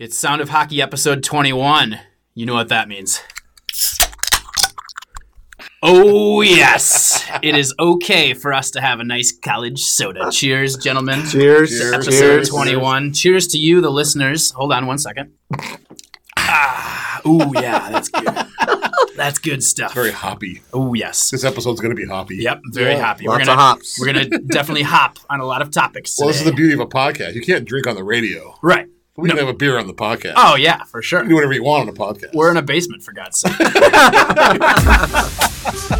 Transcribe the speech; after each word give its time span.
It's 0.00 0.16
Sound 0.16 0.40
of 0.40 0.48
Hockey 0.48 0.80
episode 0.80 1.22
21. 1.22 2.00
You 2.34 2.46
know 2.46 2.54
what 2.54 2.68
that 2.70 2.88
means. 2.88 3.20
Oh, 5.82 6.40
yes. 6.40 7.22
it 7.42 7.54
is 7.54 7.74
okay 7.78 8.32
for 8.32 8.54
us 8.54 8.70
to 8.70 8.80
have 8.80 8.98
a 9.00 9.04
nice 9.04 9.30
college 9.30 9.80
soda. 9.82 10.30
Cheers, 10.32 10.76
gentlemen. 10.78 11.26
Cheers. 11.26 11.78
To 11.78 11.92
Episode 11.96 12.10
Cheers. 12.12 12.48
21. 12.48 13.12
Cheers 13.12 13.46
to 13.48 13.58
you, 13.58 13.82
the 13.82 13.90
listeners. 13.90 14.52
Hold 14.52 14.72
on 14.72 14.86
one 14.86 14.96
second. 14.96 15.34
Ah, 16.38 17.20
ooh, 17.26 17.52
yeah, 17.54 17.90
that's 17.90 18.08
good. 18.08 18.46
That's 19.16 19.38
good 19.38 19.62
stuff. 19.62 19.92
Very 19.92 20.12
hoppy. 20.12 20.62
Oh, 20.72 20.94
yes. 20.94 21.28
This 21.28 21.44
episode's 21.44 21.78
going 21.82 21.94
to 21.94 22.00
be 22.00 22.06
hoppy. 22.08 22.36
Yep, 22.36 22.62
very 22.72 22.92
Yeah, 22.92 23.04
happy. 23.04 23.26
lots 23.26 23.40
we're 23.40 23.44
gonna, 23.44 23.52
of 23.52 23.58
hops. 23.58 24.00
We're 24.00 24.06
gonna 24.06 24.38
definitely 24.46 24.84
hop 24.84 25.18
on 25.28 25.40
a 25.40 25.44
lot 25.44 25.60
of 25.60 25.70
topics. 25.70 26.16
Well, 26.18 26.28
this 26.28 26.38
is 26.38 26.46
the 26.46 26.54
beauty 26.54 26.72
of 26.72 26.80
a 26.80 26.86
podcast. 26.86 27.34
You 27.34 27.42
can't 27.42 27.66
drink 27.66 27.86
on 27.86 27.96
the 27.96 28.04
radio. 28.04 28.54
right. 28.62 28.86
We 29.20 29.28
can 29.28 29.38
have 29.38 29.48
a 29.48 29.54
beer 29.54 29.78
on 29.78 29.86
the 29.86 29.94
podcast. 29.94 30.34
Oh 30.36 30.56
yeah, 30.56 30.82
for 30.84 31.02
sure. 31.02 31.20
You 31.20 31.24
can 31.24 31.28
do 31.30 31.34
whatever 31.36 31.52
you 31.52 31.62
want 31.62 31.88
on 31.88 31.94
the 31.94 32.00
podcast. 32.00 32.34
We're 32.34 32.50
in 32.50 32.56
a 32.56 32.62
basement 32.62 33.02
for 33.02 33.12
God's 33.12 33.40
sake. 33.40 33.52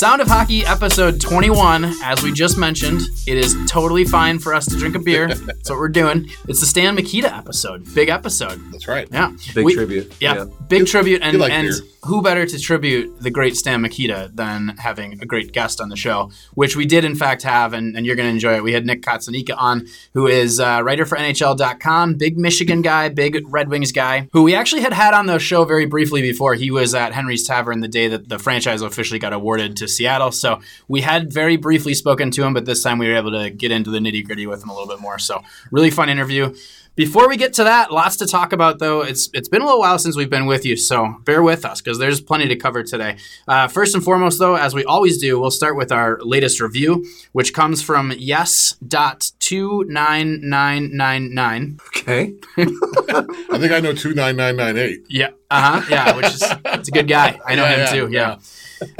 Sound 0.00 0.22
of 0.22 0.28
Hockey 0.28 0.64
episode 0.64 1.20
21. 1.20 1.84
As 2.02 2.22
we 2.22 2.32
just 2.32 2.56
mentioned, 2.56 3.02
it 3.26 3.36
is 3.36 3.54
totally 3.66 4.06
fine 4.06 4.38
for 4.38 4.54
us 4.54 4.64
to 4.64 4.76
drink 4.78 4.94
a 4.94 4.98
beer. 4.98 5.28
That's 5.28 5.68
what 5.68 5.78
we're 5.78 5.88
doing. 5.90 6.30
It's 6.48 6.60
the 6.60 6.64
Stan 6.64 6.94
Mikita 6.94 7.30
episode. 7.36 7.84
Big 7.94 8.08
episode. 8.08 8.58
That's 8.72 8.88
right. 8.88 9.06
Yeah. 9.12 9.32
Big 9.54 9.62
We- 9.62 9.74
tribute. 9.74 10.10
Yeah, 10.18 10.46
big 10.68 10.86
tribute, 10.86 11.20
and, 11.22 11.38
like 11.38 11.52
and 11.52 11.70
who 12.04 12.22
better 12.22 12.46
to 12.46 12.58
tribute 12.58 13.20
the 13.20 13.30
great 13.30 13.56
Stan 13.56 13.82
Mikita 13.82 14.30
than 14.32 14.68
having 14.78 15.20
a 15.20 15.26
great 15.26 15.52
guest 15.52 15.80
on 15.80 15.90
the 15.90 15.96
show, 15.96 16.30
which 16.54 16.76
we 16.76 16.86
did 16.86 17.04
in 17.04 17.14
fact 17.14 17.42
have, 17.42 17.74
and, 17.74 17.94
and 17.94 18.06
you're 18.06 18.16
going 18.16 18.28
to 18.28 18.32
enjoy 18.32 18.54
it. 18.54 18.62
We 18.62 18.72
had 18.72 18.86
Nick 18.86 19.02
Cotsonika 19.02 19.54
on, 19.58 19.86
who 20.14 20.26
is 20.26 20.60
a 20.60 20.82
writer 20.82 21.04
for 21.04 21.18
NHL.com, 21.18 22.14
big 22.14 22.38
Michigan 22.38 22.80
guy, 22.80 23.10
big 23.10 23.38
Red 23.46 23.68
Wings 23.68 23.92
guy, 23.92 24.28
who 24.32 24.42
we 24.42 24.54
actually 24.54 24.80
had 24.80 24.94
had 24.94 25.12
on 25.12 25.26
the 25.26 25.38
show 25.38 25.64
very 25.64 25.84
briefly 25.84 26.22
before. 26.22 26.54
He 26.54 26.70
was 26.70 26.94
at 26.94 27.12
Henry's 27.12 27.46
Tavern 27.46 27.80
the 27.80 27.88
day 27.88 28.08
that 28.08 28.30
the 28.30 28.38
franchise 28.38 28.80
officially 28.80 29.18
got 29.18 29.34
awarded 29.34 29.76
to 29.76 29.88
Seattle, 29.90 30.32
so 30.32 30.60
we 30.88 31.00
had 31.02 31.32
very 31.32 31.56
briefly 31.56 31.94
spoken 31.94 32.30
to 32.32 32.44
him, 32.44 32.54
but 32.54 32.64
this 32.64 32.82
time 32.82 32.98
we 32.98 33.08
were 33.08 33.16
able 33.16 33.32
to 33.32 33.50
get 33.50 33.70
into 33.70 33.90
the 33.90 33.98
nitty 33.98 34.24
gritty 34.24 34.46
with 34.46 34.62
him 34.62 34.68
a 34.70 34.72
little 34.72 34.88
bit 34.88 35.00
more. 35.00 35.18
So 35.18 35.42
really 35.70 35.90
fun 35.90 36.08
interview. 36.08 36.54
Before 36.96 37.28
we 37.28 37.36
get 37.38 37.54
to 37.54 37.64
that, 37.64 37.92
lots 37.92 38.16
to 38.16 38.26
talk 38.26 38.52
about 38.52 38.78
though. 38.78 39.00
It's 39.02 39.30
it's 39.32 39.48
been 39.48 39.62
a 39.62 39.64
little 39.64 39.78
while 39.80 39.98
since 39.98 40.16
we've 40.16 40.28
been 40.28 40.44
with 40.44 40.66
you, 40.66 40.76
so 40.76 41.14
bear 41.24 41.40
with 41.42 41.64
us 41.64 41.80
because 41.80 41.98
there's 41.98 42.20
plenty 42.20 42.48
to 42.48 42.56
cover 42.56 42.82
today. 42.82 43.16
Uh, 43.48 43.68
first 43.68 43.94
and 43.94 44.04
foremost, 44.04 44.38
though, 44.38 44.56
as 44.56 44.74
we 44.74 44.84
always 44.84 45.16
do, 45.18 45.38
we'll 45.40 45.52
start 45.52 45.76
with 45.76 45.92
our 45.92 46.18
latest 46.20 46.60
review, 46.60 47.06
which 47.32 47.54
comes 47.54 47.80
from 47.80 48.12
yes 48.18 48.74
dot 48.86 49.30
two 49.38 49.84
nine 49.88 50.40
nine 50.42 50.94
nine 50.94 51.32
nine. 51.32 51.78
Okay. 51.86 52.34
I 52.58 53.56
think 53.58 53.72
I 53.72 53.80
know 53.80 53.94
29998. 53.94 55.06
Yeah, 55.08 55.30
uh 55.50 55.80
huh. 55.80 55.86
Yeah, 55.88 56.16
which 56.16 56.26
is 56.26 56.42
it's 56.42 56.88
a 56.88 56.92
good 56.92 57.08
guy. 57.08 57.40
I 57.46 57.54
know 57.54 57.62
Yeah, 57.64 57.72
him 57.72 57.78
yeah, 57.80 57.86
too. 57.92 58.08
Yeah. 58.12 58.36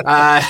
Uh, 0.04 0.42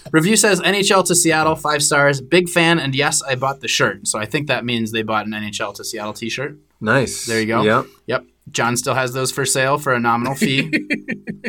review 0.12 0.36
says 0.36 0.60
NHL 0.60 1.04
to 1.06 1.14
Seattle, 1.14 1.56
five 1.56 1.82
stars. 1.82 2.20
Big 2.20 2.48
fan, 2.48 2.78
and 2.78 2.94
yes, 2.94 3.22
I 3.22 3.34
bought 3.34 3.60
the 3.60 3.68
shirt. 3.68 4.06
So 4.08 4.18
I 4.18 4.26
think 4.26 4.48
that 4.48 4.64
means 4.64 4.92
they 4.92 5.02
bought 5.02 5.26
an 5.26 5.32
NHL 5.32 5.74
to 5.74 5.84
Seattle 5.84 6.12
T-shirt. 6.12 6.58
Nice. 6.80 7.26
There 7.26 7.40
you 7.40 7.46
go. 7.46 7.62
Yep. 7.62 7.86
Yep. 8.06 8.24
John 8.50 8.76
still 8.76 8.94
has 8.94 9.12
those 9.12 9.30
for 9.32 9.46
sale 9.46 9.78
for 9.78 9.92
a 9.94 10.00
nominal 10.00 10.34
fee. 10.34 10.70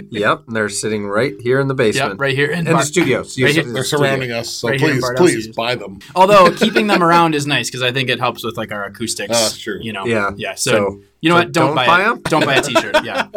Yep. 0.10 0.44
They're 0.48 0.70
sitting 0.70 1.06
right 1.06 1.34
here 1.40 1.60
in 1.60 1.68
the 1.68 1.74
basement. 1.76 2.14
yep, 2.14 2.20
right 2.20 2.36
here 2.36 2.50
in 2.52 2.60
In 2.60 2.66
the 2.66 2.72
Bar- 2.74 2.84
studio. 2.84 3.20
Right 3.20 3.54
here. 3.56 3.64
They're 3.64 3.84
surrounding 3.84 4.32
us, 4.32 4.50
so 4.50 4.70
Right 4.70 4.80
here 4.80 4.90
please, 4.90 5.04
Bardowski's. 5.04 5.18
please 5.20 5.48
buy 5.56 5.76
them. 5.76 6.00
Although 6.16 6.52
keeping 6.56 6.88
them 6.88 7.04
around 7.04 7.36
is 7.36 7.46
nice 7.46 7.68
because 7.70 7.84
I 7.84 7.92
think 7.92 8.10
it 8.10 8.20
helps 8.20 8.44
with 8.44 8.58
like 8.58 8.72
our 8.72 8.86
acoustics. 8.86 9.30
Oh, 9.36 9.40
that's 9.40 9.58
true. 9.60 9.80
You 9.82 9.94
know. 9.94 10.06
Yeah. 10.06 10.32
Yeah. 10.36 10.56
So, 10.56 10.72
So- 10.72 11.02
you 11.22 11.30
know 11.30 11.36
so 11.36 11.40
what? 11.40 11.52
Don't, 11.52 11.66
don't 11.68 11.76
buy, 11.76 11.86
buy 11.88 12.02
it. 12.02 12.08
'em? 12.08 12.22
Don't 12.24 12.46
buy 12.46 12.56
a 12.56 12.62
T-shirt. 12.64 13.04
Yeah. 13.04 13.28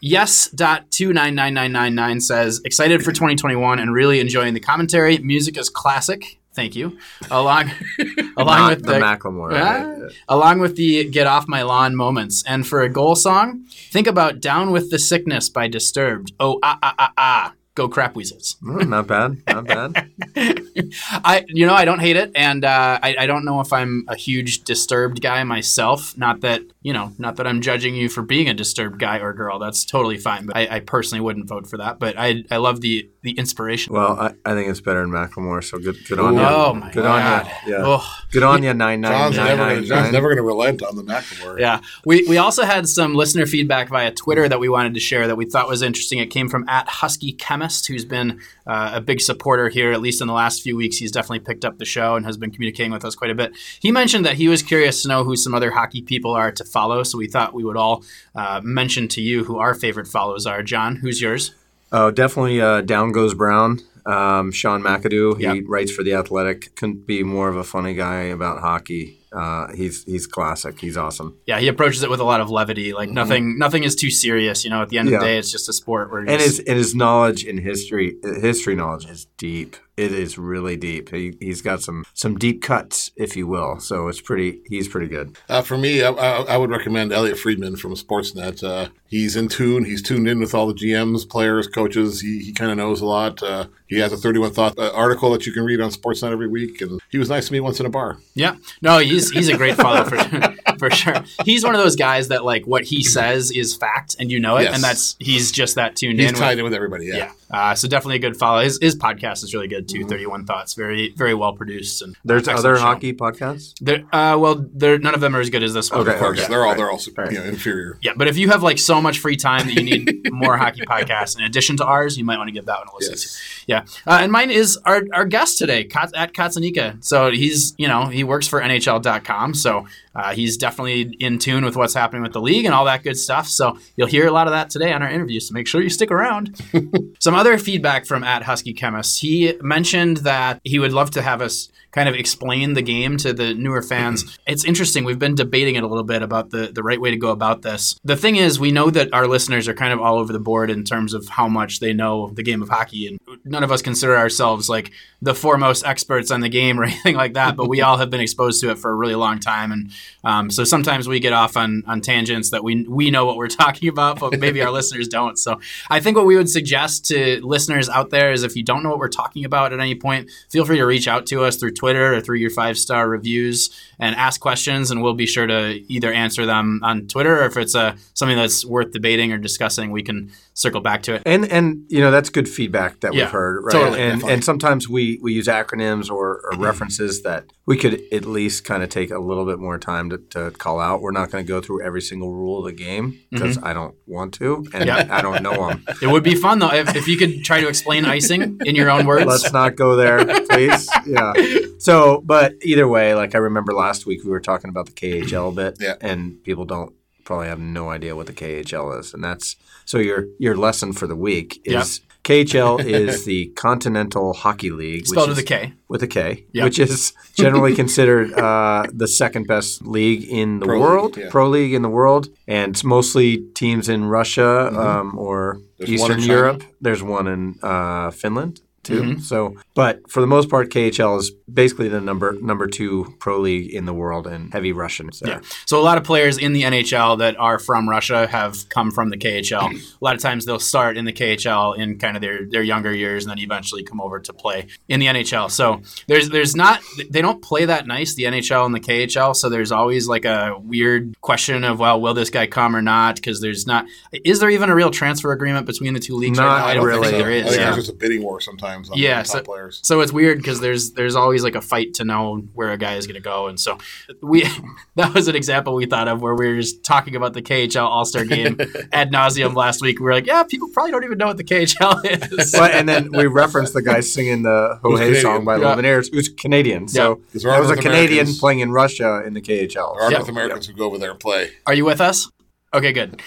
yes. 0.00 0.48
Dot 0.48 0.90
two 0.90 1.12
nine 1.12 1.34
nine 1.34 1.54
nine 1.54 1.72
nine 1.72 1.94
nine 1.94 2.20
says 2.20 2.60
excited 2.64 3.00
for 3.04 3.12
2021 3.12 3.78
and 3.78 3.92
really 3.92 4.20
enjoying 4.20 4.54
the 4.54 4.60
commentary. 4.60 5.18
Music 5.18 5.56
is 5.58 5.68
classic. 5.68 6.39
Thank 6.52 6.74
you. 6.74 6.98
Along, 7.30 7.70
along 8.36 8.70
with 8.70 8.82
the, 8.82 8.94
the, 8.94 8.98
Macklemore. 8.98 9.52
Right? 9.52 10.10
along 10.28 10.58
with 10.58 10.76
the 10.76 11.04
get 11.08 11.26
off 11.26 11.46
my 11.46 11.62
lawn 11.62 11.94
moments. 11.94 12.42
And 12.46 12.66
for 12.66 12.82
a 12.82 12.88
goal 12.88 13.14
song, 13.14 13.66
think 13.90 14.06
about 14.06 14.40
"Down 14.40 14.72
with 14.72 14.90
the 14.90 14.98
Sickness" 14.98 15.48
by 15.48 15.68
Disturbed. 15.68 16.32
Oh 16.40 16.58
ah 16.62 16.78
ah 16.82 16.94
ah 16.98 17.12
ah. 17.16 17.52
Go 17.80 17.88
crap 17.88 18.14
weasels. 18.14 18.58
Mm, 18.62 18.90
not 18.90 19.06
bad. 19.06 19.42
Not 19.46 19.64
bad. 19.64 20.10
I, 21.24 21.46
you 21.48 21.64
know, 21.64 21.72
I 21.72 21.86
don't 21.86 21.98
hate 21.98 22.16
it, 22.16 22.30
and 22.34 22.62
uh, 22.62 22.98
I, 23.02 23.16
I 23.20 23.26
don't 23.26 23.42
know 23.46 23.62
if 23.62 23.72
I'm 23.72 24.04
a 24.06 24.16
huge 24.16 24.64
disturbed 24.64 25.22
guy 25.22 25.42
myself. 25.44 26.14
Not 26.18 26.42
that 26.42 26.60
you 26.82 26.94
know, 26.94 27.12
not 27.18 27.36
that 27.36 27.46
I'm 27.46 27.60
judging 27.60 27.94
you 27.94 28.08
for 28.08 28.22
being 28.22 28.48
a 28.48 28.54
disturbed 28.54 28.98
guy 28.98 29.18
or 29.18 29.34
girl. 29.34 29.58
That's 29.58 29.84
totally 29.84 30.16
fine. 30.16 30.46
But 30.46 30.56
I, 30.56 30.76
I 30.76 30.80
personally 30.80 31.20
wouldn't 31.20 31.46
vote 31.46 31.66
for 31.66 31.76
that. 31.76 31.98
But 31.98 32.18
I, 32.18 32.44
I 32.50 32.56
love 32.56 32.80
the 32.80 33.10
the 33.22 33.32
inspiration. 33.32 33.92
Well, 33.92 34.18
I, 34.18 34.32
I 34.46 34.54
think 34.54 34.70
it's 34.70 34.80
better 34.80 35.02
than 35.02 35.10
Macklemore. 35.10 35.62
So 35.62 35.78
good. 35.78 35.96
Good 36.08 36.18
on 36.18 36.34
you. 36.34 36.40
oh 36.40 36.72
my 36.72 36.90
good 36.90 37.02
god! 37.02 37.46
on 37.46 37.52
you. 37.66 37.72
Yeah. 37.72 37.82
Oh. 37.84 38.18
Good 38.30 38.42
on 38.42 38.62
you. 38.62 38.72
Nine 38.72 39.02
nine 39.02 39.12
John's 39.12 39.36
nine 39.36 39.46
never, 39.46 39.62
nine 39.62 39.74
gonna, 39.74 39.86
John's 39.86 40.02
nine. 40.04 40.12
never 40.12 40.28
going 40.28 40.36
to 40.38 40.42
relent 40.42 40.82
on 40.82 40.96
the 40.96 41.02
Macklemore. 41.02 41.58
Yeah, 41.58 41.80
we, 42.06 42.26
we 42.26 42.38
also 42.38 42.64
had 42.64 42.88
some 42.88 43.14
listener 43.14 43.44
feedback 43.44 43.88
via 43.90 44.12
Twitter 44.12 44.48
that 44.48 44.58
we 44.58 44.70
wanted 44.70 44.94
to 44.94 45.00
share 45.00 45.26
that 45.26 45.36
we 45.36 45.44
thought 45.44 45.68
was 45.68 45.82
interesting. 45.82 46.18
It 46.18 46.26
came 46.26 46.48
from 46.48 46.66
at 46.66 46.88
Husky 46.88 47.32
Chemist, 47.32 47.69
who's 47.86 48.04
been 48.04 48.40
uh, 48.66 48.92
a 48.94 49.00
big 49.00 49.20
supporter 49.20 49.68
here, 49.68 49.92
at 49.92 50.00
least 50.00 50.20
in 50.20 50.26
the 50.26 50.32
last 50.34 50.62
few 50.62 50.76
weeks. 50.76 50.96
He's 50.96 51.12
definitely 51.12 51.40
picked 51.40 51.64
up 51.64 51.78
the 51.78 51.84
show 51.84 52.16
and 52.16 52.26
has 52.26 52.36
been 52.36 52.50
communicating 52.50 52.92
with 52.92 53.04
us 53.04 53.14
quite 53.14 53.30
a 53.30 53.34
bit. 53.34 53.52
He 53.80 53.90
mentioned 53.92 54.24
that 54.26 54.34
he 54.34 54.48
was 54.48 54.62
curious 54.62 55.02
to 55.02 55.08
know 55.08 55.24
who 55.24 55.36
some 55.36 55.54
other 55.54 55.70
hockey 55.70 56.02
people 56.02 56.32
are 56.32 56.50
to 56.52 56.64
follow, 56.64 57.02
so 57.02 57.18
we 57.18 57.26
thought 57.28 57.54
we 57.54 57.64
would 57.64 57.76
all 57.76 58.04
uh, 58.34 58.60
mention 58.62 59.08
to 59.08 59.20
you 59.20 59.44
who 59.44 59.58
our 59.58 59.74
favorite 59.74 60.06
follows 60.08 60.46
are. 60.46 60.62
John, 60.62 60.96
who's 60.96 61.20
yours? 61.20 61.54
Oh, 61.92 62.10
definitely. 62.10 62.60
Uh, 62.60 62.80
Down 62.82 63.12
goes 63.12 63.34
Brown. 63.34 63.80
Um, 64.06 64.50
Sean 64.50 64.82
McIndoe. 64.82 65.36
He 65.36 65.42
Yep. 65.44 65.64
writes 65.66 65.92
for 65.92 66.02
the 66.02 66.14
Athletic. 66.14 66.74
Couldn't 66.74 67.06
be 67.06 67.22
more 67.22 67.48
of 67.48 67.56
a 67.56 67.64
funny 67.64 67.94
guy 67.94 68.22
about 68.22 68.60
hockey. 68.60 69.18
Uh, 69.32 69.72
he's 69.74 70.04
he's 70.04 70.26
classic. 70.26 70.80
He's 70.80 70.96
awesome. 70.96 71.36
Yeah, 71.46 71.60
he 71.60 71.68
approaches 71.68 72.02
it 72.02 72.10
with 72.10 72.20
a 72.20 72.24
lot 72.24 72.40
of 72.40 72.50
levity. 72.50 72.92
Like 72.92 73.10
nothing, 73.10 73.58
nothing 73.58 73.84
is 73.84 73.94
too 73.94 74.10
serious. 74.10 74.64
You 74.64 74.70
know, 74.70 74.82
at 74.82 74.88
the 74.88 74.98
end 74.98 75.08
of 75.08 75.12
the 75.12 75.16
Mm-hmm. 75.18 75.24
Day, 75.26 75.38
it's 75.38 75.52
just 75.52 75.68
a 75.68 75.72
sport. 75.72 76.10
Where 76.10 76.20
And 76.20 76.30
just- 76.30 76.58
his 76.58 76.58
and 76.60 76.76
his 76.78 76.94
knowledge 76.94 77.44
in 77.44 77.58
history 77.58 78.16
history 78.24 78.74
knowledge 78.74 79.06
is 79.06 79.26
deep. 79.38 79.76
It 80.00 80.12
is 80.12 80.38
really 80.38 80.76
deep. 80.76 81.10
He, 81.10 81.36
he's 81.40 81.60
got 81.62 81.82
some 81.82 82.04
some 82.14 82.38
deep 82.38 82.62
cuts, 82.62 83.10
if 83.16 83.36
you 83.36 83.46
will. 83.46 83.78
So 83.80 84.08
it's 84.08 84.20
pretty. 84.20 84.60
He's 84.66 84.88
pretty 84.88 85.08
good. 85.08 85.36
Uh, 85.48 85.62
for 85.62 85.76
me, 85.76 86.02
I, 86.02 86.10
I, 86.10 86.42
I 86.42 86.56
would 86.56 86.70
recommend 86.70 87.12
Elliotte 87.12 87.38
Friedman 87.38 87.76
from 87.76 87.94
Sportsnet. 87.94 88.62
Uh, 88.64 88.88
he's 89.08 89.36
in 89.36 89.48
tune. 89.48 89.84
He's 89.84 90.02
tuned 90.02 90.26
in 90.28 90.40
with 90.40 90.54
all 90.54 90.66
the 90.66 90.74
GMs, 90.74 91.28
players, 91.28 91.66
coaches. 91.66 92.20
He, 92.20 92.38
he 92.40 92.52
kind 92.52 92.70
of 92.70 92.78
knows 92.78 93.00
a 93.00 93.06
lot. 93.06 93.42
Uh, 93.42 93.66
he 93.88 93.98
has 93.98 94.12
a 94.12 94.16
31 94.16 94.52
Thought 94.52 94.78
uh, 94.78 94.90
article 94.94 95.30
that 95.32 95.46
you 95.46 95.52
can 95.52 95.64
read 95.64 95.80
on 95.80 95.90
Sportsnet 95.90 96.32
every 96.32 96.48
week. 96.48 96.80
And 96.80 97.00
he 97.10 97.18
was 97.18 97.28
nice 97.28 97.48
to 97.48 97.52
me 97.52 97.60
once 97.60 97.80
in 97.80 97.86
a 97.86 97.90
bar. 97.90 98.18
Yeah, 98.34 98.56
no, 98.80 98.98
he's 98.98 99.30
he's 99.30 99.48
a 99.48 99.56
great 99.56 99.74
follow 99.76 100.04
for 100.04 100.16
for 100.78 100.90
sure. 100.90 101.22
He's 101.44 101.64
one 101.64 101.74
of 101.74 101.80
those 101.82 101.96
guys 101.96 102.28
that 102.28 102.44
like 102.44 102.66
what 102.66 102.84
he 102.84 103.02
says 103.02 103.50
is 103.50 103.76
fact, 103.76 104.16
and 104.18 104.30
you 104.30 104.40
know 104.40 104.56
it, 104.56 104.62
Yes. 104.64 104.74
and 104.76 104.82
that's 104.84 105.16
he's 105.18 105.50
just 105.52 105.74
that 105.74 105.96
tuned 105.96 106.20
He's 106.20 106.30
in. 106.30 106.36
tied 106.36 106.50
with, 106.50 106.58
in 106.60 106.64
with 106.64 106.74
everybody. 106.74 107.06
Yeah. 107.06 107.16
yeah, 107.16 107.32
uh, 107.50 107.74
so 107.74 107.88
definitely 107.88 108.16
a 108.16 108.20
good 108.20 108.36
follow. 108.36 108.62
His 108.62 108.78
his 108.80 108.96
podcast 108.96 109.42
is 109.44 109.52
really 109.52 109.68
good. 109.68 109.89
Too. 109.92 110.06
Thirty 110.06 110.26
one 110.26 110.44
Thoughts, 110.46 110.74
very 110.74 111.12
very 111.16 111.34
well 111.34 111.52
produced 111.54 112.02
and 112.02 112.16
There's 112.24 112.48
other 112.48 112.76
show. 112.76 112.82
hockey 112.82 113.12
podcasts. 113.12 113.74
There, 113.80 114.04
uh, 114.12 114.36
well, 114.38 114.66
there 114.74 114.98
none 114.98 115.14
of 115.14 115.20
them 115.20 115.34
are 115.36 115.40
as 115.40 115.50
good 115.50 115.62
as 115.62 115.74
this 115.74 115.90
one. 115.90 116.00
Okay, 116.00 116.12
Of 116.14 116.18
course, 116.18 116.38
okay. 116.40 116.48
they're 116.48 116.60
all 116.62 116.68
right. 116.70 116.76
they're 116.76 116.90
all 116.90 116.98
super, 116.98 117.22
Right. 117.22 117.32
you 117.32 117.38
know, 117.38 117.44
inferior. 117.44 117.98
Yeah, 118.02 118.12
but 118.16 118.28
if 118.28 118.36
you 118.38 118.48
have 118.50 118.62
like 118.62 118.78
so 118.78 119.00
much 119.00 119.18
free 119.18 119.36
time 119.36 119.66
that 119.66 119.74
you 119.74 119.82
need 119.82 120.28
more 120.32 120.56
hockey 120.56 120.82
podcasts 120.82 121.36
in 121.38 121.44
addition 121.44 121.76
to 121.78 121.84
ours, 121.84 122.16
you 122.18 122.24
might 122.24 122.38
want 122.38 122.48
to 122.48 122.52
give 122.52 122.66
that 122.66 122.78
one 122.78 122.88
a 122.88 122.94
listen 122.96 123.12
Yes. 123.12 123.64
Yeah, 123.66 123.84
uh, 124.06 124.18
and 124.22 124.32
mine 124.32 124.50
is 124.50 124.76
our, 124.84 125.02
our 125.12 125.24
guest 125.24 125.58
today, 125.58 125.84
Kat, 125.84 126.10
at 126.14 126.32
Cotsonika. 126.32 127.02
So 127.04 127.30
he's 127.30 127.74
you 127.78 127.86
know 127.88 128.06
he 128.06 128.24
works 128.24 128.48
for 128.48 128.60
NHL.com, 128.60 129.54
so 129.54 129.86
uh, 130.14 130.32
he's 130.34 130.56
definitely 130.56 131.14
in 131.20 131.38
tune 131.38 131.64
with 131.64 131.76
what's 131.76 131.94
happening 131.94 132.22
with 132.22 132.32
the 132.32 132.40
league 132.40 132.64
and 132.64 132.74
all 132.74 132.84
that 132.84 133.02
good 133.02 133.16
stuff. 133.16 133.46
So 133.46 133.78
you'll 133.96 134.08
hear 134.08 134.26
a 134.26 134.32
lot 134.32 134.46
of 134.46 134.52
that 134.52 134.70
today 134.70 134.92
on 134.92 135.02
our 135.02 135.08
interview. 135.08 135.38
So 135.40 135.52
make 135.54 135.66
sure 135.66 135.80
you 135.80 135.88
stick 135.88 136.10
around. 136.10 136.60
Some 137.20 137.34
other 137.34 137.58
feedback 137.58 138.06
from 138.06 138.24
at 138.24 138.42
Husky 138.42 138.72
Chemist. 138.72 139.20
He 139.20 139.54
mentioned 139.60 140.18
that 140.18 140.60
he 140.64 140.78
would 140.78 140.92
love 140.92 141.10
to 141.12 141.22
have 141.22 141.40
us 141.40 141.70
kind 141.92 142.08
of 142.08 142.14
explain 142.14 142.74
the 142.74 142.82
game 142.82 143.16
to 143.18 143.32
the 143.32 143.54
newer 143.54 143.82
fans. 143.82 144.38
It's 144.46 144.64
interesting. 144.64 145.04
We've 145.04 145.18
been 145.18 145.34
debating 145.34 145.74
it 145.74 145.82
a 145.82 145.88
little 145.88 146.04
bit 146.04 146.22
about 146.22 146.50
the, 146.50 146.70
the 146.72 146.82
right 146.82 147.00
way 147.00 147.10
to 147.10 147.16
go 147.16 147.30
about 147.30 147.62
this. 147.62 147.98
The 148.04 148.16
thing 148.16 148.36
is, 148.36 148.60
we 148.60 148.70
know 148.70 148.90
that 148.90 149.12
our 149.12 149.26
listeners 149.26 149.66
are 149.68 149.74
kind 149.74 149.92
of 149.92 150.00
all 150.00 150.18
over 150.18 150.32
the 150.32 150.38
board 150.40 150.70
in 150.70 150.84
terms 150.84 151.14
of 151.14 151.28
how 151.28 151.48
much 151.48 151.80
they 151.80 151.92
know 151.92 152.30
the 152.34 152.42
game 152.42 152.62
of 152.62 152.68
hockey. 152.68 153.06
And 153.08 153.18
none 153.44 153.64
of 153.64 153.72
us 153.72 153.82
consider 153.82 154.16
ourselves 154.16 154.68
like 154.68 154.92
the 155.20 155.34
foremost 155.34 155.84
experts 155.84 156.30
on 156.30 156.40
the 156.40 156.48
game 156.48 156.78
or 156.78 156.84
anything 156.90 157.16
like 157.16 157.34
that, 157.34 157.56
but 157.56 157.68
we 157.68 157.80
all 157.80 157.96
have 157.98 158.10
been 158.10 158.20
exposed 158.20 158.60
to 158.60 158.70
it 158.70 158.78
for 158.78 158.90
a 158.90 158.94
really 158.94 159.14
long 159.16 159.38
time. 159.38 159.72
And 159.72 159.90
Um, 160.22 160.50
so 160.50 160.64
sometimes 160.64 161.08
we 161.08 161.18
get 161.18 161.32
off 161.32 161.56
on 161.56 161.82
on 161.86 162.00
tangents 162.00 162.50
that 162.50 162.62
we 162.62 162.84
we 162.86 163.10
know 163.10 163.24
what 163.24 163.36
we're 163.36 163.48
talking 163.64 163.88
about, 163.88 164.20
but 164.20 164.38
maybe 164.38 164.62
our 164.62 164.70
listeners 164.70 165.08
don't. 165.08 165.38
So 165.38 165.60
I 165.88 166.00
think 166.00 166.16
what 166.16 166.26
we 166.26 166.36
would 166.36 166.48
suggest 166.50 167.06
to 167.06 167.40
listeners 167.42 167.88
out 167.88 168.10
there 168.10 168.32
is 168.32 168.42
if 168.42 168.54
you 168.54 168.62
don't 168.62 168.82
know 168.82 168.90
what 168.90 168.98
we're 168.98 169.08
talking 169.08 169.44
about 169.44 169.72
at 169.72 169.80
any 169.80 169.94
point, 169.94 170.30
feel 170.50 170.64
free 170.64 170.76
to 170.76 170.84
reach 170.86 171.08
out 171.08 171.26
to 171.26 171.44
us 171.44 171.56
through 171.56 171.72
Twitter 171.80 172.12
or 172.14 172.20
through 172.20 172.36
your 172.36 172.50
five 172.50 172.76
star 172.76 173.08
reviews 173.08 173.70
and 174.00 174.16
ask 174.16 174.40
questions, 174.40 174.90
and 174.90 175.02
we'll 175.02 175.14
be 175.14 175.26
sure 175.26 175.46
to 175.46 175.80
either 175.92 176.12
answer 176.12 176.46
them 176.46 176.80
on 176.82 177.06
Twitter 177.06 177.42
or 177.42 177.46
if 177.46 177.56
it's 177.56 177.74
uh, 177.74 177.94
something 178.14 178.36
that's 178.36 178.64
worth 178.64 178.92
debating 178.92 179.32
or 179.32 179.38
discussing, 179.38 179.90
we 179.90 180.02
can 180.02 180.30
circle 180.54 180.80
back 180.80 181.02
to 181.04 181.14
it. 181.14 181.22
And 181.26 181.44
and 181.50 181.84
you 181.88 182.00
know 182.00 182.10
that's 182.10 182.28
good 182.30 182.48
feedback 182.48 183.00
that 183.00 183.14
Yeah, 183.14 183.24
we've 183.24 183.30
heard, 183.32 183.64
right? 183.64 183.72
totally, 183.72 184.00
and 184.00 184.12
definitely. 184.12 184.32
and 184.34 184.44
sometimes 184.44 184.88
we 184.88 185.18
we 185.22 185.32
use 185.32 185.46
acronyms 185.46 186.10
or, 186.10 186.40
or 186.50 186.58
references 186.58 187.22
that 187.22 187.44
we 187.66 187.76
could 187.76 188.00
at 188.12 188.24
least 188.24 188.64
kind 188.64 188.82
of 188.82 188.88
take 188.88 189.10
a 189.10 189.18
little 189.18 189.44
bit 189.46 189.58
more 189.58 189.78
time 189.78 190.10
to, 190.10 190.18
to 190.30 190.50
call 190.52 190.80
out. 190.80 191.00
We're 191.02 191.12
not 191.12 191.30
going 191.30 191.44
to 191.44 191.48
go 191.48 191.60
through 191.60 191.82
every 191.82 192.02
single 192.02 192.34
rule 192.34 192.58
of 192.58 192.64
the 192.64 192.72
game 192.72 193.20
because 193.30 193.58
I 193.62 193.72
don't 193.72 193.94
want 194.06 194.34
to, 194.34 194.66
and 194.74 194.86
Yeah. 194.86 195.06
I 195.10 195.20
don't 195.22 195.42
know 195.42 195.68
them. 195.68 195.84
It 196.02 196.06
would 196.08 196.24
be 196.24 196.34
fun 196.34 196.58
though 196.58 196.72
if, 196.72 196.96
if 196.96 197.06
you 197.06 197.16
could 197.16 197.44
try 197.44 197.60
to 197.60 197.68
explain 197.68 198.04
icing 198.06 198.58
in 198.64 198.74
your 198.74 198.90
own 198.90 199.06
words. 199.06 199.26
Let's 199.26 199.52
not 199.52 199.76
go 199.76 199.96
there, 199.96 200.24
please. 200.48 200.88
Yeah. 201.06 201.32
So, 201.78 202.20
but 202.24 202.54
either 202.62 202.86
way, 202.86 203.14
like 203.14 203.34
I 203.34 203.38
remember 203.38 203.72
last 203.72 203.89
week 204.06 204.20
we 204.24 204.30
were 204.30 204.40
talking 204.40 204.70
about 204.70 204.86
the 204.86 204.92
KHL 204.92 205.48
a 205.48 205.52
bit, 205.52 205.76
Yeah. 205.80 205.94
and 206.00 206.42
people 206.44 206.64
don't 206.64 206.92
probably 207.24 207.48
have 207.48 207.60
no 207.60 207.90
idea 207.90 208.16
what 208.16 208.26
the 208.26 208.32
KHL 208.32 208.98
is, 209.00 209.14
and 209.14 209.22
that's 209.22 209.56
so 209.84 209.98
your 209.98 210.26
your 210.38 210.56
lesson 210.56 210.92
for 210.92 211.06
the 211.06 211.16
week 211.16 211.60
is 211.64 212.00
KHL 212.24 212.84
is 212.84 213.24
the 213.24 213.46
Continental 213.56 214.34
Hockey 214.34 214.70
League, 214.70 215.06
Spelled 215.06 215.28
which 215.30 215.36
with 215.36 215.44
a 215.44 215.48
K. 215.48 215.72
with 215.88 216.02
a 216.02 216.06
K, 216.06 216.44
Yep. 216.52 216.64
which 216.64 216.78
is 216.78 217.12
generally 217.34 217.74
considered 217.74 218.32
uh, 218.34 218.84
the 218.92 219.08
second 219.08 219.46
best 219.46 219.82
league 219.86 220.24
in 220.24 220.60
the 220.60 220.66
Pro 220.66 220.74
league, 220.76 220.82
world, 220.82 221.16
yeah. 221.16 221.28
pro 221.30 221.48
league 221.48 221.72
in 221.72 221.82
the 221.82 221.88
world, 221.88 222.28
and 222.46 222.72
it's 222.72 222.84
mostly 222.84 223.38
teams 223.54 223.88
in 223.88 224.04
Russia 224.06 224.50
um, 224.78 225.18
or 225.18 225.40
Mm-hmm. 225.54 225.66
There's 225.78 225.90
Eastern 226.02 226.20
Europe. 226.36 226.62
There's 226.82 227.02
one 227.02 227.26
in 227.26 227.58
uh, 227.62 228.10
Finland 228.10 228.60
too. 228.82 229.02
Mm-hmm. 229.02 229.20
So, 229.20 229.56
but 229.74 230.10
for 230.10 230.20
the 230.20 230.26
most 230.26 230.48
part, 230.48 230.70
KHL 230.70 231.18
is 231.18 231.30
basically 231.52 231.88
the 231.88 232.00
number 232.00 232.32
number 232.40 232.66
two 232.66 233.14
pro 233.18 233.38
league 233.38 233.72
in 233.74 233.84
the 233.84 233.92
world, 233.92 234.26
and 234.26 234.52
heavy 234.52 234.72
Russian. 234.72 235.12
So. 235.12 235.28
Yeah. 235.28 235.40
So 235.66 235.78
a 235.78 235.82
lot 235.82 235.98
of 235.98 236.04
players 236.04 236.38
in 236.38 236.52
the 236.52 236.62
NHL 236.62 237.18
that 237.18 237.38
are 237.38 237.58
from 237.58 237.88
Russia 237.88 238.26
have 238.26 238.68
come 238.70 238.90
from 238.90 239.10
the 239.10 239.18
KHL. 239.18 239.72
A 239.74 240.04
lot 240.04 240.14
of 240.14 240.22
times 240.22 240.46
they'll 240.46 240.58
start 240.58 240.96
in 240.96 241.04
the 241.04 241.12
KHL 241.12 241.76
in 241.76 241.98
kind 241.98 242.16
of 242.16 242.22
their, 242.22 242.46
their 242.46 242.62
younger 242.62 242.94
years 242.94 243.24
and 243.24 243.30
then 243.30 243.38
eventually 243.38 243.82
come 243.82 244.00
over 244.00 244.18
to 244.20 244.32
play 244.32 244.66
in 244.88 245.00
the 245.00 245.06
NHL. 245.06 245.50
So 245.50 245.82
there's 246.06 246.30
there's 246.30 246.56
not 246.56 246.80
they 247.10 247.20
don't 247.20 247.42
play 247.42 247.66
that 247.66 247.86
nice 247.86 248.14
the 248.14 248.24
NHL 248.24 248.64
and 248.64 248.74
the 248.74 248.80
KHL. 248.80 249.36
So 249.36 249.48
there's 249.48 249.72
always 249.72 250.08
like 250.08 250.24
a 250.24 250.56
weird 250.58 251.20
question 251.20 251.64
of 251.64 251.78
well 251.80 252.00
will 252.00 252.14
this 252.14 252.30
guy 252.30 252.46
come 252.46 252.74
or 252.74 252.82
not 252.82 253.16
because 253.16 253.40
there's 253.40 253.66
not 253.66 253.84
is 254.12 254.40
there 254.40 254.50
even 254.50 254.70
a 254.70 254.74
real 254.74 254.90
transfer 254.90 255.32
agreement 255.32 255.66
between 255.66 255.92
the 255.92 256.00
two 256.00 256.14
leagues 256.14 256.38
right 256.38 256.46
now? 256.46 256.64
I 256.64 256.74
don't 256.74 256.86
really. 256.86 257.08
think 257.08 257.22
there 257.22 257.30
I 257.30 257.42
think 257.42 257.56
Yeah. 257.56 257.64
there's 257.64 257.76
just 257.76 257.90
a 257.90 257.94
bidding 257.94 258.22
war 258.22 258.40
sometimes 258.40 258.69
on 258.74 258.84
Yeah, 258.94 259.22
the 259.22 259.28
so- 259.28 259.42
players. 259.42 259.80
So 259.82 260.00
it's 260.00 260.12
weird 260.12 260.38
because 260.38 260.60
there's 260.60 260.92
there's 260.92 261.16
always 261.16 261.42
like 261.42 261.54
a 261.54 261.60
fight 261.60 261.94
to 261.94 262.04
know 262.04 262.42
where 262.54 262.70
a 262.70 262.76
guy 262.78 262.94
is 262.96 263.06
going 263.06 263.14
to 263.14 263.20
go, 263.20 263.46
and 263.48 263.58
so 263.58 263.78
we 264.22 264.44
that 264.96 265.14
was 265.14 265.28
an 265.28 265.36
example 265.36 265.74
we 265.74 265.86
thought 265.86 266.08
of 266.08 266.22
where 266.22 266.34
we 266.34 266.48
were 266.48 266.56
just 266.60 266.84
talking 266.84 267.16
about 267.16 267.32
the 267.34 267.42
KHL 267.42 267.84
All 267.84 268.04
Star 268.04 268.24
Game 268.24 268.56
ad 268.92 269.10
nauseum 269.12 269.54
last 269.54 269.80
week. 269.82 269.98
We 269.98 270.04
were 270.04 270.12
like, 270.14 270.26
yeah, 270.26 270.42
people 270.42 270.68
probably 270.72 270.92
don't 270.92 271.04
even 271.04 271.18
know 271.18 271.26
what 271.26 271.36
the 271.36 271.44
KHL 271.44 272.04
is. 272.38 272.52
But, 272.52 272.72
and 272.72 272.88
then 272.88 273.10
we 273.12 273.26
referenced 273.26 273.72
the 273.74 273.82
guy 273.82 274.00
singing 274.00 274.42
the 274.42 274.78
Who's 274.82 274.92
Ho 274.92 274.96
Hey 274.96 275.04
Canadian. 275.06 275.22
song 275.22 275.44
by 275.44 275.56
Yeah. 275.56 275.74
Lumineers, 275.74 276.08
who's 276.12 276.28
Canadian. 276.28 276.88
So 276.88 277.16
Because 277.16 277.42
there 277.42 277.52
that 277.52 277.58
are 277.58 277.60
was 277.62 277.70
a 277.70 277.74
North 277.74 277.84
Canadian 277.84 278.12
Americans- 278.12 278.38
playing 278.40 278.60
in 278.60 278.72
Russia 278.72 279.22
in 279.26 279.34
the 279.34 279.40
KHL. 279.40 279.94
There 279.96 280.02
are 280.06 280.10
Yeah. 280.10 280.18
North 280.18 280.28
Americans 280.28 280.66
who 280.66 280.74
go 280.74 280.84
over 280.86 280.98
there 280.98 281.10
and 281.12 281.20
play. 281.20 281.50
Are 281.66 281.74
you 281.74 281.84
with 281.84 282.00
us? 282.00 282.28
Okay, 282.72 282.92
good. 282.92 283.20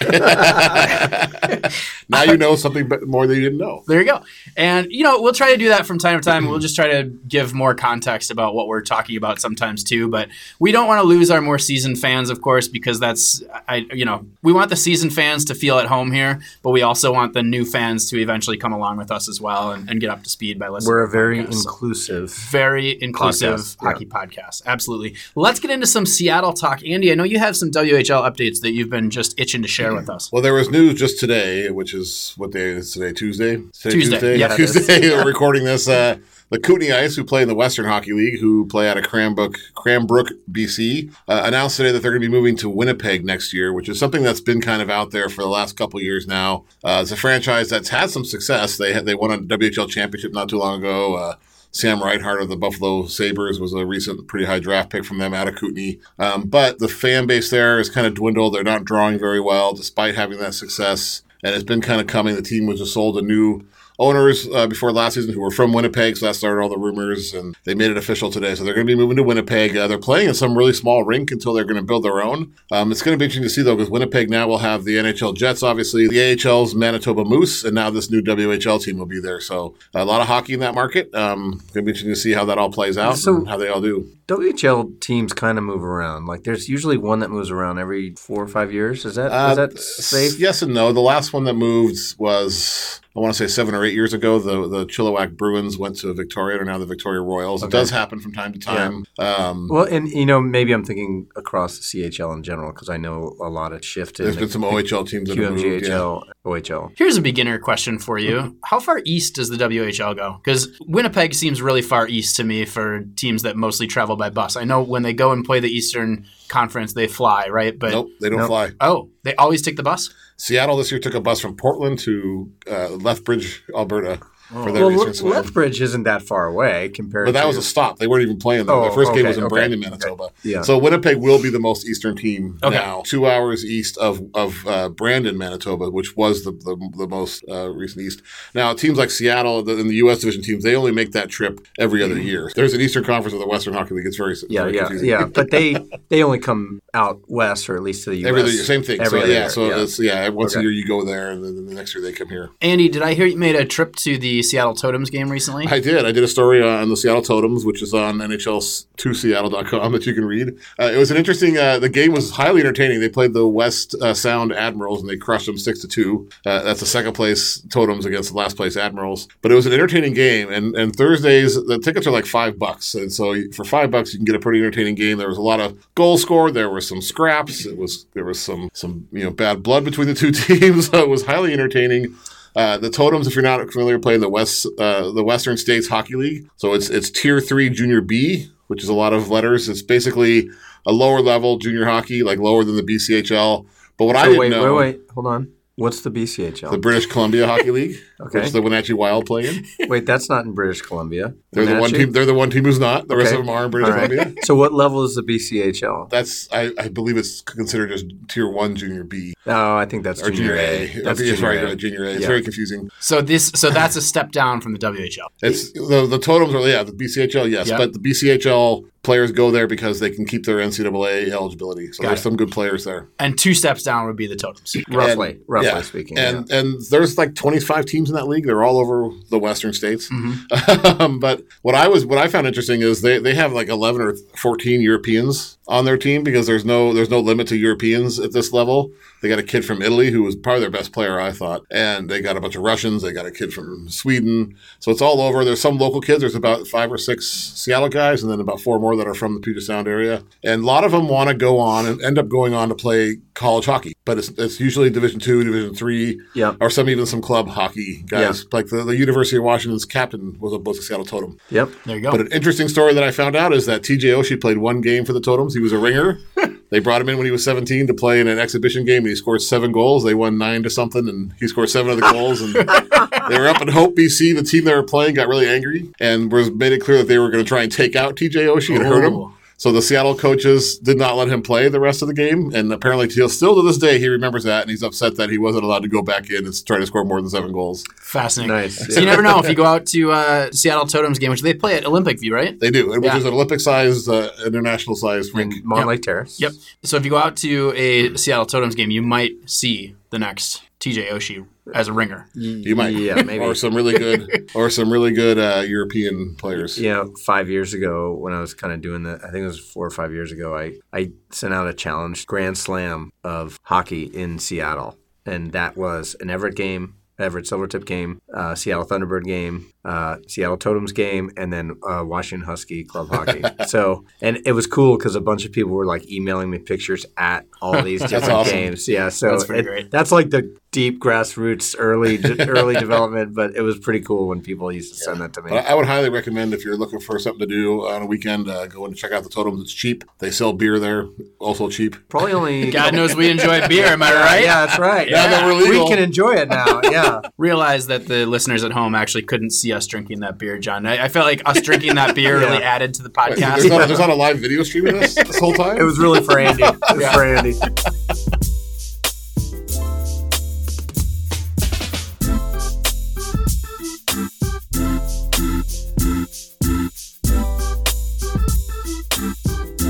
now 2.08 2.22
you 2.22 2.38
know 2.38 2.56
something 2.56 2.90
more 3.06 3.26
than 3.26 3.36
you 3.36 3.42
didn't 3.42 3.58
know. 3.58 3.84
There 3.86 4.00
you 4.00 4.06
go. 4.06 4.22
And 4.56 4.90
you 4.90 5.04
know, 5.04 5.20
we'll 5.20 5.34
try 5.34 5.52
to 5.52 5.58
do 5.58 5.68
that 5.68 5.84
from 5.84 5.98
time 5.98 6.18
to 6.18 6.24
time. 6.24 6.48
We'll 6.48 6.60
just 6.60 6.74
try 6.74 6.88
to 6.88 7.02
give 7.28 7.52
more 7.52 7.74
context 7.74 8.30
about 8.30 8.54
what 8.54 8.68
we're 8.68 8.80
talking 8.80 9.18
about 9.18 9.40
sometimes 9.40 9.84
too. 9.84 10.08
But 10.08 10.28
we 10.58 10.72
don't 10.72 10.88
want 10.88 11.02
to 11.02 11.06
lose 11.06 11.30
our 11.30 11.42
more 11.42 11.58
seasoned 11.58 11.98
fans, 11.98 12.30
of 12.30 12.40
course, 12.40 12.68
because 12.68 12.98
that's 12.98 13.42
I 13.68 13.86
you 13.92 14.06
know 14.06 14.24
we 14.42 14.52
want 14.52 14.70
the 14.70 14.76
seasoned 14.76 15.12
fans 15.12 15.44
to 15.46 15.54
feel 15.54 15.78
at 15.78 15.86
home 15.88 16.10
here, 16.10 16.40
but 16.62 16.70
we 16.70 16.80
also 16.80 17.12
want 17.12 17.34
the 17.34 17.42
new 17.42 17.66
fans 17.66 18.08
to 18.10 18.18
eventually 18.18 18.56
come 18.56 18.72
along 18.72 18.96
with 18.96 19.10
us 19.10 19.28
as 19.28 19.42
well 19.42 19.72
and, 19.72 19.90
and 19.90 20.00
get 20.00 20.08
up 20.08 20.22
to 20.22 20.30
speed 20.30 20.58
by 20.58 20.68
listening. 20.68 20.90
We're 20.90 21.04
a 21.04 21.06
the 21.06 21.12
very 21.12 21.44
podcast. 21.44 21.54
So- 21.54 21.70
inclusive. 21.70 22.30
very 22.50 23.02
inclusive 23.02 23.60
Podcast, 23.60 23.76
yeah. 23.82 23.88
hockey 23.88 24.06
podcast. 24.06 24.62
Absolutely. 24.64 25.16
Let's 25.34 25.60
get 25.60 25.70
into 25.70 25.86
some 25.86 26.06
Seattle 26.06 26.54
talk. 26.54 26.82
Andy, 26.86 27.12
I 27.12 27.14
know 27.14 27.24
you 27.24 27.38
have 27.38 27.56
some 27.56 27.70
WHL 27.70 28.22
updates 28.30 28.60
that 28.60 28.72
you've 28.72 28.90
been 28.90 29.10
just 29.10 29.33
itching 29.38 29.62
to 29.62 29.68
share 29.68 29.94
with 29.94 30.08
us. 30.08 30.30
Well, 30.32 30.42
there 30.42 30.54
was 30.54 30.70
news 30.70 30.94
just 30.94 31.18
today, 31.18 31.70
which 31.70 31.94
is 31.94 32.34
what 32.36 32.52
day 32.52 32.70
is 32.70 32.92
today? 32.92 33.12
Tuesday. 33.12 33.56
Today, 33.56 33.90
Tuesday. 33.90 34.38
Yeah, 34.38 34.48
that 34.56 34.60
is. 34.60 34.72
Tuesday. 34.72 35.10
We're 35.10 35.24
recording 35.24 35.64
this. 35.64 35.88
Uh, 35.88 36.18
the 36.50 36.60
Kootenay 36.60 36.92
Ice, 36.92 37.16
who 37.16 37.24
play 37.24 37.42
in 37.42 37.48
the 37.48 37.54
Western 37.54 37.86
Hockey 37.86 38.12
League, 38.12 38.38
who 38.38 38.66
play 38.66 38.88
out 38.88 38.96
of 38.96 39.04
Cranbrook, 39.04 39.56
Cranbrook, 39.74 40.28
BC, 40.50 41.12
uh, 41.26 41.42
announced 41.44 41.76
today 41.76 41.90
that 41.90 42.00
they're 42.00 42.12
going 42.12 42.22
to 42.22 42.28
be 42.28 42.32
moving 42.32 42.56
to 42.58 42.68
Winnipeg 42.68 43.24
next 43.24 43.52
year, 43.52 43.72
which 43.72 43.88
is 43.88 43.98
something 43.98 44.22
that's 44.22 44.40
been 44.40 44.60
kind 44.60 44.82
of 44.82 44.90
out 44.90 45.10
there 45.10 45.28
for 45.28 45.42
the 45.42 45.48
last 45.48 45.76
couple 45.76 46.00
years 46.00 46.26
now. 46.26 46.64
Uh, 46.84 47.00
it's 47.02 47.10
a 47.10 47.16
franchise 47.16 47.70
that's 47.70 47.88
had 47.88 48.10
some 48.10 48.24
success. 48.24 48.76
They 48.76 48.92
had, 48.92 49.06
they 49.06 49.14
won 49.14 49.32
a 49.32 49.38
WHL 49.38 49.88
championship 49.88 50.32
not 50.32 50.48
too 50.48 50.58
long 50.58 50.78
ago. 50.80 51.14
Uh, 51.14 51.34
Sam 51.74 52.00
Reinhart 52.00 52.40
of 52.40 52.48
the 52.48 52.56
Buffalo 52.56 53.06
Sabres 53.06 53.58
was 53.58 53.72
a 53.74 53.84
recent 53.84 54.28
pretty 54.28 54.46
high 54.46 54.60
draft 54.60 54.90
pick 54.90 55.04
from 55.04 55.18
them 55.18 55.34
out 55.34 55.48
of 55.48 55.56
Kootenay. 55.56 55.98
Um, 56.20 56.44
but 56.44 56.78
the 56.78 56.86
fan 56.86 57.26
base 57.26 57.50
there 57.50 57.78
has 57.78 57.90
kind 57.90 58.06
of 58.06 58.14
dwindled. 58.14 58.54
They're 58.54 58.62
not 58.62 58.84
drawing 58.84 59.18
very 59.18 59.40
well 59.40 59.74
despite 59.74 60.14
having 60.14 60.38
that 60.38 60.54
success. 60.54 61.22
And 61.42 61.52
it's 61.52 61.64
been 61.64 61.80
kind 61.80 62.00
of 62.00 62.06
coming. 62.06 62.36
The 62.36 62.42
team 62.42 62.66
was 62.66 62.78
just 62.78 62.94
sold 62.94 63.18
a 63.18 63.22
new 63.22 63.66
owners 63.98 64.48
uh, 64.52 64.66
before 64.66 64.92
last 64.92 65.14
season 65.14 65.32
who 65.34 65.40
were 65.40 65.50
from 65.50 65.72
Winnipeg, 65.72 66.16
so 66.16 66.26
that 66.26 66.34
started 66.34 66.60
all 66.62 66.68
the 66.68 66.78
rumors, 66.78 67.32
and 67.34 67.56
they 67.64 67.74
made 67.74 67.90
it 67.90 67.96
official 67.96 68.30
today. 68.30 68.54
So 68.54 68.64
they're 68.64 68.74
going 68.74 68.86
to 68.86 68.90
be 68.92 68.98
moving 68.98 69.16
to 69.16 69.22
Winnipeg. 69.22 69.76
Uh, 69.76 69.86
they're 69.86 69.98
playing 69.98 70.28
in 70.28 70.34
some 70.34 70.56
really 70.58 70.72
small 70.72 71.04
rink 71.04 71.30
until 71.30 71.52
they're 71.52 71.64
going 71.64 71.76
to 71.76 71.82
build 71.82 72.04
their 72.04 72.22
own. 72.22 72.52
Um, 72.72 72.90
it's 72.90 73.02
going 73.02 73.14
to 73.16 73.18
be 73.18 73.26
interesting 73.26 73.44
to 73.44 73.50
see 73.50 73.62
though, 73.62 73.76
because 73.76 73.90
Winnipeg 73.90 74.30
now 74.30 74.48
will 74.48 74.58
have 74.58 74.84
the 74.84 74.96
NHL 74.96 75.36
Jets, 75.36 75.62
obviously 75.62 76.08
the 76.08 76.18
AHL's 76.34 76.74
Manitoba 76.74 77.24
Moose, 77.24 77.64
and 77.64 77.74
now 77.74 77.90
this 77.90 78.10
new 78.10 78.20
WHL 78.22 78.82
team 78.82 78.98
will 78.98 79.06
be 79.06 79.20
there. 79.20 79.40
So 79.40 79.74
a 79.94 80.04
lot 80.04 80.20
of 80.20 80.26
hockey 80.26 80.54
in 80.54 80.60
that 80.60 80.74
market. 80.74 81.14
Um, 81.14 81.60
going 81.72 81.74
to 81.74 81.82
be 81.82 81.90
interesting 81.90 82.10
to 82.10 82.16
see 82.16 82.32
how 82.32 82.44
that 82.46 82.58
all 82.58 82.70
plays 82.70 82.98
out 82.98 83.16
So- 83.18 83.36
and 83.36 83.48
how 83.48 83.56
they 83.56 83.68
all 83.68 83.80
do. 83.80 84.08
WHL 84.26 84.98
teams 85.00 85.34
kind 85.34 85.58
of 85.58 85.64
move 85.64 85.84
around. 85.84 86.24
Like 86.26 86.44
there's 86.44 86.66
usually 86.66 86.96
one 86.96 87.18
that 87.18 87.30
moves 87.30 87.50
around 87.50 87.78
every 87.78 88.14
four 88.16 88.42
or 88.42 88.48
five 88.48 88.72
years. 88.72 89.04
Is 89.04 89.16
that 89.16 89.26
is 89.26 89.32
Uh, 89.32 89.54
that 89.54 89.78
safe? 89.78 90.38
Yes 90.40 90.62
and 90.62 90.72
no. 90.72 90.92
The 90.92 91.00
last 91.00 91.34
one 91.34 91.44
that 91.44 91.52
moved 91.52 91.98
was 92.18 93.00
I 93.16 93.20
want 93.20 93.32
to 93.32 93.38
say 93.38 93.52
seven 93.52 93.74
or 93.76 93.84
eight 93.84 93.94
years 93.94 94.12
ago. 94.12 94.40
The 94.40 94.66
the 94.68 94.86
Chilliwack 94.86 95.36
Bruins 95.36 95.78
went 95.78 95.96
to 95.98 96.12
Victoria. 96.14 96.56
They're 96.56 96.66
now 96.66 96.78
the 96.78 96.86
Victoria 96.86 97.20
Royals. 97.20 97.62
It 97.62 97.70
does 97.70 97.90
happen 97.90 98.18
from 98.18 98.32
time 98.32 98.52
to 98.52 98.58
time. 98.58 99.06
Um, 99.18 99.68
Well, 99.70 99.84
and 99.84 100.08
you 100.08 100.26
know, 100.26 100.40
maybe 100.40 100.72
I'm 100.72 100.84
thinking 100.84 101.28
across 101.36 101.78
the 101.78 101.82
CHL 102.10 102.34
in 102.34 102.42
general 102.42 102.72
because 102.72 102.88
I 102.88 102.96
know 102.96 103.36
a 103.40 103.48
lot 103.48 103.72
of 103.72 103.84
shift 103.84 104.18
in 104.18 104.24
there's 104.24 104.36
the 104.36 104.40
been 104.40 104.50
some 104.50 104.62
OHL 104.62 105.08
teams 105.08 105.28
that 105.28 105.38
have 105.38 105.52
moved. 105.52 105.86
Yeah. 105.86 106.18
OHL. 106.44 106.92
Here's 106.96 107.16
a 107.16 107.22
beginner 107.22 107.58
question 107.58 107.98
for 107.98 108.18
you. 108.18 108.56
How 108.64 108.80
far 108.80 109.00
east 109.04 109.36
does 109.36 109.48
the 109.48 109.56
WHL 109.56 110.16
go? 110.16 110.40
Because 110.44 110.76
Winnipeg 110.80 111.34
seems 111.34 111.62
really 111.62 111.82
far 111.82 112.06
east 112.08 112.36
to 112.36 112.44
me 112.44 112.64
for 112.64 113.04
teams 113.16 113.42
that 113.44 113.56
mostly 113.56 113.86
travel 113.86 114.16
by 114.16 114.28
bus. 114.28 114.56
I 114.56 114.64
know 114.64 114.82
when 114.82 115.04
they 115.04 115.12
go 115.12 115.30
and 115.32 115.44
play 115.44 115.60
the 115.60 115.70
Eastern 115.70 116.26
Conference, 116.48 116.92
they 116.94 117.06
fly, 117.06 117.46
right? 117.48 117.78
But 117.78 117.92
Nope, 117.92 118.08
they 118.20 118.28
don't 118.28 118.38
Nope. 118.40 118.48
fly. 118.48 118.70
oh, 118.80 119.10
they 119.22 119.34
always 119.36 119.62
take 119.62 119.76
the 119.76 119.82
bus. 119.82 120.12
Seattle 120.36 120.76
this 120.76 120.90
year 120.90 121.00
took 121.00 121.14
a 121.14 121.20
bus 121.20 121.40
from 121.40 121.56
Portland 121.56 121.98
to 122.00 122.50
uh, 122.70 122.90
Lethbridge, 122.90 123.62
Alberta, 123.74 124.20
for 124.48 124.70
their 124.72 124.86
Well, 124.86 124.92
Eastern 124.92 125.08
Le- 125.08 125.14
swim. 125.14 125.32
Lethbridge 125.32 125.80
isn't 125.80 126.02
that 126.04 126.22
far 126.22 126.46
away 126.46 126.88
compared. 126.90 127.26
But 127.26 127.32
that 127.32 127.42
to, 127.42 127.46
was 127.48 127.56
a 127.56 127.62
stop. 127.62 127.98
They 127.98 128.06
weren't 128.06 128.22
even 128.22 128.38
playing 128.38 128.66
there. 128.66 128.74
Oh, 128.74 128.82
Their 128.82 128.92
first 128.92 129.14
game 129.14 129.26
was 129.26 129.36
in 129.38 129.44
okay, 129.44 129.54
Brandon, 129.54 129.80
okay. 129.80 129.90
Manitoba. 129.90 130.30
Yeah. 130.42 130.62
So 130.62 130.78
Winnipeg 130.78 131.16
will 131.18 131.42
be 131.42 131.50
the 131.50 131.58
most 131.58 131.86
eastern 131.86 132.16
team 132.16 132.58
Okay. 132.62 132.74
now, 132.74 133.02
two 133.04 133.26
hours 133.26 133.64
east 133.64 133.96
of 133.98 134.22
of 134.34 134.66
uh, 134.66 134.88
Brandon, 134.90 135.36
Manitoba, 135.38 135.90
which 135.90 136.16
was 136.16 136.44
the 136.44 136.52
the, 136.52 136.76
the 136.96 137.06
most 137.08 137.44
uh, 137.48 137.68
recent 137.70 138.02
east. 138.02 138.22
Now 138.54 138.74
teams 138.74 138.98
like 138.98 139.10
Seattle 139.10 139.62
the, 139.62 139.78
and 139.78 139.88
the 139.88 139.94
U.S. 139.96 140.20
division 140.20 140.42
teams, 140.42 140.64
they 140.64 140.76
only 140.76 140.92
make 140.92 141.12
that 141.12 141.28
trip 141.28 141.66
every 141.78 142.02
other 142.02 142.20
year. 142.20 142.50
There's 142.54 142.74
an 142.74 142.80
Eastern 142.80 143.04
Conference 143.04 143.34
of 143.34 143.40
the 143.40 143.46
Western 143.46 143.74
Hockey 143.74 143.94
League. 143.94 144.06
It's 144.06 144.16
very 144.16 144.36
yeah, 144.48 144.62
very 144.62 144.74
yeah, 144.74 144.80
confusing. 144.82 145.08
yeah. 145.08 145.24
But 145.34 145.50
they 145.50 145.76
they 146.08 146.22
only 146.22 146.38
come 146.38 146.80
out 146.92 147.20
west 147.28 147.68
or 147.68 147.76
at 147.76 147.82
least 147.82 148.04
to 148.04 148.10
the 148.10 148.16
US. 148.16 148.28
Every 148.28 148.40
other 148.42 148.50
year, 148.50 148.64
same 148.64 148.82
thing. 148.82 149.00
Every 149.00 149.20
so 149.20 149.24
other 149.24 149.32
yeah, 149.32 149.38
year, 149.40 149.48
so 149.50 149.68
yeah. 149.68 149.82
it's 149.82 149.98
yeah. 149.98 150.28
Once 150.28 150.54
a 150.54 150.60
year 150.60 150.70
you 150.70 150.86
go 150.86 151.04
there, 151.04 151.30
and 151.30 151.44
then 151.44 151.66
the 151.66 151.74
next 151.74 151.94
year 151.94 152.02
they 152.02 152.12
come 152.12 152.28
here. 152.28 152.50
Andy, 152.60 152.88
did 152.88 153.02
I 153.02 153.14
hear 153.14 153.26
you 153.26 153.36
made 153.36 153.56
a 153.56 153.64
trip 153.64 153.96
to 153.96 154.18
the 154.18 154.33
Seattle 154.42 154.74
Totems 154.74 155.10
game 155.10 155.30
recently? 155.30 155.66
I 155.66 155.80
did. 155.80 156.04
I 156.04 156.12
did 156.12 156.24
a 156.24 156.28
story 156.28 156.62
on 156.62 156.88
the 156.88 156.96
Seattle 156.96 157.22
Totems, 157.22 157.64
which 157.64 157.82
is 157.82 157.94
on 157.94 158.18
NHL2Seattle.com 158.18 159.92
that 159.92 160.06
you 160.06 160.14
can 160.14 160.24
read. 160.24 160.48
Uh, 160.78 160.90
it 160.92 160.96
was 160.98 161.10
an 161.10 161.16
interesting. 161.16 161.56
Uh, 161.58 161.78
the 161.78 161.88
game 161.88 162.12
was 162.12 162.30
highly 162.30 162.60
entertaining. 162.60 163.00
They 163.00 163.08
played 163.08 163.32
the 163.32 163.46
West 163.46 163.94
uh, 164.00 164.14
Sound 164.14 164.52
Admirals 164.52 165.00
and 165.00 165.08
they 165.08 165.16
crushed 165.16 165.46
them 165.46 165.58
six 165.58 165.80
to 165.80 165.88
two. 165.88 166.28
Uh, 166.46 166.62
that's 166.62 166.80
the 166.80 166.86
second 166.86 167.12
place 167.14 167.60
Totems 167.68 168.06
against 168.06 168.30
the 168.32 168.36
last 168.38 168.56
place 168.56 168.76
Admirals. 168.76 169.28
But 169.42 169.52
it 169.52 169.54
was 169.54 169.66
an 169.66 169.72
entertaining 169.72 170.14
game. 170.14 170.50
And 170.52 170.74
and 170.76 170.94
Thursdays 170.94 171.54
the 171.54 171.78
tickets 171.78 172.06
are 172.06 172.10
like 172.10 172.26
five 172.26 172.58
bucks, 172.58 172.94
and 172.94 173.12
so 173.12 173.34
for 173.52 173.64
five 173.64 173.90
bucks 173.90 174.12
you 174.12 174.18
can 174.18 174.24
get 174.24 174.34
a 174.34 174.40
pretty 174.40 174.58
entertaining 174.60 174.94
game. 174.94 175.18
There 175.18 175.28
was 175.28 175.38
a 175.38 175.42
lot 175.42 175.60
of 175.60 175.86
goals 175.94 176.22
scored. 176.22 176.54
There 176.54 176.70
were 176.70 176.80
some 176.80 177.00
scraps. 177.02 177.66
It 177.66 177.76
was 177.76 178.06
there 178.14 178.24
was 178.24 178.40
some 178.40 178.70
some 178.72 179.08
you 179.12 179.24
know 179.24 179.30
bad 179.30 179.62
blood 179.62 179.84
between 179.84 180.08
the 180.08 180.14
two 180.14 180.30
teams. 180.32 180.90
it 180.92 181.08
was 181.08 181.26
highly 181.26 181.52
entertaining. 181.52 182.14
Uh, 182.54 182.78
the 182.78 182.90
totems, 182.90 183.26
if 183.26 183.34
you're 183.34 183.42
not 183.42 183.60
familiar, 183.72 183.98
play 183.98 184.14
in 184.14 184.20
the 184.20 184.28
West, 184.28 184.66
uh, 184.78 185.10
the 185.10 185.24
Western 185.24 185.56
States 185.56 185.88
Hockey 185.88 186.14
League. 186.14 186.48
So 186.56 186.72
it's 186.74 186.88
it's 186.88 187.10
Tier 187.10 187.40
Three 187.40 187.68
Junior 187.68 188.00
B, 188.00 188.48
which 188.68 188.82
is 188.82 188.88
a 188.88 188.94
lot 188.94 189.12
of 189.12 189.28
letters. 189.30 189.68
It's 189.68 189.82
basically 189.82 190.48
a 190.86 190.92
lower 190.92 191.20
level 191.20 191.58
junior 191.58 191.84
hockey, 191.84 192.22
like 192.22 192.38
lower 192.38 192.62
than 192.64 192.76
the 192.76 192.82
BCHL. 192.82 193.66
But 193.96 194.04
what 194.06 194.16
I 194.16 194.22
So 194.22 194.28
didn't 194.28 194.40
wait, 194.40 194.48
know, 194.50 194.74
wait, 194.74 194.96
wait, 194.98 195.00
hold 195.12 195.26
on. 195.26 195.52
What's 195.76 196.02
the 196.02 196.10
BCHL? 196.10 196.70
the 196.70 196.78
British 196.78 197.06
Columbia 197.06 197.46
Hockey 197.48 197.72
League, 197.72 197.96
Okay. 198.20 198.40
which 198.40 198.52
the 198.52 198.62
Wenatchee 198.62 198.92
Wild 198.92 199.26
play 199.26 199.48
in. 199.48 199.64
wait, 199.88 200.06
that's 200.06 200.28
not 200.28 200.44
in 200.44 200.52
British 200.52 200.80
Columbia. 200.82 201.34
They're 201.52 201.66
the 201.66 201.80
one 201.80 201.90
team. 201.90 202.12
They're 202.12 202.24
the 202.26 202.32
one 202.34 202.50
team 202.50 202.64
who's 202.64 202.78
not. 202.78 203.08
The 203.08 203.16
rest 203.16 203.32
of 203.32 203.38
them 203.38 203.48
are 203.48 203.64
in 203.64 203.70
British 203.72 203.90
All 203.90 203.96
right. 203.96 204.08
Columbia. 204.08 204.34
So 204.44 204.54
what 204.54 204.72
level 204.72 205.02
is 205.02 205.16
the 205.16 205.22
BCHL? 205.22 206.10
That's 206.10 206.48
I, 206.52 206.70
I 206.78 206.88
believe 206.88 207.16
it's 207.16 207.40
considered 207.40 207.88
just 207.90 208.06
Tier 208.28 208.48
One 208.48 208.76
Junior 208.76 209.02
B 209.02 209.34
Oh, 209.46 209.76
I 209.76 209.84
think 209.84 210.04
that's 210.04 210.22
or 210.22 210.30
junior, 210.30 210.56
Junior 210.56 210.56
A. 210.56 211.00
A. 211.00 211.02
That's 211.02 211.20
I 211.20 211.24
junior 211.24 211.48
right, 211.48 211.64
A. 211.72 211.76
Junior 211.76 212.04
A. 212.04 212.10
It's 212.12 212.20
Yeah. 212.22 212.26
very 212.28 212.42
confusing. 212.42 212.88
So 213.00 213.20
this, 213.20 213.48
so 213.54 213.70
that's 213.70 213.96
a 213.96 214.00
step 214.02 214.30
down 214.32 214.60
from 214.60 214.72
the 214.72 214.78
WHL. 214.78 215.26
It's 215.42 215.72
the 215.72 216.06
the 216.08 216.18
totems 216.18 216.54
are 216.54 216.66
yeah 216.68 216.82
the 216.84 216.92
BCHL 216.92 217.50
yes, 217.50 217.68
Yeah. 217.68 217.78
but 217.78 217.92
the 217.92 217.98
BCHL 217.98 218.84
players 219.04 219.30
go 219.30 219.50
there 219.50 219.66
because 219.66 220.00
they 220.00 220.10
can 220.10 220.24
keep 220.24 220.44
their 220.46 220.56
NCAA 220.56 221.28
eligibility. 221.30 221.92
So 221.92 222.02
Got 222.02 222.08
there's 222.10 222.20
it. 222.20 222.22
some 222.22 222.36
good 222.36 222.50
players 222.50 222.84
there. 222.84 223.08
And 223.18 223.38
two 223.38 223.54
steps 223.54 223.82
down 223.82 224.06
would 224.06 224.16
be 224.16 224.26
the 224.26 224.34
Totems. 224.36 224.76
Roughly, 224.88 225.30
And- 225.32 225.40
roughly 225.46 225.68
yeah. 225.68 225.82
speaking. 225.82 226.18
And 226.18 226.50
and 226.50 226.80
there's 226.90 227.16
like 227.16 227.34
25 227.34 227.84
teams 227.86 228.08
in 228.10 228.16
that 228.16 228.26
league. 228.26 228.46
They're 228.46 228.64
all 228.64 228.78
over 228.78 229.10
the 229.30 229.38
Western 229.38 229.72
states. 229.72 230.10
Um, 230.10 231.18
but 231.20 231.42
what 231.62 231.74
I 231.74 231.88
was 231.88 232.04
what 232.06 232.18
I 232.18 232.28
found 232.28 232.46
interesting 232.46 232.80
is 232.82 233.02
they, 233.02 233.18
they 233.18 233.34
have 233.34 233.52
like 233.52 233.68
11 233.68 234.00
or 234.00 234.14
14 234.36 234.80
Europeans 234.80 235.58
on 235.68 235.84
their 235.84 235.96
team 235.96 236.22
because 236.24 236.46
there's 236.46 236.64
no 236.64 236.92
there's 236.92 237.10
no 237.10 237.20
limit 237.20 237.46
to 237.48 237.56
Europeans 237.56 238.18
at 238.18 238.32
this 238.32 238.52
level. 238.52 238.90
They 239.24 239.30
got 239.30 239.38
a 239.38 239.42
kid 239.42 239.64
from 239.64 239.80
Italy 239.80 240.10
who 240.10 240.22
was 240.22 240.36
probably 240.36 240.60
their 240.60 240.68
best 240.70 240.92
player, 240.92 241.18
I 241.18 241.32
thought, 241.32 241.62
and 241.70 242.10
they 242.10 242.20
got 242.20 242.36
a 242.36 242.42
bunch 242.42 242.56
of 242.56 242.62
Russians. 242.62 243.00
They 243.00 243.10
got 243.10 243.24
a 243.24 243.30
kid 243.30 243.54
from 243.54 243.88
Sweden, 243.88 244.54
so 244.80 244.90
it's 244.90 245.00
all 245.00 245.18
over. 245.22 245.46
There's 245.46 245.62
some 245.62 245.78
local 245.78 246.02
kids. 246.02 246.20
There's 246.20 246.34
about 246.34 246.66
five 246.68 246.92
or 246.92 246.98
six 246.98 247.26
Seattle 247.26 247.88
guys, 247.88 248.22
and 248.22 248.30
then 248.30 248.38
about 248.38 248.60
four 248.60 248.78
more 248.78 248.94
that 248.96 249.06
are 249.06 249.14
from 249.14 249.32
the 249.32 249.40
Puget 249.40 249.62
Sound 249.62 249.88
area. 249.88 250.22
And 250.42 250.62
a 250.62 250.66
lot 250.66 250.84
of 250.84 250.92
them 250.92 251.08
want 251.08 251.28
to 251.30 251.34
go 251.34 251.58
on 251.58 251.86
and 251.86 252.02
end 252.02 252.18
up 252.18 252.28
going 252.28 252.52
on 252.52 252.68
to 252.68 252.74
play 252.74 253.16
college 253.32 253.64
hockey, 253.64 253.94
but 254.04 254.18
it's, 254.18 254.28
it's 254.36 254.60
usually 254.60 254.90
Division 254.90 255.20
two, 255.20 255.42
Division 255.42 255.74
three, 255.74 256.20
Yep. 256.34 256.58
or 256.60 256.68
some 256.68 256.90
even 256.90 257.06
some 257.06 257.22
club 257.22 257.48
hockey 257.48 258.02
guys. 258.06 258.44
Like 258.52 258.66
the, 258.66 258.84
the 258.84 258.94
University 258.96 259.38
of 259.38 259.42
Washington's 259.44 259.86
captain 259.86 260.36
was 260.38 260.52
a, 260.52 260.58
was 260.58 260.76
a 260.78 260.82
Seattle 260.82 261.06
Totem. 261.06 261.38
Yep. 261.48 261.70
There 261.86 261.96
you 261.96 262.02
go. 262.02 262.10
But 262.10 262.20
an 262.20 262.28
interesting 262.32 262.68
story 262.68 262.92
that 262.92 263.02
I 263.02 263.10
found 263.10 263.36
out 263.36 263.54
is 263.54 263.64
that 263.64 263.80
TJ 263.80 264.02
Oshie 264.18 264.38
played 264.38 264.58
one 264.58 264.82
game 264.82 265.06
for 265.06 265.14
the 265.14 265.20
Totems. 265.20 265.54
He 265.54 265.60
was 265.60 265.72
a 265.72 265.78
ringer. 265.78 266.18
they 266.74 266.80
brought 266.80 267.00
him 267.00 267.08
in 267.08 267.16
when 267.18 267.24
he 267.24 267.30
was 267.30 267.44
17 267.44 267.86
to 267.86 267.94
play 267.94 268.20
in 268.20 268.26
an 268.26 268.40
exhibition 268.40 268.84
game, 268.84 269.04
and 269.04 269.06
he 269.06 269.14
scored 269.14 269.40
seven 269.40 269.70
goals. 269.70 270.02
They 270.02 270.12
won 270.12 270.38
nine 270.38 270.64
to 270.64 270.70
something, 270.70 271.08
and 271.08 271.32
he 271.38 271.46
scored 271.46 271.70
seven 271.70 271.92
of 271.92 272.00
the 272.00 272.10
goals. 272.10 272.40
And 272.40 272.52
they 273.30 273.38
were 273.38 273.46
up 273.46 273.62
in 273.62 273.68
Hope, 273.68 273.94
BC. 273.94 274.34
The 274.34 274.42
team 274.42 274.64
they 274.64 274.74
were 274.74 274.82
playing 274.82 275.14
got 275.14 275.28
really 275.28 275.48
angry 275.48 275.88
and 276.00 276.32
was 276.32 276.50
made 276.50 276.72
it 276.72 276.80
clear 276.80 276.98
that 276.98 277.06
they 277.06 277.20
were 277.20 277.30
going 277.30 277.44
to 277.44 277.48
try 277.48 277.62
and 277.62 277.70
take 277.70 277.94
out 277.94 278.16
TJ 278.16 278.52
Oshie 278.52 278.74
and 278.74 278.84
hurt 278.84 279.04
him. 279.04 279.14
Oh. 279.14 279.32
So 279.56 279.70
the 279.72 279.80
Seattle 279.80 280.16
coaches 280.16 280.78
did 280.78 280.98
not 280.98 281.16
let 281.16 281.28
him 281.28 281.40
play 281.42 281.68
the 281.68 281.78
rest 281.80 282.02
of 282.02 282.08
the 282.08 282.14
game, 282.14 282.52
and 282.54 282.72
apparently, 282.72 283.06
till 283.08 283.28
still 283.28 283.54
to 283.54 283.62
this 283.62 283.78
day, 283.78 283.98
he 283.98 284.08
remembers 284.08 284.44
that, 284.44 284.62
and 284.62 284.70
he's 284.70 284.82
upset 284.82 285.16
that 285.16 285.30
he 285.30 285.38
wasn't 285.38 285.64
allowed 285.64 285.82
to 285.82 285.88
go 285.88 286.02
back 286.02 286.28
in 286.28 286.44
and 286.44 286.66
try 286.66 286.78
to 286.78 286.86
score 286.86 287.04
more 287.04 287.20
than 287.20 287.30
seven 287.30 287.52
goals. 287.52 287.84
Fascinating. 288.00 288.54
Nice. 288.54 288.92
So 288.94 289.00
you 289.00 289.06
never 289.06 289.22
know 289.22 289.38
if 289.38 289.48
you 289.48 289.54
go 289.54 289.64
out 289.64 289.86
to 289.86 290.10
uh, 290.12 290.50
Seattle 290.52 290.86
Totems 290.86 291.18
game, 291.18 291.30
which 291.30 291.42
they 291.42 291.54
play 291.54 291.76
at 291.76 291.86
Olympic 291.86 292.20
View, 292.20 292.34
right? 292.34 292.58
They 292.58 292.70
do, 292.70 292.90
which 292.90 293.04
Yeah. 293.04 293.16
is 293.16 293.24
an 293.24 293.32
Olympic-sized, 293.32 294.08
uh, 294.08 294.30
international-sized 294.44 295.34
rink. 295.34 295.54
In 295.54 295.62
Mountlake 295.64 296.02
Terrace. 296.02 296.40
Yep. 296.40 296.52
So 296.82 296.96
if 296.96 297.04
you 297.04 297.10
go 297.10 297.18
out 297.18 297.36
to 297.38 297.72
a 297.76 298.16
Seattle 298.16 298.46
Totems 298.46 298.74
game, 298.74 298.90
you 298.90 299.02
might 299.02 299.32
see 299.46 299.94
the 300.10 300.18
next 300.18 300.62
TJ 300.84 301.10
Oshie 301.10 301.46
as 301.74 301.88
a 301.88 301.92
ringer. 301.92 302.28
You 302.34 302.76
might, 302.76 302.94
Yeah, 302.94 303.22
maybe. 303.22 303.42
or 303.42 303.54
some 303.54 303.74
really 303.74 303.96
good, 303.96 304.50
or 304.54 304.68
some 304.68 304.92
really 304.92 305.12
good 305.12 305.38
uh, 305.38 305.62
European 305.66 306.34
players. 306.36 306.78
you 306.78 306.90
know, 306.90 307.14
five 307.24 307.48
years 307.48 307.72
ago 307.72 308.14
when 308.14 308.32
I 308.34 308.40
was 308.40 308.52
kind 308.52 308.72
of 308.72 308.80
doing 308.82 309.04
that, 309.04 309.24
I 309.24 309.30
think 309.30 309.44
it 309.44 309.46
was 309.46 309.60
four 309.60 309.86
or 309.86 309.90
five 309.90 310.12
years 310.12 310.30
ago, 310.30 310.56
I, 310.56 310.74
I 310.92 311.10
sent 311.30 311.54
out 311.54 311.66
a 311.68 311.74
challenge, 311.74 312.26
Grand 312.26 312.58
Slam 312.58 313.10
of 313.22 313.58
hockey 313.62 314.04
in 314.04 314.38
Seattle. 314.38 314.98
And 315.24 315.52
that 315.52 315.74
was 315.76 316.14
an 316.20 316.28
Everett 316.28 316.54
game, 316.54 316.96
Everett 317.18 317.46
Silvertip 317.46 317.86
game, 317.86 318.20
uh, 318.34 318.54
Seattle 318.56 318.84
Thunderbird 318.84 319.24
game, 319.24 319.70
uh, 319.84 320.16
Seattle 320.26 320.56
Totems 320.58 320.92
game, 320.92 321.30
and 321.36 321.50
then 321.52 321.78
uh, 321.88 322.02
Washington 322.04 322.44
Husky 322.44 322.84
Club 322.84 323.08
hockey. 323.08 323.40
so, 323.66 324.04
and 324.20 324.40
it 324.44 324.52
was 324.52 324.66
cool 324.66 324.98
because 324.98 325.14
a 325.14 325.20
bunch 325.20 325.44
of 325.46 325.52
people 325.52 325.70
were 325.72 325.86
like 325.86 326.10
emailing 326.10 326.50
me 326.50 326.58
pictures 326.58 327.06
at 327.16 327.46
all 327.62 327.80
these 327.82 328.00
different 328.02 328.32
awesome. 328.32 328.52
games. 328.54 328.86
Yeah, 328.88 329.08
so 329.10 329.30
That's 329.30 329.44
pretty 329.44 329.60
it- 329.60 329.64
great. 329.70 329.90
that's 329.92 330.10
like 330.12 330.28
the 330.30 330.54
deep 330.74 331.00
grassroots 331.00 331.76
early 331.78 332.18
early 332.48 332.74
development, 332.74 333.32
but 333.32 333.54
it 333.54 333.62
was 333.62 333.78
pretty 333.78 334.00
cool 334.00 334.26
when 334.26 334.42
people 334.42 334.72
used 334.72 334.92
to 334.92 334.98
send 334.98 335.20
that 335.20 335.32
to 335.34 335.40
me. 335.42 335.50
But 335.50 335.64
I 335.66 335.70
I 335.70 335.74
would 335.76 335.86
highly 335.86 336.08
recommend 336.10 336.52
if 336.52 336.64
you're 336.64 336.76
looking 336.76 336.98
for 336.98 337.16
something 337.20 337.38
to 337.40 337.46
do 337.46 337.86
on 337.86 338.02
a 338.02 338.06
weekend, 338.06 338.48
uh, 338.48 338.66
go 338.66 338.84
and 338.86 338.96
check 338.96 339.12
out 339.12 339.22
the 339.22 339.28
Totems. 339.30 339.60
It's 339.62 339.72
cheap. 339.72 340.02
They 340.18 340.30
sell 340.32 340.52
beer 340.52 340.78
there, 340.80 341.06
also 341.38 341.68
cheap. 341.68 341.96
Probably 342.08 342.32
only. 342.32 342.70
God 342.80 342.92
knows 342.94 343.14
we 343.14 343.30
enjoy 343.30 343.66
beer, 343.68 343.86
am 343.86 344.02
I 344.02 344.12
right? 344.14 344.42
Yeah, 344.44 344.66
that's 344.66 344.78
right. 344.78 345.08
Now 345.10 345.28
that 345.28 345.46
we're 345.46 345.54
legal. 345.54 345.84
we 345.84 345.88
can 345.90 345.98
enjoy 346.02 346.32
it 346.34 346.48
now. 346.48 346.80
Yeah. 346.84 347.20
Realize 347.38 347.86
that 347.86 348.06
the 348.08 348.26
listeners 348.26 348.64
at 348.64 348.72
home 348.72 348.94
actually 348.96 349.22
couldn't 349.22 349.50
see 349.52 349.72
us 349.72 349.86
drinking 349.86 350.20
that 350.20 350.38
beer, 350.38 350.58
John. 350.58 350.86
I, 350.86 351.04
I 351.04 351.08
felt 351.08 351.26
like 351.26 351.42
us 351.46 351.60
drinking 351.60 351.94
that 351.94 352.14
beer 352.16 352.40
Yeah. 352.40 352.46
really 352.50 352.62
added 352.64 352.94
to 352.94 353.02
the 353.04 353.08
There's 353.10 353.38
podcast. 353.38 353.68
not, 353.68 353.86
there's 353.88 353.98
not 354.00 354.10
a 354.10 354.14
live 354.14 354.38
video 354.40 354.62
stream 354.64 354.86
of 354.88 354.94
this 354.94 355.14
this 355.14 355.38
whole 355.38 355.54
time. 355.54 355.78
It 355.78 355.84
was 355.84 355.98
really 355.98 356.20
for 356.22 356.38
Andy. 356.38 356.64
It 356.64 356.96
was 356.96 357.06
for 357.12 357.24
Andy. 357.24 358.03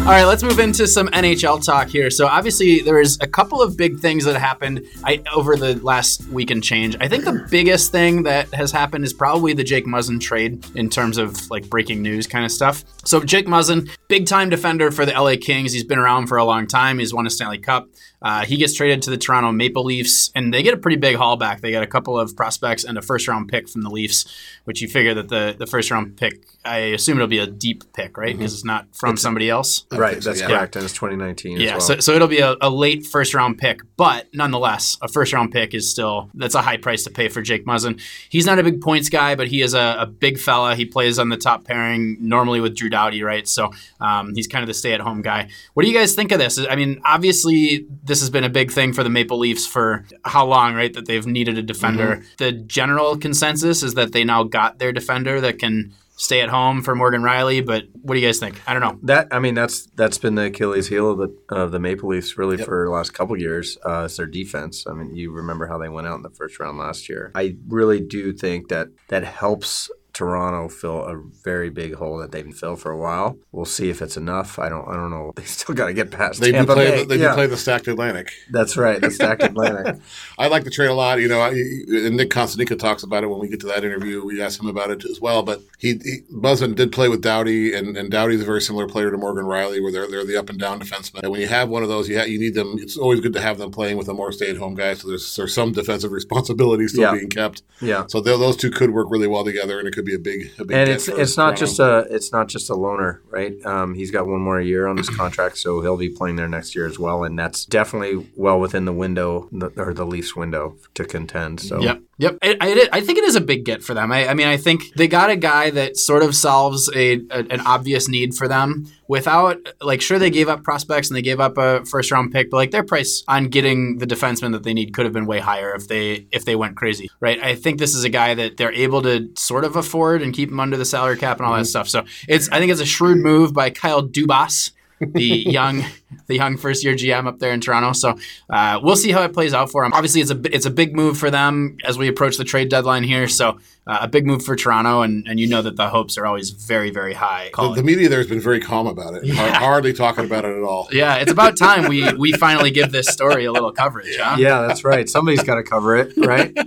All 0.04 0.10
right, 0.10 0.24
let's 0.24 0.42
move 0.42 0.58
into 0.58 0.86
some 0.86 1.08
NHL 1.08 1.64
talk 1.64 1.88
here. 1.88 2.10
So 2.10 2.26
obviously, 2.26 2.80
there's 2.80 3.18
a 3.22 3.26
couple 3.26 3.62
of 3.62 3.74
big 3.74 4.00
things 4.00 4.26
that 4.26 4.38
happened 4.38 4.86
I, 5.02 5.22
over 5.34 5.56
the 5.56 5.76
last 5.76 6.28
week 6.28 6.50
and 6.50 6.62
change. 6.62 6.94
I 7.00 7.08
think 7.08 7.24
the 7.24 7.46
biggest 7.50 7.90
thing 7.90 8.24
that 8.24 8.52
has 8.52 8.70
happened 8.70 9.04
is 9.04 9.14
probably 9.14 9.54
the 9.54 9.64
Jake 9.64 9.86
Muzzin 9.86 10.20
trade 10.20 10.62
in 10.76 10.90
terms 10.90 11.16
of 11.16 11.50
like 11.50 11.70
breaking 11.70 12.02
news 12.02 12.26
kind 12.26 12.44
of 12.44 12.52
stuff. 12.52 12.84
So 13.06 13.22
Jake 13.22 13.46
Muzzin, 13.46 13.88
big 14.08 14.26
time 14.26 14.50
defender 14.50 14.90
for 14.90 15.06
the 15.06 15.12
LA 15.12 15.36
Kings. 15.40 15.72
He's 15.72 15.84
been 15.84 15.98
around 15.98 16.26
for 16.26 16.36
a 16.36 16.44
long 16.44 16.66
time. 16.66 16.98
He's 16.98 17.14
won 17.14 17.26
a 17.26 17.30
Stanley 17.30 17.56
Cup. 17.56 17.88
Uh, 18.24 18.44
he 18.44 18.56
gets 18.56 18.72
traded 18.72 19.02
to 19.02 19.10
the 19.10 19.18
Toronto 19.18 19.52
Maple 19.52 19.84
Leafs, 19.84 20.30
and 20.34 20.52
they 20.52 20.62
get 20.62 20.72
a 20.74 20.78
pretty 20.78 20.96
big 20.96 21.14
haul 21.16 21.36
back. 21.36 21.60
They 21.60 21.70
get 21.70 21.82
a 21.82 21.86
couple 21.86 22.18
of 22.18 22.34
prospects 22.34 22.82
and 22.82 22.96
a 22.98 23.02
first 23.02 23.28
round 23.28 23.48
pick 23.50 23.68
from 23.68 23.82
the 23.82 23.90
Leafs, 23.90 24.24
which 24.64 24.80
you 24.80 24.88
figure 24.88 25.12
that 25.14 25.28
the, 25.28 25.54
the 25.58 25.66
first 25.66 25.90
round 25.90 26.16
pick, 26.16 26.44
I 26.64 26.78
assume 26.78 27.18
it'll 27.18 27.28
be 27.28 27.38
a 27.38 27.46
deep 27.46 27.84
pick, 27.92 28.16
right? 28.16 28.34
Because 28.36 28.54
it's 28.54 28.64
not 28.64 28.86
from 28.96 29.18
somebody 29.18 29.50
else. 29.50 29.84
I 29.92 29.98
Right, 29.98 30.10
think 30.12 30.22
so, 30.22 30.30
that's 30.30 30.40
yeah. 30.40 30.46
correct. 30.48 30.76
And 30.76 30.84
it's 30.86 30.94
2019 30.94 31.58
Yeah, 31.60 31.66
as 31.66 31.70
well. 31.72 31.80
so, 31.80 32.00
so 32.00 32.12
it'll 32.14 32.26
be 32.28 32.38
a, 32.40 32.56
a 32.62 32.70
late 32.70 33.04
first 33.06 33.34
round 33.34 33.58
pick, 33.58 33.80
but 33.98 34.26
nonetheless, 34.32 34.96
a 35.02 35.08
first 35.08 35.34
round 35.34 35.52
pick 35.52 35.74
is 35.74 35.90
still 35.90 36.30
that's 36.32 36.54
a 36.54 36.62
high 36.62 36.78
price 36.78 37.04
to 37.04 37.10
pay 37.10 37.28
for 37.28 37.42
Jake 37.42 37.66
Muzzin. 37.66 38.00
He's 38.30 38.46
not 38.46 38.58
a 38.58 38.62
big 38.62 38.80
points 38.80 39.10
guy, 39.10 39.34
but 39.34 39.48
he 39.48 39.60
is 39.60 39.74
a, 39.74 39.96
a 40.00 40.06
big 40.06 40.38
fella. 40.38 40.74
He 40.76 40.86
plays 40.86 41.18
on 41.18 41.28
the 41.28 41.36
top 41.36 41.64
pairing 41.66 42.16
normally 42.20 42.60
with 42.60 42.74
Drew 42.74 42.88
Doughty, 42.88 43.22
right? 43.22 43.46
So 43.46 43.70
um, 44.00 44.34
he's 44.34 44.46
kind 44.46 44.62
of 44.62 44.68
the 44.68 44.74
stay 44.74 44.94
at 44.94 45.00
home 45.00 45.20
guy. 45.20 45.50
What 45.74 45.82
do 45.84 45.90
you 45.90 45.96
guys 45.98 46.14
think 46.14 46.32
of 46.32 46.38
this? 46.38 46.58
I 46.58 46.74
mean, 46.76 47.02
obviously, 47.04 47.86
this 48.02 48.13
has 48.20 48.30
been 48.30 48.44
a 48.44 48.48
big 48.50 48.70
thing 48.70 48.92
for 48.92 49.02
the 49.02 49.10
Maple 49.10 49.38
Leafs 49.38 49.66
for 49.66 50.06
how 50.24 50.46
long, 50.46 50.74
right? 50.74 50.92
That 50.92 51.06
they've 51.06 51.26
needed 51.26 51.58
a 51.58 51.62
defender. 51.62 52.22
The 52.38 52.52
general 52.52 53.16
consensus 53.16 53.82
is 53.82 53.94
that 53.94 54.12
they 54.12 54.24
now 54.24 54.44
got 54.44 54.78
their 54.78 54.92
defender 54.92 55.40
that 55.40 55.58
can 55.58 55.94
stay 56.16 56.40
at 56.40 56.48
home 56.48 56.82
for 56.82 56.94
Morgan 56.94 57.22
Rielly. 57.22 57.64
But 57.64 57.84
what 58.02 58.14
do 58.14 58.20
you 58.20 58.26
guys 58.26 58.38
think? 58.38 58.60
I 58.66 58.72
don't 58.72 58.82
know. 58.82 58.98
That 59.02 59.28
I 59.30 59.38
mean, 59.38 59.54
that's 59.54 59.86
that's 59.96 60.18
been 60.18 60.34
the 60.34 60.46
Achilles 60.46 60.88
heel 60.88 61.10
of 61.10 61.18
the 61.18 61.54
of 61.54 61.72
the 61.72 61.78
Maple 61.78 62.08
Leafs 62.08 62.36
really 62.38 62.56
for 62.56 62.84
the 62.86 62.90
last 62.90 63.14
couple 63.14 63.38
years. 63.38 63.78
Uh, 63.84 64.04
it's 64.04 64.16
their 64.16 64.26
defense. 64.26 64.86
I 64.86 64.92
mean, 64.92 65.14
you 65.14 65.32
remember 65.32 65.66
how 65.66 65.78
they 65.78 65.88
went 65.88 66.06
out 66.06 66.16
in 66.16 66.22
the 66.22 66.30
first 66.30 66.58
round 66.60 66.78
last 66.78 67.08
year. 67.08 67.32
I 67.34 67.56
really 67.68 68.00
do 68.00 68.32
think 68.32 68.68
that 68.68 68.88
that 69.08 69.24
helps 69.24 69.90
Toronto 70.14 70.68
fill 70.68 71.04
a 71.04 71.20
very 71.42 71.68
big 71.70 71.94
hole 71.94 72.18
that 72.18 72.32
they've 72.32 72.54
filled 72.54 72.80
for 72.80 72.90
a 72.92 72.96
while. 72.98 73.36
We'll 73.52 73.64
see 73.64 73.90
if 73.90 74.00
it's 74.00 74.16
enough. 74.16 74.58
I 74.58 74.68
don't. 74.68 74.88
I 74.88 74.94
don't 74.94 75.10
know. 75.10 75.32
They 75.36 75.42
still 75.44 75.74
got 75.74 75.86
to 75.86 75.92
get 75.94 76.10
past 76.10 76.40
They 76.40 76.46
do 76.52 76.58
Tampa 76.58 76.74
play. 76.74 76.90
Bay. 76.90 76.98
The, 77.02 77.04
they 77.16 77.16
yeah, 77.22 77.30
do 77.30 77.34
play 77.34 77.46
the 77.48 77.56
stacked 77.56 77.88
Atlantic. 77.88 78.30
that's 78.50 78.76
right. 78.76 79.00
The 79.00 79.10
stacked 79.10 79.42
Atlantic. 79.50 79.96
I 80.38 80.46
like 80.48 80.64
the 80.64 80.70
trade 80.70 80.86
a 80.88 80.94
lot. 80.94 81.20
You 81.20 81.28
know, 81.28 81.40
I, 81.40 81.48
and 81.50 82.16
Nick 82.16 82.30
Cotsonika 82.30 82.78
talks 82.78 83.02
about 83.02 83.24
it 83.24 83.26
when 83.26 83.40
we 83.40 83.48
get 83.48 83.60
to 83.60 83.66
that 83.66 83.84
interview. 83.84 84.24
We 84.24 84.40
asked 84.40 84.60
him 84.60 84.68
about 84.68 84.90
it 84.90 85.04
as 85.04 85.20
well. 85.20 85.42
But 85.42 85.60
he, 85.78 85.94
he 86.04 86.20
Muzzin 86.32 86.74
did 86.76 86.92
play 86.92 87.08
with 87.08 87.20
Doughty, 87.20 87.74
and, 87.74 87.96
and 87.96 88.10
Doughty's 88.10 88.40
a 88.42 88.44
very 88.44 88.60
similar 88.62 88.86
player 88.86 89.10
to 89.10 89.16
Morgan 89.18 89.44
Rielly, 89.44 89.82
where 89.82 89.90
they're 89.92 90.08
they're 90.08 90.24
the 90.24 90.36
up 90.36 90.48
and 90.50 90.58
down 90.58 90.78
defensemen. 90.80 91.22
And 91.24 91.32
when 91.32 91.40
you 91.40 91.48
have 91.48 91.68
one 91.68 91.82
of 91.82 91.88
those, 91.88 92.08
you 92.08 92.16
ha- 92.18 92.24
you 92.24 92.38
need 92.38 92.54
them. 92.54 92.76
It's 92.78 92.96
always 92.96 93.20
good 93.20 93.32
to 93.34 93.40
have 93.40 93.58
them 93.58 93.70
playing 93.72 93.96
with 93.96 94.08
a 94.08 94.14
more 94.14 94.30
stay 94.32 94.50
at 94.50 94.56
home 94.56 94.74
guy. 94.76 94.94
So 94.94 95.08
there's 95.08 95.34
there's 95.36 95.52
some 95.54 95.72
defensive 95.72 96.12
responsibility 96.20 96.86
still 96.88 97.02
Yeah. 97.02 97.14
being 97.14 97.30
kept. 97.30 97.62
Yeah. 97.80 98.04
So 98.08 98.20
those 98.20 98.56
two 98.56 98.70
could 98.70 98.90
work 98.90 99.08
really 99.10 99.26
well 99.26 99.44
together, 99.44 99.78
and 99.78 99.88
it 99.88 99.92
could 99.94 100.03
be 100.04 100.14
a 100.14 100.18
big 100.18 100.50
a 100.58 100.64
big. 100.64 100.76
and 100.76 100.90
it's 100.90 101.08
it's 101.08 101.36
not 101.36 101.56
just 101.56 101.78
a 101.78 102.06
it's 102.10 102.32
not 102.32 102.48
just 102.48 102.70
a 102.70 102.74
loner, 102.74 103.22
right? 103.30 103.54
Um, 103.64 103.94
he's 103.94 104.10
got 104.10 104.26
one 104.26 104.40
more 104.40 104.60
year 104.60 104.86
on 104.86 104.96
this 104.96 105.08
contract, 105.16 105.58
so 105.58 105.80
he'll 105.80 105.96
be 105.96 106.08
playing 106.08 106.36
there 106.36 106.48
next 106.48 106.74
year 106.74 106.86
as 106.86 106.98
well, 106.98 107.24
and 107.24 107.38
that's 107.38 107.64
definitely 107.64 108.26
well 108.36 108.58
within 108.58 108.84
the 108.84 108.92
window 108.92 109.48
the, 109.52 109.68
or 109.76 109.94
the 109.94 110.06
Leafs 110.06 110.34
window 110.34 110.76
to 110.94 111.04
contend. 111.04 111.60
So 111.60 111.80
Yep. 111.80 112.02
Yep. 112.18 112.38
I, 112.42 112.56
I, 112.60 112.88
I 112.92 113.00
think 113.00 113.18
it 113.18 113.24
is 113.24 113.34
a 113.34 113.40
big 113.40 113.64
get 113.64 113.82
for 113.82 113.92
them. 113.92 114.12
I, 114.12 114.28
I 114.28 114.34
mean, 114.34 114.46
I 114.46 114.56
think 114.56 114.94
they 114.96 115.08
got 115.08 115.30
a 115.30 115.36
guy 115.36 115.70
that 115.70 115.96
sort 115.96 116.22
of 116.22 116.34
solves 116.34 116.88
a, 116.94 117.14
a 117.30 117.44
an 117.50 117.60
obvious 117.60 118.08
need 118.08 118.34
for 118.34 118.46
them 118.46 118.86
without 119.08 119.58
like 119.82 120.00
sure 120.00 120.18
they 120.18 120.30
gave 120.30 120.48
up 120.48 120.62
prospects 120.62 121.08
and 121.08 121.16
they 121.16 121.22
gave 121.22 121.40
up 121.40 121.58
a 121.58 121.84
first 121.84 122.10
round 122.10 122.32
pick, 122.32 122.50
but 122.50 122.56
like 122.56 122.70
their 122.70 122.84
price 122.84 123.24
on 123.28 123.48
getting 123.48 123.98
the 123.98 124.06
defenseman 124.06 124.52
that 124.52 124.62
they 124.62 124.72
need 124.74 124.94
could 124.94 125.04
have 125.04 125.12
been 125.12 125.26
way 125.26 125.40
higher 125.40 125.74
if 125.74 125.88
they 125.88 126.26
if 126.30 126.44
they 126.44 126.56
went 126.56 126.76
crazy. 126.76 127.10
Right. 127.20 127.42
I 127.42 127.54
think 127.54 127.78
this 127.78 127.94
is 127.94 128.04
a 128.04 128.08
guy 128.08 128.34
that 128.34 128.56
they're 128.56 128.72
able 128.72 129.02
to 129.02 129.30
sort 129.36 129.64
of 129.64 129.76
afford 129.76 129.93
and 130.22 130.34
keep 130.34 130.50
him 130.50 130.60
under 130.60 130.76
the 130.76 130.84
salary 130.84 131.16
cap 131.16 131.38
and 131.38 131.46
all 131.46 131.56
that 131.56 131.66
stuff. 131.66 131.88
So 131.88 132.04
it's 132.28 132.48
I 132.50 132.58
think 132.58 132.72
it's 132.72 132.80
a 132.80 132.86
shrewd 132.86 133.18
move 133.18 133.52
by 133.52 133.70
Kyle 133.70 134.02
Dubas. 134.06 134.72
The 135.12 135.22
young 135.24 135.84
the 136.26 136.36
young 136.36 136.56
first 136.56 136.84
year 136.84 136.94
GM 136.94 137.26
up 137.26 137.38
there 137.38 137.52
in 137.52 137.60
Toronto. 137.60 137.92
So 137.92 138.16
uh, 138.50 138.80
we'll 138.82 138.96
see 138.96 139.10
how 139.12 139.22
it 139.22 139.32
plays 139.32 139.52
out 139.52 139.70
for 139.70 139.84
him. 139.84 139.92
Obviously, 139.92 140.20
it's 140.20 140.30
a 140.30 140.40
it's 140.54 140.66
a 140.66 140.70
big 140.70 140.94
move 140.94 141.18
for 141.18 141.30
them 141.30 141.76
as 141.84 141.98
we 141.98 142.08
approach 142.08 142.36
the 142.36 142.44
trade 142.44 142.68
deadline 142.68 143.02
here. 143.02 143.28
So 143.28 143.58
uh, 143.86 143.98
a 144.02 144.08
big 144.08 144.26
move 144.26 144.42
for 144.44 144.56
Toronto, 144.56 145.02
and, 145.02 145.26
and 145.28 145.38
you 145.38 145.46
know 145.46 145.60
that 145.60 145.76
the 145.76 145.88
hopes 145.88 146.16
are 146.16 146.24
always 146.26 146.50
very 146.50 146.90
very 146.90 147.12
high. 147.14 147.50
The, 147.54 147.74
the 147.74 147.82
media 147.82 148.08
there 148.08 148.18
has 148.20 148.28
been 148.28 148.40
very 148.40 148.60
calm 148.60 148.86
about 148.86 149.14
it. 149.14 149.28
Har- 149.30 149.48
Hardly 149.50 149.92
talking 149.92 150.24
about 150.24 150.44
it 150.44 150.56
at 150.56 150.62
all. 150.62 150.88
yeah, 150.92 151.16
it's 151.16 151.32
about 151.32 151.56
time 151.58 151.88
we 151.88 152.10
we 152.14 152.32
finally 152.32 152.70
give 152.70 152.92
this 152.92 153.08
story 153.08 153.44
a 153.44 153.52
little 153.52 153.72
coverage, 153.72 154.16
huh? 154.18 154.36
yeah, 154.38 154.66
that's 154.66 154.84
right. 154.84 155.08
Somebody's 155.08 155.42
got 155.42 155.56
to 155.56 155.62
cover 155.62 155.96
it, 155.96 156.12
right? 156.16 156.56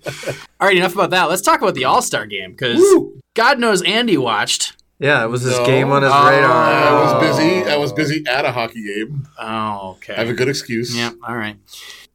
All 0.60 0.66
right, 0.66 0.76
enough 0.76 0.94
about 0.94 1.10
that. 1.10 1.24
Let's 1.24 1.42
talk 1.42 1.60
about 1.60 1.74
the 1.74 1.84
All 1.84 2.02
Star 2.02 2.26
game 2.26 2.52
because 2.52 2.80
God 3.34 3.58
knows 3.58 3.82
Andy 3.82 4.16
watched. 4.16 4.74
Yeah, 5.00 5.22
it 5.24 5.28
was 5.28 5.42
his 5.42 5.56
No. 5.58 5.64
game 5.66 5.90
on 5.92 6.02
his 6.02 6.10
Oh, 6.12 6.28
radar. 6.28 6.50
Ah, 6.50 6.88
I 6.88 7.02
was 7.02 7.12
Oh. 7.14 7.20
busy. 7.20 7.64
I 7.70 7.76
was 7.76 7.92
busy 7.92 8.24
at 8.26 8.44
a 8.44 8.50
hockey 8.52 8.84
game. 8.84 9.26
Oh, 9.38 9.90
okay. 9.96 10.14
I 10.14 10.18
have 10.18 10.28
a 10.28 10.32
good 10.34 10.48
excuse. 10.48 10.96
Yeah, 10.96 11.10
all 11.26 11.36
right. 11.36 11.56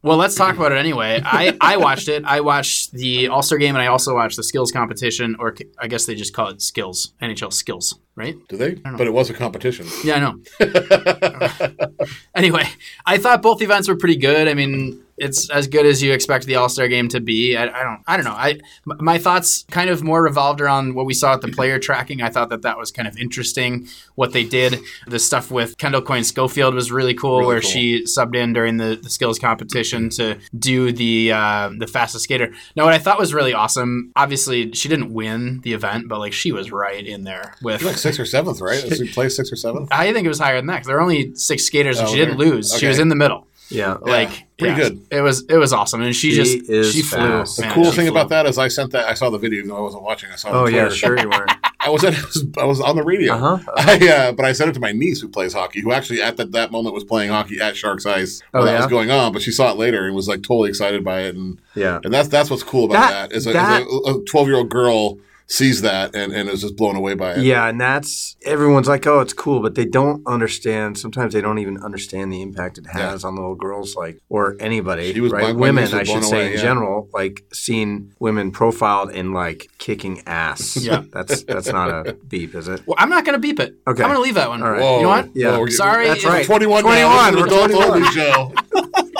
Well, 0.02 0.18
let's 0.18 0.34
talk 0.34 0.54
about 0.54 0.70
it 0.72 0.74
anyway. 0.76 1.22
I, 1.24 1.56
I 1.62 1.78
watched 1.78 2.08
it. 2.08 2.24
I 2.26 2.40
watched 2.42 2.92
the 2.92 3.28
All 3.28 3.40
Star 3.40 3.56
game, 3.56 3.74
and 3.74 3.80
I 3.80 3.86
also 3.86 4.12
watched 4.14 4.36
the 4.36 4.42
skills 4.42 4.70
competition, 4.70 5.34
or 5.38 5.56
I 5.78 5.86
guess 5.88 6.04
they 6.04 6.14
just 6.14 6.34
call 6.34 6.48
it 6.48 6.60
skills, 6.60 7.14
NHL 7.22 7.50
skills, 7.54 7.98
right? 8.14 8.36
Do 8.50 8.58
they? 8.58 8.74
But 8.74 9.06
it 9.06 9.14
was 9.14 9.30
a 9.30 9.32
competition. 9.34 9.86
Yeah, 10.04 10.16
I 10.16 10.20
know. 10.20 11.88
anyway, 12.34 12.64
I 13.06 13.16
thought 13.16 13.40
both 13.40 13.62
events 13.62 13.88
were 13.88 13.96
pretty 13.96 14.16
good. 14.16 14.46
I 14.46 14.52
mean, 14.52 15.02
it's 15.16 15.48
as 15.50 15.66
good 15.68 15.86
as 15.86 16.02
you 16.02 16.12
expect 16.12 16.46
the 16.46 16.56
All 16.56 16.68
Star 16.68 16.88
game 16.88 17.08
to 17.08 17.20
be. 17.20 17.56
I, 17.56 17.64
I 17.64 17.82
don't, 17.84 18.02
I 18.06 18.16
don't 18.16 18.24
know. 18.24 18.32
I 18.32 18.58
my 18.84 19.18
thoughts 19.18 19.64
kind 19.70 19.90
of 19.90 20.02
more 20.02 20.22
revolved 20.22 20.60
around 20.60 20.94
what 20.94 21.06
we 21.06 21.14
saw 21.14 21.34
at 21.34 21.40
the 21.40 21.48
player 21.48 21.78
tracking. 21.78 22.22
I 22.22 22.30
thought 22.30 22.48
that 22.50 22.62
that 22.62 22.78
was 22.78 22.90
kind 22.90 23.06
of 23.08 23.16
interesting 23.16 23.86
what 24.16 24.32
they 24.32 24.44
did. 24.44 24.78
The 25.06 25.18
stuff 25.18 25.50
with 25.50 25.78
Kendall 25.78 26.02
Coyne 26.02 26.24
Schofield 26.24 26.74
was 26.74 26.90
really 26.90 27.14
cool, 27.14 27.38
Really 27.38 27.46
where 27.46 27.60
cool. 27.60 27.70
she 27.70 28.02
subbed 28.04 28.34
in 28.36 28.52
during 28.52 28.76
the, 28.76 28.98
the 29.02 29.10
skills 29.10 29.38
competition 29.38 30.08
to 30.10 30.38
do 30.58 30.92
the 30.92 31.32
uh, 31.32 31.70
the 31.78 31.86
fastest 31.86 32.24
skater. 32.24 32.52
Now, 32.76 32.84
what 32.84 32.94
I 32.94 32.98
thought 32.98 33.18
was 33.18 33.32
really 33.34 33.54
awesome. 33.54 34.12
Obviously, 34.16 34.72
she 34.72 34.88
didn't 34.88 35.12
win 35.12 35.60
the 35.62 35.72
event, 35.72 36.08
but 36.08 36.18
like 36.18 36.32
she 36.32 36.52
was 36.52 36.72
right 36.72 37.06
in 37.06 37.24
there 37.24 37.54
with. 37.62 37.82
Like 37.82 37.96
sixth 37.96 38.18
or 38.20 38.26
seventh, 38.26 38.60
right? 38.60 38.82
Did 38.88 38.98
she 38.98 39.12
play 39.12 39.28
sixth 39.28 39.52
or 39.52 39.56
seventh? 39.56 39.88
I 39.92 40.12
think 40.12 40.24
it 40.24 40.28
was 40.28 40.38
higher 40.38 40.56
than 40.56 40.66
that. 40.66 40.78
'cause 40.78 40.86
There 40.86 40.96
were 40.96 41.02
only 41.02 41.34
six 41.34 41.64
skaters, 41.64 41.98
and 41.98 42.08
Oh, 42.08 42.10
she 42.10 42.16
didn't 42.18 42.40
okay. 42.40 42.50
lose. 42.50 42.76
She 42.76 42.86
was 42.86 42.98
in 42.98 43.08
the 43.08 43.14
middle. 43.14 43.46
Yeah. 43.70 43.94
Like 44.00 44.44
pretty 44.58 44.74
yeah, 44.80 44.88
good. 44.88 45.06
It 45.10 45.20
was 45.20 45.44
it 45.48 45.56
was 45.56 45.72
awesome, 45.72 46.02
and 46.02 46.14
she, 46.14 46.30
She 46.30 46.36
just 46.36 46.70
is 46.70 46.92
she 46.92 47.02
flew. 47.02 47.18
fast. 47.18 47.56
The 47.56 47.62
Man, 47.62 47.72
cool 47.74 47.84
thing 47.86 48.06
flew. 48.06 48.10
about 48.10 48.28
that 48.28 48.46
is 48.46 48.58
I 48.58 48.68
sent 48.68 48.92
that. 48.92 49.06
I 49.08 49.14
saw 49.14 49.30
the 49.30 49.38
video. 49.38 49.58
even 49.60 49.70
though 49.70 49.78
I 49.78 49.80
wasn't 49.80 50.02
watching. 50.02 50.30
I 50.30 50.36
saw. 50.36 50.48
it 50.48 50.54
Oh 50.54 50.66
yeah, 50.68 50.88
sure 50.90 51.18
you 51.18 51.28
were. 51.28 51.46
I 51.80 51.90
was, 51.90 52.02
at, 52.02 52.14
I 52.58 52.64
was 52.64 52.80
on 52.80 52.96
the 52.96 53.02
radio. 53.02 53.34
Uh-huh. 53.34 53.72
I, 53.76 54.08
uh, 54.08 54.32
but 54.32 54.46
I 54.46 54.52
sent 54.52 54.70
it 54.70 54.72
to 54.74 54.80
my 54.80 54.92
niece 54.92 55.20
who 55.20 55.28
plays 55.28 55.52
hockey, 55.52 55.80
who 55.82 55.92
actually 55.92 56.22
at 56.22 56.38
that, 56.38 56.52
that 56.52 56.72
moment 56.72 56.94
was 56.94 57.04
playing 57.04 57.28
hockey 57.30 57.60
at 57.60 57.76
Sharks 57.76 58.06
Ice 58.06 58.42
while 58.52 58.62
Oh, 58.62 58.66
that 58.66 58.72
yeah? 58.72 58.78
was 58.78 58.86
going 58.86 59.10
on. 59.10 59.32
But 59.34 59.42
she 59.42 59.50
saw 59.50 59.70
it 59.70 59.76
later 59.76 60.06
and 60.06 60.14
was 60.14 60.26
like 60.28 60.42
totally 60.42 60.70
excited 60.70 61.04
by 61.04 61.22
it, 61.22 61.34
and 61.34 61.58
Yeah. 61.74 62.00
and 62.02 62.12
that's 62.12 62.28
that's 62.28 62.48
what's 62.50 62.62
cool 62.62 62.86
about 62.86 63.10
That- 63.10 63.30
that. 63.30 63.36
Is 63.36 63.46
a, 63.46 63.52
that- 63.52 63.82
is 63.82 63.86
a, 64.06 64.10
a 64.12 64.24
twelve 64.24 64.46
year 64.48 64.56
old 64.56 64.70
girl 64.70 65.18
sees 65.46 65.82
that 65.82 66.14
and, 66.14 66.32
and 66.32 66.48
is 66.48 66.62
just 66.62 66.76
blown 66.76 66.96
away 66.96 67.14
by 67.14 67.32
it. 67.32 67.38
Yeah, 67.38 67.66
and 67.68 67.80
that's 67.80 68.36
everyone's 68.44 68.88
like, 68.88 69.06
oh, 69.06 69.20
it's 69.20 69.32
cool, 69.32 69.60
but 69.60 69.74
they 69.74 69.84
don't 69.84 70.26
understand. 70.26 70.98
Sometimes 70.98 71.34
they 71.34 71.40
don't 71.40 71.58
even 71.58 71.76
understand 71.82 72.32
the 72.32 72.40
impact 72.42 72.78
it 72.78 72.86
has 72.86 73.24
on 73.24 73.36
little 73.36 73.54
girls, 73.54 73.94
like 73.94 74.20
or 74.28 74.56
anybody, 74.60 75.12
She 75.12 75.20
was 75.20 75.32
right? 75.32 75.42
blown- 75.44 75.58
women, 75.58 75.84
I 75.84 76.02
should 76.02 76.06
blown 76.06 76.22
say 76.22 76.36
away, 76.36 76.46
in 76.46 76.52
yeah. 76.54 76.62
general, 76.62 77.08
like 77.12 77.44
seeing 77.52 78.12
women 78.18 78.50
profiled 78.52 79.10
and 79.12 79.34
like 79.34 79.68
kicking 79.78 80.22
ass. 80.26 80.76
Yeah. 80.84 81.02
that's 81.12 81.42
that's 81.44 81.68
not 81.68 82.06
a 82.06 82.12
beep, 82.14 82.54
is 82.54 82.68
it? 82.68 82.82
Well, 82.86 82.96
I'm 82.98 83.08
not 83.08 83.24
going 83.24 83.34
to 83.34 83.38
beep 83.40 83.58
it. 83.60 83.74
Okay. 83.86 84.02
I'm 84.02 84.08
going 84.08 84.16
to 84.16 84.22
leave 84.22 84.34
that 84.34 84.48
one. 84.48 84.62
All 84.62 84.70
right. 84.70 84.80
Whoa. 84.80 84.96
You 84.96 85.02
know 85.04 85.08
what? 85.08 85.36
Yeah. 85.36 85.50
Whoa, 85.52 85.58
we're- 85.60 85.70
Sorry, 85.70 86.08
That's 86.08 86.24
right. 86.24 86.44
21 86.44 86.82
21, 86.82 86.84
now. 86.84 87.30
This 87.30 87.36
is 87.36 87.36
we're 87.36 87.46
an 87.46 87.70
adult 87.70 87.70
21. 87.70 87.90
only 88.02 88.08
show. 88.12 89.04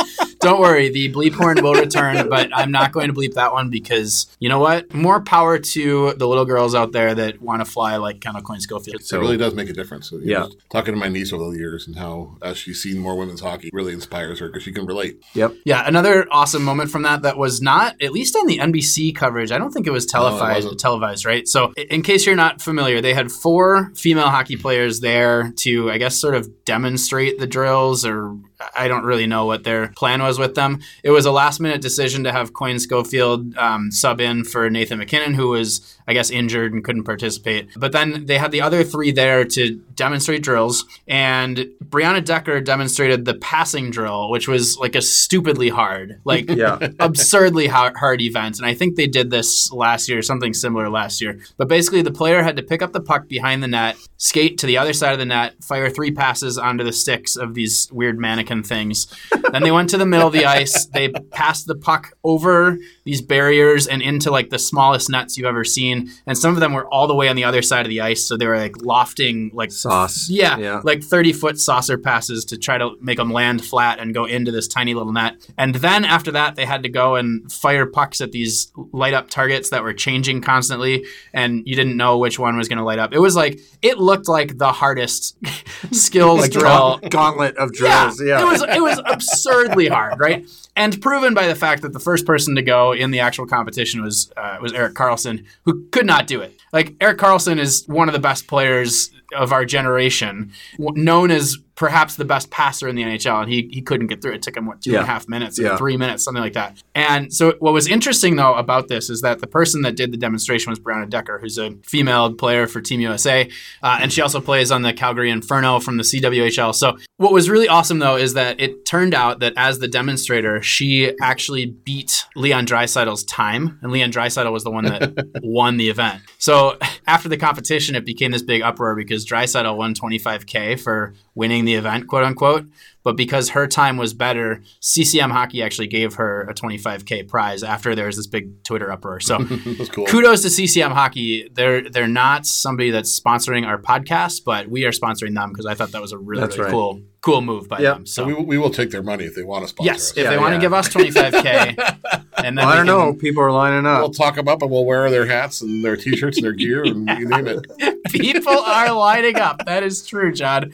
Don't 0.44 0.60
worry, 0.60 0.88
the 0.90 1.12
bleep 1.12 1.32
horn 1.32 1.62
will 1.62 1.74
return, 1.74 2.28
but 2.28 2.50
I'm 2.54 2.70
not 2.70 2.92
going 2.92 3.08
to 3.08 3.12
bleep 3.14 3.34
that 3.34 3.52
one 3.52 3.70
because 3.70 4.26
you 4.38 4.48
know 4.48 4.58
what? 4.60 4.92
More 4.94 5.20
power 5.22 5.58
to 5.58 6.14
the 6.14 6.28
little 6.28 6.44
girls 6.44 6.74
out 6.74 6.92
there 6.92 7.14
that 7.14 7.40
want 7.42 7.64
to 7.64 7.70
fly 7.70 7.96
like 7.96 8.20
Kendall 8.20 8.42
Coyne 8.42 8.60
Schofield. 8.60 9.00
it 9.00 9.12
really 9.12 9.36
does 9.36 9.54
make 9.54 9.68
a 9.68 9.72
difference. 9.72 10.10
So, 10.10 10.16
you 10.18 10.30
Yeah. 10.32 10.38
know, 10.40 10.50
talking 10.70 10.94
to 10.94 11.00
my 11.00 11.08
niece 11.08 11.32
over 11.32 11.50
the 11.50 11.58
years 11.58 11.86
and 11.86 11.96
how 11.96 12.36
as 12.42 12.56
she's 12.58 12.82
seen 12.82 12.98
more 12.98 13.16
women's 13.16 13.40
hockey 13.40 13.70
really 13.72 13.92
inspires 13.92 14.38
her 14.40 14.48
because 14.48 14.62
she 14.62 14.72
can 14.72 14.86
relate. 14.86 15.20
Yep. 15.34 15.54
Yeah, 15.64 15.86
another 15.86 16.26
awesome 16.30 16.62
moment 16.62 16.90
from 16.90 17.02
that 17.02 17.22
that 17.22 17.36
was 17.38 17.62
not 17.62 17.94
at 18.02 18.12
least 18.12 18.36
on 18.36 18.46
the 18.46 18.58
NBC 18.58 19.14
coverage. 19.14 19.50
I 19.52 19.58
don't 19.58 19.70
think 19.72 19.86
it 19.86 19.90
was 19.92 20.06
televised. 20.06 20.64
wasn't. 20.64 20.80
televised, 20.80 21.24
right? 21.24 21.46
So, 21.48 21.72
in 21.76 22.02
case 22.02 22.26
you're 22.26 22.36
not 22.36 22.60
familiar, 22.60 23.00
they 23.00 23.14
had 23.14 23.30
four 23.32 23.92
female 23.94 24.28
hockey 24.28 24.56
players 24.56 25.00
there 25.00 25.52
to, 25.58 25.90
I 25.90 25.98
guess, 25.98 26.16
sort 26.16 26.34
of 26.34 26.64
demonstrate 26.64 27.38
the 27.38 27.46
drills, 27.46 28.04
or 28.04 28.36
I 28.76 28.88
don't 28.88 29.04
really 29.04 29.26
know 29.26 29.46
what 29.46 29.64
their 29.64 29.88
plan 29.96 30.22
was 30.22 30.38
with 30.38 30.54
them. 30.54 30.80
It 31.02 31.10
was 31.10 31.26
a 31.26 31.32
last 31.32 31.60
minute 31.60 31.80
decision 31.80 32.24
to 32.24 32.32
have 32.32 32.52
Coyne 32.52 32.78
Schofield 32.78 33.56
um, 33.56 33.90
sub 33.90 34.20
in 34.20 34.44
for 34.44 34.70
Nathan 34.70 34.98
MacKinnon, 34.98 35.34
who 35.34 35.48
was, 35.48 35.96
I 36.06 36.12
guess, 36.12 36.30
injured 36.30 36.72
and 36.72 36.84
couldn't 36.84 37.04
participate. 37.04 37.68
But 37.76 37.92
then 37.92 38.26
they 38.26 38.38
had 38.38 38.52
the 38.52 38.60
other 38.62 38.84
three 38.84 39.10
there 39.12 39.44
to 39.44 39.76
demonstrate 39.94 40.42
drills, 40.42 40.84
and 41.06 41.66
Brianna 41.84 42.24
Decker 42.24 42.60
demonstrated 42.60 43.24
the 43.24 43.34
passing 43.34 43.90
drill, 43.90 44.30
which 44.30 44.48
was 44.48 44.76
like 44.78 44.94
a 44.94 45.02
stupidly 45.02 45.68
hard, 45.68 46.20
like 46.24 46.48
Yeah. 46.54 46.78
absurdly 47.00 47.66
hard, 47.66 47.96
hard 47.96 48.20
event. 48.20 48.58
And 48.58 48.66
I 48.66 48.74
think 48.74 48.96
they 48.96 49.06
did 49.06 49.30
this 49.30 49.72
last 49.72 50.08
year, 50.08 50.22
something 50.22 50.54
similar 50.54 50.88
last 50.88 51.20
year. 51.20 51.38
But 51.56 51.68
basically, 51.68 52.02
the 52.02 52.12
player 52.12 52.42
had 52.42 52.56
to 52.56 52.62
pick 52.62 52.82
up 52.82 52.92
the 52.92 53.00
puck 53.00 53.28
behind 53.28 53.62
the 53.62 53.68
net, 53.68 53.96
skate 54.16 54.58
to 54.58 54.66
the 54.66 54.78
other 54.78 54.92
side 54.92 55.12
of 55.12 55.18
the 55.18 55.24
net, 55.24 55.54
fire 55.62 55.90
three 55.90 56.10
passes 56.10 56.58
onto 56.58 56.84
the 56.84 56.92
sticks 56.92 57.36
of 57.36 57.54
these 57.54 57.88
weird 57.92 58.18
mannequin 58.54 58.62
things. 58.62 59.06
then 59.52 59.62
they 59.62 59.70
went 59.70 59.90
to 59.90 59.98
the 59.98 60.06
middle 60.06 60.26
of 60.26 60.32
the 60.32 60.46
ice. 60.46 60.86
They 60.86 61.08
passed 61.08 61.66
the 61.66 61.74
puck 61.74 62.16
over 62.22 62.78
these 63.04 63.20
barriers 63.20 63.86
and 63.86 64.00
into 64.02 64.30
like 64.30 64.50
the 64.50 64.58
smallest 64.58 65.10
nets 65.10 65.36
you've 65.36 65.46
ever 65.46 65.62
seen. 65.64 66.10
And 66.26 66.36
some 66.38 66.54
of 66.54 66.60
them 66.60 66.72
were 66.72 66.86
all 66.88 67.06
the 67.06 67.14
way 67.14 67.28
on 67.28 67.36
the 67.36 67.44
other 67.44 67.60
side 67.62 67.84
of 67.84 67.90
the 67.90 68.00
ice. 68.00 68.24
So 68.24 68.36
they 68.36 68.46
were 68.46 68.56
like 68.56 68.82
lofting, 68.82 69.50
like 69.52 69.70
Sauce. 69.72 70.28
yeah, 70.30 70.56
Yeah. 70.58 70.80
like 70.84 71.02
30 71.02 71.32
foot 71.34 71.58
saucer 71.60 71.98
passes 71.98 72.44
to 72.46 72.56
try 72.56 72.78
to 72.78 72.96
make 73.00 73.18
them 73.18 73.30
land 73.32 73.64
flat 73.64 73.98
and 73.98 74.14
go 74.14 74.24
into 74.24 74.50
this 74.50 74.66
tiny 74.68 74.94
little 74.94 75.12
net. 75.12 75.36
And 75.58 75.74
then 75.74 76.04
after 76.04 76.30
that, 76.32 76.56
they 76.56 76.64
had 76.64 76.82
to 76.84 76.88
go 76.88 77.16
and 77.16 77.50
fire 77.52 77.86
pucks 77.86 78.20
at 78.20 78.32
these 78.32 78.72
light 78.92 79.12
up 79.14 79.28
targets 79.28 79.70
that 79.70 79.82
were 79.82 79.92
changing 79.94 80.40
constantly. 80.40 81.04
And 81.32 81.62
you 81.66 81.76
didn't 81.76 81.96
know 81.96 82.18
which 82.18 82.38
one 82.38 82.56
was 82.56 82.68
going 82.68 82.78
to 82.78 82.84
light 82.84 82.98
up. 82.98 83.12
It 83.12 83.18
was 83.20 83.36
like, 83.36 83.60
it 83.82 83.98
looked 83.98 84.28
like 84.28 84.56
the 84.58 84.72
hardest 84.72 85.36
skills 85.92 86.40
Like 86.40 86.52
drill. 86.52 87.00
gauntlet 87.10 87.56
of 87.58 87.72
drills. 87.72 88.20
Yeah. 88.22 88.40
It 88.40 88.44
was 88.46 88.62
it 88.62 88.80
was 88.80 89.00
absurdly 89.06 89.88
hard, 89.88 90.18
right? 90.20 90.46
And 90.76 91.00
proven 91.00 91.34
by 91.34 91.46
the 91.46 91.54
fact 91.54 91.82
that 91.82 91.92
the 91.92 92.00
first 92.00 92.26
person 92.26 92.56
to 92.56 92.62
go 92.62 92.92
in 92.92 93.12
the 93.12 93.20
actual 93.20 93.46
competition 93.46 94.02
was 94.02 94.32
uh, 94.36 94.58
was 94.60 94.72
Erik 94.72 94.94
Karlsson, 94.94 95.44
who 95.64 95.86
could 95.90 96.06
not 96.06 96.26
do 96.26 96.40
it. 96.40 96.58
Like 96.72 96.94
Erik 97.00 97.18
Karlsson 97.18 97.58
is 97.58 97.84
one 97.86 98.08
of 98.08 98.12
the 98.12 98.18
best 98.18 98.48
players 98.48 99.10
of 99.36 99.52
our 99.52 99.64
generation, 99.64 100.52
known 100.78 101.30
as 101.30 101.56
perhaps 101.76 102.14
the 102.16 102.24
best 102.24 102.50
passer 102.50 102.86
in 102.88 102.94
the 102.96 103.02
NHL, 103.02 103.42
and 103.42 103.50
he 103.52 103.68
he 103.72 103.80
couldn't 103.82 104.06
get 104.06 104.22
through. 104.22 104.32
It 104.34 104.42
took 104.42 104.56
him 104.56 104.66
what 104.66 104.80
two 104.82 104.90
and 104.94 105.02
a 105.02 105.06
half 105.06 105.28
minutes, 105.28 105.58
or 105.58 105.64
Yeah. 105.64 105.76
three 105.76 105.96
minutes, 105.96 106.22
something 106.24 106.42
like 106.42 106.52
that. 106.52 106.76
And 106.94 107.32
so, 107.32 107.54
what 107.58 107.72
was 107.72 107.86
interesting 107.88 108.36
though 108.36 108.54
about 108.54 108.88
this 108.88 109.10
is 109.10 109.20
that 109.22 109.40
the 109.40 109.46
person 109.46 109.82
that 109.82 109.96
did 109.96 110.12
the 110.12 110.16
demonstration 110.16 110.70
was 110.70 110.78
Brianna 110.78 111.08
Decker, 111.10 111.38
who's 111.40 111.58
a 111.58 111.72
female 111.84 112.32
player 112.32 112.66
for 112.66 112.80
Team 112.80 113.00
USA, 113.00 113.48
uh, 113.82 113.98
and 114.00 114.12
she 114.12 114.20
also 114.20 114.40
plays 114.40 114.70
on 114.70 114.82
the 114.82 114.92
Calgary 114.92 115.30
Inferno 115.30 115.80
from 115.80 115.96
the 115.96 116.04
CWHL. 116.04 116.74
So, 116.74 116.96
what 117.16 117.32
was 117.32 117.50
really 117.50 117.68
awesome 117.68 117.98
though 117.98 118.16
is 118.16 118.34
that 118.34 118.60
it 118.60 118.84
turned 118.86 119.14
out 119.14 119.40
that 119.40 119.52
as 119.56 119.78
the 119.80 119.88
demonstrator, 119.88 120.62
she 120.62 121.12
actually 121.20 121.66
beat 121.66 122.24
Leon 122.36 122.66
Draisaitl's 122.66 123.24
time, 123.24 123.78
and 123.82 123.90
Leon 123.90 124.12
Draisaitl 124.12 124.52
was 124.52 124.64
the 124.64 124.70
one 124.70 124.84
that 124.84 125.12
won 125.42 125.76
the 125.76 125.88
event. 125.90 126.22
So 126.38 126.78
after 127.06 127.28
the 127.28 127.36
competition, 127.36 127.94
it 127.96 128.04
became 128.04 128.30
this 128.30 128.42
big 128.42 128.62
uproar 128.62 128.94
because 128.94 129.26
Draisaitl 129.26 129.76
won 129.76 129.94
25k 129.94 130.80
for 130.80 131.14
winning 131.34 131.63
the 131.64 131.74
event, 131.74 132.06
quote 132.06 132.24
unquote. 132.24 132.66
But 133.04 133.16
because 133.16 133.50
her 133.50 133.66
time 133.66 133.96
was 133.98 134.14
better, 134.14 134.62
CCM 134.80 135.30
Hockey 135.30 135.62
actually 135.62 135.88
gave 135.88 136.14
her 136.14 136.42
a 136.48 136.54
25k 136.54 137.28
prize 137.28 137.62
after 137.62 137.94
there 137.94 138.06
was 138.06 138.16
this 138.16 138.26
big 138.26 138.64
Twitter 138.64 138.90
uproar. 138.90 139.20
So 139.20 139.44
cool. 139.92 140.06
kudos 140.06 140.42
to 140.42 140.50
CCM 140.50 140.90
Hockey. 140.90 141.48
They're 141.52 141.88
they're 141.88 142.08
not 142.08 142.46
somebody 142.46 142.90
that's 142.90 143.18
sponsoring 143.20 143.66
our 143.66 143.78
podcast, 143.78 144.42
but 144.44 144.68
we 144.68 144.84
are 144.86 144.90
sponsoring 144.92 145.34
them 145.34 145.50
because 145.50 145.66
I 145.66 145.74
thought 145.74 145.92
that 145.92 146.00
was 146.00 146.12
a 146.12 146.18
really, 146.18 146.40
That's 146.40 146.56
really 146.56 146.64
right. 146.68 146.72
cool 146.72 147.02
cool 147.20 147.40
move 147.40 147.66
by 147.70 147.78
Yep. 147.78 147.94
them. 147.96 148.06
So 148.06 148.22
So 148.22 148.26
we, 148.26 148.34
we 148.34 148.58
will 148.58 148.68
take 148.68 148.90
their 148.90 149.02
money 149.02 149.24
if 149.24 149.34
they 149.34 149.42
want 149.44 149.64
to 149.64 149.68
sponsor 149.68 149.90
yes, 149.92 150.10
us. 150.10 150.16
if 150.18 150.24
Yeah, 150.24 150.30
they 150.30 150.36
want 150.36 150.54
to 150.56 150.60
give 150.60 150.74
us 150.74 150.90
25k, 150.90 152.22
and 152.44 152.58
then 152.58 152.66
Well, 152.66 152.66
we 152.66 152.72
I 152.72 152.76
don't 152.76 152.86
can- 152.86 152.86
know. 152.86 153.14
People 153.14 153.42
are 153.42 153.50
lining 153.50 153.86
up. 153.86 154.00
We'll 154.00 154.10
talk 154.10 154.34
them 154.34 154.46
up 154.46 154.60
and 154.60 154.70
we'll 154.70 154.84
wear 154.84 155.10
their 155.10 155.24
hats 155.24 155.62
and 155.62 155.82
their 155.82 155.96
t-shirts 155.96 156.36
and 156.36 156.44
their 156.44 156.52
gear 156.52 156.84
and 156.84 157.08
you 157.18 157.26
name 157.26 157.46
it. 157.46 157.64
People 158.10 158.52
are 158.58 158.92
lining 158.92 159.36
up. 159.36 159.64
That 159.64 159.82
is 159.82 160.06
true, 160.06 160.32
John. 160.34 160.70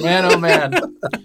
Man, 0.00 0.24
oh 0.24 0.38
man. 0.38 0.74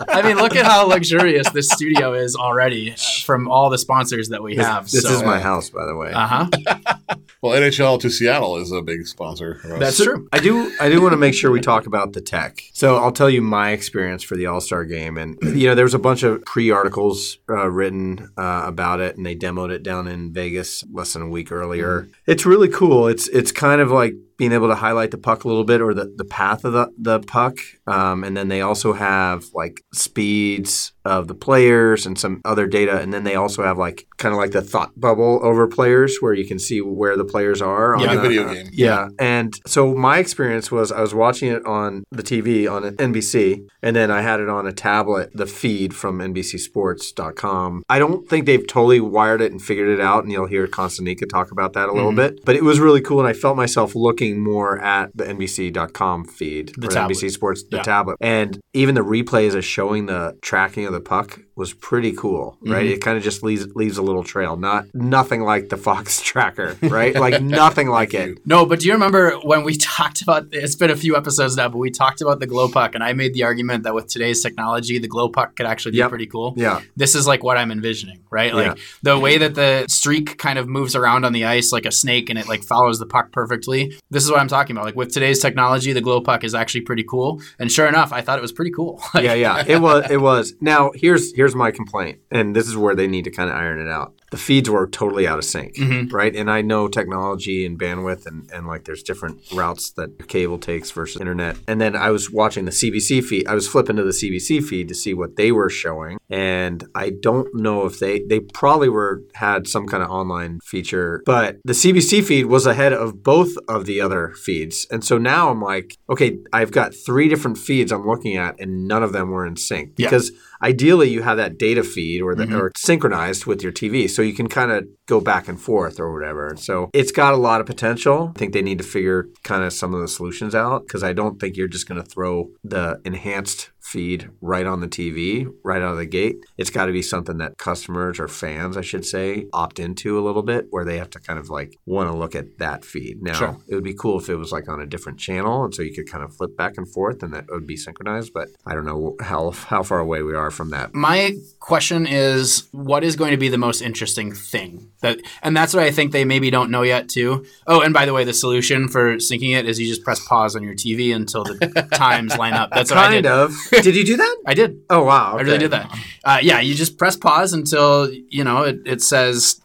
I 0.10 0.22
mean, 0.22 0.38
look 0.38 0.47
at 0.56 0.66
how 0.66 0.86
luxurious 0.88 1.50
this 1.52 1.70
studio 1.72 2.14
is 2.14 2.36
already 2.36 2.92
uh, 2.92 2.96
from 3.24 3.48
all 3.50 3.70
the 3.70 3.78
sponsors 3.78 4.30
that 4.30 4.42
we 4.42 4.56
This, 4.56 4.66
have. 4.66 4.90
this 4.90 5.04
so, 5.04 5.10
is 5.14 5.24
my 5.24 5.40
house, 5.40 5.70
by 5.70 5.86
the 5.86 5.96
way. 5.96 6.12
Uh 6.12 6.28
huh. 6.28 6.50
Well, 7.40 7.54
NHL 7.62 8.00
to 8.02 8.10
Seattle 8.10 8.58
is 8.58 8.72
a 8.72 8.82
big 8.82 9.06
sponsor. 9.06 9.60
for 9.62 9.74
us. 9.76 9.80
That's 9.80 10.04
true. 10.04 10.28
I 10.34 10.40
do. 10.40 10.74
I 10.82 10.90
do 10.90 11.00
want 11.02 11.14
to 11.14 11.18
make 11.18 11.36
sure 11.36 11.52
we 11.52 11.62
talk 11.62 11.86
about 11.86 12.14
the 12.14 12.20
tech. 12.20 12.64
So 12.74 12.98
I'll 12.98 13.12
tell 13.12 13.30
you 13.30 13.44
my 13.44 13.72
experience 13.72 14.24
for 14.24 14.36
the 14.36 14.48
All 14.48 14.60
Star 14.60 14.86
Game, 14.86 15.18
and 15.20 15.38
you 15.44 15.68
know, 15.68 15.76
there 15.76 15.86
was 15.86 15.94
a 15.94 16.00
bunch 16.00 16.24
of 16.24 16.44
pre-articles 16.46 17.38
uh, 17.48 17.70
written 17.70 18.32
uh, 18.40 18.64
about 18.66 19.02
it, 19.02 19.18
and 19.18 19.26
they 19.26 19.36
demoed 19.36 19.70
it 19.70 19.84
down 19.84 20.08
in 20.08 20.34
Vegas 20.34 20.84
less 20.92 21.14
than 21.14 21.22
a 21.22 21.30
week 21.30 21.52
earlier. 21.52 22.08
It's 22.26 22.44
really 22.48 22.70
cool. 22.70 23.08
It's 23.08 23.28
it's 23.28 23.52
kind 23.52 23.82
of 23.82 23.92
like 23.92 24.16
being 24.38 24.52
able 24.52 24.68
to 24.68 24.76
highlight 24.76 25.12
the 25.12 25.18
puck 25.18 25.44
a 25.44 25.48
little 25.48 25.64
bit 25.64 25.82
or 25.82 25.94
the, 25.94 26.14
the 26.16 26.26
path 26.26 26.64
of 26.64 26.74
the, 26.74 26.92
the 26.98 27.20
puck. 27.22 27.58
Um, 27.88 28.24
and 28.24 28.38
then 28.38 28.48
they 28.48 28.62
also 28.62 28.94
have 28.94 29.46
like 29.54 29.84
speeds 29.94 30.94
of 31.08 31.28
the 31.28 31.36
players 31.36 32.06
and 32.06 32.18
some 32.20 32.42
other 32.46 32.68
data. 32.68 33.00
And 33.00 33.14
then 33.14 33.24
they 33.24 33.36
also 33.36 33.64
have 33.64 33.78
like 33.78 34.06
kind 34.18 34.34
of 34.34 34.38
like 34.40 34.52
the 34.52 34.62
thought 34.62 34.92
bubble 35.00 35.40
over 35.44 35.68
players 35.68 36.18
where 36.20 36.34
you 36.34 36.46
can 36.48 36.60
see 36.60 36.82
where 36.82 37.16
the 37.18 37.26
players 37.26 37.62
are. 37.62 37.96
on 37.96 38.02
Yeah. 38.02 38.08
Like 38.08 38.20
a 38.20 38.22
the- 38.22 38.28
video 38.28 38.54
game. 38.54 38.68
yeah. 38.74 39.08
And 39.20 39.54
so 39.66 39.96
my 39.96 40.20
experience 40.20 40.72
was 40.72 40.92
I 40.92 41.02
was 41.02 41.14
watching 41.16 41.50
it 41.52 41.66
on 41.66 42.04
the 42.12 42.24
TV 42.24 42.68
on 42.70 42.84
NBC, 42.98 43.66
and 43.82 43.96
then 43.96 44.12
I 44.12 44.22
had 44.22 44.40
it 44.40 44.50
on 44.50 44.68
a 44.68 44.74
tablet, 44.74 45.32
the 45.34 45.46
feed 45.48 45.94
from 45.96 46.20
NBCSports.com. 46.20 47.84
I 47.90 48.00
don't 48.00 48.28
think 48.28 48.46
they've 48.46 48.66
totally 48.66 49.00
wired 49.00 49.42
it 49.42 49.52
and 49.52 49.62
figured 49.62 49.90
it 49.90 50.00
out, 50.02 50.24
and 50.24 50.32
you'll 50.32 50.48
hear 50.48 50.68
Cotsonika 50.68 51.28
talk 51.30 51.52
about 51.52 51.74
that 51.74 51.90
a 51.90 51.94
little 51.94 52.08
Mm-hmm. 52.12 52.36
bit. 52.36 52.46
But 52.46 52.56
it 52.56 52.64
was 52.64 52.80
really 52.80 53.02
cool, 53.02 53.20
and 53.20 53.28
I 53.28 53.34
felt 53.34 53.56
myself 53.58 53.96
looking 53.96 54.40
more 54.40 54.80
at 54.80 55.12
the 55.16 55.26
NBC.com 55.26 56.26
feed, 56.26 56.74
The. 56.78 56.88
NBC 56.88 57.30
Sports, 57.32 57.64
the 57.70 57.78
Yeah. 57.78 57.84
tablet. 57.84 58.18
And 58.22 58.60
even 58.74 58.96
the 58.96 59.02
replays 59.02 59.56
of 59.56 59.64
showing 59.64 60.06
the 60.08 60.36
tracking 60.42 60.86
of 60.86 60.94
the 60.94 60.97
puck 61.02 61.40
was 61.56 61.74
pretty 61.74 62.12
cool, 62.12 62.58
right? 62.62 62.86
Mm-hmm. 62.86 62.94
It 62.94 63.02
kind 63.02 63.18
of 63.18 63.24
just 63.24 63.42
leaves 63.44 63.66
leaves 63.76 63.98
a 63.98 64.02
little 64.02 64.24
trail. 64.24 64.56
Not 64.58 64.86
nothing 64.94 65.42
like 65.42 65.70
the 65.70 65.78
Fox 65.78 66.22
tracker, 66.30 66.78
right? 66.84 67.16
like 67.16 67.42
nothing 67.64 67.88
like 67.90 68.14
it. 68.14 68.38
No, 68.46 68.66
but 68.66 68.80
do 68.80 68.88
you 68.88 68.94
remember 68.94 69.32
when 69.44 69.64
we 69.64 69.76
talked 69.78 70.22
about 70.22 70.48
it's 70.52 70.76
been 70.76 70.92
a 70.92 70.96
few 70.96 71.16
episodes 71.18 71.56
now, 71.58 71.68
but 71.70 71.78
we 71.80 71.90
talked 71.92 72.22
about 72.22 72.40
the 72.40 72.48
glow 72.48 72.70
puck, 72.70 72.94
and 72.96 73.04
I 73.04 73.14
made 73.14 73.34
the 73.34 73.44
argument 73.44 73.84
that 73.84 73.94
with 73.96 74.08
today's 74.08 74.42
technology, 74.44 75.00
the 75.00 75.08
glow 75.08 75.30
puck 75.30 75.56
could 75.56 75.66
actually 75.66 75.92
be 75.94 75.98
Yep. 75.98 76.10
pretty 76.10 76.28
cool. 76.28 76.54
Yeah. 76.58 76.82
This 76.96 77.16
is 77.16 77.26
like 77.28 77.44
what 77.44 77.58
I'm 77.58 77.72
envisioning, 77.72 78.20
right? 78.30 78.54
Like 78.54 78.78
the 79.02 79.18
way 79.18 79.38
that 79.40 79.56
the 79.56 79.86
streak 79.90 80.38
kind 80.38 80.60
of 80.60 80.68
moves 80.68 80.96
around 80.96 81.26
on 81.26 81.34
the 81.34 81.46
ice 81.46 81.72
like 81.72 81.86
a 81.86 81.92
snake 81.92 82.30
and 82.30 82.38
it 82.38 82.48
like 82.48 82.64
follows 82.64 83.00
the 83.00 83.06
puck 83.06 83.32
perfectly. 83.32 83.98
This 84.12 84.24
is 84.24 84.30
what 84.32 84.40
I'm 84.40 84.48
talking 84.48 84.76
about. 84.76 84.86
Like 84.86 84.96
with 84.96 85.12
today's 85.12 85.40
technology, 85.40 85.94
the 85.94 86.02
glow 86.02 86.22
puck 86.22 86.44
is 86.44 86.54
actually 86.54 86.82
pretty 86.82 87.04
cool. 87.04 87.42
And 87.60 87.72
sure 87.72 87.88
enough, 87.88 88.14
I 88.14 88.22
thought 88.22 88.38
it 88.38 88.42
was 88.42 88.52
pretty 88.52 88.72
cool. 88.72 89.02
Yeah, 89.16 89.34
yeah. 89.34 89.64
It 89.68 89.80
was 89.82 90.10
it 90.12 90.18
was. 90.22 90.54
Now 90.62 90.87
here's 90.96 91.36
here's 91.36 91.56
my 91.56 91.72
complaint, 91.72 92.20
and 92.32 92.56
this 92.56 92.68
is 92.68 92.76
where 92.78 92.96
they 92.96 93.08
need 93.08 93.24
to 93.26 93.32
kind 93.32 93.50
of 93.50 93.56
iron 93.56 93.80
it 93.80 93.90
out. 93.90 94.17
The 94.30 94.38
feeds 94.38 94.70
were 94.70 94.88
totally 94.88 95.26
out 95.26 95.38
of 95.38 95.46
sync, 95.46 95.76
Mhm. 95.78 96.12
right? 96.12 96.36
And 96.36 96.52
I 96.52 96.62
know 96.62 96.88
technology 96.90 97.66
and 97.66 97.80
bandwidth 97.80 98.26
and, 98.26 98.50
and 98.54 98.68
like 98.68 98.84
there's 98.84 99.02
different 99.02 99.40
routes 99.54 99.92
that 99.92 100.28
cable 100.28 100.58
takes 100.58 100.92
versus 100.92 101.22
internet. 101.22 101.56
And 101.68 101.80
then 101.80 101.96
I 101.96 102.12
was 102.12 102.30
watching 102.30 102.66
the 102.66 102.72
CBC 102.72 103.22
feed. 103.24 103.48
I 103.48 103.56
was 103.56 103.68
flipping 103.70 103.96
to 103.96 104.04
the 104.04 104.12
CBC 104.12 104.60
feed 104.62 104.90
to 104.90 104.96
see 104.96 105.14
what 105.14 105.38
they 105.38 105.52
were 105.54 105.70
showing. 105.70 106.18
And 106.30 106.84
I 106.94 107.12
don't 107.12 107.48
know 107.56 107.86
if 107.86 108.00
they 108.00 108.20
they 108.28 108.42
probably 108.42 108.90
were 108.90 109.24
had 109.36 109.66
some 109.68 109.88
kind 109.88 110.04
of 110.04 110.10
online 110.10 110.60
feature, 110.62 111.22
but 111.26 111.58
the 111.64 111.74
CBC 111.74 112.22
feed 112.22 112.48
was 112.48 112.66
ahead 112.66 112.92
of 112.92 113.24
both 113.24 113.56
of 113.70 113.86
the 113.86 114.02
other 114.02 114.34
feeds. 114.36 114.86
And 114.92 115.06
so 115.06 115.18
now 115.18 115.50
I'm 115.50 115.62
like, 115.62 115.96
okay, 116.10 116.38
I've 116.52 116.72
got 116.72 116.94
three 116.94 117.30
different 117.30 117.58
feeds 117.58 117.94
I'm 117.94 118.06
looking 118.06 118.36
at 118.36 118.60
and 118.60 118.88
none 118.90 119.04
of 119.04 119.14
them 119.14 119.30
were 119.30 119.46
in 119.46 119.56
sync 119.56 119.94
Yeah. 119.98 120.08
because 120.08 120.34
ideally 120.62 121.08
you 121.10 121.22
have 121.22 121.38
that 121.38 121.58
data 121.58 121.84
feed 121.84 122.22
or 122.22 122.34
the, 122.36 122.46
Mhm. 122.46 122.60
or 122.60 122.72
synchronized 122.76 123.46
with 123.46 123.62
your 123.64 123.72
TV 123.72 124.08
so 124.18 124.24
you 124.24 124.34
can 124.34 124.48
kind 124.48 124.72
of 124.72 124.84
go 125.06 125.22
back 125.22 125.48
and 125.48 125.62
forth 125.62 126.00
or 126.00 126.12
whatever. 126.12 126.56
So 126.58 126.90
it's 126.92 127.12
got 127.12 127.36
a 127.36 127.38
lot 127.38 127.62
of 127.62 127.68
potential. 127.68 128.32
I 128.36 128.40
think 128.40 128.52
they 128.52 128.64
need 128.64 128.80
to 128.80 128.84
figure 128.84 129.28
kind 129.44 129.64
of 129.64 129.72
some 129.72 129.94
of 129.94 130.02
the 130.02 130.08
solutions 130.08 130.56
out 130.56 130.88
because 130.88 131.04
I 131.04 131.14
don't 131.14 131.40
think 131.40 131.56
you're 131.56 131.68
just 131.68 131.88
going 131.88 132.02
to 132.02 132.10
throw 132.10 132.50
the 132.64 133.00
enhanced 133.06 133.70
feed 133.88 134.30
right 134.42 134.66
on 134.66 134.82
the 134.82 134.88
TV 134.88 135.48
right 135.64 135.82
out 135.82 135.92
of 135.94 135.98
the 135.98 136.06
gate. 136.06 136.38
It's 136.58 136.70
got 136.70 136.86
to 136.88 136.92
be 136.92 137.02
something 137.02 137.38
that 137.38 137.58
customers 137.58 138.20
or 138.20 138.28
fans, 138.28 138.76
I 138.78 138.82
should 138.82 139.06
say, 139.06 139.46
opt 139.54 139.80
into 139.80 140.20
a 140.20 140.22
little 140.22 140.44
bit 140.44 140.68
where 140.72 140.84
they 140.86 140.98
have 140.98 141.10
to 141.12 141.20
kind 141.20 141.40
of 141.40 141.50
like 141.50 141.78
want 141.86 142.10
to 142.10 142.16
look 142.16 142.36
at 142.36 142.58
that 142.60 142.84
feed. 142.84 143.22
Now, 143.22 143.34
Sure. 143.34 143.58
it 143.68 143.76
would 143.76 143.84
be 143.84 143.94
cool 143.94 144.20
if 144.20 144.30
it 144.30 144.36
was 144.36 144.52
like 144.52 144.68
on 144.68 144.82
a 144.82 144.86
different 144.86 145.20
channel 145.20 145.64
and 145.64 145.74
so 145.74 145.82
you 145.82 145.94
could 145.94 146.10
kind 146.10 146.24
of 146.24 146.36
flip 146.36 146.58
back 146.58 146.74
and 146.78 146.92
forth 146.92 147.24
and 147.24 147.34
that 147.34 147.46
would 147.50 147.66
be 147.68 147.78
synchronized, 147.78 148.34
but 148.34 148.50
I 148.66 148.74
don't 148.74 148.86
know 148.86 149.16
how 149.22 149.52
how 149.52 149.84
far 149.84 150.00
away 150.00 150.22
we 150.22 150.36
are 150.36 150.52
from 150.52 150.70
that. 150.72 150.94
My 150.94 151.36
question 151.60 152.06
is 152.08 152.68
what 152.72 153.04
is 153.04 153.16
going 153.16 153.32
to 153.32 153.38
be 153.38 153.50
the 153.50 153.58
most 153.58 153.82
interesting 153.82 154.34
thing? 154.34 154.90
That 155.02 155.20
and 155.44 155.56
that's 155.56 155.74
what 155.74 155.84
I 155.84 155.92
think 155.92 156.12
they 156.12 156.26
maybe 156.26 156.50
don't 156.50 156.72
know 156.72 156.82
yet 156.82 157.08
too. 157.10 157.46
Oh, 157.68 157.82
and 157.82 157.94
by 157.94 158.06
the 158.06 158.14
way, 158.14 158.24
the 158.24 158.34
solution 158.34 158.88
for 158.88 159.16
syncing 159.18 159.56
it 159.56 159.66
is 159.68 159.80
you 159.80 159.88
just 159.88 160.04
press 160.04 160.26
pause 160.28 160.56
on 160.56 160.64
your 160.64 160.74
TV 160.74 161.16
until 161.16 161.44
the 161.44 161.88
times 161.94 162.36
line 162.38 162.54
up. 162.54 162.72
That's 162.72 162.90
what 162.90 162.98
I 163.00 163.08
kind 163.12 163.24
did. 163.24 163.32
of. 163.32 163.52
Did 163.84 163.96
you 163.96 164.06
do 164.06 164.18
that? 164.18 164.38
I 164.46 164.54
did. 164.54 164.82
Oh 164.90 165.04
wow! 165.04 165.38
I 165.38 165.42
really 165.42 165.58
did 165.58 165.72
that. 165.72 165.92
Uh, 166.24 166.40
yeah, 166.42 166.60
you 166.60 166.74
just 166.76 166.98
press 166.98 167.16
pause 167.16 167.54
until 167.54 168.12
you 168.12 168.44
know 168.44 168.64
it, 168.64 168.80
it 168.86 169.02
says 169.02 169.62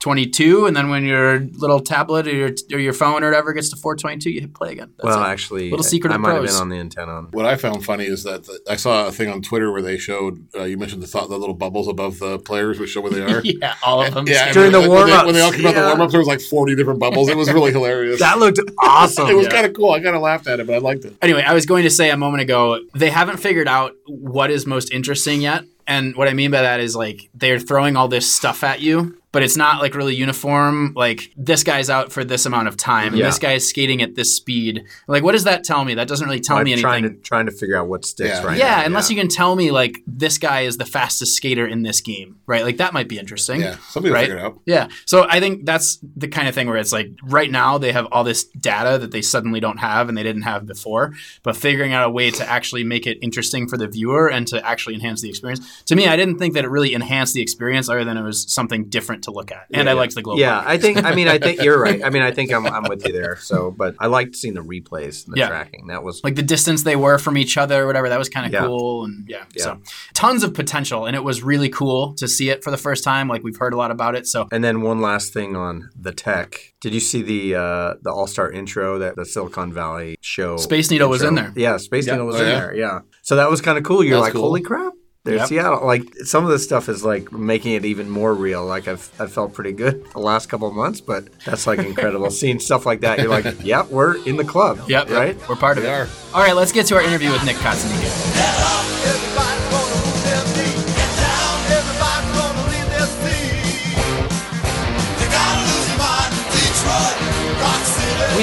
422, 0.00 0.66
and 0.66 0.76
then 0.76 0.90
when 0.90 1.04
your 1.04 1.40
little 1.54 1.80
tablet 1.80 2.28
or 2.28 2.32
your, 2.34 2.50
or 2.72 2.78
your 2.78 2.92
phone 2.92 3.24
or 3.24 3.26
whatever 3.30 3.52
gets 3.52 3.68
to 3.70 3.76
422, 3.76 4.30
you 4.30 4.40
hit 4.42 4.54
play 4.54 4.70
again. 4.72 4.92
That's 4.96 5.06
Well, 5.16 5.24
it. 5.24 5.26
actually, 5.26 5.70
Little 5.70 5.82
secret 5.82 6.12
I 6.12 6.14
of 6.14 6.20
might 6.20 6.34
have 6.34 6.44
been 6.44 6.54
on 6.54 6.68
the 6.68 6.76
antenna. 6.76 7.22
What 7.32 7.46
I 7.46 7.56
found 7.56 7.84
funny 7.84 8.04
is 8.04 8.22
that 8.22 8.44
the, 8.44 8.60
I 8.70 8.76
saw 8.76 9.08
a 9.08 9.12
thing 9.12 9.28
on 9.28 9.42
Twitter 9.42 9.72
where 9.72 9.82
they 9.82 9.98
showed 9.98 10.46
uh, 10.56 10.62
you 10.64 10.78
mentioned 10.78 11.02
the 11.02 11.08
thought 11.08 11.28
the 11.28 11.36
little 11.36 11.54
bubbles 11.54 11.88
above 11.88 12.20
the 12.20 12.38
players 12.38 12.78
which 12.78 12.90
show 12.90 13.00
where 13.00 13.10
they 13.10 13.22
are. 13.22 13.40
yeah, 13.44 13.74
all 13.84 14.00
of 14.04 14.14
them. 14.14 14.26
Yeah, 14.28 14.52
During 14.52 14.70
the 14.70 14.78
when- 14.80 14.88
when 14.90 14.98
warm-ups, 14.98 15.24
when 15.26 15.34
they 15.34 15.40
all 15.40 15.52
came 15.52 15.66
out 15.66 15.74
the 15.74 15.80
warm 15.82 16.00
ups, 16.00 16.12
there 16.12 16.20
was 16.20 16.28
like 16.28 16.40
forty 16.42 16.76
different 16.76 17.00
bubbles. 17.00 17.28
It 17.28 17.36
was 17.36 17.52
really 17.52 17.72
hilarious. 17.72 18.20
That 18.20 18.38
looked 18.38 18.60
awesome. 18.78 19.28
it 19.28 19.34
was 19.34 19.46
Yeah. 19.46 19.52
kind 19.52 19.66
of 19.66 19.72
cool. 19.74 19.90
I 19.90 20.00
kind 20.00 20.14
of 20.14 20.22
laughed 20.22 20.46
at 20.46 20.60
it, 20.60 20.66
but 20.68 20.74
I 20.76 20.78
liked 20.78 21.04
it. 21.06 21.16
Anyway, 21.22 21.42
I 21.42 21.54
was 21.54 21.66
going 21.66 21.82
to 21.82 21.90
say 21.90 22.10
a 22.10 22.16
moment 22.16 22.42
ago, 22.42 22.78
they 22.94 23.10
haven't 23.10 23.38
figured 23.38 23.66
out 23.66 23.94
what 24.06 24.50
is 24.52 24.64
most 24.64 24.92
interesting 24.92 25.40
yet. 25.40 25.64
And 25.88 26.14
what 26.16 26.28
I 26.28 26.34
mean 26.34 26.50
by 26.50 26.62
that 26.62 26.80
is 26.80 26.94
like 26.94 27.30
they're 27.34 27.58
throwing 27.58 27.96
all 27.96 28.08
this 28.08 28.30
stuff 28.32 28.62
at 28.62 28.80
you, 28.80 29.17
but 29.38 29.44
it's 29.44 29.56
not 29.56 29.80
like 29.80 29.94
really 29.94 30.14
uniform. 30.16 30.92
Like 30.96 31.32
this 31.36 31.62
guy's 31.62 31.88
out 31.88 32.12
for 32.12 32.24
this 32.24 32.44
amount 32.44 32.66
of 32.68 32.76
time, 32.76 33.08
and 33.08 33.18
Yeah. 33.18 33.26
this 33.26 33.38
guy's 33.38 33.68
skating 33.68 34.02
at 34.02 34.14
this 34.16 34.34
speed. 34.34 34.84
Like, 35.06 35.22
what 35.22 35.32
does 35.32 35.44
that 35.44 35.62
tell 35.64 35.84
me? 35.84 35.94
That 35.94 36.08
doesn't 36.08 36.26
really 36.26 36.40
tell 36.40 36.56
I'm 36.56 36.64
me 36.64 36.72
anything. 36.72 36.82
trying 36.82 37.02
to 37.04 37.10
trying 37.22 37.46
to 37.46 37.52
figure 37.52 37.76
out 37.76 37.88
what 37.88 38.04
sticks 38.04 38.30
Yeah. 38.40 38.44
right 38.46 38.58
yeah, 38.58 38.76
now. 38.80 38.86
unless 38.86 39.10
you 39.10 39.16
can 39.16 39.28
tell 39.28 39.54
me 39.54 39.70
like 39.70 40.02
this 40.06 40.38
guy 40.38 40.62
is 40.62 40.76
the 40.76 40.84
fastest 40.84 41.34
skater 41.36 41.66
in 41.66 41.82
this 41.82 42.00
game, 42.00 42.36
right? 42.46 42.64
Like 42.64 42.78
that 42.78 42.92
might 42.92 43.08
be 43.08 43.18
interesting. 43.18 43.60
Yeah, 43.60 43.76
somebody 43.90 44.10
will 44.10 44.16
Right? 44.16 44.22
figure 44.28 44.38
it 44.38 44.42
out. 44.44 44.60
Yeah. 44.66 44.88
So 45.06 45.26
I 45.28 45.38
think 45.40 45.64
that's 45.64 45.98
the 46.16 46.28
kind 46.28 46.48
of 46.48 46.54
thing 46.54 46.66
where 46.66 46.76
it's 46.76 46.92
like 46.92 47.10
right 47.22 47.50
now 47.50 47.78
they 47.78 47.92
have 47.92 48.06
all 48.10 48.24
this 48.24 48.44
data 48.44 48.98
that 48.98 49.10
they 49.12 49.22
suddenly 49.22 49.60
don't 49.60 49.78
have 49.78 50.08
and 50.08 50.18
they 50.18 50.22
didn't 50.24 50.42
have 50.42 50.66
before, 50.66 51.14
but 51.44 51.56
figuring 51.56 51.92
out 51.92 52.04
a 52.06 52.10
way 52.10 52.30
to 52.32 52.48
actually 52.50 52.82
make 52.84 53.06
it 53.06 53.18
interesting 53.22 53.68
for 53.68 53.76
the 53.76 53.86
viewer 53.86 54.28
and 54.28 54.46
to 54.48 54.56
actually 54.66 54.94
enhance 54.94 55.20
the 55.22 55.28
experience. 55.28 55.60
To 55.84 55.94
me, 55.94 56.06
I 56.08 56.16
didn't 56.16 56.38
think 56.38 56.54
that 56.54 56.64
it 56.64 56.70
really 56.70 56.94
enhanced 56.94 57.34
the 57.34 57.42
experience 57.42 57.88
other 57.88 58.04
than 58.04 58.16
it 58.16 58.22
was 58.22 58.50
something 58.52 58.86
different 58.88 59.22
to 59.28 59.34
look 59.36 59.52
at, 59.52 59.66
and 59.72 59.88
I 59.88 59.92
liked 59.92 60.14
the 60.14 60.22
globe. 60.22 60.38
Yeah, 60.38 60.62
I 60.64 60.78
think. 60.78 61.04
I 61.04 61.14
mean, 61.14 61.28
I 61.28 61.38
think 61.38 61.62
you're 61.64 61.80
right. 61.80 62.02
I 62.04 62.10
mean, 62.10 62.22
I 62.22 62.32
think 62.32 62.52
I'm, 62.52 62.66
I'm 62.66 62.84
with 62.88 63.06
you 63.06 63.12
there. 63.12 63.36
So, 63.36 63.70
but 63.70 63.94
I 63.98 64.06
liked 64.06 64.36
seeing 64.36 64.54
the 64.54 64.60
replays 64.62 65.24
and 65.26 65.34
the 65.34 65.38
Yeah. 65.40 65.48
tracking. 65.48 65.86
That 65.88 66.02
was 66.02 66.22
like 66.24 66.34
the 66.34 66.42
distance 66.42 66.82
they 66.82 66.96
were 66.96 67.18
from 67.18 67.36
each 67.38 67.56
other 67.56 67.84
or 67.84 67.86
whatever 67.86 68.08
that 68.08 68.18
was 68.18 68.28
kind 68.28 68.46
of 68.46 68.52
Yeah. 68.52 68.66
cool 68.66 69.04
and 69.04 69.26
yeah, 69.28 69.44
Yeah. 69.54 69.62
so 69.64 69.80
tons 70.14 70.42
of 70.42 70.54
potential 70.54 71.06
and 71.06 71.14
it 71.16 71.22
was 71.24 71.42
really 71.42 71.68
cool 71.68 72.14
to 72.14 72.26
see 72.28 72.50
it 72.50 72.62
for 72.64 72.70
the 72.70 72.76
first 72.76 73.04
time 73.04 73.28
like 73.28 73.42
we've 73.44 73.56
heard 73.58 73.72
a 73.74 73.76
lot 73.76 73.90
about 73.90 74.14
it 74.14 74.26
so 74.26 74.48
And 74.50 74.62
then 74.64 74.80
one 74.82 75.00
last 75.00 75.32
thing 75.32 75.56
on 75.56 75.90
the 75.98 76.12
tech. 76.12 76.74
Did 76.80 76.94
you 76.94 77.00
see 77.00 77.22
the 77.22 77.54
uh, 77.56 77.94
the 78.02 78.10
All 78.12 78.26
Star 78.26 78.50
intro 78.50 78.98
that 78.98 79.16
the 79.16 79.24
Silicon 79.24 79.72
Valley 79.72 80.16
show? 80.20 80.56
Space 80.56 80.90
Needle 80.90 81.08
was 81.10 81.22
in 81.22 81.34
there. 81.34 81.52
Yeah, 81.56 81.76
Space 81.76 82.06
Yeah. 82.06 82.12
Needle 82.14 82.26
was 82.26 82.36
Oh, 82.36 82.42
in 82.42 82.48
yeah? 82.48 82.60
there. 82.60 82.74
Yeah. 82.76 83.00
So 83.22 83.36
that 83.36 83.50
was 83.50 83.60
kind 83.60 83.76
of 83.78 83.84
cool. 83.84 84.02
You're 84.04 84.16
That's 84.16 84.26
like, 84.26 84.32
cool. 84.34 84.42
holy 84.42 84.62
crap. 84.62 84.92
There's 85.28 85.40
Yep. 85.40 85.48
Seattle. 85.48 85.86
Like 85.86 86.14
some 86.24 86.44
of 86.44 86.50
this 86.50 86.64
stuff 86.64 86.88
is 86.88 87.04
like 87.04 87.30
making 87.32 87.74
it 87.74 87.84
even 87.84 88.08
more 88.10 88.34
real. 88.34 88.64
Like 88.64 88.88
I've 88.88 89.10
I 89.20 89.26
felt 89.26 89.52
pretty 89.54 89.72
good 89.72 90.04
the 90.12 90.20
last 90.20 90.48
couple 90.48 90.66
of 90.68 90.74
months, 90.74 91.00
but 91.00 91.28
that's 91.44 91.66
like 91.66 91.78
incredible. 91.80 92.30
Seeing 92.38 92.58
stuff 92.60 92.86
like 92.86 93.00
that, 93.02 93.18
you're 93.18 93.28
like, 93.28 93.62
yeah, 93.62 93.86
we're 93.90 94.16
in 94.26 94.36
the 94.36 94.44
club. 94.44 94.80
yep 94.88 95.08
Right. 95.10 95.36
we're 95.48 95.56
part 95.56 95.76
of 95.78 95.84
They 95.84 95.90
it 95.90 95.92
are. 95.92 96.08
all 96.34 96.42
right 96.42 96.56
let's 96.56 96.72
get 96.72 96.86
to 96.86 96.94
our 96.96 97.02
interview 97.02 97.30
with 97.30 97.44
nick 97.44 97.56
Cotsonika. 97.56 99.27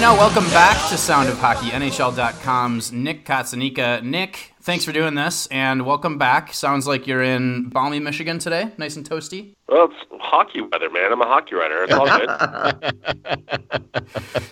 Now 0.05 0.15
welcome 0.15 0.45
back 0.51 0.77
to 0.89 0.97
sound 0.97 1.29
of 1.29 1.39
hockey 1.39 1.71
nhl.com's 1.71 2.91
nick 2.91 3.25
Cotsonika. 3.25 4.03
nick 4.03 4.53
thanks 4.61 4.85
for 4.85 4.91
doing 4.91 5.15
this 5.15 5.47
and 5.47 5.83
welcome 5.83 6.19
back 6.19 6.53
sounds 6.53 6.85
like 6.85 7.07
you're 7.07 7.23
in 7.23 7.69
balmy 7.69 7.99
michigan 7.99 8.37
today 8.37 8.71
nice 8.77 8.97
and 8.97 9.09
toasty 9.09 9.55
Well, 9.67 9.85
it's 9.85 9.95
hockey 10.21 10.61
weather, 10.61 10.91
man. 10.91 11.11
I'm 11.11 11.21
a 11.21 11.25
hockey 11.25 11.55
writer. 11.55 11.85
It's 11.85 11.93
all 11.93 12.05
good. 12.05 12.29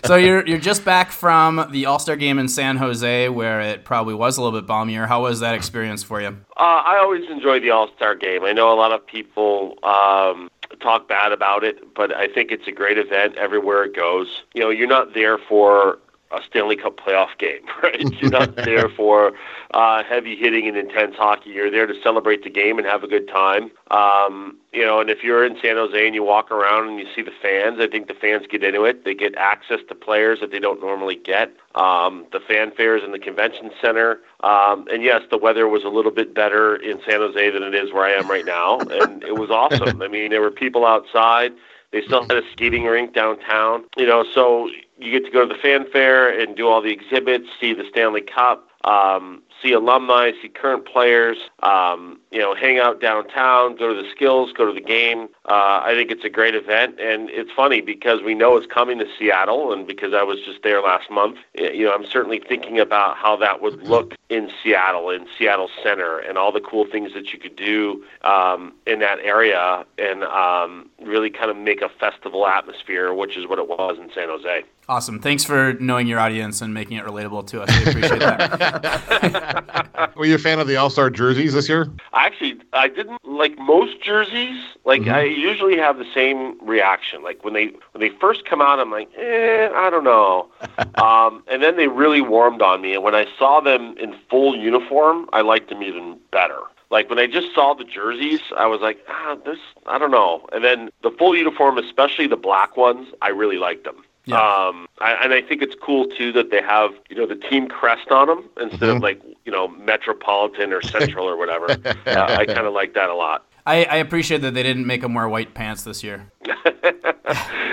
so 0.04 0.16
you're 0.16 0.44
you're 0.44 0.58
just 0.58 0.84
back 0.84 1.12
from 1.12 1.68
the 1.70 1.86
all-star 1.86 2.16
game 2.16 2.40
in 2.40 2.48
san 2.48 2.76
jose 2.76 3.28
where 3.28 3.60
it 3.60 3.84
probably 3.84 4.14
was 4.14 4.36
a 4.36 4.42
little 4.42 4.60
bit 4.60 4.68
balmier 4.68 5.06
how 5.06 5.22
was 5.22 5.38
that 5.38 5.54
experience 5.54 6.02
for 6.02 6.20
you 6.20 6.36
uh, 6.56 6.82
I 6.86 6.98
always 6.98 7.28
enjoy 7.28 7.58
the 7.58 7.70
All 7.70 7.88
Star 7.96 8.14
game. 8.14 8.44
I 8.44 8.52
know 8.52 8.72
a 8.72 8.78
lot 8.78 8.92
of 8.92 9.04
people 9.04 9.76
um, 9.82 10.48
talk 10.76 11.08
bad 11.08 11.32
about 11.32 11.64
it, 11.64 11.94
but 11.94 12.14
I 12.14 12.28
think 12.28 12.50
it's 12.50 12.66
a 12.66 12.72
great 12.72 12.98
event 12.98 13.36
everywhere 13.36 13.84
it 13.84 13.94
goes. 13.94 14.42
You 14.54 14.62
know, 14.62 14.70
you're 14.70 14.88
not 14.88 15.14
there 15.14 15.38
for 15.38 15.98
a 16.40 16.44
Stanley 16.44 16.76
Cup 16.76 16.98
playoff 16.98 17.36
game, 17.38 17.60
right? 17.82 18.00
You're 18.20 18.30
not 18.30 18.56
there 18.64 18.88
for 18.88 19.32
uh, 19.72 20.02
heavy 20.04 20.36
hitting 20.36 20.68
and 20.68 20.76
intense 20.76 21.16
hockey. 21.16 21.50
You're 21.50 21.70
there 21.70 21.86
to 21.86 21.94
celebrate 22.02 22.44
the 22.44 22.50
game 22.50 22.78
and 22.78 22.86
have 22.86 23.02
a 23.02 23.08
good 23.08 23.28
time. 23.28 23.70
Um, 23.90 24.58
you 24.72 24.84
know, 24.84 25.00
and 25.00 25.08
if 25.08 25.22
you're 25.22 25.44
in 25.44 25.56
San 25.62 25.76
Jose 25.76 26.04
and 26.04 26.14
you 26.14 26.24
walk 26.24 26.50
around 26.50 26.88
and 26.88 26.98
you 26.98 27.06
see 27.14 27.22
the 27.22 27.32
fans, 27.42 27.78
I 27.80 27.86
think 27.86 28.08
the 28.08 28.14
fans 28.14 28.44
get 28.48 28.64
into 28.64 28.84
it. 28.84 29.04
They 29.04 29.14
get 29.14 29.34
access 29.36 29.78
to 29.88 29.94
players 29.94 30.40
that 30.40 30.50
they 30.50 30.58
don't 30.58 30.80
normally 30.80 31.16
get. 31.16 31.52
Um, 31.74 32.26
the 32.32 32.40
fanfares 32.40 33.04
in 33.04 33.12
the 33.12 33.18
convention 33.18 33.70
center. 33.80 34.20
Um, 34.42 34.86
and 34.92 35.02
yes, 35.02 35.22
the 35.30 35.38
weather 35.38 35.68
was 35.68 35.84
a 35.84 35.88
little 35.88 36.10
bit 36.10 36.34
better 36.34 36.76
in 36.76 37.00
San 37.06 37.20
Jose 37.20 37.50
than 37.50 37.62
it 37.62 37.74
is 37.74 37.92
where 37.92 38.04
I 38.04 38.12
am 38.12 38.28
right 38.28 38.44
now. 38.44 38.78
And 38.78 39.22
it 39.22 39.38
was 39.38 39.50
awesome. 39.50 40.02
I 40.02 40.08
mean, 40.08 40.30
there 40.30 40.40
were 40.40 40.50
people 40.50 40.84
outside. 40.84 41.52
They 41.92 42.02
still 42.02 42.22
had 42.22 42.32
a 42.32 42.42
skating 42.50 42.84
rink 42.84 43.14
downtown. 43.14 43.84
You 43.96 44.06
know, 44.06 44.24
so 44.34 44.68
you 44.98 45.10
get 45.10 45.24
to 45.24 45.30
go 45.30 45.46
to 45.46 45.52
the 45.52 45.60
fanfare 45.60 46.28
and 46.28 46.56
do 46.56 46.68
all 46.68 46.80
the 46.80 46.92
exhibits, 46.92 47.46
see 47.60 47.74
the 47.74 47.84
Stanley 47.90 48.20
Cup, 48.20 48.68
um, 48.84 49.42
see 49.64 49.72
alumni, 49.72 50.32
see 50.42 50.48
current 50.48 50.84
players, 50.84 51.38
um, 51.62 52.20
you 52.30 52.38
know, 52.38 52.54
hang 52.54 52.78
out 52.78 53.00
downtown, 53.00 53.76
go 53.76 53.94
to 53.94 54.02
the 54.02 54.08
skills, 54.10 54.52
go 54.52 54.66
to 54.66 54.72
the 54.72 54.84
game. 54.84 55.28
Uh, 55.46 55.80
I 55.84 55.94
think 55.94 56.10
it's 56.10 56.24
a 56.24 56.28
great 56.28 56.54
event, 56.54 57.00
and 57.00 57.30
it's 57.30 57.50
funny 57.50 57.80
because 57.80 58.22
we 58.22 58.34
know 58.34 58.56
it's 58.56 58.66
coming 58.66 58.98
to 58.98 59.06
Seattle, 59.18 59.72
and 59.72 59.86
because 59.86 60.12
I 60.12 60.22
was 60.22 60.38
just 60.44 60.62
there 60.62 60.82
last 60.82 61.10
month, 61.10 61.38
you 61.54 61.84
know, 61.84 61.94
I'm 61.94 62.06
certainly 62.06 62.40
thinking 62.46 62.78
about 62.78 63.16
how 63.16 63.36
that 63.36 63.62
would 63.62 63.82
look 63.82 64.14
in 64.28 64.50
Seattle, 64.62 65.10
in 65.10 65.26
Seattle 65.38 65.70
Center, 65.82 66.18
and 66.18 66.36
all 66.36 66.52
the 66.52 66.60
cool 66.60 66.86
things 66.86 67.12
that 67.14 67.32
you 67.32 67.38
could 67.38 67.56
do 67.56 68.04
um, 68.22 68.72
in 68.86 68.98
that 69.00 69.18
area, 69.20 69.84
and 69.98 70.24
um, 70.24 70.90
really 71.02 71.30
kind 71.30 71.50
of 71.50 71.56
make 71.56 71.82
a 71.82 71.88
festival 71.88 72.46
atmosphere, 72.46 73.14
which 73.14 73.36
is 73.36 73.46
what 73.46 73.58
it 73.58 73.68
was 73.68 73.98
in 73.98 74.10
San 74.14 74.28
Jose. 74.28 74.64
Awesome. 74.88 75.18
Thanks 75.18 75.44
for 75.44 75.74
knowing 75.74 76.06
your 76.06 76.18
audience 76.18 76.60
and 76.60 76.74
making 76.74 76.98
it 76.98 77.04
relatable 77.04 77.46
to 77.48 77.62
us. 77.62 77.70
We 77.70 77.90
appreciate 77.90 78.20
that. 78.20 79.52
Were 80.16 80.26
you 80.26 80.34
a 80.34 80.38
fan 80.38 80.58
of 80.58 80.66
the 80.66 80.76
All 80.76 80.90
Star 80.90 81.10
jerseys 81.10 81.54
this 81.54 81.68
year? 81.68 81.88
Actually, 82.12 82.60
I 82.72 82.88
didn't 82.88 83.24
like 83.24 83.58
most 83.58 84.02
jerseys. 84.02 84.60
Like 84.84 85.06
I 85.06 85.22
usually 85.22 85.76
have 85.76 85.98
the 85.98 86.06
same 86.14 86.58
reaction. 86.66 87.22
Like 87.22 87.44
when 87.44 87.54
they 87.54 87.66
when 87.92 88.00
they 88.00 88.10
first 88.20 88.44
come 88.44 88.60
out, 88.60 88.78
I'm 88.78 88.90
like, 88.90 89.10
eh, 89.16 89.68
I 89.74 89.90
don't 89.90 90.04
know. 90.04 90.48
um, 91.02 91.42
and 91.48 91.62
then 91.62 91.76
they 91.76 91.88
really 91.88 92.20
warmed 92.20 92.62
on 92.62 92.82
me. 92.82 92.94
And 92.94 93.02
when 93.02 93.14
I 93.14 93.26
saw 93.38 93.60
them 93.60 93.96
in 93.98 94.14
full 94.30 94.56
uniform, 94.56 95.28
I 95.32 95.40
liked 95.40 95.68
them 95.68 95.82
even 95.82 96.18
better. 96.30 96.60
Like 96.90 97.10
when 97.10 97.18
I 97.18 97.26
just 97.26 97.52
saw 97.54 97.74
the 97.74 97.84
jerseys, 97.84 98.40
I 98.56 98.66
was 98.66 98.80
like, 98.80 99.04
ah, 99.08 99.36
this, 99.44 99.58
I 99.86 99.98
don't 99.98 100.12
know. 100.12 100.46
And 100.52 100.62
then 100.62 100.90
the 101.02 101.10
full 101.10 101.34
uniform, 101.34 101.76
especially 101.78 102.28
the 102.28 102.36
black 102.36 102.76
ones, 102.76 103.08
I 103.20 103.30
really 103.30 103.58
liked 103.58 103.82
them. 103.84 104.03
Yeah. 104.26 104.36
Um, 104.36 104.86
I, 105.00 105.12
and 105.22 105.34
I 105.34 105.42
think 105.42 105.60
it's 105.60 105.74
cool 105.74 106.06
too 106.06 106.32
that 106.32 106.50
they 106.50 106.62
have 106.62 106.92
you 107.10 107.16
know 107.16 107.26
the 107.26 107.34
team 107.34 107.68
crest 107.68 108.10
on 108.10 108.28
them 108.28 108.48
instead 108.60 108.88
of 108.88 109.02
like 109.02 109.20
you 109.44 109.52
know 109.52 109.68
Metropolitan 109.68 110.72
or 110.72 110.80
Central 110.82 111.28
or 111.28 111.36
whatever. 111.36 111.66
uh, 112.06 112.36
I 112.38 112.46
kind 112.46 112.66
of 112.66 112.72
like 112.72 112.94
that 112.94 113.10
a 113.10 113.14
lot. 113.14 113.44
I, 113.66 113.84
I 113.84 113.96
appreciate 113.96 114.42
that 114.42 114.54
they 114.54 114.62
didn't 114.62 114.86
make 114.86 115.00
them 115.00 115.14
wear 115.14 115.28
white 115.28 115.54
pants 115.54 115.82
this 115.84 116.02
year. 116.02 116.30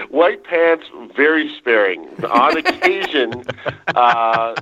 White 0.10 0.44
pants, 0.44 0.86
very 1.16 1.50
sparing. 1.58 2.06
On 2.26 2.58
occasion, 2.58 3.44
uh, 3.96 4.54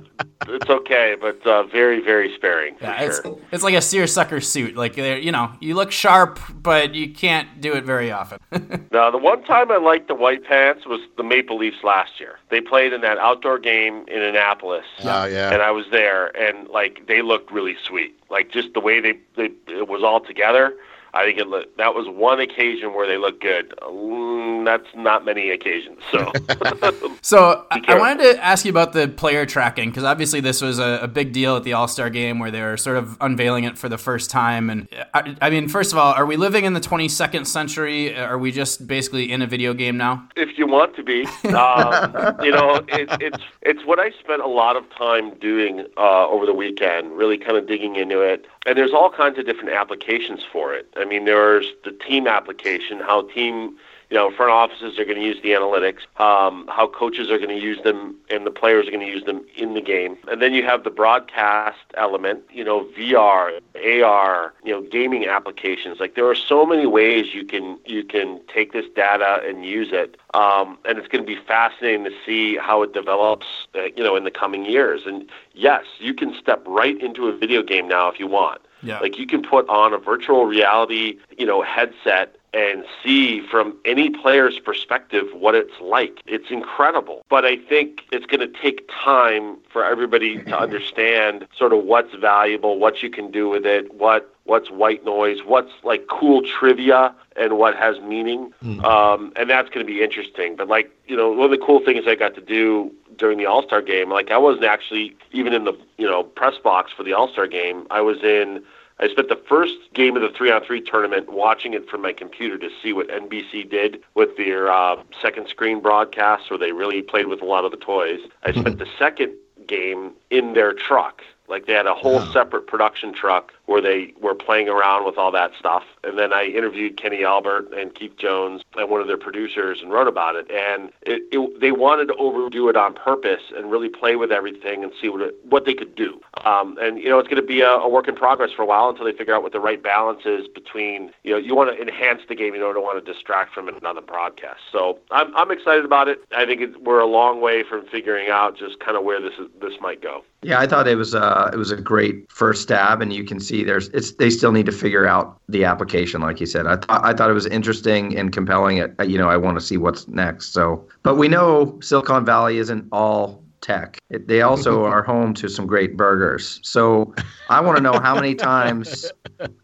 it's 0.46 0.70
okay, 0.70 1.16
but 1.20 1.44
uh, 1.46 1.64
very, 1.64 2.00
very 2.00 2.32
sparing 2.36 2.76
for 2.76 2.84
Yeah, 2.84 3.02
it's 3.02 3.20
sure. 3.20 3.36
it's 3.50 3.62
like 3.64 3.74
a 3.74 3.82
seersucker 3.82 4.40
suit. 4.40 4.76
Like 4.76 4.96
you 4.96 5.32
know 5.32 5.52
you 5.60 5.74
look 5.74 5.90
sharp, 5.90 6.38
but 6.54 6.94
you 6.94 7.12
can't 7.12 7.60
do 7.60 7.74
it 7.74 7.84
very 7.84 8.10
often. 8.12 8.38
Now, 8.92 9.10
the 9.10 9.18
one 9.18 9.42
time 9.44 9.70
I 9.70 9.76
liked 9.76 10.08
the 10.08 10.14
white 10.14 10.44
pants 10.44 10.84
was 10.86 11.00
the 11.16 11.22
Maple 11.22 11.56
Leafs 11.58 11.84
last 11.84 12.18
year. 12.18 12.38
They 12.48 12.60
played 12.60 12.92
in 12.92 13.00
that 13.02 13.18
outdoor 13.18 13.58
game 13.58 14.04
in 14.08 14.20
Annapolis. 14.22 14.84
Oh, 15.04 15.26
yeah. 15.26 15.52
And 15.52 15.62
I 15.62 15.70
was 15.70 15.86
there, 15.92 16.36
and 16.36 16.68
like 16.68 17.06
they 17.06 17.22
looked 17.22 17.52
really 17.52 17.76
sweet. 17.84 18.18
Like 18.30 18.50
just 18.50 18.72
the 18.74 18.80
way 18.80 19.00
they, 19.00 19.18
they 19.36 19.50
it 19.68 19.88
was 19.88 20.02
all 20.02 20.20
together. 20.20 20.74
I 21.14 21.24
think 21.24 21.38
it 21.38 21.48
looked, 21.48 21.76
that 21.78 21.94
was 21.94 22.06
one 22.08 22.40
occasion 22.40 22.94
where 22.94 23.06
they 23.06 23.16
looked 23.16 23.42
good. 23.42 23.74
Mm, 23.82 24.64
that's 24.64 24.86
not 24.94 25.24
many 25.24 25.50
occasions. 25.50 25.98
So 26.10 26.32
So 27.22 27.66
I, 27.70 27.82
I 27.88 27.98
wanted 27.98 28.34
to 28.34 28.44
ask 28.44 28.64
you 28.64 28.70
about 28.70 28.92
the 28.92 29.08
player 29.08 29.46
tracking 29.46 29.90
because 29.90 30.04
obviously 30.04 30.40
this 30.40 30.62
was 30.62 30.78
a, 30.78 31.00
a 31.02 31.08
big 31.08 31.32
deal 31.32 31.56
at 31.56 31.64
the 31.64 31.72
All 31.72 31.88
Star 31.88 32.10
game 32.10 32.38
where 32.38 32.50
they 32.50 32.62
were 32.62 32.76
sort 32.76 32.96
of 32.96 33.16
unveiling 33.20 33.64
it 33.64 33.78
for 33.78 33.88
the 33.88 33.98
first 33.98 34.30
time. 34.30 34.70
And 34.70 34.88
I, 35.14 35.36
I 35.40 35.50
mean, 35.50 35.68
first 35.68 35.92
of 35.92 35.98
all, 35.98 36.12
are 36.12 36.26
we 36.26 36.36
living 36.36 36.64
in 36.64 36.74
the 36.74 36.80
22nd 36.80 37.46
century? 37.46 38.16
Are 38.16 38.38
we 38.38 38.52
just 38.52 38.86
basically 38.86 39.30
in 39.30 39.42
a 39.42 39.46
video 39.46 39.74
game 39.74 39.96
now? 39.96 40.28
if 40.36 40.58
you 40.58 40.66
want 40.70 40.94
to 40.96 41.02
be, 41.02 41.26
um, 41.54 42.36
you 42.42 42.50
know, 42.50 42.82
it, 42.88 43.08
it's 43.20 43.42
it's 43.62 43.84
what 43.84 43.98
I 43.98 44.10
spent 44.10 44.42
a 44.42 44.48
lot 44.48 44.76
of 44.76 44.88
time 44.90 45.34
doing 45.38 45.86
uh, 45.96 46.28
over 46.28 46.46
the 46.46 46.54
weekend, 46.54 47.12
really 47.12 47.38
kind 47.38 47.56
of 47.56 47.66
digging 47.66 47.96
into 47.96 48.20
it. 48.20 48.46
And 48.66 48.76
there's 48.76 48.92
all 48.92 49.10
kinds 49.10 49.38
of 49.38 49.46
different 49.46 49.70
applications 49.70 50.40
for 50.50 50.74
it. 50.74 50.92
I 50.96 51.04
mean, 51.04 51.24
there's 51.24 51.66
the 51.84 51.92
team 51.92 52.26
application, 52.26 53.00
how 53.00 53.22
team, 53.22 53.76
you 54.10 54.16
know, 54.16 54.30
front 54.32 54.50
offices 54.50 54.98
are 54.98 55.04
going 55.04 55.18
to 55.18 55.24
use 55.24 55.40
the 55.40 55.50
analytics, 55.50 56.00
um, 56.20 56.66
how 56.68 56.88
coaches 56.88 57.30
are 57.30 57.38
going 57.38 57.48
to 57.48 57.64
use 57.64 57.80
them, 57.84 58.16
and 58.28 58.44
the 58.44 58.50
players 58.50 58.88
are 58.88 58.90
going 58.90 59.06
to 59.06 59.12
use 59.12 59.24
them 59.24 59.44
in 59.56 59.74
the 59.74 59.80
game. 59.80 60.16
And 60.28 60.42
then 60.42 60.52
you 60.52 60.64
have 60.64 60.82
the 60.82 60.90
broadcast 60.90 61.78
element, 61.94 62.42
you 62.52 62.64
know, 62.64 62.84
VR, 62.98 63.60
AR, 63.76 64.52
you 64.64 64.72
know, 64.72 64.82
gaming 64.82 65.26
applications. 65.26 66.00
Like 66.00 66.16
there 66.16 66.28
are 66.28 66.34
so 66.34 66.66
many 66.66 66.86
ways 66.86 67.32
you 67.34 67.44
can 67.44 67.78
you 67.86 68.02
can 68.02 68.40
take 68.52 68.72
this 68.72 68.86
data 68.96 69.42
and 69.46 69.64
use 69.64 69.90
it, 69.92 70.16
um, 70.34 70.76
and 70.84 70.98
it's 70.98 71.06
going 71.06 71.24
to 71.24 71.34
be 71.34 71.40
fascinating 71.40 72.04
to 72.04 72.12
see 72.26 72.56
how 72.56 72.82
it 72.82 72.92
develops, 72.92 73.46
uh, 73.76 73.84
you 73.96 74.02
know, 74.02 74.16
in 74.16 74.24
the 74.24 74.30
coming 74.32 74.66
years. 74.66 75.02
And 75.06 75.30
yes, 75.54 75.84
you 76.00 76.14
can 76.14 76.34
step 76.34 76.64
right 76.66 77.00
into 77.00 77.28
a 77.28 77.36
video 77.36 77.62
game 77.62 77.86
now 77.86 78.10
if 78.10 78.18
you 78.18 78.26
want. 78.26 78.60
Yeah. 78.82 78.98
Like 78.98 79.18
you 79.18 79.26
can 79.26 79.42
put 79.42 79.68
on 79.68 79.92
a 79.92 79.98
virtual 79.98 80.46
reality, 80.46 81.18
you 81.36 81.46
know, 81.46 81.62
headset 81.62 82.36
and 82.52 82.84
see 83.02 83.40
from 83.40 83.76
any 83.84 84.10
player's 84.10 84.58
perspective 84.58 85.26
what 85.32 85.54
it's 85.54 85.80
like. 85.80 86.20
It's 86.26 86.50
incredible. 86.50 87.22
But 87.28 87.44
I 87.44 87.56
think 87.56 88.02
it's 88.10 88.26
going 88.26 88.40
to 88.40 88.60
take 88.60 88.88
time 88.88 89.58
for 89.72 89.84
everybody 89.84 90.42
to 90.42 90.58
understand 90.64 91.46
sort 91.56 91.72
of 91.72 91.84
what's 91.84 92.14
valuable, 92.14 92.78
what 92.78 93.02
you 93.02 93.10
can 93.10 93.30
do 93.30 93.48
with 93.48 93.66
it, 93.66 93.94
what 93.94 94.34
what's 94.44 94.68
white 94.70 95.04
noise, 95.04 95.38
what's 95.44 95.70
like 95.84 96.08
cool 96.08 96.42
trivia 96.42 97.14
and 97.36 97.56
what 97.56 97.76
has 97.76 98.00
meaning. 98.00 98.52
Um, 98.84 99.32
and 99.36 99.48
that's 99.48 99.68
going 99.68 99.86
to 99.86 99.92
be 99.92 100.02
interesting. 100.02 100.56
But 100.56 100.66
like, 100.66 100.90
you 101.06 101.16
know, 101.16 101.30
one 101.30 101.44
of 101.44 101.50
the 101.52 101.64
cool 101.64 101.78
things 101.84 102.04
I 102.08 102.16
got 102.16 102.34
to 102.34 102.40
do 102.40 102.92
during 103.16 103.38
the 103.38 103.46
All 103.46 103.62
Star 103.62 103.80
game, 103.80 104.10
like 104.10 104.32
I 104.32 104.38
wasn't 104.38 104.64
actually 104.64 105.16
even 105.30 105.52
in 105.52 105.64
the 105.64 105.74
you 105.98 106.06
know 106.06 106.24
press 106.24 106.58
box 106.58 106.90
for 106.90 107.04
the 107.04 107.12
All 107.12 107.28
Star 107.28 107.46
game. 107.46 107.86
I 107.90 108.00
was 108.00 108.24
in 108.24 108.64
I 109.00 109.08
spent 109.08 109.28
the 109.28 109.40
first 109.48 109.76
game 109.94 110.14
of 110.14 110.22
the 110.22 110.28
three 110.28 110.50
on 110.50 110.62
three 110.62 110.82
tournament 110.82 111.32
watching 111.32 111.72
it 111.72 111.88
from 111.88 112.02
my 112.02 112.12
computer 112.12 112.58
to 112.58 112.68
see 112.82 112.92
what 112.92 113.08
NBC 113.08 113.68
did 113.68 114.02
with 114.14 114.36
their 114.36 114.70
uh, 114.70 115.02
second 115.22 115.48
screen 115.48 115.80
broadcasts, 115.80 116.50
where 116.50 116.58
they 116.58 116.72
really 116.72 117.00
played 117.00 117.26
with 117.26 117.40
a 117.40 117.46
lot 117.46 117.64
of 117.64 117.70
the 117.70 117.78
toys. 117.78 118.20
I 118.42 118.52
spent 118.52 118.78
the 118.78 118.88
second 118.98 119.32
game 119.66 120.12
in 120.28 120.52
their 120.52 120.74
truck. 120.74 121.22
Like 121.48 121.66
they 121.66 121.72
had 121.72 121.86
a 121.86 121.94
whole 121.94 122.20
separate 122.26 122.66
production 122.66 123.12
truck 123.12 123.52
where 123.70 123.80
they 123.80 124.12
were 124.20 124.34
playing 124.34 124.68
around 124.68 125.06
with 125.06 125.16
all 125.16 125.30
that 125.30 125.52
stuff. 125.56 125.84
And 126.02 126.18
then 126.18 126.32
I 126.32 126.46
interviewed 126.46 126.96
Kenny 126.96 127.24
Albert 127.24 127.72
and 127.72 127.94
Keith 127.94 128.16
Jones 128.16 128.62
and 128.76 128.90
one 128.90 129.00
of 129.00 129.06
their 129.06 129.16
producers 129.16 129.78
and 129.80 129.92
wrote 129.92 130.08
about 130.08 130.34
it. 130.34 130.50
And 130.50 130.90
it, 131.02 131.22
it, 131.30 131.60
they 131.60 131.70
wanted 131.70 132.06
to 132.06 132.14
overdo 132.16 132.68
it 132.68 132.76
on 132.76 132.94
purpose 132.94 133.42
and 133.56 133.70
really 133.70 133.88
play 133.88 134.16
with 134.16 134.32
everything 134.32 134.82
and 134.82 134.92
see 135.00 135.08
what 135.08 135.20
it, 135.20 135.36
what 135.44 135.66
they 135.66 135.74
could 135.74 135.94
do. 135.94 136.20
Um, 136.44 136.78
and 136.80 136.98
you 136.98 137.08
know, 137.08 137.20
it's 137.20 137.28
going 137.28 137.40
to 137.40 137.46
be 137.46 137.60
a, 137.60 137.70
a 137.70 137.88
work 137.88 138.08
in 138.08 138.16
progress 138.16 138.50
for 138.50 138.62
a 138.62 138.66
while 138.66 138.88
until 138.88 139.04
they 139.04 139.12
figure 139.12 139.36
out 139.36 139.44
what 139.44 139.52
the 139.52 139.60
right 139.60 139.80
balance 139.80 140.22
is 140.24 140.48
between 140.48 141.12
you 141.22 141.30
know 141.30 141.38
you 141.38 141.54
want 141.54 141.70
to 141.70 141.80
enhance 141.80 142.22
the 142.28 142.34
game, 142.34 142.54
you 142.54 142.60
don't 142.60 142.82
want 142.82 143.04
to 143.04 143.12
distract 143.12 143.54
from 143.54 143.66
the 143.66 144.02
broadcast. 144.04 144.60
So 144.72 144.98
I'm 145.12 145.34
I'm 145.36 145.52
excited 145.52 145.84
about 145.84 146.08
it. 146.08 146.20
I 146.32 146.44
think 146.44 146.60
it, 146.60 146.82
we're 146.82 146.98
a 146.98 147.06
long 147.06 147.40
way 147.40 147.62
from 147.62 147.86
figuring 147.86 148.30
out 148.30 148.56
just 148.56 148.80
kind 148.80 148.96
of 148.96 149.04
where 149.04 149.20
this 149.20 149.34
is, 149.38 149.46
this 149.60 149.74
might 149.80 150.02
go. 150.02 150.24
Yeah, 150.42 150.58
I 150.58 150.66
thought 150.66 150.88
it 150.88 150.96
was 150.96 151.14
uh, 151.14 151.50
it 151.52 151.56
was 151.56 151.70
a 151.70 151.76
great 151.76 152.30
first 152.32 152.62
stab, 152.62 153.02
and 153.02 153.12
you 153.12 153.24
can 153.24 153.40
see 153.40 153.59
there's 153.64 153.88
it's 153.88 154.12
they 154.12 154.30
still 154.30 154.52
need 154.52 154.66
to 154.66 154.72
figure 154.72 155.06
out 155.06 155.38
the 155.48 155.64
application, 155.64 156.20
like 156.20 156.40
you 156.40 156.46
said. 156.46 156.66
I 156.66 156.76
thought 156.76 157.04
I 157.04 157.12
thought 157.14 157.30
it 157.30 157.34
was 157.34 157.46
interesting 157.46 158.16
and 158.16 158.32
compelling. 158.32 158.78
It 158.78 158.94
you 159.06 159.18
know 159.18 159.28
I 159.28 159.36
want 159.36 159.58
to 159.58 159.64
see 159.64 159.76
what's 159.76 160.06
next. 160.08 160.52
So, 160.52 160.86
but 161.02 161.16
we 161.16 161.28
know 161.28 161.78
Silicon 161.80 162.24
Valley 162.24 162.58
isn't 162.58 162.86
all 162.92 163.42
tech. 163.60 163.98
It, 164.08 164.26
they 164.26 164.40
also 164.40 164.84
are 164.92 165.02
home 165.02 165.34
to 165.34 165.48
some 165.48 165.66
great 165.66 165.96
burgers. 165.96 166.60
So 166.62 167.14
I 167.50 167.60
want 167.60 167.76
to 167.76 167.82
know 167.82 167.98
how 167.98 168.14
many 168.14 168.34
times 168.50 169.10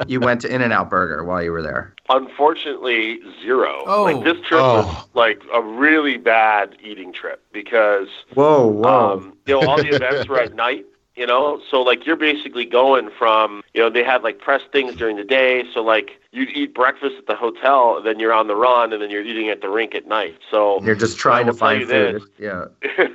you 0.07 0.21
went 0.21 0.41
to 0.43 0.55
In 0.55 0.61
and 0.61 0.73
Out 0.73 0.91
Burger 0.91 1.25
while 1.25 1.43
you 1.43 1.51
were 1.51 1.63
there. 1.63 1.95
Unfortunately, 2.11 3.19
zero. 3.43 3.83
Oh. 3.87 4.03
Like 4.05 4.23
this 4.23 4.37
trip 4.47 4.61
Oh. 4.61 4.83
was 4.83 5.07
like 5.15 5.41
a 5.55 5.63
really 5.63 6.19
bad 6.19 6.77
eating 6.83 7.13
trip 7.13 7.43
because 7.53 8.09
Whoa, 8.35 8.67
whoa! 8.67 9.13
um, 9.15 9.37
you 9.47 9.59
know 9.59 9.67
all 9.67 9.79
the 9.79 9.89
events 9.89 10.29
were 10.29 10.41
at 10.41 10.55
night. 10.55 10.85
You 11.17 11.27
know, 11.27 11.61
so 11.71 11.81
like 11.83 12.05
you're 12.05 12.17
basically 12.17 12.67
going 12.67 13.09
from 13.19 13.63
you 13.73 13.81
know 13.81 13.89
they 13.89 14.05
had 14.05 14.23
like 14.23 14.39
press 14.39 14.61
things 14.71 14.95
during 14.95 15.17
the 15.17 15.25
day. 15.25 15.65
So 15.73 15.83
like 15.83 16.21
you'd 16.37 16.51
eat 16.51 16.75
breakfast 16.75 17.15
at 17.19 17.27
the 17.27 17.35
hotel, 17.35 18.03
then 18.03 18.21
you're 18.21 18.33
on 18.33 18.47
the 18.47 18.55
run, 18.55 18.93
and 18.93 19.01
then 19.01 19.11
you're 19.11 19.23
eating 19.23 19.49
at 19.49 19.63
the 19.63 19.71
rink 19.71 19.95
at 19.95 20.07
night. 20.07 20.37
So 20.51 20.83
You're 20.83 20.95
just 20.95 21.19
trying 21.19 21.47
to 21.47 21.55
find 21.55 21.89
food. 21.89 22.17
this. 22.17 22.25
Yeah. 22.39 22.67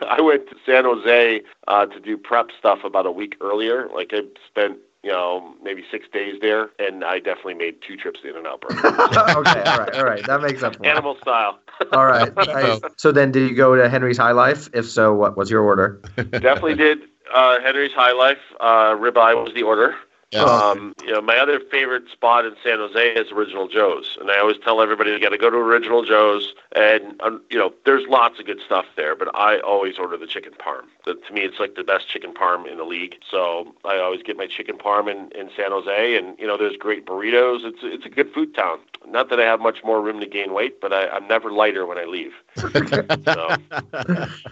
I 0.09 0.19
went 0.19 0.49
to 0.49 0.55
San 0.65 0.85
Jose 0.85 1.41
uh, 1.67 1.85
to 1.85 1.99
do 1.99 2.17
prep 2.17 2.47
stuff 2.57 2.79
about 2.83 3.05
a 3.05 3.11
week 3.11 3.35
earlier. 3.39 3.87
Like 3.93 4.09
I 4.13 4.21
spent, 4.47 4.79
you 5.03 5.11
know, 5.11 5.53
maybe 5.61 5.83
six 5.91 6.07
days 6.11 6.39
there, 6.41 6.71
and 6.79 7.03
I 7.05 7.19
definitely 7.19 7.53
made 7.53 7.75
two 7.87 7.95
trips 7.95 8.21
to 8.21 8.29
In-N-Out 8.29 8.61
Burger, 8.61 8.87
okay, 8.87 9.63
all 9.63 9.77
right, 9.77 9.95
all 9.95 10.05
right. 10.05 10.25
That 10.25 10.41
makes 10.41 10.63
up 10.63 10.75
animal 10.83 11.15
style. 11.21 11.59
All 11.93 12.05
right. 12.05 12.31
Nice. 12.35 12.79
So 12.97 13.11
then, 13.11 13.31
did 13.31 13.49
you 13.49 13.55
go 13.55 13.75
to 13.75 13.89
Henry's 13.89 14.17
High 14.17 14.33
Life? 14.33 14.69
If 14.71 14.87
so, 14.87 15.15
what 15.15 15.35
was 15.35 15.49
your 15.49 15.63
order? 15.63 15.99
Definitely 16.15 16.75
did 16.75 16.99
uh, 17.33 17.61
Henry's 17.61 17.91
High 17.93 18.13
Life. 18.13 18.37
Uh, 18.59 18.95
ribeye 18.95 19.35
was 19.35 19.53
the 19.53 19.63
order. 19.63 19.95
Yes. 20.31 20.47
Um, 20.47 20.93
you 21.03 21.11
know, 21.11 21.21
my 21.21 21.37
other 21.37 21.59
favorite 21.59 22.09
spot 22.09 22.45
in 22.45 22.55
San 22.63 22.77
Jose 22.77 23.13
is 23.15 23.31
Original 23.33 23.67
Joe's, 23.67 24.17
and 24.19 24.31
I 24.31 24.39
always 24.39 24.57
tell 24.63 24.81
everybody 24.81 25.11
you 25.11 25.19
got 25.19 25.29
to 25.29 25.37
go 25.37 25.49
to 25.49 25.57
Original 25.57 26.05
Joe's, 26.05 26.53
and 26.73 27.21
um, 27.21 27.41
you 27.49 27.59
know, 27.59 27.73
there's 27.85 28.07
lots 28.07 28.39
of 28.39 28.45
good 28.45 28.61
stuff 28.65 28.85
there, 28.95 29.13
but 29.13 29.35
I 29.35 29.59
always 29.59 29.97
order 29.97 30.15
the 30.15 30.27
chicken 30.27 30.53
parm. 30.53 30.83
That, 31.05 31.25
to 31.27 31.33
me, 31.33 31.41
it's 31.41 31.59
like 31.59 31.75
the 31.75 31.83
best 31.83 32.07
chicken 32.07 32.33
parm 32.33 32.65
in 32.65 32.77
the 32.77 32.85
league. 32.85 33.17
So 33.29 33.75
I 33.83 33.97
always 33.97 34.23
get 34.23 34.37
my 34.37 34.47
chicken 34.47 34.77
parm 34.77 35.11
in, 35.11 35.37
in 35.37 35.49
San 35.53 35.71
Jose, 35.71 36.15
and 36.15 36.39
you 36.39 36.47
know, 36.47 36.57
there's 36.57 36.77
great 36.77 37.05
burritos. 37.05 37.65
It's 37.65 37.79
it's 37.83 38.05
a 38.05 38.09
good 38.09 38.31
food 38.33 38.55
town. 38.55 38.79
Not 39.05 39.29
that 39.31 39.39
I 39.39 39.43
have 39.43 39.59
much 39.59 39.83
more 39.83 40.01
room 40.01 40.21
to 40.21 40.27
gain 40.27 40.53
weight, 40.53 40.79
but 40.79 40.93
I, 40.93 41.09
I'm 41.09 41.27
never 41.27 41.51
lighter 41.51 41.85
when 41.85 41.97
I 41.97 42.05
leave. 42.05 42.33
so, 42.55 43.55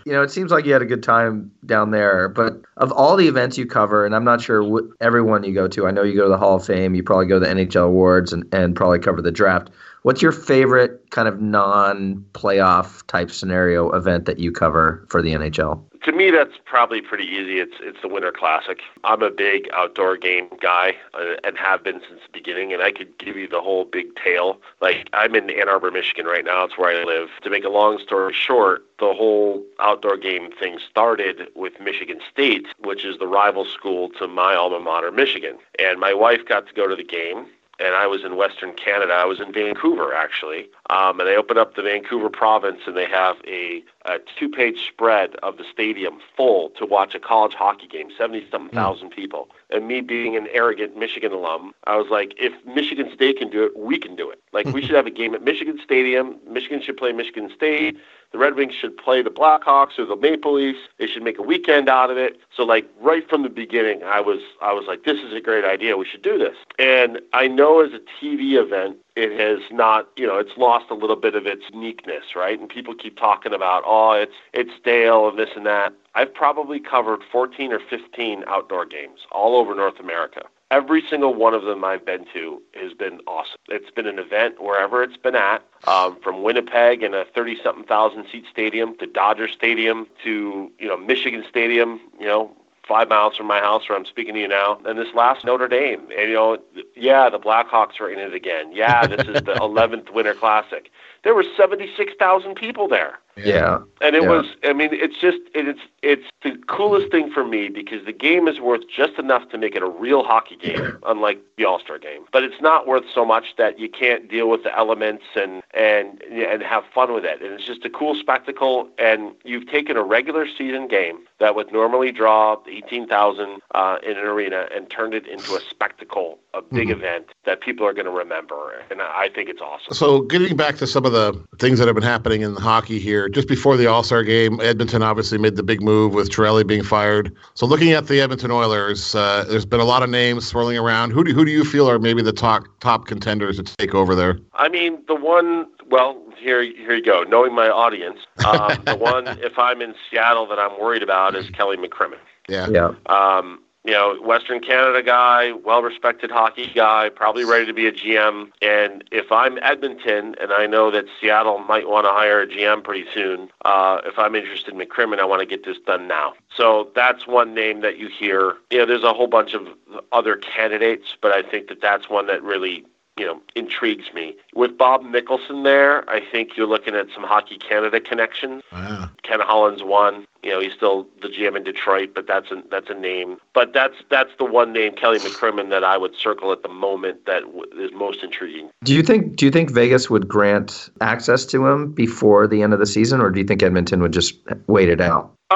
You 0.05 0.13
know, 0.13 0.23
it 0.23 0.31
seems 0.31 0.51
like 0.51 0.65
you 0.65 0.73
had 0.73 0.81
a 0.81 0.85
good 0.85 1.03
time 1.03 1.51
down 1.65 1.91
there. 1.91 2.27
But 2.27 2.59
of 2.77 2.91
all 2.91 3.15
the 3.15 3.27
events 3.27 3.57
you 3.57 3.65
cover, 3.65 4.05
and 4.05 4.15
I'm 4.15 4.23
not 4.23 4.41
sure 4.41 4.63
what 4.63 4.85
everyone 4.99 5.43
you 5.43 5.53
go 5.53 5.68
to, 5.69 5.87
I 5.87 5.91
know 5.91 6.03
you 6.03 6.15
go 6.15 6.23
to 6.23 6.29
the 6.29 6.37
Hall 6.37 6.55
of 6.55 6.65
Fame, 6.65 6.95
you 6.95 7.03
probably 7.03 7.25
go 7.25 7.39
to 7.39 7.45
the 7.45 7.51
NHL 7.51 7.85
awards, 7.85 8.33
and, 8.33 8.43
and 8.53 8.75
probably 8.75 8.99
cover 8.99 9.21
the 9.21 9.31
draft. 9.31 9.69
What's 10.03 10.21
your 10.21 10.31
favorite 10.31 11.09
kind 11.09 11.27
of 11.27 11.41
non-playoff 11.41 13.05
type 13.07 13.31
scenario 13.31 13.91
event 13.91 14.25
that 14.25 14.39
you 14.39 14.51
cover 14.51 15.05
for 15.09 15.21
the 15.21 15.33
NHL? 15.33 15.83
To 16.03 16.11
me, 16.11 16.31
that's 16.31 16.57
probably 16.65 17.01
pretty 17.01 17.25
easy. 17.25 17.59
It's 17.59 17.75
it's 17.79 18.01
the 18.01 18.07
Winter 18.07 18.31
Classic. 18.31 18.79
I'm 19.03 19.21
a 19.21 19.29
big 19.29 19.69
outdoor 19.73 20.17
game 20.17 20.47
guy 20.61 20.95
uh, 21.13 21.35
and 21.43 21.57
have 21.57 21.83
been 21.83 22.01
since 22.07 22.21
the 22.21 22.31
beginning. 22.31 22.73
And 22.73 22.81
I 22.81 22.91
could 22.91 23.17
give 23.17 23.35
you 23.35 23.47
the 23.47 23.61
whole 23.61 23.85
big 23.85 24.15
tale. 24.15 24.59
Like 24.81 25.09
I'm 25.13 25.35
in 25.35 25.49
Ann 25.49 25.69
Arbor, 25.69 25.91
Michigan 25.91 26.25
right 26.25 26.45
now. 26.45 26.63
It's 26.63 26.77
where 26.77 26.99
I 26.99 27.03
live. 27.03 27.29
To 27.43 27.49
make 27.49 27.63
a 27.63 27.69
long 27.69 27.99
story 27.99 28.33
short, 28.33 28.85
the 28.99 29.13
whole 29.13 29.63
outdoor 29.79 30.17
game 30.17 30.51
thing 30.51 30.79
started 30.89 31.47
with 31.55 31.79
Michigan 31.79 32.19
State, 32.31 32.67
which 32.79 33.03
is 33.03 33.17
the 33.19 33.27
rival 33.27 33.65
school 33.65 34.09
to 34.19 34.27
my 34.27 34.55
alma 34.55 34.79
mater, 34.79 35.11
Michigan. 35.11 35.57
And 35.77 35.99
my 35.99 36.13
wife 36.13 36.45
got 36.47 36.67
to 36.67 36.73
go 36.73 36.87
to 36.87 36.95
the 36.95 37.03
game 37.03 37.47
and 37.79 37.95
I 37.95 38.07
was 38.07 38.23
in 38.23 38.35
Western 38.35 38.73
Canada. 38.73 39.13
I 39.13 39.25
was 39.25 39.39
in 39.39 39.53
Vancouver 39.53 40.13
actually, 40.13 40.69
um, 40.89 41.19
and 41.19 41.27
they 41.27 41.35
opened 41.35 41.59
up 41.59 41.75
the 41.75 41.81
Vancouver 41.81 42.29
province, 42.29 42.81
and 42.85 42.95
they 42.95 43.07
have 43.07 43.37
a, 43.47 43.83
a 44.09 44.19
two-page 44.37 44.87
spread 44.87 45.35
of 45.37 45.57
the 45.57 45.63
stadium 45.71 46.19
full 46.35 46.69
to 46.71 46.85
watch 46.85 47.13
a 47.13 47.19
college 47.19 47.53
hockey 47.53 47.87
game, 47.87 48.09
seventy-something 48.17 48.69
hmm. 48.69 48.75
thousand 48.75 49.09
people. 49.11 49.49
And 49.69 49.87
me 49.87 50.01
being 50.01 50.35
an 50.35 50.47
arrogant 50.51 50.97
Michigan 50.97 51.31
alum, 51.31 51.73
I 51.85 51.95
was 51.95 52.07
like, 52.09 52.33
if 52.37 52.53
Michigan 52.65 53.11
State 53.13 53.37
can 53.37 53.49
do 53.49 53.63
it, 53.63 53.77
we 53.77 53.99
can 53.99 54.15
do 54.15 54.29
it. 54.31 54.41
Like 54.51 54.65
we 54.67 54.81
should 54.85 54.95
have 54.95 55.05
a 55.05 55.11
game 55.11 55.35
at 55.35 55.43
Michigan 55.43 55.79
Stadium. 55.83 56.37
Michigan 56.47 56.81
should 56.81 56.97
play 56.97 57.11
Michigan 57.11 57.51
State. 57.55 57.97
The 58.31 58.37
Red 58.37 58.55
Wings 58.55 58.73
should 58.79 58.95
play 58.95 59.23
the 59.23 59.31
Blackhawks 59.31 59.97
or 59.97 60.05
the 60.05 60.15
Maple 60.15 60.53
Leafs. 60.53 60.79
They 60.99 61.07
should 61.07 61.23
make 61.23 61.39
a 61.39 61.41
weekend 61.41 61.89
out 61.89 62.11
of 62.11 62.17
it. 62.17 62.39
So 62.55 62.63
like 62.63 62.87
right 63.01 63.27
from 63.27 63.43
the 63.43 63.49
beginning, 63.49 64.03
I 64.03 64.21
was 64.21 64.39
I 64.61 64.73
was 64.73 64.85
like, 64.87 65.03
this 65.03 65.17
is 65.17 65.33
a 65.33 65.41
great 65.41 65.65
idea. 65.65 65.97
We 65.97 66.05
should 66.05 66.21
do 66.21 66.37
this. 66.37 66.55
And 66.77 67.19
I 67.33 67.47
know 67.47 67.83
as 67.83 67.91
a 67.93 67.99
TV 68.23 68.53
event, 68.53 68.97
it 69.15 69.37
has 69.39 69.59
not, 69.71 70.09
you 70.15 70.27
know, 70.27 70.37
it's 70.37 70.57
lost 70.57 70.85
a 70.89 70.93
little 70.93 71.15
bit 71.15 71.35
of 71.35 71.45
its 71.45 71.63
uniqueness, 71.73 72.35
right? 72.35 72.59
And 72.59 72.69
people 72.69 72.93
keep 72.93 73.17
talking 73.17 73.53
about, 73.53 73.83
oh, 73.85 74.11
it's 74.11 74.35
it's 74.53 74.71
stale 74.79 75.27
and 75.29 75.37
this 75.37 75.49
and 75.55 75.65
that. 75.65 75.93
I've 76.15 76.33
probably 76.33 76.79
covered 76.79 77.21
14 77.31 77.71
or 77.73 77.79
15 77.79 78.43
outdoor 78.47 78.85
games 78.85 79.21
all 79.31 79.55
over 79.55 79.75
North 79.75 79.99
America. 79.99 80.43
Every 80.71 81.03
single 81.09 81.33
one 81.33 81.55
of 81.55 81.63
them 81.63 81.83
I've 81.83 82.05
been 82.05 82.25
to 82.33 82.61
has 82.75 82.93
been 82.93 83.21
awesome. 83.25 83.57
It's 83.69 83.89
been 83.89 84.05
an 84.05 84.19
event 84.19 84.61
wherever 84.61 85.01
it's 85.01 85.17
been 85.17 85.35
at, 85.35 85.63
um, 85.87 86.19
from 86.21 86.43
Winnipeg 86.43 87.01
in 87.01 87.15
a 87.15 87.25
30-something 87.25 87.85
thousand 87.85 88.25
seat 88.31 88.45
stadium 88.51 88.95
to 88.97 89.07
Dodger 89.07 89.47
Stadium 89.47 90.07
to 90.23 90.71
you 90.77 90.87
know 90.87 90.97
Michigan 90.97 91.43
Stadium, 91.49 91.99
you 92.19 92.27
know 92.27 92.51
five 92.89 93.07
miles 93.07 93.37
from 93.37 93.45
my 93.45 93.59
house 93.59 93.87
where 93.87 93.97
I'm 93.97 94.05
speaking 94.05 94.33
to 94.33 94.39
you 94.41 94.47
now. 94.47 94.79
And 94.83 94.97
this 94.97 95.13
last 95.13 95.45
Notre 95.45 95.67
Dame, 95.67 96.01
and 96.17 96.29
you 96.29 96.33
know, 96.33 96.57
yeah, 96.95 97.29
the 97.29 97.39
Blackhawks 97.39 98.01
are 98.01 98.09
in 98.09 98.19
it 98.19 98.33
again. 98.33 98.73
Yeah, 98.73 99.05
this 99.07 99.27
is 99.27 99.35
the 99.35 99.53
11th 99.61 100.11
Winter 100.13 100.33
Classic. 100.33 100.91
There 101.23 101.33
were 101.35 101.45
76,000 101.57 102.55
people 102.55 102.87
there. 102.87 103.19
Yeah. 103.37 103.79
And 104.01 104.15
it 104.17 104.23
Yeah. 104.23 104.29
was, 104.29 104.45
I 104.63 104.73
mean, 104.73 104.89
it's 104.91 105.17
just, 105.17 105.37
it's, 105.53 105.79
it's 106.01 106.25
the 106.43 106.57
coolest 106.67 107.09
thing 107.09 107.31
for 107.31 107.45
me 107.45 107.69
because 107.69 108.05
the 108.05 108.11
game 108.11 108.47
is 108.49 108.59
worth 108.59 108.81
just 108.93 109.13
enough 109.17 109.47
to 109.49 109.57
make 109.57 109.75
it 109.75 109.81
a 109.81 109.87
real 109.87 110.23
hockey 110.23 110.57
game, 110.57 110.97
unlike 111.05 111.39
the 111.57 111.63
All 111.65 111.79
Star 111.79 111.99
game. 111.99 112.23
But 112.33 112.43
it's 112.43 112.59
not 112.61 112.85
worth 112.87 113.05
so 113.13 113.23
much 113.25 113.55
that 113.57 113.79
you 113.79 113.87
can't 113.89 114.29
deal 114.29 114.49
with 114.49 114.63
the 114.63 114.77
elements 114.77 115.23
and, 115.35 115.61
and, 115.73 116.21
and 116.23 116.61
have 116.63 116.83
fun 116.93 117.13
with 117.13 117.23
it. 117.23 117.41
And 117.41 117.53
it's 117.53 117.65
just 117.65 117.85
a 117.85 117.89
cool 117.89 118.13
spectacle. 118.15 118.89
And 118.97 119.31
you've 119.45 119.67
taken 119.69 119.95
a 119.95 120.03
regular 120.03 120.45
season 120.45 120.87
game 120.89 121.19
that 121.39 121.55
would 121.55 121.71
normally 121.71 122.11
draw 122.11 122.57
18,000 122.67 123.61
uh, 123.73 123.97
in 124.03 124.11
an 124.17 124.25
arena 124.25 124.67
and 124.75 124.89
turned 124.89 125.13
it 125.13 125.25
into 125.27 125.53
a 125.55 125.61
spectacle, 125.69 126.39
a 126.53 126.61
big 126.61 126.89
event 126.89 127.27
that 127.45 127.61
people 127.61 127.85
are 127.85 127.93
going 127.93 128.05
to 128.05 128.11
remember. 128.11 128.83
And 128.91 129.01
I 129.01 129.29
think 129.33 129.49
it's 129.49 129.61
awesome. 129.61 129.93
So, 129.93 130.21
getting 130.21 130.57
back 130.57 130.75
to 130.77 130.87
some 130.87 131.05
of 131.05 131.08
the 131.09 131.33
things 131.59 131.79
that 131.79 131.87
have 131.87 131.95
been 131.95 132.03
happening 132.03 132.41
in 132.41 132.55
hockey 132.55 132.99
here, 132.99 133.29
just 133.29 133.47
before 133.47 133.77
the 133.77 133.87
All 133.87 134.03
Star 134.03 134.23
game, 134.23 134.59
Edmonton 134.61 135.01
obviously 135.03 135.37
made 135.37 135.55
the 135.55 135.63
big 135.63 135.81
move 135.81 136.13
with 136.13 136.29
Chiarelli 136.29 136.65
being 136.65 136.83
fired. 136.83 137.35
So, 137.53 137.65
looking 137.65 137.91
at 137.91 138.07
the 138.07 138.21
Edmonton 138.21 138.51
Oilers, 138.51 139.15
uh, 139.15 139.45
there's 139.47 139.65
been 139.65 139.79
a 139.79 139.85
lot 139.85 140.03
of 140.03 140.09
names 140.09 140.47
swirling 140.47 140.77
around. 140.77 141.11
Who 141.11 141.23
do, 141.23 141.33
who 141.33 141.45
do 141.45 141.51
you 141.51 141.63
feel 141.63 141.89
are 141.89 141.99
maybe 141.99 142.21
the 142.21 142.33
top 142.33 142.63
top 142.79 143.07
contenders 143.07 143.57
to 143.57 143.63
take 143.63 143.93
over 143.93 144.15
there? 144.15 144.39
I 144.53 144.69
mean, 144.69 145.03
the 145.07 145.15
one. 145.15 145.67
Well, 145.89 146.21
here, 146.37 146.61
here 146.61 146.95
you 146.95 147.03
go. 147.03 147.23
Knowing 147.23 147.55
my 147.55 147.67
audience, 147.67 148.19
um, 148.45 148.81
the 148.85 148.95
one 148.99 149.27
if 149.39 149.57
I'm 149.57 149.81
in 149.81 149.95
Seattle 150.09 150.45
that 150.47 150.59
I'm 150.59 150.79
worried 150.79 151.03
about 151.03 151.35
is 151.35 151.49
Kelly 151.49 151.77
McCrimmon. 151.77 152.19
Yeah. 152.47 152.67
Yeah. 152.69 152.91
Um, 153.07 153.61
you 153.89 153.95
know, 153.95 154.15
Western 154.21 154.59
Canada 154.59 155.01
guy, 155.01 155.51
well 155.51 155.81
respected 155.81 156.29
hockey 156.29 156.71
guy, 156.75 157.09
probably 157.09 157.43
ready 157.43 157.65
to 157.65 157.73
be 157.73 157.87
a 157.87 157.91
GM. 157.91 158.51
And 158.61 159.03
if 159.11 159.31
I'm 159.31 159.57
Edmonton 159.63 160.35
and 160.39 160.53
I 160.53 160.67
know 160.67 160.91
that 160.91 161.05
Seattle 161.19 161.57
might 161.57 161.89
want 161.89 162.05
to 162.05 162.11
hire 162.11 162.39
a 162.39 162.45
GM 162.45 162.83
pretty 162.83 163.05
soon, 163.11 163.49
uh, 163.65 164.01
if 164.05 164.19
I'm 164.19 164.35
interested 164.35 164.75
in 164.75 164.79
McCrimmon, 164.79 165.17
I 165.17 165.25
want 165.25 165.39
to 165.39 165.47
get 165.47 165.65
this 165.65 165.79
done 165.87 166.07
now. 166.07 166.35
So 166.55 166.91
that's 166.93 167.25
one 167.25 167.55
name 167.55 167.81
that 167.81 167.97
you 167.97 168.09
hear. 168.09 168.57
You 168.69 168.77
know, 168.77 168.85
there's 168.85 169.03
a 169.03 169.11
whole 169.11 169.25
bunch 169.25 169.55
of 169.55 169.67
other 170.11 170.35
candidates, 170.35 171.17
but 171.19 171.31
I 171.31 171.41
think 171.41 171.67
that 171.69 171.81
that's 171.81 172.11
one 172.11 172.27
that 172.27 172.43
really 172.43 172.85
you 173.19 173.25
know, 173.25 173.41
intrigues 173.53 174.13
me. 174.13 174.35
With 174.55 174.77
Bob 174.77 175.03
Nicholson 175.03 175.63
there, 175.63 176.09
I 176.09 176.21
think 176.31 176.55
you're 176.55 176.67
looking 176.67 176.95
at 176.95 177.07
some 177.13 177.23
Hockey 177.23 177.57
Canada 177.57 177.99
connections. 177.99 178.63
Oh, 178.71 178.77
wow. 178.77 179.09
Ken 179.23 179.41
Holland's 179.41 179.83
one. 179.83 180.25
You 180.41 180.51
know, 180.51 180.61
he's 180.61 180.71
still 180.71 181.05
the 181.21 181.27
GM 181.27 181.57
in 181.57 181.63
Detroit, 181.65 182.11
but 182.15 182.25
that's 182.25 182.49
a 182.49 182.63
that's 182.71 182.89
a 182.89 182.93
name. 182.93 183.37
But 183.53 183.73
that's 183.73 183.95
that's 184.09 184.31
the 184.37 184.45
one 184.45 184.71
name, 184.71 184.93
Kelly 184.95 185.19
McCrimmon, 185.19 185.69
that 185.69 185.83
I 185.83 185.97
would 185.97 186.15
circle 186.15 186.53
at 186.53 186.63
the 186.63 186.69
moment 186.69 187.25
that 187.25 187.41
w- 187.41 187.65
is 187.77 187.91
most 187.93 188.23
intriguing. 188.23 188.69
Do 188.85 188.93
you 188.95 189.03
think 189.03 189.35
do 189.35 189.45
you 189.45 189.51
think 189.51 189.69
Vegas 189.69 190.09
would 190.09 190.29
grant 190.29 190.89
access 191.01 191.45
to 191.47 191.67
him 191.67 191.91
before 191.91 192.47
the 192.47 192.61
end 192.61 192.71
of 192.71 192.79
the 192.79 192.85
season, 192.85 193.19
or 193.19 193.29
do 193.29 193.41
you 193.41 193.45
think 193.45 193.61
Edmonton 193.61 194.01
would 194.01 194.13
just 194.13 194.35
wait 194.67 194.87
it 194.87 195.01
out? 195.01 195.33
Uh, 195.51 195.55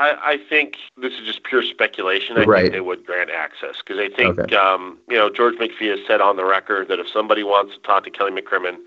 I, 0.00 0.32
I 0.32 0.36
think 0.48 0.76
this 0.96 1.12
is 1.12 1.26
just 1.26 1.42
pure 1.44 1.62
speculation. 1.62 2.38
I 2.38 2.44
Right. 2.44 2.62
think 2.62 2.72
they 2.72 2.80
would 2.80 3.04
grant 3.04 3.30
access 3.30 3.76
because 3.84 3.98
I 3.98 4.08
think, 4.08 4.38
Okay. 4.38 4.56
um, 4.56 4.96
you 5.10 5.16
know, 5.16 5.28
George 5.28 5.56
McPhee 5.56 5.90
has 5.90 6.00
said 6.06 6.22
on 6.22 6.36
the 6.36 6.44
record 6.44 6.88
that 6.88 6.98
if 6.98 7.06
somebody 7.08 7.42
wants 7.42 7.74
to 7.74 7.80
talk 7.82 8.04
to 8.04 8.10
Kelly 8.10 8.30
McCrimmon 8.32 8.78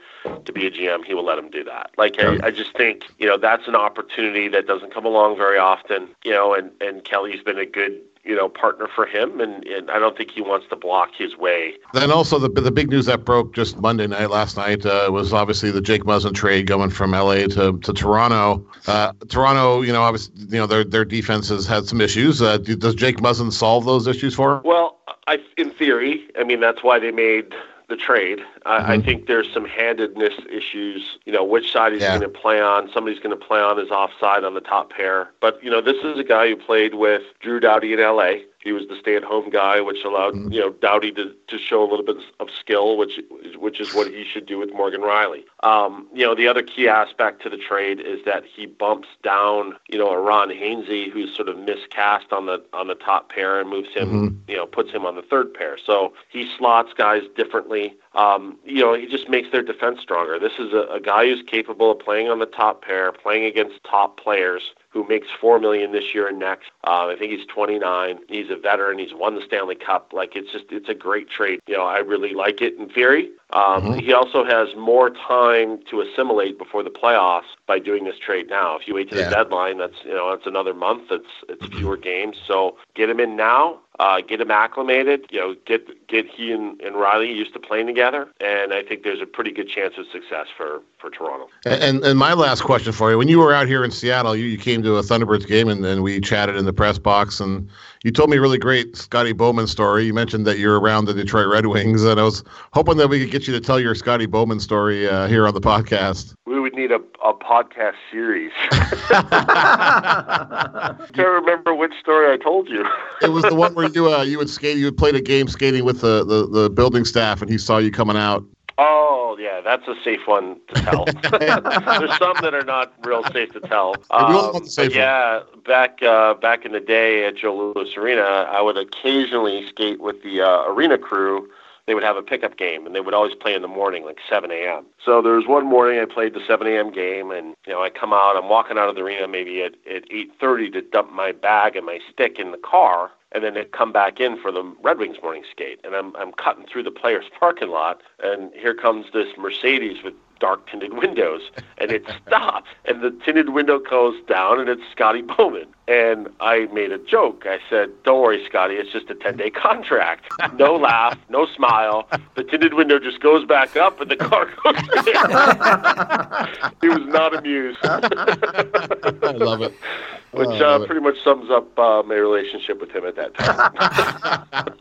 to 0.46 0.52
be 0.52 0.66
a 0.66 0.72
GM, 0.72 1.06
he 1.06 1.14
will 1.14 1.24
let 1.24 1.38
him 1.38 1.50
do 1.52 1.64
that. 1.66 1.92
Like, 1.98 2.14
Okay. 2.20 2.40
I, 2.44 2.48
I 2.48 2.52
just 2.52 2.76
think, 2.76 3.06
you 3.20 3.28
know, 3.28 3.38
that's 3.38 3.68
an 3.68 3.76
opportunity 3.76 4.48
that 4.50 4.66
doesn't 4.66 4.92
come 4.92 5.06
along 5.06 5.38
very 5.38 5.60
often, 5.60 6.10
you 6.24 6.32
know, 6.32 6.56
and, 6.56 6.72
and 6.82 7.04
Kelly's 7.04 7.44
been 7.44 7.60
a 7.60 7.66
good, 7.66 8.02
you 8.24 8.36
know, 8.36 8.48
partner 8.48 8.88
for 8.96 9.06
him, 9.06 9.42
and, 9.42 9.66
and 9.66 9.92
I 9.92 10.00
don't 10.00 10.18
think 10.18 10.32
he 10.32 10.42
wants 10.42 10.68
to 10.70 10.76
block 10.78 11.10
his 11.18 11.36
way. 11.38 11.74
Then 11.94 12.10
also 12.10 12.40
the 12.40 12.50
the 12.50 12.72
big 12.72 12.90
news 12.90 13.06
that 13.08 13.26
broke 13.26 13.54
just 13.54 13.80
Monday 13.80 14.08
night 14.08 14.30
last 14.30 14.56
night 14.56 14.86
uh, 14.86 15.10
was 15.12 15.34
obviously 15.34 15.72
the 15.72 15.82
Jake 15.82 16.04
Muzzin 16.04 16.34
trade 16.34 16.66
going 16.66 16.90
from 16.90 17.12
LA 17.12 17.48
to, 17.48 17.78
to 17.78 17.94
Toronto. 17.94 18.66
Uh, 18.88 19.12
Toronto, 19.28 19.82
you 19.82 19.92
know, 19.92 20.02
obviously, 20.02 20.34
you 20.38 20.58
know 20.58 20.68
their 20.68 20.84
their 20.86 21.06
defense 21.06 21.50
has 21.50 21.68
had 21.68 21.86
some 21.86 22.00
issues. 22.00 22.42
Uh, 22.42 22.58
do, 22.58 22.76
does 22.76 22.96
Jake 22.96 23.18
Muzzin 23.18 23.52
solve 23.52 23.86
those 23.86 24.08
issues 24.08 24.34
for? 24.34 24.58
him? 24.58 24.62
Well, 24.64 25.00
I, 25.28 25.40
in 25.58 25.72
theory, 25.72 26.28
I 26.40 26.46
mean 26.46 26.62
that's 26.62 26.82
why 26.82 27.00
they 27.00 27.12
made 27.12 27.54
the 27.94 28.02
trade. 28.02 28.40
I, 28.66 28.94
I 28.94 28.98
mm-hmm. 28.98 29.06
think 29.06 29.28
there's 29.28 29.52
some 29.54 29.66
handedness 29.66 30.34
issues. 30.50 31.20
You 31.26 31.34
know, 31.34 31.44
which 31.44 31.72
side 31.72 31.94
he's 31.94 32.02
Yeah. 32.02 32.18
going 32.18 32.32
to 32.32 32.40
play 32.40 32.60
on. 32.60 32.90
Somebody's 32.92 33.20
going 33.20 33.38
to 33.38 33.46
play 33.46 33.60
on 33.60 33.78
his 33.78 33.90
offside 33.92 34.44
on 34.44 34.56
the 34.56 34.62
top 34.62 34.90
pair. 34.90 35.30
But 35.42 35.64
you 35.64 35.70
know, 35.70 35.82
this 35.82 35.98
is 36.04 36.18
a 36.18 36.24
guy 36.24 36.50
who 36.50 36.56
played 36.56 36.96
with 36.96 37.22
Drew 37.40 37.60
Doughty 37.60 37.94
in 37.94 38.00
L.A. 38.00 38.44
He 38.64 38.72
was 38.72 38.88
the 38.88 38.96
stay-at-home 38.96 39.50
guy, 39.50 39.82
which 39.82 40.04
allowed 40.04 40.36
you 40.54 40.60
know 40.60 40.72
Doughty 40.72 41.12
to, 41.14 41.34
to 41.48 41.58
show 41.58 41.84
a 41.84 41.90
little 41.90 42.06
bit 42.06 42.18
of 42.40 42.50
skill, 42.50 42.98
which 42.98 43.20
which 43.58 43.80
is 43.80 43.94
what 43.94 44.08
he 44.08 44.24
should 44.24 44.46
do 44.46 44.58
with 44.58 44.72
Morgan 44.74 45.02
Rielly. 45.02 45.44
Um, 45.64 46.08
you 46.14 46.26
know, 46.26 46.36
the 46.36 46.48
other 46.48 46.64
key 46.64 46.88
aspect 46.88 47.42
to 47.44 47.50
the 47.50 47.58
trade 47.58 48.00
is 48.00 48.24
that 48.26 48.44
he 48.46 48.66
bumps 48.66 49.10
down 49.24 49.76
you 49.90 49.98
know 49.98 50.10
a 50.10 50.20
Ron 50.20 50.50
Hainsey, 50.50 51.12
who's 51.12 51.36
sort 51.36 51.50
of 51.50 51.58
miscast 51.58 52.32
on 52.32 52.46
the 52.46 52.64
on 52.74 52.88
the 52.88 52.96
top 52.96 53.30
pair, 53.30 53.60
and 53.60 53.70
moves 53.70 53.94
him 53.94 54.44
you 54.48 54.56
know 54.56 54.66
puts 54.66 54.92
him 54.92 55.06
on 55.06 55.16
the 55.16 55.22
third 55.22 55.54
pair. 55.54 55.78
So 55.78 56.14
he 56.30 56.50
slots 56.58 56.94
guys 56.94 57.24
differently. 57.36 57.96
Um, 58.16 58.60
you 58.64 58.82
know, 58.82 58.94
he 58.94 59.08
just 59.08 59.28
makes 59.28 59.50
their 59.52 59.64
defense 59.64 60.00
stronger. 60.02 60.38
This 60.38 60.54
is 60.60 60.72
a, 60.74 60.88
a 60.94 61.00
guy 61.00 61.26
who's 61.26 61.44
capable 61.48 61.92
of 61.92 62.00
playing 62.00 62.30
on 62.30 62.40
the 62.40 62.46
top 62.46 62.84
pair, 62.84 63.12
playing 63.12 63.46
against 63.46 63.84
top 63.84 64.20
players 64.20 64.62
who 64.90 65.08
makes 65.08 65.28
four 65.42 65.60
million 65.60 65.92
this 65.92 66.14
year 66.14 66.28
and 66.28 66.38
next. 66.38 66.70
Uh, 66.84 67.08
I 67.08 67.16
think 67.18 67.32
he's 67.32 67.48
29. 67.48 68.20
He's 68.30 68.52
a 68.52 68.56
veteran. 68.56 69.00
He's 69.00 69.14
won 69.14 69.36
the 69.36 69.42
Stanley 69.42 69.76
Cup. 69.76 70.14
Like 70.14 70.36
it's 70.36 70.52
just 70.52 70.66
it's 70.70 70.90
a 70.90 70.94
great 70.94 71.30
trade. 71.30 71.60
You 71.68 71.78
know, 71.78 71.86
I 71.86 71.98
really 72.00 72.34
like 72.34 72.62
it 72.62 72.78
in 72.78 72.90
theory. 72.90 73.32
Um, 73.54 73.94
He 74.00 74.14
also 74.14 74.44
has 74.44 74.76
more 74.76 75.10
time 75.12 75.80
to 75.90 76.02
assimilate 76.02 76.58
before 76.58 76.84
the 76.84 76.90
playoffs 76.90 77.54
by 77.68 77.80
doing 77.80 78.04
this 78.04 78.18
trade 78.18 78.50
now. 78.50 78.76
If 78.76 78.88
you 78.88 78.96
wait 78.96 79.10
to 79.12 79.16
Yeah. 79.18 79.26
the 79.30 79.36
deadline, 79.36 79.78
that's 79.78 80.04
you 80.04 80.14
know 80.14 80.30
that's 80.32 80.46
another 80.48 80.74
month. 80.74 81.12
It's 81.12 81.30
it's 81.48 81.66
fewer 81.68 81.96
games. 81.98 82.38
So 82.46 82.78
get 82.96 83.10
him 83.10 83.20
in 83.20 83.36
now. 83.36 83.80
Uh, 84.00 84.22
get 84.22 84.42
him 84.42 84.50
acclimated. 84.50 85.28
You 85.30 85.40
know, 85.40 85.56
get 85.66 86.08
get 86.08 86.26
he 86.28 86.52
and, 86.52 86.82
and 86.82 86.96
Rielly 86.96 87.34
used 87.34 87.54
to 87.54 87.60
playing 87.60 87.86
together, 87.86 88.28
and 88.42 88.74
I 88.74 88.82
think 88.82 89.04
there's 89.04 89.22
a 89.22 89.28
pretty 89.28 89.52
good 89.52 89.70
chance 89.70 89.94
of 90.00 90.08
success 90.12 90.48
for 90.58 90.82
for 90.98 91.12
Toronto. 91.12 91.48
And 91.66 92.04
and 92.04 92.18
my 92.18 92.34
last 92.34 92.62
question 92.62 92.92
for 92.92 93.12
you: 93.12 93.20
When 93.20 93.28
you 93.28 93.38
were 93.38 93.54
out 93.54 93.68
here 93.68 93.84
in 93.84 93.92
Seattle, 93.92 94.36
you, 94.36 94.46
you 94.46 94.58
came 94.58 94.82
to 94.82 94.98
a 94.98 95.04
Thunderbirds 95.04 95.46
game, 95.46 95.68
and 95.70 95.84
then 95.84 96.02
we 96.02 96.20
chatted 96.20 96.56
in 96.56 96.66
the 96.66 96.74
press 96.74 96.98
box, 96.98 97.40
and 97.40 97.70
you 98.04 98.12
told 98.12 98.30
me 98.30 98.38
a 98.38 98.42
really 98.42 98.58
great 98.58 98.98
Scotty 98.98 99.32
Bowman 99.32 99.66
story. 99.66 100.04
You 100.04 100.14
mentioned 100.14 100.46
that 100.46 100.60
you're 100.60 100.78
around 100.80 101.06
the 101.06 101.14
Detroit 101.14 101.48
Red 101.48 101.68
Wings, 101.68 102.04
and 102.04 102.20
I 102.20 102.24
was 102.24 102.44
hoping 102.74 102.98
that 102.98 103.08
we 103.08 103.18
could 103.20 103.32
get 103.32 103.48
you 103.48 103.54
to 103.54 103.62
tell 103.62 103.80
your 103.80 103.96
Scotty 103.96 104.26
Bowman 104.26 104.60
story 104.60 105.08
uh, 105.08 105.28
here 105.28 105.48
on 105.48 105.54
the 105.54 105.62
podcast. 105.62 106.36
We 106.46 106.60
would 106.60 106.74
need 106.74 106.92
a, 106.92 107.00
a 107.24 107.34
podcast 107.34 107.96
series. 108.12 108.52
I 108.72 110.96
Can't 111.14 111.30
remember 111.30 111.74
which 111.74 111.94
story 112.02 112.34
I 112.34 112.38
told 112.38 112.68
you. 112.68 112.86
It 113.22 113.32
was 113.32 113.44
the 113.44 113.56
one 113.56 113.74
where 113.74 113.90
you 113.90 114.14
uh, 114.14 114.24
you 114.24 114.38
would 114.38 114.50
skate, 114.50 114.78
you 114.78 114.92
played 114.92 115.16
a 115.16 115.22
game 115.22 115.48
skating 115.48 115.86
with 115.86 116.02
the, 116.02 116.26
the, 116.26 116.48
the 116.48 116.70
building 116.70 117.06
staff, 117.06 117.42
and 117.42 117.50
he 117.50 117.58
saw 117.58 117.78
you 117.78 117.90
coming 117.90 118.18
out. 118.18 118.44
Oh 118.78 119.38
yeah, 119.40 119.62
that's 119.62 119.88
a 119.88 119.96
safe 120.04 120.22
one 120.26 120.58
to 120.70 120.76
tell. 120.84 121.06
There's 121.32 122.18
some 122.18 122.38
that 122.42 122.54
are 122.54 122.64
not 122.64 122.94
real 123.04 123.24
safe 123.32 123.54
to 123.54 123.60
tell. 123.60 123.96
Yeah, 124.12 124.18
Um, 124.18 124.34
want 124.34 124.66
the 124.66 124.70
safe 124.72 124.90
but 124.92 124.96
yeah, 124.96 125.42
back 125.66 126.02
uh, 126.02 126.34
back 126.36 126.66
in 126.66 126.72
the 126.72 126.80
day 126.80 127.26
at 127.28 127.36
Joe 127.36 127.74
Louis 127.76 127.96
Arena, 127.98 128.22
I 128.22 128.62
would 128.62 128.78
occasionally 128.78 129.68
skate 129.68 130.02
with 130.02 130.24
the 130.24 130.42
uh, 130.42 130.64
arena 130.68 130.98
crew. 130.98 131.50
They 131.86 131.94
would 131.94 132.04
have 132.04 132.16
a 132.16 132.22
pickup 132.22 132.56
game, 132.58 132.86
and 132.86 132.96
they 132.96 133.02
would 133.02 133.14
always 133.14 133.36
play 133.36 133.54
in 133.54 133.62
the 133.62 133.68
morning, 133.68 134.06
like 134.06 134.18
7 134.30 134.50
a.m. 134.52 134.86
So 135.06 135.22
there 135.22 135.34
was 135.34 135.46
one 135.48 135.66
morning 135.66 136.00
I 136.00 136.06
played 136.06 136.34
the 136.34 136.40
7 136.48 136.66
a.m. 136.66 136.92
game, 136.94 137.30
and 137.30 137.56
you 137.68 137.74
know 137.74 137.84
I 137.84 137.90
come 137.90 138.14
out, 138.14 138.38
I'm 138.38 138.48
walking 138.48 138.78
out 138.78 138.88
of 138.88 138.96
the 138.96 139.02
arena 139.02 139.28
maybe 139.28 139.62
at, 139.62 139.74
at 139.94 140.10
8:30 140.10 140.72
to 140.74 140.82
dump 140.82 141.12
my 141.12 141.32
bag 141.34 141.76
and 141.76 141.86
my 141.86 142.00
stick 142.12 142.40
in 142.40 142.52
the 142.52 142.58
car, 142.58 143.12
and 143.34 143.44
then 143.44 143.56
come 143.72 143.92
back 143.92 144.20
in 144.20 144.40
for 144.42 144.52
the 144.52 144.64
Red 144.82 145.00
Wings 145.00 145.18
morning 145.22 145.44
skate. 145.50 145.80
And 145.84 145.96
I'm 145.96 146.16
I'm 146.16 146.32
cutting 146.34 146.66
through 146.66 146.84
the 146.84 146.92
players' 146.92 147.26
parking 147.40 147.70
lot, 147.70 148.02
and 148.22 148.52
here 148.54 148.74
comes 148.74 149.08
this 149.14 149.30
Mercedes 149.38 150.04
with 150.04 150.14
dark 150.40 150.68
tinted 150.70 150.94
windows, 150.98 151.42
and 151.78 151.92
it 151.92 152.06
stops, 152.28 152.70
and 152.86 153.02
the 153.02 153.12
tinted 153.26 153.50
window 153.50 153.80
goes 153.80 154.16
down, 154.28 154.60
and 154.60 154.70
it's 154.70 154.82
Scotty 154.92 155.22
Bowman. 155.22 155.68
And 155.86 156.30
I 156.40 156.68
made 156.72 156.94
a 156.94 156.98
joke. 156.98 157.44
I 157.46 157.60
said, 157.70 157.90
"Don't 158.06 158.22
worry, 158.22 158.42
Scotty. 158.48 158.76
It's 158.76 158.92
just 158.94 159.10
a 159.10 159.16
10-day 159.16 159.50
contract. 159.50 160.32
No 160.54 160.76
laugh, 160.78 161.18
no 161.30 161.46
smile. 161.56 162.08
The 162.36 162.44
tinted 162.46 162.74
window 162.74 163.00
just 163.00 163.20
goes 163.20 163.46
back 163.46 163.76
up, 163.76 164.00
and 164.00 164.10
the 164.10 164.16
car 164.16 164.46
goes 164.64 164.76
down." 165.14 166.72
he 166.82 166.88
was 166.88 167.06
not 167.08 167.36
amused. 167.36 167.80
I 167.84 169.32
love 169.36 169.62
it. 169.62 169.74
Which 170.32 170.48
Oh, 170.48 170.52
uh, 170.56 170.60
love 170.60 170.82
it. 170.84 170.86
pretty 170.88 171.02
much 171.02 171.16
sums 171.24 171.52
up 171.52 171.78
uh, 171.78 172.02
my 172.04 172.16
relationship 172.16 172.80
with 172.82 172.90
him 172.90 173.06
at 173.06 173.16
that 173.18 173.36
time. 173.36 174.74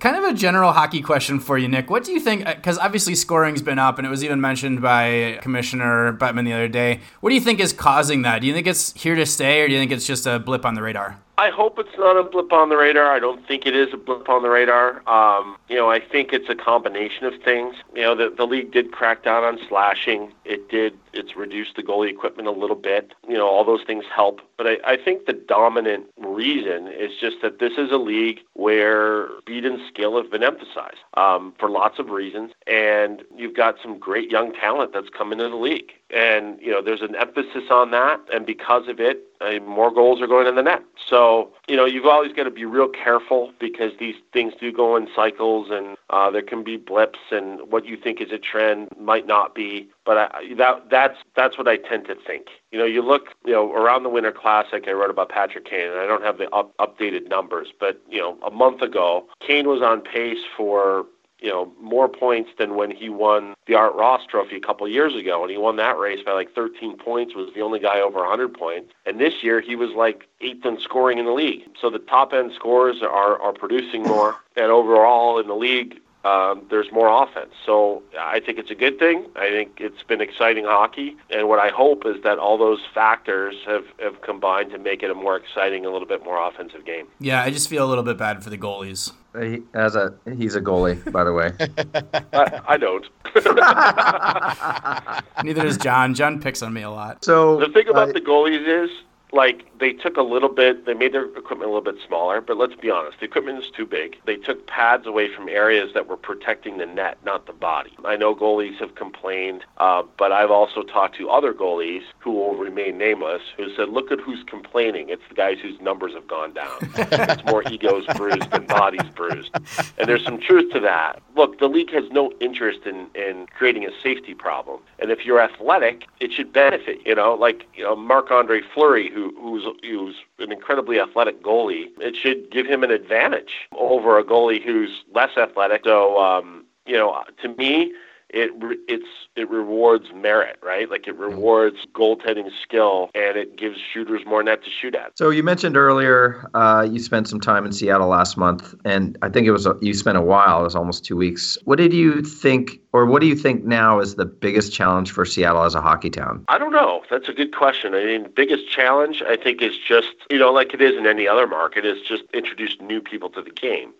Kind 0.00 0.16
of 0.16 0.24
a 0.24 0.32
general 0.32 0.72
hockey 0.72 1.02
question 1.02 1.38
for 1.38 1.58
you, 1.58 1.68
Nick. 1.68 1.90
What 1.90 2.02
do 2.04 2.12
you 2.12 2.20
think? 2.20 2.46
Because 2.46 2.78
obviously 2.78 3.14
scoring's 3.14 3.60
been 3.60 3.78
up, 3.78 3.98
and 3.98 4.06
it 4.06 4.10
was 4.10 4.24
even 4.24 4.40
mentioned 4.40 4.80
by 4.80 5.38
Commissioner 5.42 6.14
Bettman 6.14 6.46
the 6.46 6.54
other 6.54 6.68
day. 6.68 7.00
What 7.20 7.28
do 7.28 7.34
you 7.34 7.42
think 7.42 7.60
is 7.60 7.74
causing 7.74 8.22
that? 8.22 8.40
Do 8.40 8.46
you 8.46 8.54
think 8.54 8.66
it's 8.66 8.94
here 8.94 9.14
to 9.14 9.26
stay, 9.26 9.60
or 9.60 9.66
do 9.66 9.74
you 9.74 9.78
think 9.78 9.92
it's 9.92 10.03
just 10.06 10.26
a 10.26 10.38
blip 10.38 10.64
on 10.64 10.74
the 10.74 10.82
radar? 10.82 11.18
I 11.36 11.50
hope 11.50 11.78
it's 11.78 11.96
not 11.98 12.16
a 12.16 12.22
blip 12.22 12.52
on 12.52 12.68
the 12.68 12.76
radar. 12.76 13.10
I 13.10 13.18
don't 13.18 13.44
think 13.46 13.66
it 13.66 13.74
is 13.74 13.92
a 13.92 13.96
blip 13.96 14.28
on 14.28 14.42
the 14.42 14.48
radar. 14.48 15.02
Um, 15.08 15.56
you 15.68 15.76
know, 15.76 15.90
I 15.90 15.98
think 15.98 16.32
it's 16.32 16.48
a 16.48 16.54
combination 16.54 17.26
of 17.26 17.34
things. 17.42 17.74
You 17.94 18.02
know, 18.02 18.14
the, 18.14 18.32
the 18.34 18.46
league 18.46 18.70
did 18.70 18.92
crack 18.92 19.24
down 19.24 19.42
on 19.42 19.58
slashing. 19.68 20.32
It 20.44 20.68
did. 20.68 20.98
It's 21.12 21.36
reduced 21.36 21.76
the 21.76 21.82
goalie 21.82 22.10
equipment 22.10 22.48
a 22.48 22.52
little 22.52 22.76
bit. 22.76 23.12
You 23.28 23.34
know, 23.34 23.46
all 23.46 23.64
those 23.64 23.82
things 23.86 24.04
help. 24.14 24.40
But 24.56 24.66
I, 24.66 24.76
I 24.84 24.96
think 24.96 25.26
the 25.26 25.32
dominant 25.32 26.06
reason 26.18 26.88
is 26.88 27.12
just 27.20 27.36
that 27.42 27.58
this 27.58 27.72
is 27.78 27.90
a 27.90 27.96
league 27.96 28.40
where 28.54 29.28
speed 29.40 29.64
and 29.64 29.80
skill 29.88 30.16
have 30.20 30.30
been 30.30 30.42
emphasized 30.42 30.98
um, 31.14 31.54
for 31.58 31.68
lots 31.70 31.98
of 31.98 32.10
reasons. 32.10 32.52
And 32.66 33.22
you've 33.36 33.56
got 33.56 33.76
some 33.82 33.98
great 33.98 34.30
young 34.30 34.52
talent 34.52 34.92
that's 34.92 35.08
come 35.08 35.32
into 35.32 35.48
the 35.48 35.56
league. 35.56 35.92
And, 36.10 36.60
you 36.60 36.70
know, 36.70 36.82
there's 36.82 37.02
an 37.02 37.16
emphasis 37.16 37.64
on 37.70 37.90
that. 37.90 38.20
And 38.32 38.46
because 38.46 38.86
of 38.88 39.00
it, 39.00 39.24
uh, 39.40 39.58
more 39.60 39.92
goals 39.92 40.20
are 40.20 40.26
going 40.26 40.46
in 40.46 40.54
the 40.54 40.62
net. 40.62 40.82
So, 41.08 41.50
you 41.68 41.76
know, 41.76 41.84
you've 41.84 42.06
always 42.06 42.32
got 42.32 42.44
to 42.44 42.50
be 42.50 42.64
real 42.64 42.88
careful 42.88 43.52
because 43.58 43.92
these 43.98 44.14
things 44.32 44.54
do 44.58 44.72
go 44.72 44.96
in 44.96 45.08
cycles 45.14 45.68
and 45.70 45.96
uh, 46.10 46.30
there 46.30 46.42
can 46.42 46.62
be 46.62 46.76
blips 46.76 47.18
and 47.30 47.60
what 47.70 47.84
you 47.84 47.96
think 47.96 48.20
is 48.20 48.30
a 48.30 48.38
trend 48.38 48.88
might 48.98 49.26
not 49.26 49.54
be. 49.54 49.88
But 50.04 50.18
I, 50.18 50.54
that 50.56 50.90
that's 50.90 51.18
that's 51.34 51.56
what 51.56 51.66
I 51.66 51.76
tend 51.76 52.06
to 52.06 52.14
think. 52.14 52.48
You 52.72 52.78
know, 52.78 52.84
you 52.84 53.02
look, 53.02 53.28
you 53.46 53.52
know, 53.52 53.72
around 53.72 54.02
the 54.02 54.10
Winter 54.10 54.32
Classic, 54.32 54.84
I 54.86 54.92
wrote 54.92 55.10
about 55.10 55.30
Patrick 55.30 55.64
Kane, 55.64 55.88
and 55.88 55.98
I 55.98 56.06
don't 56.06 56.22
have 56.22 56.38
the 56.38 56.50
up, 56.50 56.76
updated 56.76 57.28
numbers, 57.28 57.68
but 57.78 58.02
you 58.10 58.18
know, 58.18 58.38
a 58.44 58.50
month 58.50 58.82
ago, 58.82 59.26
Kane 59.40 59.66
was 59.66 59.80
on 59.80 60.02
pace 60.02 60.44
for 60.56 61.06
you 61.44 61.50
know, 61.50 61.70
more 61.78 62.08
points 62.08 62.50
than 62.58 62.74
when 62.74 62.90
he 62.90 63.10
won 63.10 63.54
the 63.66 63.74
Art 63.74 63.94
Ross 63.94 64.22
Trophy 64.26 64.56
a 64.56 64.60
couple 64.60 64.88
years 64.88 65.14
ago, 65.14 65.42
and 65.42 65.50
he 65.50 65.58
won 65.58 65.76
that 65.76 65.98
race 65.98 66.20
by 66.24 66.32
like 66.32 66.54
13 66.54 66.96
points. 66.96 67.34
Was 67.34 67.52
the 67.54 67.60
only 67.60 67.78
guy 67.78 68.00
over 68.00 68.20
100 68.20 68.54
points, 68.54 68.94
and 69.04 69.20
this 69.20 69.42
year 69.42 69.60
he 69.60 69.76
was 69.76 69.90
like 69.90 70.26
eighth 70.40 70.64
in 70.64 70.80
scoring 70.80 71.18
in 71.18 71.26
the 71.26 71.32
league. 71.32 71.64
So 71.78 71.90
the 71.90 71.98
top 71.98 72.32
end 72.32 72.52
scores 72.54 73.02
are 73.02 73.40
are 73.40 73.52
producing 73.52 74.04
more, 74.04 74.36
and 74.56 74.72
overall 74.72 75.38
in 75.38 75.46
the 75.46 75.54
league, 75.54 76.00
um, 76.24 76.62
there's 76.70 76.90
more 76.90 77.22
offense. 77.22 77.52
So 77.66 78.02
I 78.18 78.40
think 78.40 78.58
it's 78.58 78.70
a 78.70 78.74
good 78.74 78.98
thing. 78.98 79.26
I 79.36 79.50
think 79.50 79.78
it's 79.78 80.02
been 80.02 80.20
exciting 80.20 80.64
hockey. 80.64 81.16
And 81.30 81.48
what 81.48 81.58
I 81.58 81.68
hope 81.68 82.06
is 82.06 82.22
that 82.22 82.38
all 82.38 82.56
those 82.56 82.80
factors 82.94 83.54
have, 83.66 83.84
have 84.00 84.22
combined 84.22 84.70
to 84.70 84.78
make 84.78 85.02
it 85.02 85.10
a 85.10 85.14
more 85.14 85.36
exciting, 85.36 85.84
a 85.84 85.90
little 85.90 86.08
bit 86.08 86.24
more 86.24 86.44
offensive 86.46 86.84
game. 86.84 87.06
Yeah, 87.20 87.42
I 87.42 87.50
just 87.50 87.68
feel 87.68 87.84
a 87.84 87.88
little 87.88 88.04
bit 88.04 88.16
bad 88.16 88.42
for 88.42 88.50
the 88.50 88.58
goalies. 88.58 89.12
He, 89.38 89.62
as 89.74 89.96
a 89.96 90.14
he's 90.36 90.54
a 90.54 90.60
goalie, 90.60 91.10
by 91.10 91.24
the 91.24 91.32
way. 91.32 91.52
I, 92.32 92.60
I 92.68 92.76
don't. 92.76 93.04
Neither 95.44 95.62
does 95.62 95.76
John. 95.76 96.14
John 96.14 96.40
picks 96.40 96.62
on 96.62 96.72
me 96.72 96.82
a 96.82 96.90
lot. 96.90 97.24
So 97.24 97.58
The 97.58 97.68
thing 97.68 97.88
about 97.88 98.10
uh, 98.10 98.12
the 98.12 98.20
goalies 98.20 98.84
is, 98.84 98.90
like, 99.34 99.66
they 99.78 99.92
took 99.92 100.16
a 100.16 100.22
little 100.22 100.48
bit, 100.48 100.86
they 100.86 100.94
made 100.94 101.12
their 101.12 101.24
equipment 101.24 101.70
a 101.70 101.74
little 101.74 101.92
bit 101.92 101.96
smaller, 102.06 102.40
but 102.40 102.56
let's 102.56 102.74
be 102.74 102.90
honest, 102.90 103.18
the 103.18 103.26
equipment 103.26 103.58
is 103.58 103.70
too 103.70 103.84
big. 103.84 104.16
They 104.24 104.36
took 104.36 104.66
pads 104.66 105.06
away 105.06 105.34
from 105.34 105.48
areas 105.48 105.92
that 105.94 106.06
were 106.06 106.16
protecting 106.16 106.78
the 106.78 106.86
net, 106.86 107.18
not 107.24 107.46
the 107.46 107.52
body. 107.52 107.92
I 108.04 108.16
know 108.16 108.34
goalies 108.34 108.78
have 108.78 108.94
complained, 108.94 109.64
uh, 109.78 110.04
but 110.16 110.32
I've 110.32 110.50
also 110.50 110.82
talked 110.82 111.16
to 111.16 111.28
other 111.28 111.52
goalies 111.52 112.02
who 112.18 112.30
will 112.30 112.54
remain 112.54 112.96
nameless 112.96 113.42
who 113.56 113.74
said, 113.74 113.88
look 113.88 114.12
at 114.12 114.20
who's 114.20 114.42
complaining. 114.44 115.08
It's 115.08 115.22
the 115.28 115.34
guys 115.34 115.58
whose 115.60 115.80
numbers 115.80 116.14
have 116.14 116.28
gone 116.28 116.52
down. 116.52 116.78
it's 116.96 117.44
more 117.44 117.62
egos 117.68 118.06
bruised 118.16 118.50
than 118.50 118.66
bodies 118.66 119.08
bruised. 119.14 119.50
And 119.98 120.08
there's 120.08 120.24
some 120.24 120.40
truth 120.40 120.72
to 120.72 120.80
that. 120.80 121.20
Look, 121.36 121.58
the 121.58 121.68
league 121.68 121.92
has 121.92 122.04
no 122.10 122.32
interest 122.40 122.80
in, 122.86 123.08
in 123.14 123.46
creating 123.48 123.84
a 123.84 123.90
safety 124.02 124.34
problem. 124.34 124.80
And 124.98 125.10
if 125.10 125.24
you're 125.24 125.40
athletic, 125.40 126.06
it 126.20 126.32
should 126.32 126.52
benefit. 126.52 127.00
You 127.04 127.14
know, 127.14 127.34
like 127.34 127.66
you 127.74 127.82
know, 127.82 127.96
Marc 127.96 128.30
Andre 128.30 128.62
Fleury, 128.74 129.10
who 129.10 129.23
who's 129.32 129.64
who's 129.82 130.16
an 130.38 130.52
incredibly 130.52 131.00
athletic 131.00 131.42
goalie, 131.42 131.86
it 132.00 132.16
should 132.16 132.50
give 132.50 132.66
him 132.66 132.82
an 132.82 132.90
advantage 132.90 133.68
over 133.76 134.18
a 134.18 134.24
goalie 134.24 134.62
who's 134.62 135.04
less 135.14 135.36
athletic. 135.36 135.82
So, 135.84 136.18
um, 136.20 136.64
you 136.86 136.96
know, 136.96 137.22
to 137.42 137.48
me, 137.48 137.92
it 138.34 138.50
it's 138.88 139.06
it 139.36 139.48
rewards 139.48 140.06
merit, 140.14 140.58
right? 140.62 140.90
Like 140.90 141.06
it 141.06 141.16
rewards 141.16 141.76
goaltending 141.94 142.50
skill, 142.62 143.10
and 143.14 143.36
it 143.36 143.56
gives 143.56 143.78
shooters 143.78 144.22
more 144.26 144.42
net 144.42 144.64
to 144.64 144.70
shoot 144.70 144.94
at. 144.94 145.16
So 145.16 145.30
you 145.30 145.42
mentioned 145.42 145.76
earlier 145.76 146.50
uh, 146.54 146.86
you 146.90 146.98
spent 146.98 147.28
some 147.28 147.40
time 147.40 147.64
in 147.64 147.72
Seattle 147.72 148.08
last 148.08 148.36
month, 148.36 148.74
and 148.84 149.16
I 149.22 149.28
think 149.28 149.46
it 149.46 149.52
was 149.52 149.66
a, 149.66 149.76
you 149.80 149.94
spent 149.94 150.18
a 150.18 150.22
while. 150.22 150.60
It 150.60 150.64
was 150.64 150.76
almost 150.76 151.04
two 151.04 151.16
weeks. 151.16 151.56
What 151.64 151.78
did 151.78 151.92
you 151.92 152.22
think, 152.22 152.80
or 152.92 153.06
what 153.06 153.20
do 153.20 153.28
you 153.28 153.36
think 153.36 153.64
now 153.64 154.00
is 154.00 154.16
the 154.16 154.26
biggest 154.26 154.72
challenge 154.72 155.12
for 155.12 155.24
Seattle 155.24 155.62
as 155.62 155.76
a 155.76 155.80
hockey 155.80 156.10
town? 156.10 156.44
I 156.48 156.58
don't 156.58 156.72
know. 156.72 157.02
That's 157.10 157.28
a 157.28 157.32
good 157.32 157.54
question. 157.54 157.94
I 157.94 158.04
mean, 158.04 158.28
biggest 158.34 158.68
challenge 158.68 159.22
I 159.22 159.36
think 159.36 159.62
is 159.62 159.76
just 159.78 160.12
you 160.28 160.38
know, 160.38 160.52
like 160.52 160.74
it 160.74 160.82
is 160.82 160.96
in 160.96 161.06
any 161.06 161.28
other 161.28 161.46
market, 161.46 161.84
is 161.84 162.00
just 162.02 162.24
introduce 162.34 162.76
new 162.80 163.00
people 163.00 163.30
to 163.30 163.42
the 163.42 163.50
game. 163.50 163.92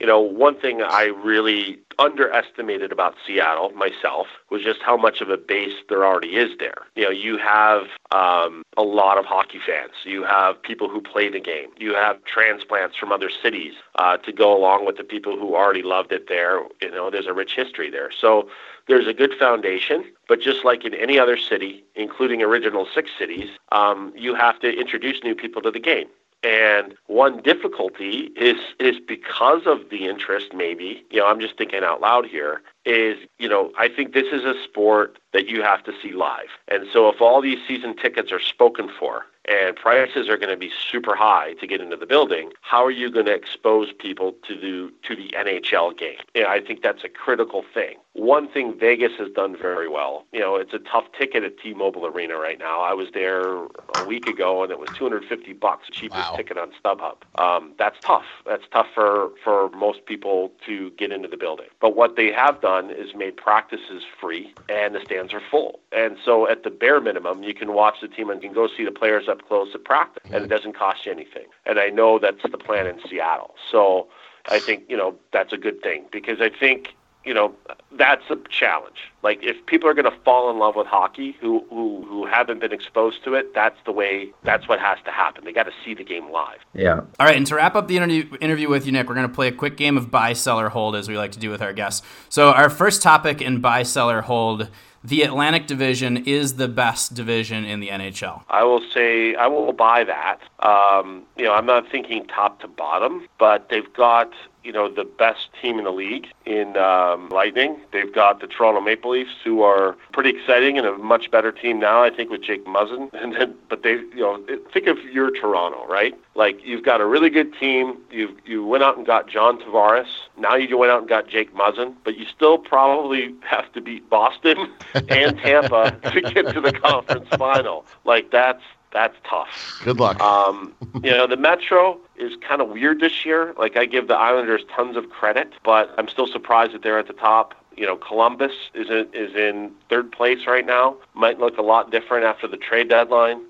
You 0.00 0.06
know, 0.06 0.20
one 0.20 0.54
thing 0.54 0.82
I 0.82 1.04
really 1.04 1.78
underestimated 1.98 2.92
about 2.92 3.14
Seattle 3.26 3.70
myself 3.74 4.26
was 4.50 4.62
just 4.62 4.80
how 4.82 4.96
much 4.96 5.20
of 5.20 5.30
a 5.30 5.36
base 5.36 5.74
there 5.88 6.04
already 6.04 6.36
is 6.36 6.56
there. 6.58 6.82
You 6.94 7.04
know, 7.04 7.10
you 7.10 7.38
have 7.38 7.82
um, 8.10 8.62
a 8.76 8.82
lot 8.82 9.18
of 9.18 9.24
hockey 9.24 9.60
fans. 9.64 9.92
You 10.04 10.24
have 10.24 10.62
people 10.62 10.88
who 10.88 11.00
play 11.00 11.28
the 11.28 11.40
game. 11.40 11.68
You 11.78 11.94
have 11.94 12.22
transplants 12.24 12.96
from 12.96 13.12
other 13.12 13.30
cities 13.30 13.74
uh, 13.96 14.16
to 14.18 14.32
go 14.32 14.56
along 14.56 14.86
with 14.86 14.96
the 14.96 15.04
people 15.04 15.38
who 15.38 15.54
already 15.54 15.82
loved 15.82 16.12
it 16.12 16.28
there. 16.28 16.60
You 16.80 16.90
know, 16.90 17.10
there's 17.10 17.26
a 17.26 17.34
rich 17.34 17.54
history 17.54 17.90
there. 17.90 18.10
So 18.10 18.48
there's 18.86 19.06
a 19.06 19.14
good 19.14 19.34
foundation, 19.38 20.04
but 20.28 20.40
just 20.40 20.64
like 20.64 20.84
in 20.84 20.94
any 20.94 21.18
other 21.18 21.36
city, 21.36 21.84
including 21.94 22.42
original 22.42 22.86
six 22.94 23.10
cities, 23.18 23.50
um, 23.72 24.12
you 24.16 24.34
have 24.34 24.60
to 24.60 24.72
introduce 24.72 25.22
new 25.22 25.34
people 25.34 25.62
to 25.62 25.70
the 25.70 25.80
game. 25.80 26.08
And 26.42 26.94
one 27.06 27.40
difficulty 27.40 28.30
is 28.36 28.58
is 28.78 28.96
because 29.00 29.62
of 29.66 29.88
the 29.90 30.06
interest, 30.06 30.52
maybe, 30.52 31.02
you 31.10 31.20
know, 31.20 31.26
I'm 31.26 31.40
just 31.40 31.56
thinking 31.56 31.82
out 31.82 32.02
loud 32.02 32.26
here, 32.26 32.60
is, 32.84 33.18
you 33.38 33.48
know, 33.48 33.72
I 33.78 33.88
think 33.88 34.12
this 34.14 34.32
is 34.32 34.44
a 34.44 34.54
sport 34.62 35.18
that 35.32 35.48
you 35.48 35.62
have 35.62 35.82
to 35.84 35.92
see 36.02 36.12
live. 36.12 36.48
And 36.68 36.86
so 36.92 37.08
if 37.08 37.20
all 37.20 37.40
these 37.40 37.58
season 37.66 37.96
tickets 37.96 38.30
are 38.32 38.40
spoken 38.40 38.88
for 38.98 39.26
and 39.46 39.76
prices 39.76 40.28
are 40.28 40.36
going 40.38 40.50
to 40.50 40.56
be 40.56 40.70
super 40.90 41.14
high 41.14 41.52
to 41.60 41.66
get 41.66 41.80
into 41.80 41.96
the 41.96 42.06
building, 42.06 42.50
how 42.62 42.84
are 42.84 42.90
you 42.90 43.10
going 43.10 43.26
to 43.26 43.34
expose 43.34 43.92
people 43.92 44.34
to 44.48 44.54
the 44.54 44.90
to 45.02 45.14
the 45.16 45.28
NHL 45.36 45.96
game? 45.98 46.18
You 46.34 46.42
know, 46.42 46.48
I 46.48 46.60
think 46.60 46.82
that's 46.82 47.04
a 47.04 47.08
critical 47.08 47.64
thing. 47.74 47.96
One 48.14 48.48
thing 48.48 48.78
Vegas 48.78 49.12
has 49.18 49.28
done 49.32 49.56
very 49.56 49.88
well, 49.88 50.24
you 50.32 50.38
know, 50.40 50.54
it's 50.56 50.72
a 50.72 50.78
tough 50.78 51.06
ticket 51.18 51.42
at 51.42 51.58
T-Mobile 51.58 52.06
Arena 52.06 52.36
right 52.38 52.58
now. 52.58 52.80
I 52.80 52.94
was 52.94 53.08
there 53.12 53.66
a 53.92 54.02
week 54.02 54.26
ago 54.28 54.62
and 54.62 54.70
it 54.70 54.78
was 54.78 54.88
250 54.96 55.52
bucks, 55.54 55.88
the 55.88 55.92
cheapest 55.92 56.30
Wow. 56.30 56.36
ticket 56.36 56.56
on 56.56 56.70
StubHub. 56.82 57.16
Um, 57.40 57.72
that's 57.76 57.96
tough. 58.06 58.24
That's 58.46 58.62
tough 58.72 58.86
for 58.94 59.30
for 59.42 59.68
most 59.70 60.06
people 60.06 60.52
to 60.66 60.90
get 60.92 61.10
into 61.12 61.28
the 61.28 61.36
building. 61.36 61.66
But 61.80 61.96
what 61.96 62.14
they 62.16 62.30
have 62.32 62.60
done 62.60 62.73
is 62.90 63.14
made 63.14 63.36
practices 63.36 64.02
free 64.20 64.54
and 64.68 64.94
the 64.94 65.00
stands 65.00 65.32
are 65.32 65.42
full. 65.50 65.80
And 65.92 66.16
so 66.24 66.48
at 66.48 66.62
the 66.62 66.70
bare 66.70 67.00
minimum, 67.00 67.42
you 67.42 67.54
can 67.54 67.72
watch 67.72 67.96
the 68.00 68.08
team 68.08 68.30
and 68.30 68.42
you 68.42 68.48
can 68.48 68.54
go 68.54 68.68
see 68.68 68.84
the 68.84 68.92
players 68.92 69.28
up 69.28 69.46
close 69.46 69.68
at 69.74 69.84
practice, 69.84 70.22
and 70.32 70.44
it 70.44 70.48
doesn't 70.48 70.76
cost 70.76 71.06
you 71.06 71.12
anything. 71.12 71.46
And 71.66 71.78
I 71.78 71.88
know 71.88 72.18
that's 72.18 72.42
the 72.42 72.58
plan 72.58 72.86
in 72.86 72.98
Seattle. 73.08 73.54
So 73.70 74.08
I 74.48 74.58
think 74.58 74.84
you 74.88 74.96
know 74.96 75.16
that's 75.32 75.52
a 75.52 75.56
good 75.56 75.82
thing 75.82 76.06
because 76.10 76.40
I 76.40 76.50
think 76.50 76.94
you 77.24 77.34
know 77.34 77.54
that's 77.92 78.28
a 78.30 78.36
challenge. 78.48 79.12
Like 79.22 79.42
if 79.42 79.64
people 79.66 79.88
are 79.88 79.94
going 79.94 80.10
to 80.10 80.18
fall 80.24 80.50
in 80.50 80.58
love 80.58 80.76
with 80.76 80.86
hockey 80.86 81.36
who 81.40 81.64
who 81.70 82.04
who 82.08 82.26
haven't 82.26 82.60
been 82.60 82.72
exposed 82.72 83.24
to 83.24 83.34
it, 83.34 83.54
that's 83.54 83.78
the 83.84 83.92
way. 83.92 84.32
That's 84.42 84.68
what 84.68 84.80
has 84.80 84.98
to 85.04 85.10
happen. 85.10 85.44
They 85.44 85.52
got 85.52 85.64
to 85.64 85.72
see 85.84 85.94
the 85.94 86.04
game 86.04 86.30
live. 86.30 86.58
Yeah. 86.74 87.00
All 87.18 87.26
right, 87.26 87.36
and 87.36 87.46
to 87.46 87.54
wrap 87.54 87.74
up 87.74 87.88
the 87.88 87.96
interview, 87.96 88.36
interview 88.40 88.68
with 88.68 88.86
you, 88.86 88.92
Nick, 88.92 89.08
we're 89.08 89.14
going 89.14 89.28
to 89.28 89.34
play 89.34 89.48
a 89.48 89.52
quick 89.52 89.76
game 89.76 89.96
of 89.96 90.10
buy, 90.10 90.32
sell, 90.32 90.60
or 90.60 90.68
hold, 90.68 90.96
as 90.96 91.08
we 91.08 91.16
like 91.16 91.32
to 91.32 91.38
do 91.38 91.50
with 91.50 91.62
our 91.62 91.72
guests. 91.72 92.06
So, 92.28 92.50
our 92.50 92.70
first 92.70 93.02
topic 93.02 93.40
in 93.40 93.60
buy, 93.60 93.82
sell, 93.82 94.10
or 94.10 94.22
hold 94.22 94.68
the 95.04 95.22
Atlantic 95.22 95.66
Division 95.66 96.16
is 96.26 96.54
the 96.54 96.66
best 96.66 97.12
division 97.12 97.66
in 97.66 97.80
the 97.80 97.88
NHL. 97.88 98.42
I 98.48 98.64
will 98.64 98.80
say 98.92 99.34
I 99.34 99.46
will 99.46 99.74
buy 99.74 100.02
that. 100.04 100.40
Um, 100.60 101.24
you 101.36 101.44
know, 101.44 101.52
I'm 101.52 101.66
not 101.66 101.90
thinking 101.90 102.26
top 102.26 102.60
to 102.60 102.68
bottom, 102.68 103.28
but 103.38 103.68
they've 103.68 103.92
got 103.92 104.32
you 104.64 104.72
know 104.72 104.88
the 104.88 105.04
best 105.04 105.48
team 105.60 105.78
in 105.78 105.84
the 105.84 105.92
league 105.92 106.26
in 106.46 106.76
um, 106.76 107.28
Lightning. 107.28 107.76
They've 107.92 108.12
got 108.12 108.40
the 108.40 108.46
Toronto 108.46 108.80
Maple 108.80 109.10
Leafs, 109.12 109.34
who 109.44 109.62
are 109.62 109.96
pretty 110.12 110.30
exciting 110.30 110.78
and 110.78 110.86
a 110.86 110.96
much 110.98 111.30
better 111.30 111.52
team 111.52 111.78
now. 111.78 112.02
I 112.02 112.10
think 112.10 112.30
with 112.30 112.42
Jake 112.42 112.64
Muzzin, 112.64 113.12
and 113.22 113.34
then 113.34 113.54
but 113.68 113.82
they 113.82 113.92
you 113.92 114.20
know 114.20 114.42
think 114.72 114.86
of 114.86 114.98
your 115.04 115.30
Toronto, 115.30 115.86
right? 115.86 116.14
Like 116.34 116.58
you've 116.64 116.84
got 116.84 117.00
a 117.00 117.06
really 117.06 117.30
good 117.30 117.54
team. 117.58 117.98
You 118.10 118.36
you 118.44 118.64
went 118.64 118.82
out 118.82 118.96
and 118.96 119.06
got 119.06 119.28
John 119.28 119.60
Tavares. 119.60 120.08
Now 120.36 120.56
you 120.56 120.76
went 120.78 120.90
out 120.90 121.00
and 121.00 121.08
got 121.08 121.28
Jake 121.28 121.54
Muzzin, 121.54 121.94
but 122.02 122.16
you 122.16 122.24
still 122.26 122.58
probably 122.58 123.34
have 123.42 123.70
to 123.74 123.80
beat 123.80 124.08
Boston 124.08 124.56
and 124.94 125.38
Tampa 125.38 125.98
to 126.12 126.20
get 126.20 126.48
to 126.54 126.60
the 126.60 126.72
conference 126.72 127.28
final. 127.36 127.84
Like 128.04 128.30
that's 128.30 128.62
that's 128.94 129.16
tough. 129.28 129.80
Good 129.84 129.98
luck. 130.00 130.18
Um, 130.20 130.72
you 131.02 131.10
know, 131.10 131.26
the 131.26 131.36
Metro 131.36 131.98
is 132.16 132.32
kind 132.48 132.62
of 132.62 132.70
weird 132.70 133.00
this 133.00 133.26
year. 133.26 133.52
Like 133.58 133.76
I 133.76 133.84
give 133.84 134.08
the 134.08 134.16
Islanders 134.16 134.62
tons 134.74 134.96
of 134.96 135.10
credit, 135.10 135.52
but 135.64 135.92
I'm 135.98 136.08
still 136.08 136.26
surprised 136.26 136.72
that 136.72 136.82
they're 136.82 136.98
at 136.98 137.08
the 137.08 137.12
top. 137.12 137.54
You 137.76 137.86
know, 137.86 137.96
Columbus 137.96 138.52
is 138.72 138.88
in, 138.88 139.08
is 139.12 139.34
in 139.34 139.72
third 139.90 140.12
place 140.12 140.46
right 140.46 140.64
now. 140.64 140.96
Might 141.12 141.40
look 141.40 141.58
a 141.58 141.62
lot 141.62 141.90
different 141.90 142.24
after 142.24 142.46
the 142.46 142.56
trade 142.56 142.88
deadline. 142.88 143.42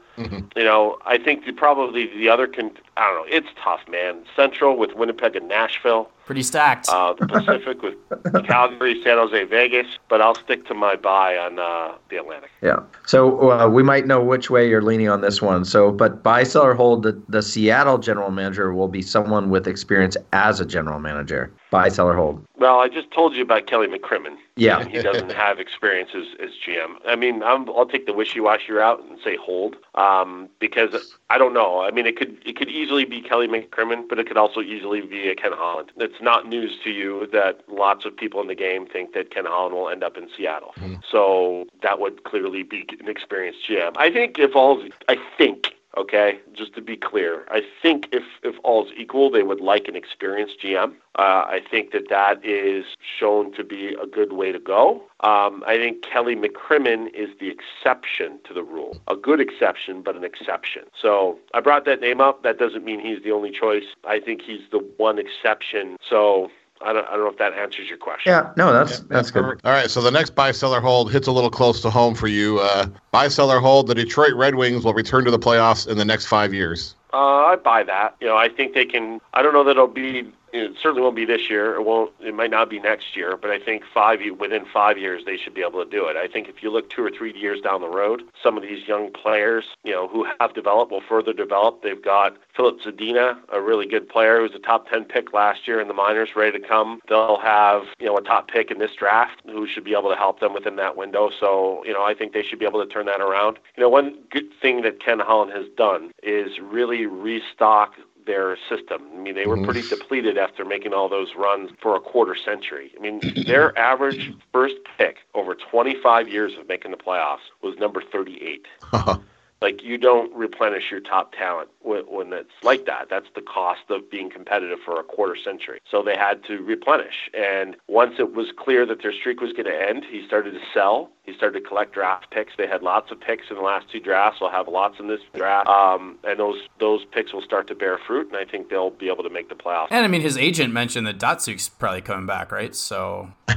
You 0.57 0.65
know, 0.65 0.99
I 1.05 1.19
think 1.19 1.45
the, 1.45 1.53
probably 1.53 2.07
the 2.07 2.29
other 2.29 2.47
can. 2.47 2.71
I 2.97 3.11
don't 3.11 3.27
know. 3.27 3.37
It's 3.37 3.49
tough, 3.63 3.81
man. 3.89 4.25
Central 4.37 4.77
with 4.77 4.95
Winnipeg 4.95 5.37
and 5.37 5.49
Nashville. 5.49 6.11
Pretty 6.27 6.43
stacked. 6.43 6.89
Uh, 6.89 7.13
the 7.13 7.27
Pacific 7.27 7.83
with 7.83 7.95
Calgary, 8.47 9.03
San 9.03 9.19
Jose, 9.19 9.45
Vegas. 9.45 9.87
But 10.09 10.23
I'll 10.23 10.35
stick 10.35 10.67
to 10.69 10.75
my 10.75 10.97
buy 10.97 11.37
on 11.37 11.59
uh, 11.59 11.97
the 12.09 12.17
Atlantic. 12.17 12.51
Yeah. 12.63 12.81
So 13.07 13.51
uh, 13.51 13.69
we 13.69 13.83
might 13.83 14.07
know 14.07 14.23
which 14.23 14.49
way 14.49 14.69
you're 14.69 14.83
leaning 14.83 15.09
on 15.09 15.21
this 15.21 15.43
one. 15.43 15.65
So, 15.65 15.93
but 15.93 16.23
buy, 16.23 16.45
sell, 16.45 16.65
or 16.65 16.75
hold, 16.75 17.03
the, 17.03 17.21
the 17.29 17.43
Seattle 17.43 17.99
general 17.99 18.31
manager 18.31 18.73
will 18.73 18.89
be 18.89 19.03
someone 19.03 19.51
with 19.51 19.67
experience 19.67 20.17
as 20.33 20.61
a 20.61 20.65
general 20.65 20.99
manager. 20.99 21.53
Buy, 21.71 21.89
sell, 21.91 22.09
or 22.09 22.15
hold. 22.17 22.43
Well, 22.57 22.79
I 22.79 22.89
just 22.89 23.11
told 23.11 23.35
you 23.35 23.43
about 23.43 23.67
Kelly 23.67 23.89
McCrimmon. 23.89 24.37
Yeah. 24.57 24.81
And 24.81 24.91
he 24.91 25.03
doesn't 25.03 25.33
have 25.45 25.59
experience 25.59 26.11
as, 26.15 26.27
as 26.43 26.51
GM. 26.67 26.97
I 27.07 27.17
mean, 27.17 27.43
I'm, 27.43 27.69
I'll 27.71 27.87
take 27.87 28.07
the 28.07 28.15
wishy-washy 28.15 28.73
route 28.73 29.03
and 29.03 29.19
say 29.23 29.37
hold, 29.37 29.77
um, 29.95 30.49
because 30.59 31.17
I 31.29 31.37
don't 31.37 31.53
know. 31.53 31.83
I 31.83 31.91
mean, 31.91 32.07
it 32.07 32.17
could 32.17 32.39
it 32.47 32.57
could 32.57 32.69
easily 32.69 32.84
be 33.05 33.21
Kelly 33.21 33.49
McCrimmon, 33.49 34.09
but 34.09 34.19
it 34.19 34.27
could 34.27 34.37
also 34.37 34.61
easily 34.61 35.01
be 35.01 35.29
a 35.29 35.35
Ken 35.35 35.53
Holland. 35.53 35.93
It's 35.97 36.21
not 36.21 36.49
news 36.49 36.73
to 36.85 36.91
you 36.91 37.27
that 37.33 37.61
lots 37.69 38.05
of 38.05 38.17
people 38.17 38.41
in 38.41 38.49
the 38.49 38.55
game 38.55 38.87
think 38.87 39.15
that 39.15 39.31
Ken 39.31 39.45
Holland 39.45 39.75
will 39.75 39.89
end 39.89 40.05
up 40.05 40.17
in 40.17 40.29
Seattle. 40.37 40.73
Mm-hmm. 40.77 40.97
So 41.11 41.67
that 41.83 42.01
would 42.01 42.25
clearly 42.25 42.63
be 42.63 42.87
an 43.01 43.09
experienced 43.09 43.61
GM. 43.69 43.93
I 43.97 44.11
think 44.11 44.39
if 44.39 44.55
all 44.55 44.83
I 45.09 45.17
think 45.39 45.74
Okay, 45.97 46.41
just 46.53 46.75
to 46.75 46.81
be 46.81 46.97
clear, 46.97 47.45
I 47.51 47.63
think 47.81 48.09
if 48.11 48.25
if 48.43 48.57
all's 48.65 48.91
equal, 48.97 49.31
they 49.31 49.43
would 49.43 49.61
like 49.61 49.87
an 49.87 49.95
experienced 49.95 50.61
GM. 50.61 50.95
Uh, 51.17 51.47
I 51.47 51.61
think 51.71 51.93
that 51.93 52.09
that 52.09 52.45
is 52.45 52.85
shown 53.19 53.53
to 53.53 53.63
be 53.63 53.95
a 54.03 54.07
good 54.07 54.33
way 54.33 54.51
to 54.51 54.59
go. 54.59 55.05
Um, 55.21 55.63
I 55.67 55.77
think 55.77 56.03
Kelly 56.03 56.35
McCrimmon 56.35 57.15
is 57.15 57.29
the 57.39 57.49
exception 57.49 58.41
to 58.45 58.53
the 58.53 58.65
rule, 58.65 59.01
a 59.07 59.15
good 59.15 59.41
exception, 59.41 60.03
but 60.03 60.17
an 60.17 60.25
exception. 60.25 60.83
So 61.01 61.39
I 61.55 61.61
brought 61.61 61.85
that 61.85 62.01
name 62.01 62.21
up. 62.21 62.43
That 62.43 62.59
doesn't 62.59 62.85
mean 62.85 62.99
he's 62.99 63.23
the 63.23 63.31
only 63.31 63.53
choice. 63.53 63.85
I 64.05 64.19
think 64.19 64.43
he's 64.43 64.63
the 64.73 64.79
one 64.97 65.19
exception. 65.21 65.97
So 66.09 66.51
I 66.85 66.93
don't, 66.93 67.07
I 67.07 67.13
don't 67.13 67.21
know 67.21 67.31
if 67.31 67.39
that 67.39 67.55
answers 67.55 67.89
your 67.89 67.99
question. 67.99 68.31
Yeah, 68.31 68.53
no, 68.57 68.73
that's 68.73 69.01
that's 69.01 69.31
good. 69.31 69.45
All 69.45 69.73
right, 69.73 69.91
so 69.91 70.01
the 70.01 70.11
next 70.11 70.35
buy 70.35 70.53
seller 70.53 70.81
hold 70.81 71.11
hits 71.11 71.27
a 71.27 71.33
little 71.33 71.51
close 71.51 71.81
to 71.83 71.91
home 71.91 72.15
for 72.15 72.29
you. 72.29 72.59
Uh, 72.61 72.87
buy 73.11 73.29
seller 73.29 73.59
hold: 73.59 73.87
the 73.87 73.95
Detroit 73.95 74.35
Red 74.35 74.55
Wings 74.55 74.85
will 74.85 74.95
return 74.95 75.25
to 75.25 75.31
the 75.31 75.39
playoffs 75.39 75.89
in 75.89 75.97
the 75.97 76.05
next 76.05 76.27
five 76.27 76.53
years. 76.53 76.95
Uh, 77.13 77.17
I 77.17 77.57
buy 77.57 77.85
that. 77.85 78.17
You 78.21 78.27
know, 78.27 78.37
I 78.37 78.49
think 78.49 78.75
they 78.75 78.85
can. 78.85 79.21
I 79.33 79.43
don't 79.43 79.55
know 79.55 79.65
that 79.65 79.73
it'll 79.73 79.87
be. 79.87 80.31
It 80.55 80.77
certainly 80.81 81.03
won't 81.03 81.17
be 81.17 81.25
this 81.25 81.51
year. 81.51 81.75
It 81.75 81.83
won't. 81.83 82.13
It 82.21 82.33
might 82.33 82.53
not 82.53 82.71
be 82.71 82.79
next 82.79 83.17
year. 83.17 83.37
But 83.37 83.51
I 83.51 83.59
think 83.59 83.83
five 83.93 84.21
within 84.39 84.65
five 84.65 84.97
years 84.97 85.25
they 85.25 85.37
should 85.37 85.53
be 85.53 85.63
able 85.63 85.85
to 85.85 85.91
do 85.91 86.07
it. 86.07 86.17
I 86.17 86.29
think 86.29 86.49
if 86.49 86.63
you 86.63 86.71
look 86.71 86.89
two 86.89 87.05
or 87.05 87.11
three 87.11 87.37
years 87.37 87.61
down 87.61 87.81
the 87.81 87.89
road, 87.89 88.23
some 88.41 88.57
of 88.57 88.63
these 88.63 88.87
young 88.87 89.11
players, 89.11 89.65
you 89.83 89.91
know, 89.91 90.07
who 90.07 90.25
have 90.39 90.55
developed 90.55 90.93
will 90.93 91.01
further 91.01 91.33
develop. 91.33 91.83
They've 91.83 92.01
got 92.01 92.37
Filip 92.55 92.81
Zadina, 92.81 93.37
a 93.53 93.61
really 93.61 93.85
good 93.85 94.09
player 94.09 94.37
who 94.37 94.45
was 94.45 94.55
a 94.55 94.61
top 94.61 94.89
ten 94.89 95.05
pick 95.05 95.33
last 95.33 95.67
year 95.67 95.81
in 95.81 95.89
the 95.89 95.95
minors, 95.95 96.37
ready 96.37 96.57
to 96.57 96.65
come. 96.65 97.01
They'll 97.09 97.41
have 97.41 97.83
you 97.99 98.07
know 98.07 98.17
a 98.17 98.23
top 98.23 98.47
pick 98.47 98.71
in 98.71 98.79
this 98.79 98.95
draft 98.95 99.43
who 99.47 99.67
should 99.67 99.83
be 99.83 99.93
able 99.93 100.11
to 100.11 100.17
help 100.17 100.39
them 100.39 100.55
within 100.55 100.77
that 100.77 100.97
window. 100.97 101.31
So 101.41 101.83
you 101.85 101.93
know, 101.93 102.05
I 102.05 102.15
think 102.15 102.33
they 102.33 102.45
should 102.45 102.61
be 102.61 102.65
able 102.65 102.81
to 102.81 102.89
turn 102.89 103.07
that 103.07 103.21
around. 103.21 103.59
You 103.77 103.83
know, 103.83 103.89
one 103.89 104.19
good 104.31 104.51
thing 104.63 104.83
that 104.83 105.01
Ken 105.05 105.19
Holland 105.19 105.51
has 105.51 105.67
done 105.77 106.13
is 106.23 106.61
really 106.61 107.07
restock 107.07 107.95
their 108.27 108.57
system. 108.69 109.03
I 109.13 109.19
mean, 109.19 109.35
they 109.35 109.47
were 109.47 109.57
mm-hmm. 109.57 109.65
pretty 109.65 109.89
depleted 109.89 110.39
after 110.39 110.65
making 110.65 110.93
all 110.93 111.09
those 111.09 111.35
runs 111.37 111.71
for 111.81 111.97
a 111.97 112.01
quarter 112.01 112.35
century. 112.37 112.93
I 112.97 113.01
mean, 113.01 113.21
their 113.47 113.77
average 113.79 114.33
first 114.53 114.77
pick 114.99 115.19
over 115.35 115.55
25 115.55 116.29
years 116.29 116.53
of 116.59 116.69
making 116.69 116.91
the 116.91 116.97
playoffs 116.97 117.47
was 117.63 117.77
number 117.79 118.03
38. 118.03 118.67
Like 119.65 119.83
you 119.83 119.97
don't 119.97 120.31
replenish 120.35 120.91
your 120.91 121.01
top 121.01 121.33
talent 121.33 121.71
when, 121.81 122.03
when 122.03 122.35
it's 122.35 122.53
like 122.63 122.85
that. 122.85 123.07
That's 123.09 123.29
the 123.35 123.41
cost 123.41 123.81
of 123.89 124.11
being 124.11 124.29
competitive 124.29 124.79
for 124.85 125.01
a 125.01 125.03
quarter 125.03 125.37
century. 125.43 125.81
So 125.91 126.03
they 126.03 126.19
had 126.19 126.45
to 126.49 126.59
replenish. 126.59 127.31
And 127.33 127.75
once 127.89 128.17
it 128.19 128.35
was 128.35 128.49
clear 128.59 128.85
that 128.85 129.01
their 129.01 129.15
streak 129.15 129.41
was 129.41 129.55
going 129.55 129.65
to 129.65 129.89
end, 129.89 130.05
he 130.05 130.23
started 130.27 130.51
to 130.51 130.61
sell. 130.75 131.09
He 131.23 131.33
started 131.33 131.61
to 131.61 131.67
collect 131.67 131.95
draft 131.95 132.31
picks. 132.31 132.53
They 132.59 132.67
had 132.67 132.83
lots 132.83 133.11
of 133.11 133.19
picks 133.19 133.45
in 133.49 133.57
the 133.57 133.63
last 133.63 133.91
two 133.91 134.01
drafts. 134.01 134.43
We'll 134.43 134.51
have 134.51 134.69
lots 134.69 135.01
in 135.01 135.09
this 135.09 135.23
draft, 135.35 135.67
um, 135.67 136.19
and 136.23 136.39
those 136.39 136.61
those 136.79 137.07
picks 137.07 137.33
will 137.33 137.41
start 137.41 137.67
to 137.69 137.75
bear 137.75 137.97
fruit. 138.07 138.27
And 138.27 138.37
I 138.37 138.45
think 138.45 138.69
they'll 138.69 138.91
be 138.91 139.09
able 139.09 139.23
to 139.23 139.31
make 139.31 139.49
the 139.49 139.55
playoffs. 139.55 139.87
And 139.91 140.05
I 140.05 140.09
mean, 140.09 140.21
his 140.21 140.37
agent 140.37 140.75
mentioned 140.75 141.07
that 141.07 141.19
Datsyuk's 141.19 141.71
probably 141.71 142.03
coming 142.03 142.27
back, 142.27 142.53
right? 142.53 142.75
So 142.75 143.33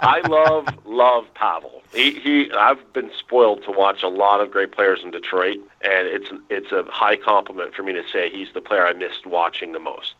I 0.00 0.20
love 0.28 0.66
love 0.84 1.32
Pavel. 1.34 1.83
He, 1.94 2.12
he 2.12 2.50
I've 2.52 2.92
been 2.92 3.10
spoiled 3.16 3.64
to 3.64 3.70
watch 3.70 4.02
a 4.02 4.08
lot 4.08 4.40
of 4.40 4.50
great 4.50 4.72
players 4.72 5.00
in 5.02 5.10
Detroit, 5.10 5.58
and 5.82 6.08
it's 6.08 6.30
it's 6.50 6.72
a 6.72 6.84
high 6.90 7.16
compliment 7.16 7.74
for 7.74 7.82
me 7.82 7.92
to 7.92 8.02
say 8.12 8.30
he's 8.30 8.48
the 8.52 8.60
player 8.60 8.86
I 8.86 8.92
missed 8.92 9.26
watching 9.26 9.72
the 9.72 9.80
most. 9.80 10.14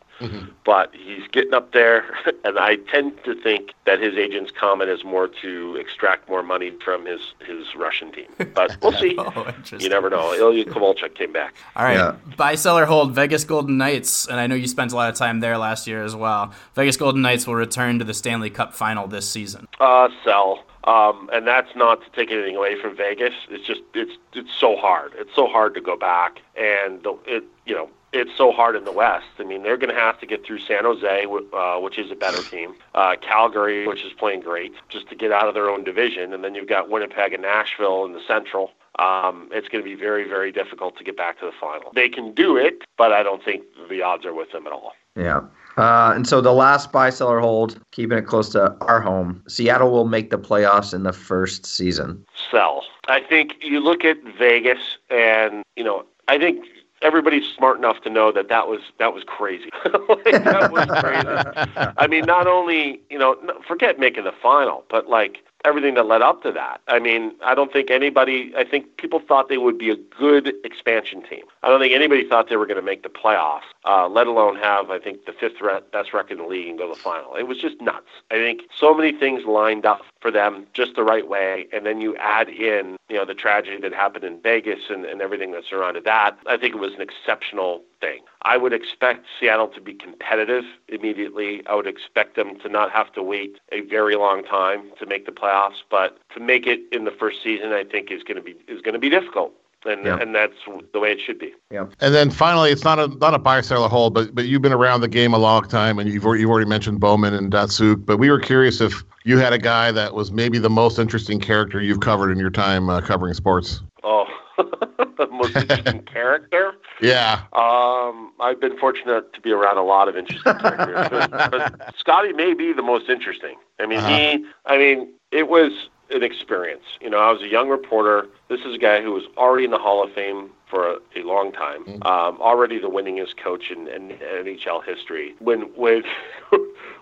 But 0.63 0.95
he's 0.95 1.27
getting 1.31 1.53
up 1.53 1.73
there, 1.73 2.05
and 2.45 2.57
I 2.57 2.77
tend 2.77 3.21
to 3.25 3.35
think 3.35 3.73
that 3.85 3.99
his 3.99 4.15
agent's 4.15 4.51
comment 4.51 4.89
is 4.89 5.03
more 5.03 5.27
to 5.41 5.75
extract 5.75 6.29
more 6.29 6.41
money 6.41 6.71
from 6.83 7.05
his 7.05 7.33
his 7.45 7.75
Russian 7.75 8.11
team. 8.11 8.27
But 8.55 8.77
we'll 8.81 8.93
see. 8.93 9.15
Oh. 9.17 9.53
You 9.77 9.89
never 9.89 10.09
know. 10.09 10.33
Ilya 10.33 10.65
Kovalchuk 10.65 11.15
came 11.15 11.33
back. 11.33 11.55
All 11.75 11.83
right. 11.83 11.97
Yeah. 11.97 12.15
Buy, 12.37 12.55
seller, 12.55 12.85
hold. 12.85 13.11
Vegas 13.13 13.43
Golden 13.43 13.77
Knights, 13.77 14.27
and 14.27 14.39
I 14.39 14.47
know 14.47 14.55
you 14.55 14.67
spent 14.67 14.93
a 14.93 14.95
lot 14.95 15.09
of 15.09 15.15
time 15.15 15.41
there 15.41 15.57
last 15.57 15.87
year 15.87 16.03
as 16.03 16.15
well. 16.15 16.53
Vegas 16.73 16.95
Golden 16.95 17.21
Knights 17.21 17.45
will 17.45 17.55
return 17.55 17.99
to 17.99 18.05
the 18.05 18.13
Stanley 18.13 18.49
Cup 18.49 18.73
final 18.73 19.07
this 19.07 19.27
season. 19.29 19.67
Uh, 19.79 20.07
sell. 20.23 20.63
Um, 20.85 21.29
and 21.33 21.47
that's 21.47 21.75
not 21.75 22.03
to 22.03 22.09
take 22.11 22.31
anything 22.31 22.55
away 22.55 22.79
from 22.79 22.95
Vegas. 22.95 23.33
It's 23.49 23.65
just 23.65 23.81
it's 23.93 24.17
it's 24.33 24.53
so 24.53 24.75
hard. 24.75 25.13
It's 25.15 25.33
so 25.35 25.47
hard 25.47 25.73
to 25.73 25.81
go 25.81 25.97
back, 25.97 26.41
and 26.55 27.01
the, 27.03 27.17
it 27.25 27.43
you 27.65 27.73
know 27.73 27.89
it's 28.13 28.31
so 28.37 28.51
hard 28.51 28.75
in 28.75 28.85
the 28.85 28.91
West. 28.91 29.25
I 29.39 29.43
mean, 29.43 29.63
they're 29.63 29.77
going 29.77 29.93
to 29.93 29.99
have 29.99 30.19
to 30.19 30.25
get 30.25 30.45
through 30.45 30.59
San 30.59 30.85
Jose, 30.85 31.25
uh, 31.53 31.79
which 31.79 31.99
is 31.99 32.11
a 32.11 32.15
better 32.15 32.41
team, 32.43 32.73
uh, 32.93 33.15
Calgary, 33.21 33.85
which 33.87 34.05
is 34.05 34.13
playing 34.13 34.39
great, 34.39 34.73
just 34.89 35.09
to 35.09 35.15
get 35.15 35.31
out 35.31 35.47
of 35.47 35.53
their 35.53 35.69
own 35.69 35.83
division, 35.83 36.33
and 36.33 36.43
then 36.43 36.55
you've 36.55 36.69
got 36.69 36.89
Winnipeg 36.89 37.33
and 37.33 37.43
Nashville 37.43 38.05
in 38.05 38.13
the 38.13 38.21
Central. 38.25 38.71
Um, 38.99 39.49
it's 39.51 39.67
going 39.67 39.83
to 39.83 39.89
be 39.89 39.95
very, 39.95 40.27
very 40.27 40.51
difficult 40.53 40.97
to 40.97 41.03
get 41.03 41.17
back 41.17 41.39
to 41.39 41.45
the 41.45 41.51
final. 41.59 41.91
They 41.93 42.07
can 42.07 42.31
do 42.33 42.55
it, 42.55 42.83
but 42.97 43.11
I 43.11 43.23
don't 43.23 43.43
think 43.43 43.63
the 43.89 44.01
odds 44.01 44.25
are 44.25 44.33
with 44.33 44.51
them 44.51 44.65
at 44.65 44.71
all. 44.71 44.93
Yeah. 45.17 45.41
Uh, 45.77 46.13
and 46.15 46.27
so 46.27 46.41
the 46.41 46.53
last 46.53 46.91
buy 46.91 47.09
seller 47.09 47.39
hold, 47.39 47.79
keeping 47.91 48.17
it 48.17 48.23
close 48.23 48.49
to 48.49 48.75
our 48.81 49.01
home, 49.01 49.43
Seattle 49.47 49.91
will 49.91 50.07
make 50.07 50.29
the 50.29 50.37
playoffs 50.37 50.93
in 50.93 51.03
the 51.03 51.13
first 51.13 51.65
season. 51.65 52.25
sell. 52.51 52.83
I 53.07 53.19
think 53.21 53.55
you 53.61 53.79
look 53.79 54.03
at 54.03 54.17
Vegas, 54.37 54.97
and 55.09 55.63
you 55.75 55.83
know, 55.83 56.05
I 56.27 56.37
think 56.37 56.65
everybody's 57.01 57.45
smart 57.45 57.77
enough 57.77 58.01
to 58.01 58.09
know 58.09 58.31
that 58.31 58.49
that 58.49 58.67
was 58.67 58.81
that 58.99 59.13
was 59.13 59.23
crazy. 59.25 59.69
like, 59.85 60.43
that 60.43 60.71
was 60.71 60.87
crazy. 60.99 61.93
I 61.97 62.07
mean, 62.07 62.25
not 62.25 62.47
only 62.47 63.01
you 63.09 63.19
know, 63.19 63.35
forget 63.67 63.99
making 63.99 64.23
the 64.23 64.33
final, 64.41 64.85
but 64.89 65.09
like 65.09 65.44
everything 65.65 65.95
that 65.95 66.05
led 66.05 66.21
up 66.21 66.43
to 66.43 66.51
that. 66.51 66.81
I 66.87 66.99
mean, 66.99 67.33
I 67.43 67.55
don't 67.55 67.73
think 67.73 67.89
anybody. 67.89 68.53
I 68.55 68.63
think 68.63 68.97
people 68.97 69.19
thought 69.19 69.49
they 69.49 69.57
would 69.57 69.77
be 69.77 69.89
a 69.89 69.95
good 69.95 70.53
expansion 70.63 71.23
team. 71.23 71.43
I 71.63 71.69
don't 71.69 71.79
think 71.79 71.93
anybody 71.93 72.27
thought 72.27 72.49
they 72.49 72.55
were 72.55 72.67
going 72.67 72.77
to 72.77 72.85
make 72.85 73.03
the 73.03 73.09
playoffs, 73.09 73.61
uh, 73.85 74.07
let 74.07 74.27
alone 74.27 74.55
have 74.57 74.89
I 74.89 74.99
think 74.99 75.25
the 75.25 75.33
fifth 75.33 75.55
best 75.91 76.13
record 76.13 76.33
in 76.33 76.37
the 76.37 76.45
league 76.45 76.69
and 76.69 76.77
go 76.77 76.87
to 76.87 76.93
the 76.93 76.99
final. 76.99 77.35
It 77.35 77.43
was 77.43 77.59
just 77.59 77.81
nuts. 77.81 78.07
I 78.31 78.35
think 78.35 78.61
so 78.77 78.93
many 78.93 79.11
things 79.11 79.45
lined 79.45 79.85
up 79.85 80.01
for 80.21 80.31
them 80.31 80.67
just 80.73 80.95
the 80.95 81.03
right 81.03 81.27
way, 81.27 81.67
and 81.73 81.85
then 81.85 82.01
you 82.01 82.15
add 82.17 82.49
in 82.49 82.97
you 83.09 83.15
know 83.15 83.25
the 83.25 83.33
tragedy 83.33 83.77
that 83.81 83.93
happened 83.93 84.23
in 84.23 84.41
Vegas 84.41 84.89
and, 84.89 85.05
and 85.05 85.21
everything 85.21 85.51
that 85.51 85.63
surrounded 85.69 86.03
that. 86.05 86.37
I 86.45 86.57
think 86.57 86.75
it 86.75 86.79
was 86.79 86.93
an 86.93 87.01
exceptional 87.01 87.81
thing. 88.01 88.21
I 88.43 88.57
would 88.57 88.73
expect 88.73 89.25
Seattle 89.39 89.67
to 89.69 89.81
be 89.81 89.93
competitive 89.93 90.63
immediately. 90.87 91.65
I 91.67 91.75
would 91.75 91.87
expect 91.87 92.35
them 92.35 92.59
to 92.59 92.69
not 92.69 92.91
have 92.91 93.11
to 93.13 93.23
wait 93.23 93.59
a 93.71 93.81
very 93.81 94.15
long 94.15 94.43
time 94.43 94.91
to 94.99 95.05
make 95.05 95.25
the 95.25 95.31
playoffs, 95.31 95.81
but 95.89 96.17
to 96.33 96.39
make 96.39 96.67
it 96.67 96.81
in 96.91 97.05
the 97.05 97.11
first 97.11 97.41
season, 97.43 97.71
I 97.73 97.83
think 97.83 98.11
is 98.11 98.23
going 98.23 98.37
to 98.37 98.43
be 98.43 98.55
is 98.67 98.81
going 98.81 98.93
to 98.93 98.99
be 98.99 99.09
difficult, 99.09 99.53
and 99.85 100.05
Yeah. 100.05 100.17
and 100.19 100.35
that's 100.35 100.53
the 100.93 100.99
way 100.99 101.11
it 101.11 101.19
should 101.19 101.39
be. 101.39 101.53
Yeah. 101.71 101.85
And 102.01 102.13
then 102.13 102.29
finally, 102.29 102.71
it's 102.71 102.83
not 102.83 102.99
a 102.99 103.07
not 103.07 103.33
a 103.33 103.39
buy 103.39 103.61
seller 103.61 103.87
hold, 103.89 104.13
but 104.13 104.35
but 104.35 104.45
you've 104.45 104.61
been 104.61 104.73
around 104.73 105.01
the 105.01 105.07
game 105.07 105.33
a 105.33 105.39
long 105.39 105.67
time, 105.67 105.97
and 105.99 106.09
you've 106.09 106.25
already, 106.25 106.41
you've 106.41 106.51
already 106.51 106.69
mentioned 106.69 106.99
Bowman 106.99 107.33
and 107.33 107.51
Datsyuk. 107.51 108.05
But 108.05 108.17
we 108.17 108.29
were 108.29 108.39
curious 108.39 108.79
if 108.81 109.03
you 109.23 109.39
had 109.39 109.53
a 109.53 109.57
guy 109.57 109.91
that 109.91 110.13
was 110.13 110.31
maybe 110.31 110.59
the 110.59 110.69
most 110.69 110.99
interesting 110.99 111.39
character 111.39 111.81
you've 111.81 112.01
covered 112.01 112.31
in 112.31 112.37
your 112.37 112.51
time 112.51 112.89
uh, 112.89 113.01
covering 113.01 113.33
sports. 113.33 113.81
Oh, 114.03 114.27
the 115.17 115.27
most 115.31 115.55
interesting 115.55 116.01
character. 116.13 116.73
Yeah, 117.01 117.41
Um, 117.53 118.31
I've 118.39 118.59
been 118.59 118.77
fortunate 118.77 119.33
to 119.33 119.41
be 119.41 119.51
around 119.51 119.77
a 119.77 119.83
lot 119.83 120.07
of 120.07 120.15
interesting 120.17 120.53
characters, 120.55 121.29
but, 121.31 121.51
but 121.51 121.95
Scotty 121.99 122.33
may 122.33 122.53
be 122.53 122.73
the 122.73 122.81
most 122.81 123.09
interesting. 123.09 123.55
I 123.79 123.85
mean, 123.85 123.99
he, 124.01 124.45
I 124.65 124.77
mean, 124.77 125.13
it 125.31 125.49
was 125.49 125.89
an 126.11 126.23
experience. 126.23 126.83
You 127.01 127.09
know, 127.09 127.17
I 127.17 127.31
was 127.31 127.41
a 127.41 127.47
young 127.47 127.69
reporter. 127.69 128.27
This 128.49 128.61
is 128.61 128.75
a 128.75 128.77
guy 128.77 129.01
who 129.01 129.11
was 129.11 129.23
already 129.37 129.65
in 129.65 129.71
the 129.71 129.77
Hall 129.77 130.03
of 130.03 130.13
Fame 130.13 130.51
for 130.69 130.87
a, 130.93 130.97
a 131.15 131.23
long 131.23 131.51
time, 131.51 131.85
um, 132.03 132.39
already 132.41 132.79
the 132.79 132.89
winningest 132.89 133.37
coach 133.43 133.69
in, 133.71 133.87
in 133.87 134.09
NHL 134.17 134.83
history. 134.83 135.35
When 135.39 135.61
when 135.75 136.03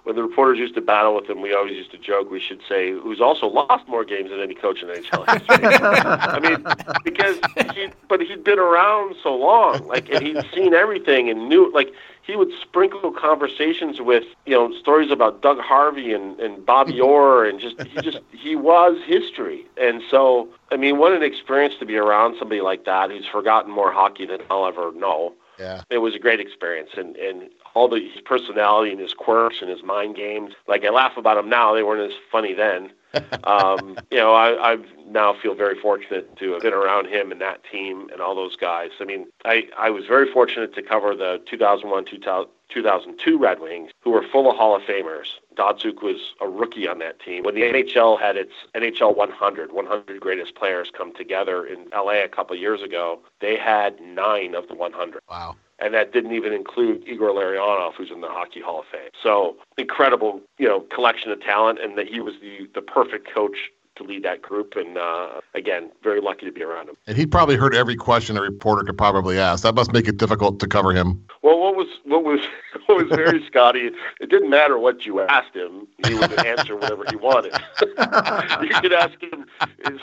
when 0.03 0.15
the 0.15 0.23
reporters 0.23 0.59
used 0.59 0.75
to 0.75 0.81
battle 0.81 1.15
with 1.15 1.29
him, 1.29 1.41
we 1.41 1.53
always 1.53 1.75
used 1.75 1.91
to 1.91 1.97
joke. 1.97 2.29
We 2.29 2.39
should 2.39 2.61
say 2.67 2.91
who's 2.91 3.21
also 3.21 3.47
lost 3.47 3.87
more 3.87 4.03
games 4.03 4.29
than 4.31 4.39
any 4.39 4.55
coach 4.55 4.81
in 4.81 4.89
NHL 4.89 5.25
history. 5.29 5.65
I 5.65 6.39
mean, 6.39 6.65
because 7.03 7.37
he, 7.73 7.87
but 8.09 8.21
he'd 8.21 8.43
been 8.43 8.59
around 8.59 9.15
so 9.23 9.35
long, 9.35 9.87
like, 9.87 10.09
and 10.09 10.25
he'd 10.25 10.43
seen 10.53 10.73
everything 10.73 11.29
and 11.29 11.47
knew, 11.47 11.71
like, 11.73 11.93
he 12.23 12.35
would 12.35 12.51
sprinkle 12.61 13.11
conversations 13.11 13.99
with, 13.99 14.23
you 14.45 14.53
know, 14.53 14.73
stories 14.79 15.11
about 15.11 15.41
Doug 15.41 15.59
Harvey 15.59 16.13
and, 16.13 16.39
and 16.39 16.65
Bobby 16.65 16.93
mm-hmm. 16.93 17.03
Orr, 17.03 17.45
and 17.45 17.59
just, 17.59 17.81
he 17.81 18.01
just, 18.01 18.19
he 18.31 18.55
was 18.55 18.97
history. 19.05 19.65
And 19.77 20.01
so, 20.09 20.47
I 20.71 20.77
mean, 20.77 20.97
what 20.97 21.11
an 21.11 21.23
experience 21.23 21.75
to 21.79 21.85
be 21.85 21.97
around 21.97 22.35
somebody 22.39 22.61
like 22.61 22.85
that 22.85 23.11
who's 23.11 23.25
forgotten 23.25 23.71
more 23.71 23.91
hockey 23.91 24.25
than 24.25 24.39
I'll 24.49 24.65
ever 24.65 24.91
know. 24.93 25.33
yeah. 25.59 25.83
It 25.89 25.97
was 25.99 26.15
a 26.15 26.19
great 26.19 26.39
experience, 26.39 26.91
and 26.97 27.15
and 27.17 27.49
all 27.73 27.87
the 27.87 27.99
his 28.13 28.21
personality 28.21 28.91
and 28.91 28.99
his 28.99 29.13
quirks 29.13 29.57
and 29.61 29.69
his 29.69 29.83
mind 29.83 30.15
games. 30.15 30.53
Like 30.67 30.83
I 30.85 30.89
laugh 30.89 31.17
about 31.17 31.37
him 31.37 31.49
now; 31.49 31.73
they 31.73 31.83
weren't 31.83 32.11
as 32.11 32.17
funny 32.31 32.53
then. 32.53 32.91
um, 33.43 33.97
you 34.09 34.17
know, 34.17 34.33
I, 34.33 34.73
I 34.73 34.77
now 35.07 35.35
feel 35.39 35.53
very 35.53 35.79
fortunate 35.79 36.35
to 36.37 36.53
have 36.53 36.61
been 36.61 36.73
around 36.73 37.07
him 37.07 37.31
and 37.31 37.39
that 37.41 37.61
team 37.71 38.09
and 38.11 38.21
all 38.21 38.33
those 38.33 38.55
guys. 38.55 38.89
I 38.99 39.05
mean, 39.05 39.27
I, 39.45 39.67
I 39.77 39.91
was 39.91 40.05
very 40.07 40.31
fortunate 40.31 40.73
to 40.73 40.81
cover 40.81 41.15
the 41.15 41.39
2001 41.47 42.05
2000, 42.05 42.49
2002 42.73 43.37
Red 43.37 43.59
Wings, 43.59 43.91
who 44.01 44.09
were 44.09 44.25
full 44.31 44.49
of 44.49 44.57
Hall 44.57 44.75
of 44.75 44.81
Famers. 44.81 45.27
Datsyuk 45.55 46.01
was 46.01 46.33
a 46.41 46.47
rookie 46.47 46.87
on 46.87 46.97
that 46.99 47.19
team. 47.19 47.43
When 47.43 47.53
the 47.53 47.61
NHL 47.61 48.19
had 48.19 48.35
its 48.35 48.53
NHL 48.73 49.15
100, 49.15 49.71
100 49.71 50.19
greatest 50.19 50.55
players 50.55 50.89
come 50.95 51.13
together 51.13 51.65
in 51.65 51.85
LA 51.93 52.23
a 52.23 52.27
couple 52.27 52.55
years 52.55 52.81
ago, 52.81 53.19
they 53.41 53.57
had 53.57 54.01
nine 54.01 54.55
of 54.55 54.67
the 54.67 54.73
100 54.73 55.21
Wow. 55.29 55.55
And 55.79 55.93
that 55.93 56.13
didn't 56.13 56.33
even 56.33 56.53
include 56.53 57.03
Igor 57.07 57.29
Larionov, 57.29 57.93
who's 57.95 58.11
in 58.11 58.21
the 58.21 58.27
Hockey 58.27 58.61
Hall 58.61 58.79
of 58.79 58.85
Fame. 58.91 59.09
So 59.21 59.57
incredible, 59.77 60.41
you 60.57 60.67
know, 60.67 60.81
collection 60.81 61.31
of 61.31 61.41
talent, 61.41 61.79
and 61.81 61.97
that 61.97 62.07
he 62.07 62.19
was 62.19 62.35
the 62.41 62.69
the 62.73 62.81
perfect 62.81 63.27
coach 63.33 63.57
to 63.95 64.03
lead 64.03 64.23
that 64.23 64.41
group. 64.41 64.75
And 64.75 64.97
uh, 64.97 65.41
again, 65.53 65.91
very 66.03 66.21
lucky 66.21 66.45
to 66.45 66.51
be 66.51 66.63
around 66.63 66.89
him. 66.89 66.95
And 67.07 67.17
he 67.17 67.25
probably 67.25 67.55
heard 67.55 67.75
every 67.75 67.95
question 67.95 68.37
a 68.37 68.41
reporter 68.41 68.83
could 68.83 68.97
probably 68.97 69.37
ask. 69.37 69.63
That 69.63 69.75
must 69.75 69.93
make 69.93 70.07
it 70.07 70.17
difficult 70.17 70.59
to 70.59 70.67
cover 70.67 70.91
him. 70.91 71.23
Well, 71.41 71.59
what 71.59 71.75
was 71.75 71.87
what 72.05 72.23
was 72.23 72.39
what 72.85 72.97
was 72.97 73.07
very 73.09 73.45
Scotty? 73.47 73.91
It 74.19 74.29
didn't 74.29 74.49
matter 74.49 74.77
what 74.77 75.05
you 75.05 75.21
asked 75.21 75.55
him; 75.55 75.87
he 76.05 76.13
would 76.15 76.45
answer 76.45 76.75
whatever 76.75 77.03
he 77.09 77.15
wanted. 77.15 77.53
you 77.81 78.79
could 78.79 78.93
ask 78.93 79.21
him, 79.21 79.45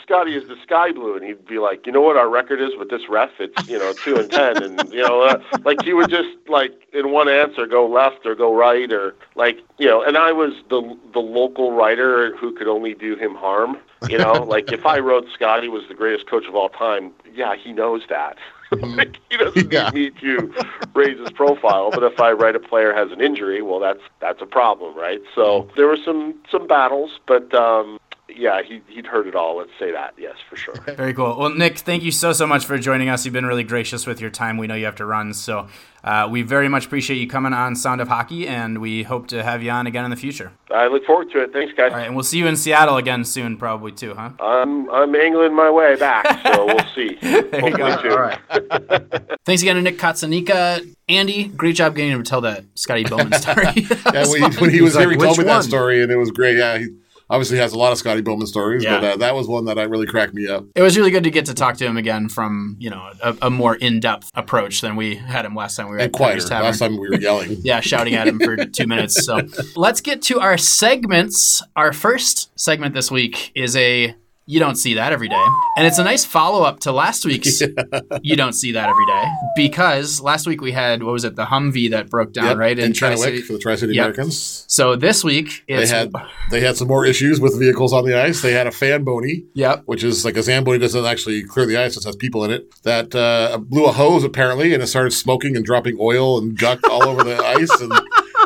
"Scotty, 0.01 0.35
is 0.35 0.47
the 0.47 0.57
sky 0.63 0.91
blue?" 0.91 1.15
And 1.15 1.25
he'd 1.25 1.45
be 1.45 1.59
like, 1.59 1.85
"You 1.85 1.91
know 1.91 2.01
what 2.01 2.17
our 2.17 2.29
record 2.29 2.61
is 2.61 2.71
with 2.77 2.89
this 2.89 3.09
ref? 3.09 3.31
It's 3.39 3.67
you 3.67 3.79
know 3.79 3.93
two 3.93 4.17
and 4.17 4.31
ten, 4.31 4.63
and 4.63 4.93
you 4.93 5.05
know, 5.05 5.21
uh, 5.21 5.41
like 5.63 5.81
he 5.83 5.93
would 5.93 6.09
just 6.09 6.29
like 6.47 6.87
in 6.93 7.11
one 7.11 7.29
answer 7.29 7.65
go 7.65 7.87
left 7.87 8.25
or 8.25 8.35
go 8.35 8.55
right 8.55 8.91
or 8.91 9.15
like 9.35 9.59
you 9.77 9.87
know." 9.87 10.01
And 10.01 10.17
I 10.17 10.31
was 10.31 10.53
the 10.69 10.97
the 11.13 11.19
local 11.19 11.71
writer 11.71 12.35
who 12.37 12.53
could 12.53 12.67
only 12.67 12.93
do 12.93 13.15
him 13.15 13.35
harm. 13.35 13.77
You 14.07 14.17
know, 14.17 14.43
like 14.43 14.71
if 14.71 14.85
I 14.85 14.99
wrote 14.99 15.25
Scotty 15.33 15.69
was 15.69 15.83
the 15.87 15.93
greatest 15.93 16.27
coach 16.27 16.45
of 16.47 16.55
all 16.55 16.69
time, 16.69 17.11
yeah, 17.33 17.55
he 17.55 17.71
knows 17.71 18.01
that. 18.09 18.37
like, 18.97 19.17
he 19.29 19.37
doesn't 19.37 19.71
Yeah. 19.71 19.89
need 19.91 20.13
me 20.13 20.21
to 20.21 20.53
raise 20.93 21.19
his 21.19 21.29
profile. 21.31 21.91
But 21.91 22.03
if 22.03 22.19
I 22.19 22.31
write 22.31 22.55
a 22.55 22.59
player 22.59 22.93
has 22.93 23.11
an 23.11 23.21
injury, 23.21 23.61
well, 23.61 23.79
that's 23.79 24.01
that's 24.19 24.41
a 24.41 24.45
problem, 24.45 24.97
right? 24.97 25.21
So 25.35 25.69
there 25.75 25.87
were 25.87 25.97
some 26.03 26.35
some 26.49 26.67
battles, 26.67 27.19
but 27.27 27.53
um, 27.53 27.99
yeah, 28.35 28.61
he 28.61 28.81
he'd 28.87 29.05
heard 29.05 29.27
it 29.27 29.35
all. 29.35 29.57
Let's 29.57 29.71
say 29.79 29.91
that, 29.91 30.13
yes, 30.17 30.35
for 30.49 30.55
sure. 30.55 30.75
Very 30.95 31.13
cool. 31.13 31.37
Well, 31.37 31.49
Nick, 31.49 31.79
thank 31.79 32.03
you 32.03 32.11
so 32.11 32.33
so 32.33 32.47
much 32.47 32.65
for 32.65 32.77
joining 32.77 33.09
us. 33.09 33.25
You've 33.25 33.33
been 33.33 33.45
really 33.45 33.63
gracious 33.63 34.05
with 34.07 34.19
your 34.21 34.29
time. 34.29 34.57
We 34.57 34.67
know 34.67 34.75
you 34.75 34.85
have 34.85 34.95
to 34.97 35.05
run, 35.05 35.33
so 35.33 35.67
uh, 36.03 36.27
we 36.31 36.41
very 36.41 36.67
much 36.67 36.85
appreciate 36.87 37.17
you 37.17 37.27
coming 37.27 37.53
on 37.53 37.75
Sound 37.75 38.01
of 38.01 38.07
Hockey, 38.07 38.47
and 38.47 38.79
we 38.79 39.03
hope 39.03 39.27
to 39.27 39.43
have 39.43 39.61
you 39.61 39.69
on 39.69 39.85
again 39.87 40.03
in 40.03 40.09
the 40.11 40.17
future. 40.17 40.51
I 40.73 40.87
look 40.87 41.05
forward 41.05 41.29
to 41.31 41.43
it. 41.43 41.53
Thanks, 41.53 41.73
guys. 41.75 41.91
All 41.91 41.97
right, 41.97 42.07
and 42.07 42.15
we'll 42.15 42.23
see 42.23 42.39
you 42.39 42.47
in 42.47 42.55
Seattle 42.55 42.97
again 42.97 43.23
soon, 43.25 43.57
probably 43.57 43.91
too, 43.91 44.13
huh? 44.15 44.31
I'm 44.39 44.89
I'm 44.89 45.13
angling 45.15 45.55
my 45.55 45.69
way 45.69 45.95
back, 45.95 46.25
so 46.47 46.65
we'll 46.65 46.85
see. 46.95 47.17
you 47.21 47.41
Hopefully, 47.41 47.71
go. 47.71 48.01
soon. 48.01 48.11
All 48.11 48.19
right. 48.19 48.39
Thanks 49.45 49.61
again 49.61 49.75
to 49.75 49.81
Nick 49.81 49.97
Cotsonika. 49.97 50.87
Andy, 51.09 51.45
great 51.49 51.75
job 51.75 51.95
getting 51.95 52.11
him 52.11 52.23
to 52.23 52.29
tell 52.29 52.41
that 52.41 52.63
Scotty 52.75 53.03
Bowman 53.03 53.33
story. 53.33 53.65
Yeah, 54.13 54.25
when 54.27 54.51
he, 54.51 54.57
when 54.59 54.69
he 54.69 54.81
was 54.81 54.95
like, 54.95 55.01
here, 55.03 55.11
he 55.11 55.17
told 55.17 55.37
"Which 55.37 55.39
me 55.39 55.43
that 55.45 55.63
story, 55.63 56.01
and 56.01 56.11
it 56.11 56.15
was 56.15 56.31
great. 56.31 56.57
Yeah, 56.57 56.77
he 56.77 56.87
obviously 57.31 57.57
has 57.57 57.73
a 57.73 57.77
lot 57.77 57.91
of 57.91 57.97
Scotty 57.97 58.21
Bowman 58.21 58.45
stories, 58.45 58.83
Yeah. 58.83 58.99
but 58.99 59.03
uh, 59.03 59.17
that 59.17 59.33
was 59.33 59.47
one 59.47 59.65
that 59.65 59.79
I 59.79 59.83
really 59.83 60.05
cracked 60.05 60.33
me 60.33 60.47
up. 60.47 60.65
It 60.75 60.81
was 60.83 60.97
really 60.97 61.09
good 61.11 61.23
to 61.23 61.31
get 61.31 61.45
to 61.47 61.53
talk 61.53 61.77
to 61.77 61.85
him 61.85 61.97
again 61.97 62.29
from 62.29 62.75
you 62.79 62.89
know 62.89 63.09
a, 63.23 63.35
a 63.43 63.49
more 63.49 63.75
in-depth 63.75 64.29
approach 64.35 64.81
than 64.81 64.95
we 64.95 65.15
had 65.15 65.45
him 65.45 65.55
last 65.55 65.75
time 65.77 65.87
we 65.87 65.93
were 65.93 65.97
And 65.97 66.05
at 66.07 66.11
quieter. 66.11 66.41
Tavern. 66.47 66.65
Last 66.65 66.79
time 66.79 66.97
we 66.97 67.09
were 67.09 67.15
yelling. 67.19 67.57
yeah, 67.63 67.79
shouting 67.79 68.13
at 68.15 68.27
him 68.27 68.39
for 68.39 68.57
two 68.65 68.85
minutes. 68.85 69.25
So 69.25 69.39
let's 69.75 70.01
get 70.01 70.21
to 70.23 70.39
our 70.39 70.57
segments. 70.57 71.63
Our 71.75 71.93
first 71.93 72.51
segment 72.59 72.93
this 72.93 73.09
week 73.09 73.51
is 73.55 73.75
a 73.75 74.13
you 74.51 74.59
don't 74.59 74.75
see 74.75 74.93
that 74.95 75.13
every 75.13 75.29
day. 75.29 75.45
And 75.77 75.87
it's 75.87 75.97
a 75.97 76.03
nice 76.03 76.25
follow 76.25 76.63
up 76.63 76.81
to 76.81 76.91
last 76.91 77.23
week's 77.25 77.61
You 78.21 78.35
Don't 78.35 78.53
See 78.53 78.73
That 78.73 78.89
Every 78.89 79.05
Day 79.05 79.23
because 79.55 80.19
last 80.21 80.45
week 80.45 80.59
we 80.61 80.71
had, 80.73 81.03
what 81.03 81.13
was 81.13 81.23
it, 81.23 81.35
the 81.35 81.45
Humvee 81.45 81.89
that 81.91 82.09
broke 82.09 82.33
down, 82.33 82.45
Yep, 82.47 82.57
right? 82.57 82.77
in 82.77 82.91
Tri-City. 82.93 83.41
For 83.41 83.53
the 83.53 83.59
Tri-City 83.59 83.93
Yep. 83.95 84.03
Americans. 84.03 84.65
So 84.67 84.95
this 84.97 85.23
week 85.23 85.63
They 85.67 85.87
had 85.87 86.11
they 86.51 86.59
had 86.59 86.75
some 86.75 86.87
more 86.89 87.05
issues 87.05 87.39
with 87.39 87.57
vehicles 87.57 87.93
on 87.93 88.05
the 88.05 88.19
ice. 88.21 88.41
They 88.41 88.51
had 88.53 88.67
a 88.67 88.71
Fanboni, 88.71 89.45
Yep. 89.53 89.83
which 89.85 90.03
is 90.03 90.25
like 90.25 90.35
a 90.37 90.43
Zamboni 90.43 90.79
doesn't 90.79 91.05
actually 91.05 91.43
clear 91.43 91.65
the 91.65 91.77
ice; 91.77 91.95
it 91.97 92.03
has 92.03 92.15
people 92.17 92.43
in 92.43 92.51
it. 92.51 92.63
That 92.83 93.15
uh, 93.15 93.57
blew 93.57 93.85
a 93.85 93.91
hose 93.91 94.23
apparently, 94.25 94.73
and 94.73 94.83
it 94.83 94.87
started 94.87 95.11
smoking 95.11 95.55
and 95.55 95.63
dropping 95.65 95.97
oil 95.99 96.37
and 96.37 96.57
guck 96.57 96.79
all 96.89 97.07
over 97.07 97.23
the 97.23 97.37
ice. 97.59 97.71
And 97.79 97.91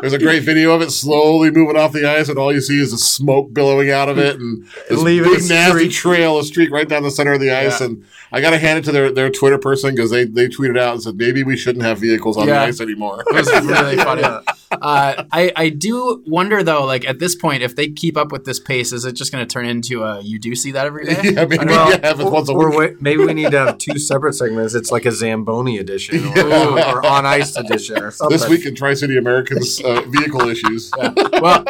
there's 0.02 0.14
a 0.14 0.20
great 0.20 0.44
video 0.44 0.72
of 0.74 0.82
it 0.82 0.92
slowly 0.92 1.52
moving 1.52 1.78
off 1.78 1.92
the 1.92 2.06
ice, 2.10 2.30
and 2.30 2.38
all 2.38 2.54
you 2.54 2.62
see 2.62 2.80
is 2.82 2.92
the 2.92 2.98
smoke 2.98 3.54
billowing 3.54 3.92
out 3.92 4.10
of 4.10 4.18
it, 4.18 4.40
and 4.40 4.66
this 4.90 5.00
Leaving 5.02 5.32
big 5.34 5.42
a 5.44 5.48
nasty 5.48 5.90
trail, 5.90 6.38
a 6.40 6.44
streak 6.44 6.72
right 6.72 6.88
down 6.88 7.04
the 7.04 7.12
center 7.12 7.34
of 7.34 7.40
the 7.40 7.52
ice. 7.52 7.80
Yeah. 7.80 7.88
And 7.88 8.06
I 8.32 8.42
got 8.42 8.50
to 8.52 8.58
hand 8.60 8.80
it 8.80 8.86
to 8.86 8.92
their, 8.92 9.12
their 9.12 9.30
Twitter 9.30 9.58
person 9.58 9.96
because 9.96 10.12
they 10.12 10.26
they 10.26 10.48
tweeted 10.48 10.78
out 10.80 10.94
and 10.94 11.04
said 11.04 11.16
maybe 11.16 11.44
we 11.44 11.56
shouldn't 11.58 11.86
have 11.86 12.00
vehicles 12.00 12.38
on 12.38 12.48
Yeah. 12.48 12.56
the 12.62 12.66
ice 12.68 12.82
anymore. 12.82 13.24
It 13.28 13.34
was 13.34 13.48
really 13.66 13.96
funny. 14.10 14.24
Uh, 14.24 15.24
I, 15.32 15.52
I 15.56 15.70
do 15.70 16.22
wonder 16.26 16.62
though, 16.64 16.86
like 16.86 17.06
at 17.08 17.20
this 17.20 17.36
point, 17.36 17.64
if 17.64 17.76
they 17.76 17.88
keep 17.88 18.18
up 18.18 18.32
with 18.32 18.44
this 18.46 18.60
pace, 18.60 18.92
is 18.92 19.06
it 19.06 19.14
just 19.14 19.32
going 19.32 19.46
to 19.46 19.52
turn 19.52 19.66
into 19.66 20.04
a 20.04 20.20
you 20.22 20.38
do 20.40 20.54
see 20.56 20.72
that 20.72 20.86
every 20.86 21.06
day? 21.06 21.20
yeah, 21.24 21.46
maybe 21.46 21.58
Well, 21.66 21.92
yeah, 21.92 22.12
if 22.12 22.20
it's 22.20 22.30
once 22.30 22.50
a 22.50 22.54
week. 22.54 22.78
wait, 22.78 23.02
maybe 23.02 23.24
we 23.24 23.34
need 23.34 23.52
to 23.52 23.60
have 23.60 23.78
two 23.78 23.98
separate 24.00 24.34
segments. 24.34 24.74
It's 24.74 24.92
like 24.92 25.06
a 25.06 25.12
Zamboni 25.12 25.78
edition 25.78 26.26
or, 26.38 26.80
or 26.80 27.06
on 27.06 27.26
ice 27.26 27.56
edition 27.56 28.00
or 28.02 28.12
something. 28.12 28.36
This 28.38 28.50
week 28.50 28.66
in 28.66 28.76
Tri 28.76 28.96
City 28.96 29.18
Americans 29.18 29.80
uh, 29.86 30.02
vehicle 30.08 30.50
issues. 30.50 30.92
well, 31.34 31.64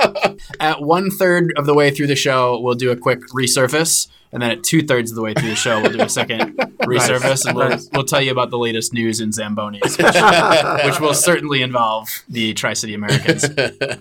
at 0.59 0.81
one 0.81 1.11
third 1.11 1.53
of 1.57 1.65
the 1.65 1.73
way 1.73 1.91
through 1.91 2.07
the 2.07 2.15
show, 2.15 2.59
we'll 2.59 2.75
do 2.75 2.91
a 2.91 2.95
quick 2.95 3.19
resurface, 3.27 4.07
and 4.35 4.41
then 4.43 4.51
at 4.51 4.63
two 4.63 4.81
thirds 4.83 5.11
of 5.11 5.15
the 5.15 5.21
way 5.21 5.33
through 5.33 5.47
the 5.49 5.55
show, 5.55 5.81
we'll 5.81 5.93
do 5.93 6.01
a 6.01 6.09
second 6.09 6.57
resurface, 6.79 7.45
and 7.45 7.55
we'll, 7.55 7.69
Nice. 7.69 7.89
we'll 7.93 8.03
tell 8.03 8.21
you 8.21 8.31
about 8.33 8.49
the 8.49 8.57
latest 8.57 8.91
news 8.93 9.21
in 9.21 9.29
Zambonis, 9.29 9.81
which, 10.83 10.85
which 10.91 10.99
will 10.99 11.13
certainly 11.13 11.61
involve 11.61 12.09
the 12.27 12.53
Tri 12.53 12.73
City 12.73 12.93
Americans. 12.93 13.49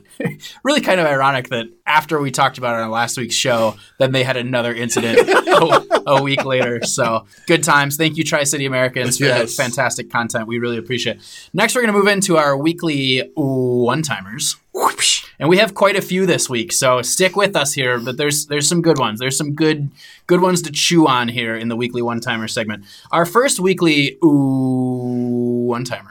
really 0.64 0.80
kind 0.80 0.98
of 0.98 1.06
ironic 1.06 1.50
that 1.50 1.66
after 1.86 2.20
we 2.20 2.32
talked 2.32 2.58
about 2.58 2.76
it 2.76 2.82
on 2.82 2.90
last 2.90 3.16
week's 3.16 3.36
show, 3.36 3.76
then 4.00 4.10
they 4.10 4.24
had 4.24 4.36
another 4.36 4.74
incident 4.74 5.20
a, 5.20 6.02
a 6.10 6.22
week 6.22 6.44
later. 6.44 6.84
So 6.84 7.26
good 7.46 7.62
times. 7.62 7.96
Thank 7.96 8.16
you, 8.16 8.24
Tri 8.24 8.42
City 8.42 8.66
Americans, 8.66 9.18
for 9.18 9.26
that 9.26 9.50
fantastic 9.50 10.10
content. 10.10 10.48
We 10.48 10.58
really 10.58 10.78
appreciate 10.78 11.18
it. 11.18 11.48
Next, 11.52 11.76
we're 11.76 11.82
going 11.82 11.94
to 11.94 11.98
move 11.98 12.08
into 12.08 12.38
our 12.38 12.56
weekly 12.56 13.30
one 13.36 14.02
timers. 14.02 14.56
And 15.38 15.48
we 15.48 15.58
have 15.58 15.74
quite 15.74 15.96
a 15.96 16.02
few 16.02 16.26
this 16.26 16.48
week, 16.48 16.72
so 16.72 17.02
stick 17.02 17.36
with 17.36 17.56
us 17.56 17.72
here. 17.72 17.98
But 17.98 18.16
there's 18.16 18.46
there's 18.46 18.68
some 18.68 18.82
good 18.82 18.98
ones. 18.98 19.18
There's 19.18 19.36
some 19.36 19.54
good 19.54 19.90
good 20.26 20.40
ones 20.40 20.62
to 20.62 20.72
chew 20.72 21.06
on 21.06 21.28
here 21.28 21.56
in 21.56 21.68
the 21.68 21.76
weekly 21.76 22.02
one 22.02 22.20
timer 22.20 22.48
segment. 22.48 22.84
Our 23.10 23.26
first 23.26 23.60
weekly 23.60 24.16
ooh 24.24 25.66
one 25.66 25.84
timer. 25.84 26.10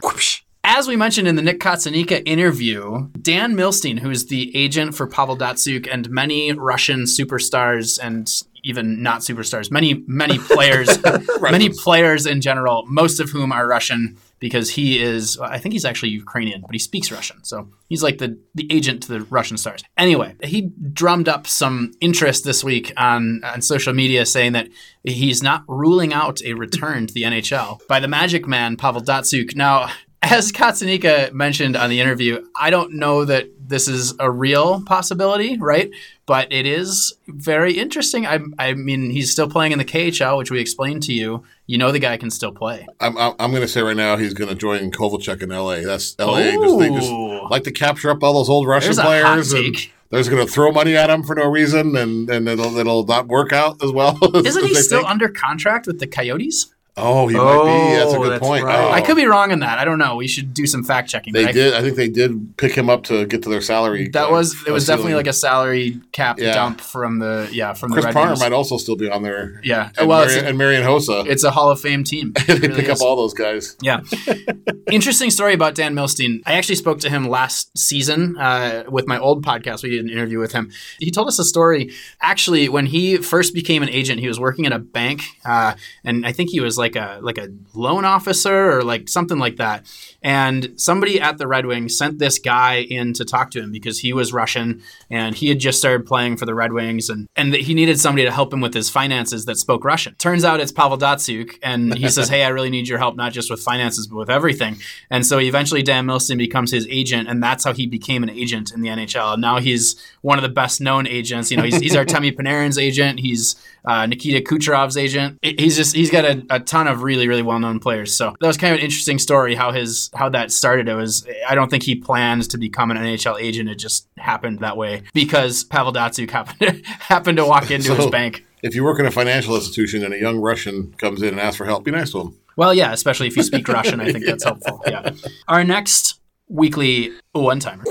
As 0.65 0.87
we 0.87 0.95
mentioned 0.95 1.27
in 1.27 1.35
the 1.35 1.41
Nick 1.41 1.59
Cotsonika 1.59 2.23
interview, 2.25 3.09
Dan 3.21 3.53
Milstein, 3.53 3.99
who 3.99 4.09
is 4.09 4.27
the 4.27 4.55
agent 4.55 4.95
for 4.95 5.07
Pavel 5.07 5.37
Datsyuk 5.37 5.89
and 5.91 6.09
many 6.09 6.53
Russian 6.53 7.03
superstars 7.03 7.99
and 8.01 8.31
even 8.63 9.03
not 9.03 9.21
superstars, 9.21 9.71
many 9.71 10.03
many 10.07 10.39
players, 10.39 10.97
many 11.41 11.69
players 11.69 12.25
in 12.25 12.39
general, 12.39 12.85
most 12.87 13.19
of 13.19 13.29
whom 13.29 13.51
are 13.51 13.67
Russian 13.67 14.17
because 14.43 14.69
he 14.71 15.01
is 15.01 15.39
I 15.39 15.57
think 15.57 15.71
he's 15.71 15.85
actually 15.85 16.09
Ukrainian, 16.09 16.59
but 16.59 16.71
he 16.73 16.79
speaks 16.79 17.09
Russian. 17.13 17.41
So 17.45 17.69
he's 17.87 18.03
like 18.03 18.17
the 18.17 18.37
the 18.53 18.67
agent 18.69 19.01
to 19.03 19.07
the 19.13 19.21
Russian 19.21 19.55
stars. 19.57 19.81
Anyway, 19.97 20.35
he 20.43 20.69
drummed 20.91 21.29
up 21.29 21.47
some 21.47 21.93
interest 22.01 22.43
this 22.43 22.61
week 22.61 22.91
on 22.97 23.41
on 23.45 23.61
social 23.61 23.93
media 23.93 24.25
saying 24.25 24.51
that 24.51 24.67
he's 25.05 25.41
not 25.41 25.63
ruling 25.69 26.11
out 26.11 26.41
a 26.43 26.55
return 26.55 27.07
to 27.07 27.13
the 27.13 27.23
NHL 27.23 27.87
by 27.87 28.01
the 28.01 28.09
Magic 28.09 28.45
Man 28.45 28.75
Pavel 28.75 29.01
Datsyuk. 29.01 29.55
Now, 29.55 29.89
as 30.23 30.51
Cotsonika 30.51 31.33
mentioned 31.33 31.75
on 31.75 31.89
the 31.89 31.99
interview, 31.99 32.43
I 32.55 32.69
don't 32.69 32.93
know 32.93 33.25
that 33.25 33.49
this 33.59 33.87
is 33.87 34.13
a 34.19 34.31
real 34.31 34.81
possibility, 34.83 35.57
right? 35.57 35.91
But 36.25 36.51
it 36.51 36.65
is 36.65 37.13
very 37.27 37.73
interesting. 37.73 38.25
I, 38.25 38.39
I 38.57 38.73
mean, 38.73 39.09
he's 39.09 39.31
still 39.31 39.49
playing 39.49 39.73
in 39.73 39.79
the 39.79 39.85
KHL, 39.85 40.37
which 40.37 40.49
we 40.49 40.59
explained 40.59 41.03
to 41.03 41.13
you. 41.13 41.43
You 41.67 41.77
know, 41.77 41.91
the 41.91 41.99
guy 41.99 42.15
can 42.17 42.31
still 42.31 42.53
play. 42.53 42.87
I'm, 42.99 43.17
I'm, 43.17 43.33
I'm 43.37 43.51
going 43.51 43.63
to 43.63 43.67
say 43.67 43.81
right 43.81 43.97
now 43.97 44.15
he's 44.15 44.33
going 44.33 44.49
to 44.49 44.55
join 44.55 44.91
Kovalchuk 44.91 45.41
in 45.41 45.51
L.A. 45.51 45.83
That's 45.83 46.15
L.A. 46.17 46.53
Just, 46.53 46.79
they 46.79 46.89
just 46.89 47.11
like 47.49 47.63
to 47.63 47.71
capture 47.71 48.09
up 48.09 48.23
all 48.23 48.33
those 48.33 48.49
old 48.49 48.67
Russian 48.67 48.87
There's 48.87 48.97
a 48.99 49.01
hot 49.01 49.07
players. 49.09 49.53
And 49.53 49.75
they're 50.09 50.19
just 50.19 50.29
going 50.29 50.45
to 50.45 50.51
throw 50.51 50.71
money 50.71 50.95
at 50.95 51.09
him 51.09 51.23
for 51.23 51.35
no 51.35 51.49
reason, 51.49 51.95
and, 51.97 52.29
and 52.29 52.47
it'll 52.47 52.77
it'll 52.77 53.05
not 53.05 53.27
work 53.27 53.51
out 53.51 53.83
as 53.83 53.91
well. 53.91 54.17
Isn't 54.35 54.63
as 54.63 54.69
he 54.69 54.75
still 54.75 54.99
think. 54.99 55.09
under 55.09 55.27
contract 55.27 55.87
with 55.87 55.99
the 55.99 56.07
Coyotes? 56.07 56.72
Oh, 56.95 57.27
he 57.27 57.35
might 57.35 57.63
be. 57.63 57.95
That's 57.95 58.13
a 58.13 58.17
Oh, 58.17 58.21
good 58.23 58.31
that's 58.33 58.39
point. 58.45 58.63
right. 58.65 58.79
Oh. 58.89 58.91
I 58.91 59.01
could 59.01 59.15
be 59.15 59.25
wrong 59.25 59.49
in 59.51 59.59
that. 59.59 59.79
I 59.79 59.85
don't 59.85 59.97
know. 59.97 60.15
We 60.15 60.27
should 60.27 60.53
do 60.53 60.67
some 60.67 60.83
fact 60.83 61.09
checking. 61.09 61.33
They 61.33 61.43
but 61.45 61.49
I- 61.49 61.53
did. 61.53 61.73
I 61.73 61.81
think 61.81 61.95
they 61.95 62.07
did 62.07 62.55
pick 62.57 62.73
him 62.73 62.87
up 62.89 63.03
to 63.05 63.25
get 63.25 63.41
to 63.43 63.49
their 63.49 63.61
salary. 63.61 64.09
That 64.09 64.27
uh, 64.27 64.31
was 64.31 64.53
it 64.67 64.71
was 64.71 64.85
ceiling. 64.85 64.97
definitely 64.99 65.15
like 65.15 65.27
a 65.27 65.33
salary 65.33 65.99
cap 66.11 66.37
Yeah. 66.39 66.53
dump 66.53 66.81
from 66.81 67.17
the 67.19 67.49
yeah 67.51 67.73
from 67.73 67.91
Chris 67.91 68.03
the 68.03 68.07
Red 68.09 68.13
Parham 68.13 68.29
Wings. 68.29 68.39
might 68.41 68.53
also 68.53 68.77
still 68.77 68.95
be 68.95 69.09
on 69.09 69.23
there. 69.23 69.59
Yeah, 69.63 69.89
and, 69.97 70.07
well, 70.07 70.19
Marian, 70.19 70.37
it's, 70.39 70.47
and 70.49 70.57
Marian 70.57 70.83
Hossa. 70.83 71.25
it's 71.27 71.43
a 71.43 71.49
Hall 71.51 71.71
of 71.71 71.79
Fame 71.81 72.03
team. 72.03 72.33
It 72.43 72.47
they 72.47 72.67
really 72.67 72.81
pick 72.81 72.89
is. 72.91 73.01
up 73.01 73.07
all 73.07 73.15
those 73.15 73.33
guys. 73.33 73.75
Yeah. 73.81 74.01
Interesting 74.91 75.29
story 75.31 75.53
about 75.53 75.75
Dan 75.75 75.95
Milstein. 75.95 76.41
I 76.45 76.53
actually 76.53 76.75
spoke 76.75 76.99
to 76.99 77.09
him 77.09 77.27
last 77.27 77.75
season 77.77 78.37
uh, 78.37 78.83
with 78.89 79.07
my 79.07 79.17
old 79.17 79.43
podcast. 79.43 79.81
We 79.81 79.89
did 79.91 80.03
an 80.05 80.09
interview 80.11 80.37
with 80.39 80.51
him. 80.51 80.71
He 80.99 81.09
told 81.09 81.27
us 81.27 81.39
a 81.39 81.43
story. 81.45 81.91
Actually, 82.21 82.69
when 82.69 82.85
he 82.85 83.17
first 83.17 83.53
became 83.53 83.81
an 83.81 83.89
agent, 83.89 84.19
he 84.19 84.27
was 84.27 84.39
working 84.39 84.65
at 84.67 84.73
a 84.73 84.79
bank, 84.79 85.23
uh, 85.45 85.73
and 86.03 86.25
I 86.25 86.31
think 86.33 86.49
he 86.51 86.59
was 86.59 86.77
like 86.77 86.82
a 86.95 87.19
like 87.21 87.37
a 87.37 87.47
loan 87.73 88.05
officer 88.05 88.77
or 88.77 88.83
like 88.83 89.07
something 89.09 89.39
like 89.39 89.55
that. 89.57 89.85
And 90.21 90.73
somebody 90.77 91.19
at 91.19 91.37
the 91.37 91.47
Red 91.47 91.65
Wings 91.65 91.97
sent 91.97 92.19
this 92.19 92.39
guy 92.39 92.81
in 92.81 93.13
to 93.13 93.25
talk 93.25 93.51
to 93.51 93.61
him 93.61 93.71
because 93.71 93.99
he 93.99 94.13
was 94.13 94.33
Russian 94.33 94.81
and 95.09 95.35
he 95.35 95.49
had 95.49 95.59
just 95.59 95.79
started 95.79 96.05
playing 96.05 96.37
for 96.37 96.45
the 96.45 96.53
Red 96.53 96.73
Wings 96.73 97.09
and 97.09 97.27
and 97.35 97.53
he 97.53 97.73
needed 97.73 97.99
somebody 97.99 98.25
to 98.25 98.31
help 98.31 98.53
him 98.53 98.61
with 98.61 98.73
his 98.73 98.89
finances 98.89 99.45
that 99.45 99.57
spoke 99.57 99.83
Russian. 99.83 100.15
Turns 100.15 100.43
out 100.43 100.59
it's 100.59 100.71
Pavel 100.71 100.97
Datsyuk 100.97 101.57
and 101.63 101.97
he 101.97 102.09
says, 102.09 102.29
"Hey, 102.29 102.43
I 102.43 102.49
really 102.49 102.69
need 102.69 102.87
your 102.87 102.99
help 102.99 103.15
not 103.15 103.31
just 103.31 103.49
with 103.49 103.61
finances 103.61 104.07
but 104.07 104.17
with 104.17 104.29
everything." 104.29 104.77
And 105.09 105.25
so 105.25 105.39
eventually 105.39 105.83
Dan 105.83 106.05
Milstein 106.05 106.37
becomes 106.37 106.71
his 106.71 106.87
agent 106.89 107.27
and 107.29 107.41
that's 107.41 107.63
how 107.63 107.73
he 107.73 107.87
became 107.87 108.23
an 108.23 108.29
agent 108.29 108.71
in 108.71 108.81
the 108.81 108.89
NHL. 108.89 109.37
Now 109.39 109.59
he's 109.59 109.95
one 110.21 110.37
of 110.37 110.43
the 110.43 110.49
best 110.49 110.81
known 110.81 111.07
agents. 111.07 111.51
You 111.51 111.57
know, 111.57 111.63
he's, 111.63 111.77
he's 111.77 111.93
Artemi 111.95 112.35
Panarin's 112.35 112.77
agent. 112.77 113.19
He's 113.19 113.55
uh, 113.85 114.05
Nikita 114.05 114.41
Kucherov's 114.41 114.97
agent. 114.97 115.39
He's 115.41 115.75
just 115.75 115.95
he's 115.95 116.09
got 116.09 116.25
a, 116.25 116.43
a 116.49 116.59
ton 116.73 116.87
of 116.87 117.03
really 117.03 117.27
really 117.27 117.41
well 117.41 117.59
known 117.59 117.79
players. 117.79 118.13
So 118.15 118.35
that 118.39 118.47
was 118.47 118.57
kind 118.57 118.73
of 118.73 118.79
an 118.79 118.83
interesting 118.83 119.19
story 119.19 119.53
how 119.55 119.71
his 119.71 120.09
how 120.15 120.29
that 120.29 120.51
started. 120.51 120.87
It 120.87 120.95
was 120.95 121.27
I 121.47 121.55
don't 121.55 121.69
think 121.69 121.83
he 121.83 121.95
planned 121.95 122.49
to 122.49 122.57
become 122.57 122.89
an 122.89 122.97
NHL 122.97 123.39
agent. 123.39 123.69
It 123.69 123.75
just 123.75 124.07
happened 124.17 124.59
that 124.59 124.75
way 124.75 125.03
because 125.13 125.63
Pavel 125.63 125.93
Datsyuk 125.93 126.31
happened 126.31 126.59
to, 126.59 126.89
happened 126.99 127.37
to 127.37 127.45
walk 127.45 127.69
into 127.69 127.93
his 127.95 128.07
bank. 128.07 128.45
If 128.63 128.75
you 128.75 128.83
work 128.83 128.99
in 128.99 129.05
a 129.05 129.11
financial 129.11 129.55
institution 129.55 130.03
and 130.03 130.13
a 130.13 130.19
young 130.19 130.39
Russian 130.39 130.93
comes 130.97 131.21
in 131.21 131.29
and 131.29 131.39
asks 131.39 131.57
for 131.57 131.65
help, 131.65 131.83
be 131.83 131.91
nice 131.91 132.11
to 132.11 132.21
him. 132.21 132.37
Well, 132.55 132.73
yeah, 132.73 132.93
especially 132.93 133.27
if 133.27 133.35
you 133.35 133.43
speak 133.43 133.67
Russian, 133.67 133.99
I 133.99 134.11
think 134.11 134.25
that's 134.29 134.43
helpful. 134.43 134.81
Yeah. 134.87 135.11
Our 135.47 135.63
next 135.63 136.19
weekly 136.47 137.11
one 137.33 137.59
timer. 137.59 137.83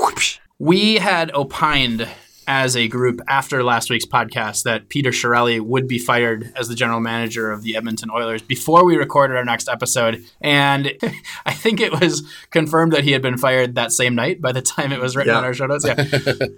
We 0.58 0.94
had 0.94 1.30
opined 1.34 2.08
as 2.54 2.76
a 2.76 2.86
group 2.86 3.18
after 3.28 3.64
last 3.64 3.88
week's 3.88 4.04
podcast 4.04 4.64
that 4.64 4.90
Peter 4.90 5.08
Chiarelli 5.10 5.58
would 5.58 5.88
be 5.88 5.98
fired 5.98 6.52
as 6.54 6.68
the 6.68 6.74
general 6.74 7.00
manager 7.00 7.50
of 7.50 7.62
the 7.62 7.74
Edmonton 7.76 8.10
Oilers 8.10 8.42
before 8.42 8.84
we 8.84 8.96
recorded 8.96 9.38
our 9.38 9.44
next 9.44 9.70
episode. 9.70 10.22
And 10.42 10.92
I 11.46 11.54
think 11.54 11.80
it 11.80 11.98
was 11.98 12.22
confirmed 12.50 12.92
that 12.92 13.04
he 13.04 13.12
had 13.12 13.22
been 13.22 13.38
fired 13.38 13.74
that 13.76 13.90
same 13.90 14.14
night 14.14 14.42
by 14.42 14.52
the 14.52 14.60
time 14.60 14.92
it 14.92 15.00
was 15.00 15.16
written 15.16 15.32
Yeah. 15.32 15.38
on 15.38 15.44
our 15.44 15.54
show 15.54 15.64
notes. 15.66 15.86
Yeah. 15.86 16.04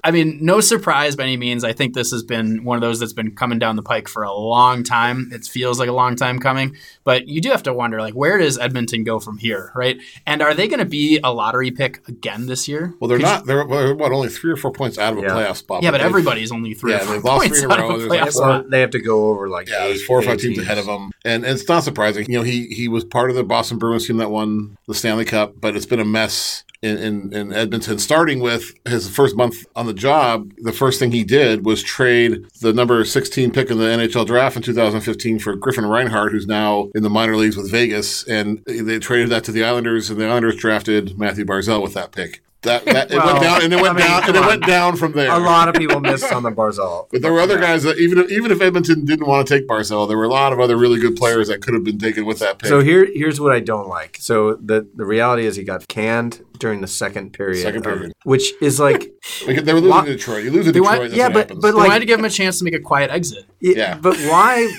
I 0.02 0.10
mean, 0.10 0.40
no 0.42 0.60
surprise 0.60 1.14
by 1.14 1.22
any 1.22 1.36
means. 1.36 1.62
I 1.62 1.72
think 1.72 1.94
this 1.94 2.10
has 2.10 2.24
been 2.24 2.64
one 2.64 2.76
of 2.76 2.82
those 2.82 2.98
that's 2.98 3.12
been 3.12 3.30
coming 3.36 3.60
down 3.60 3.76
the 3.76 3.82
pike 3.82 4.08
for 4.08 4.24
a 4.24 4.32
long 4.32 4.82
time. 4.82 5.30
It 5.32 5.44
feels 5.44 5.78
like 5.78 5.88
a 5.88 5.92
long 5.92 6.16
time 6.16 6.40
coming, 6.40 6.74
but 7.04 7.28
you 7.28 7.40
do 7.40 7.50
have 7.50 7.62
to 7.62 7.72
wonder, 7.72 8.00
like, 8.00 8.14
where 8.14 8.36
does 8.38 8.58
Edmonton 8.58 9.04
go 9.04 9.20
from 9.20 9.38
here, 9.38 9.70
right? 9.76 9.96
And 10.26 10.42
are 10.42 10.54
they 10.54 10.66
going 10.66 10.80
to 10.80 10.84
be 10.86 11.20
a 11.22 11.32
lottery 11.32 11.70
pick 11.70 12.06
again 12.08 12.46
this 12.46 12.66
year? 12.66 12.94
Well, 12.98 13.06
they're 13.08 13.18
Could 13.18 13.26
you- 13.28 13.32
not. 13.32 13.46
They're, 13.46 13.64
they're 13.64 13.94
what 13.94 14.10
only 14.10 14.28
three 14.28 14.50
or 14.50 14.56
four 14.56 14.72
points 14.72 14.98
out 14.98 15.12
of 15.12 15.18
a 15.20 15.22
Yeah. 15.22 15.28
playoff 15.28 15.56
spot. 15.58 15.83
Yeah, 15.84 15.90
but 15.92 15.98
they've- 15.98 16.06
everybody's 16.06 16.50
only 16.52 16.74
three 16.74 16.92
Yeah, 16.92 17.02
or 17.08 17.12
they've 17.14 17.24
lost 17.24 17.40
points 17.42 17.60
three 17.60 17.72
in 17.72 17.78
a 17.80 17.82
row. 17.82 17.94
a 17.94 17.96
like 17.96 18.20
playoff 18.22 18.32
four- 18.32 18.64
they 18.70 18.80
have 18.80 18.90
to 18.90 19.00
go 19.00 19.28
over 19.30 19.48
like 19.48 19.68
Yeah, 19.68 19.84
eight, 19.84 19.88
there's 19.88 20.04
four 20.04 20.18
or 20.18 20.22
five 20.22 20.34
eight 20.34 20.40
teams 20.40 20.58
ahead 20.58 20.78
of 20.78 20.86
them, 20.86 21.10
and, 21.24 21.44
and 21.44 21.58
it's 21.58 21.68
not 21.68 21.84
surprising. 21.84 22.26
You 22.28 22.38
know, 22.38 22.42
he 22.44 22.66
he 22.68 22.88
was 22.88 23.04
part 23.04 23.30
of 23.30 23.36
the 23.36 23.44
Boston 23.44 23.78
Bruins 23.78 24.06
team 24.06 24.16
that 24.18 24.30
won 24.30 24.76
the 24.88 24.94
Stanley 24.94 25.24
Cup, 25.24 25.54
but 25.60 25.76
it's 25.76 25.86
been 25.86 26.00
a 26.00 26.04
mess 26.04 26.64
in, 26.82 26.98
in, 26.98 27.32
in 27.32 27.52
Edmonton. 27.52 27.98
Starting 27.98 28.40
with 28.40 28.74
his 28.86 29.08
first 29.08 29.36
month 29.36 29.64
on 29.74 29.86
the 29.86 29.94
job, 29.94 30.50
the 30.58 30.72
first 30.72 30.98
thing 30.98 31.12
he 31.12 31.24
did 31.24 31.64
was 31.64 31.82
trade 31.82 32.44
the 32.60 32.74
number 32.74 33.02
16 33.06 33.52
pick 33.52 33.70
in 33.70 33.78
the 33.78 33.84
NHL 33.84 34.26
draft 34.26 34.56
in 34.56 34.62
2015 34.62 35.38
for 35.38 35.56
Griffin 35.56 35.86
Reinhart, 35.86 36.32
who's 36.32 36.46
now 36.46 36.90
in 36.94 37.02
the 37.02 37.08
minor 37.08 37.36
leagues 37.36 37.56
with 37.56 37.70
Vegas, 37.70 38.22
and 38.24 38.62
they 38.66 38.98
traded 38.98 39.30
that 39.30 39.44
to 39.44 39.52
the 39.52 39.64
Islanders, 39.64 40.10
and 40.10 40.20
the 40.20 40.26
Islanders 40.26 40.56
drafted 40.56 41.18
Mathew 41.18 41.46
Barzal 41.46 41.82
with 41.82 41.94
that 41.94 42.12
pick. 42.12 42.42
That, 42.64 42.84
that 42.86 43.10
it 43.10 43.16
went 43.18 43.40
down, 43.40 43.62
and 43.62 43.72
it 43.72 43.76
went 43.80 43.88
I 43.96 43.98
mean, 43.98 44.06
down, 44.06 44.16
and 44.16 44.24
come 44.26 44.36
it 44.36 44.42
on. 44.42 44.46
went 44.48 44.66
down 44.66 44.96
from 44.96 45.12
there. 45.12 45.30
A 45.30 45.38
lot 45.38 45.68
of 45.68 45.74
people 45.74 46.00
missed 46.00 46.32
on 46.32 46.42
the 46.42 46.50
Barzal. 46.50 47.08
But 47.10 47.22
there 47.22 47.32
were 47.32 47.40
other 47.40 47.58
guys 47.58 47.82
that 47.84 47.98
even 47.98 48.18
if, 48.18 48.30
even 48.30 48.50
if 48.50 48.60
Edmonton 48.60 49.04
didn't 49.04 49.26
want 49.26 49.46
to 49.46 49.54
take 49.58 49.68
Barzal, 49.68 50.08
there 50.08 50.16
were 50.18 50.24
a 50.24 50.28
lot 50.28 50.52
of 50.52 50.60
other 50.60 50.76
really 50.76 50.98
good 50.98 51.16
players 51.16 51.48
that 51.48 51.60
could 51.62 51.74
have 51.74 51.84
been 51.84 51.98
taken 51.98 52.24
with 52.26 52.38
that 52.40 52.58
pick. 52.58 52.68
So 52.68 52.80
here, 52.80 53.04
here's 53.04 53.40
what 53.40 53.52
I 53.52 53.60
don't 53.60 53.88
like. 53.88 54.16
So 54.20 54.54
the 54.54 54.88
the 54.94 55.04
reality 55.04 55.46
is 55.46 55.56
he 55.56 55.64
got 55.64 55.86
canned 55.88 56.42
during 56.58 56.80
the 56.80 56.86
second 56.86 57.32
period, 57.32 57.62
Second 57.62 57.86
of- 57.86 57.92
period. 57.92 58.12
which 58.24 58.52
is 58.62 58.78
like 58.80 59.12
Because 59.46 59.64
they 59.64 59.72
were 59.74 59.80
losing 59.80 59.90
Why- 59.96 60.04
to 60.06 60.12
Detroit. 60.12 60.44
You 60.44 60.50
lose 60.50 60.66
to 60.66 60.72
Detroit, 60.72 60.88
want- 60.98 61.02
that's 61.02 61.14
yeah, 61.14 61.24
what 61.26 61.32
but- 61.34 61.38
happens. 61.40 61.60
but 61.62 61.70
They 61.72 61.76
like- 61.78 61.88
wanted 61.88 62.00
to 62.00 62.06
give 62.06 62.18
him 62.18 62.24
a 62.24 62.30
chance 62.30 62.58
to 62.58 62.64
make 62.64 62.74
a 62.74 62.80
quiet 62.80 63.10
exit. 63.10 63.44
Yeah, 63.60 63.72
Yeah. 63.76 63.98
but 64.00 64.16
why 64.18 64.70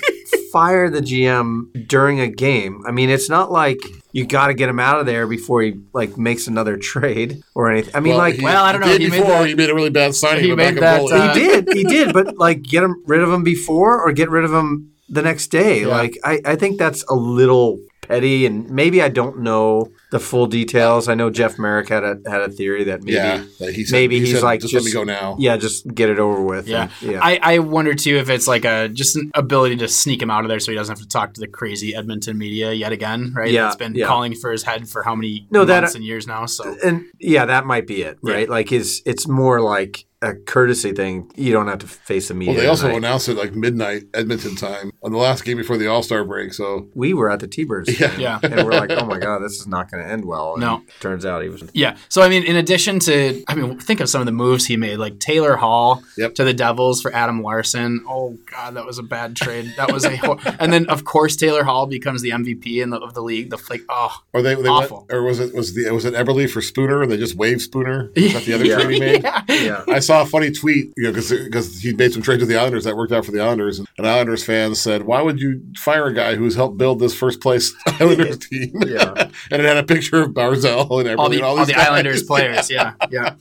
fire 0.52 0.88
the 0.90 1.00
GM 1.00 1.88
during 1.88 2.20
a 2.20 2.28
game? 2.28 2.82
I 2.86 2.90
mean, 2.92 3.10
it's 3.10 3.28
not 3.28 3.50
like 3.50 3.78
you 4.12 4.26
got 4.26 4.46
to 4.48 4.54
get 4.54 4.68
him 4.68 4.78
out 4.80 5.00
of 5.00 5.06
there 5.06 5.26
before 5.26 5.62
he 5.62 5.74
like 5.92 6.16
makes 6.16 6.46
another 6.46 6.76
trade 6.92 7.42
or 7.54 7.70
anything. 7.70 7.94
I 7.94 8.00
mean, 8.00 8.10
Well, 8.12 8.18
like 8.18 8.34
he, 8.36 8.42
Well, 8.44 8.64
I 8.64 8.72
don't 8.72 8.80
know. 8.80 8.88
Did 8.88 9.00
He 9.00 9.08
made 9.08 9.18
before 9.20 9.38
that- 9.40 9.48
he 9.48 9.54
made 9.54 9.70
a 9.70 9.74
really 9.74 9.90
bad 9.90 10.14
signing. 10.14 10.44
He 10.44 10.54
made 10.54 10.76
that, 10.78 11.00
uh, 11.02 11.32
he 11.34 11.40
did, 11.40 11.68
he 11.72 11.84
did, 11.84 12.12
but 12.12 12.36
like 12.38 12.62
get 12.62 12.82
him 12.82 13.02
rid 13.06 13.20
of 13.22 13.30
him 13.30 13.42
before 13.44 14.00
or 14.00 14.12
get 14.12 14.30
rid 14.30 14.44
of 14.44 14.52
him 14.52 14.92
the 15.08 15.22
next 15.22 15.48
day. 15.48 15.80
Yeah. 15.82 15.86
Like 15.88 16.18
I, 16.24 16.40
I 16.44 16.56
think 16.56 16.78
that's 16.78 17.04
a 17.08 17.14
little 17.14 17.78
petty, 18.02 18.46
and 18.46 18.70
maybe 18.70 19.02
I 19.02 19.08
don't 19.08 19.40
know 19.40 19.90
the 20.12 20.20
full 20.20 20.46
details. 20.46 21.08
I 21.08 21.14
know 21.14 21.30
Jeff 21.30 21.58
Marek 21.58 21.88
had 21.88 22.04
a 22.04 22.18
had 22.30 22.40
a 22.40 22.48
theory 22.48 22.84
that 22.84 23.02
maybe 23.02 23.14
yeah, 23.16 23.44
that 23.58 23.74
he 23.74 23.84
said, 23.84 23.96
maybe 23.96 24.20
he 24.20 24.26
he's 24.26 24.34
said, 24.36 24.42
like 24.44 24.60
just, 24.60 24.72
just, 24.72 24.84
let 24.84 24.88
me 24.88 24.92
go 24.92 25.04
now. 25.04 25.36
Yeah, 25.38 25.56
just 25.56 25.86
get 25.94 26.08
it 26.10 26.18
over 26.18 26.40
with. 26.40 26.68
Yeah. 26.68 26.88
and- 27.02 27.12
yeah. 27.12 27.18
I, 27.22 27.38
I 27.42 27.58
wonder 27.58 27.92
too 27.94 28.16
if 28.16 28.28
it's 28.30 28.46
like 28.46 28.64
a 28.64 28.88
just 28.88 29.16
an 29.16 29.30
ability 29.34 29.76
to 29.76 29.88
sneak 29.88 30.22
him 30.22 30.30
out 30.30 30.44
of 30.44 30.48
there 30.48 30.60
so 30.60 30.70
he 30.70 30.76
doesn't 30.78 30.92
have 30.96 31.02
to 31.02 31.08
talk 31.08 31.34
to 31.34 31.40
the 31.40 31.48
crazy 31.48 31.94
Edmonton 31.94 32.38
media 32.38 32.72
yet 32.72 32.92
again, 32.92 33.32
right? 33.34 33.50
Yeah, 33.50 33.62
That's 33.64 33.76
been 33.76 33.94
yeah. 33.94 34.06
calling 34.06 34.34
for 34.36 34.52
his 34.52 34.62
head 34.62 34.88
for 34.88 35.02
how 35.02 35.14
many 35.16 35.46
No, 35.50 35.64
that- 35.64 35.80
months 35.82 35.96
and 35.96 36.04
years 36.04 36.26
now. 36.26 36.46
So 36.46 36.76
and 36.84 37.04
yeah, 37.20 37.44
that 37.46 37.66
might 37.66 37.86
be 37.86 38.02
it, 38.02 38.18
Yeah. 38.22 38.34
right? 38.34 38.48
Like 38.48 38.68
his, 38.68 39.02
it's 39.06 39.26
more 39.26 39.60
like 39.60 40.06
a 40.26 40.34
courtesy 40.34 40.92
thing. 40.92 41.30
You 41.36 41.52
don't 41.52 41.68
have 41.68 41.78
to 41.80 41.86
face 41.86 42.28
the 42.28 42.34
media. 42.34 42.54
Well, 42.54 42.62
they 42.62 42.68
also 42.68 42.82
tonight. 42.88 42.96
announced 42.98 43.28
it 43.28 43.34
like 43.36 43.54
midnight 43.54 44.04
Edmonton 44.14 44.56
time 44.56 44.90
on 45.02 45.12
the 45.12 45.18
last 45.18 45.44
game 45.44 45.56
before 45.56 45.76
the 45.76 45.86
All 45.86 46.02
Star 46.02 46.24
break. 46.24 46.52
So 46.54 46.88
we 46.94 47.14
were 47.14 47.30
at 47.30 47.40
the 47.40 47.46
T-Birds. 47.48 47.98
Yeah. 48.00 48.16
yeah. 48.18 48.38
and 48.42 48.56
we're 48.66 48.72
like, 48.72 48.90
oh 48.90 49.06
my 49.06 49.18
god, 49.18 49.38
this 49.40 49.52
is 49.60 49.66
not 49.66 49.90
going 49.90 50.04
to 50.04 50.10
end 50.10 50.24
well. 50.24 50.52
And 50.54 50.60
No. 50.60 50.82
turns 51.00 51.24
out 51.24 51.42
he 51.42 51.48
was. 51.48 51.62
Yeah. 51.72 51.96
So 52.08 52.22
I 52.22 52.28
mean, 52.28 52.42
in 52.44 52.56
addition 52.56 52.98
to, 53.00 53.42
I 53.48 53.54
mean, 53.54 53.78
think 53.78 54.00
of 54.00 54.08
some 54.08 54.20
of 54.20 54.26
the 54.26 54.32
moves 54.32 54.66
he 54.66 54.76
made, 54.76 54.96
like 54.96 55.18
Taylor 55.20 55.56
Hall 55.56 56.02
Yep. 56.18 56.34
to 56.36 56.44
the 56.44 56.54
Devils 56.54 57.00
for 57.02 57.12
Adam 57.14 57.42
Larsson. 57.42 58.04
Oh 58.08 58.36
God, 58.50 58.74
that 58.74 58.84
was 58.86 58.98
a 58.98 59.02
bad 59.02 59.36
trade. 59.36 59.72
That 59.76 59.92
was 59.92 60.04
a, 60.04 60.16
hor- 60.16 60.38
and 60.58 60.72
then 60.72 60.86
of 60.86 61.04
course 61.04 61.36
Taylor 61.36 61.64
Hall 61.64 61.86
becomes 61.86 62.22
the 62.22 62.30
MVP 62.30 62.82
in 62.82 62.90
the, 62.90 62.98
of 62.98 63.14
the 63.14 63.22
league. 63.22 63.50
The 63.50 63.58
like, 63.70 63.82
oh, 63.88 64.14
or 64.32 64.42
they, 64.42 64.54
they 64.54 64.68
Awful. 64.68 64.98
went, 65.08 65.12
or 65.12 65.22
was 65.22 65.40
it 65.40 65.54
was 65.54 65.74
the 65.74 65.90
was 65.90 66.04
it 66.04 66.14
Eberle 66.14 66.48
for 66.50 66.60
Spooner 66.60 67.02
and 67.02 67.10
they 67.10 67.16
just 67.16 67.34
waived 67.36 67.60
Spooner? 67.62 68.10
Was 68.14 68.32
that 68.32 68.42
the 68.44 68.52
other 68.54 68.64
Yeah. 68.66 68.76
trade 68.80 68.94
he 68.94 69.00
made? 69.00 69.22
yeah. 69.24 69.42
Yeah. 69.48 69.84
I 69.88 69.98
saw 70.00 70.15
a 70.22 70.26
funny 70.26 70.50
tweet, 70.50 70.92
you 70.96 71.04
know, 71.04 71.12
because 71.12 71.80
he 71.80 71.92
made 71.94 72.12
some 72.12 72.22
trades 72.22 72.40
with 72.40 72.48
the 72.48 72.56
Islanders 72.56 72.84
that 72.84 72.96
worked 72.96 73.12
out 73.12 73.24
for 73.24 73.32
the 73.32 73.40
Islanders, 73.40 73.78
and 73.78 73.88
an 73.98 74.06
Islanders 74.06 74.44
fan 74.44 74.74
said, 74.74 75.02
"Why 75.04 75.22
would 75.22 75.40
you 75.40 75.62
fire 75.76 76.06
a 76.06 76.14
guy 76.14 76.34
who's 76.36 76.54
helped 76.54 76.78
build 76.78 76.98
this 77.00 77.14
first 77.14 77.40
place 77.40 77.74
Islanders 77.86 78.38
team?" 78.38 78.72
Yeah. 78.86 79.28
and 79.50 79.62
it 79.62 79.64
had 79.64 79.76
a 79.76 79.82
picture 79.82 80.22
of 80.22 80.30
Barzal 80.30 81.00
and 81.00 81.08
Eberle 81.08 81.18
all 81.18 81.28
the 81.28 81.36
and 81.36 81.44
all, 81.44 81.58
all, 81.58 81.64
these 81.64 81.74
the. 81.74 81.80
Islanders 81.80 82.22
players. 82.26 82.70
Yeah, 82.70 82.94
yeah. 83.10 83.34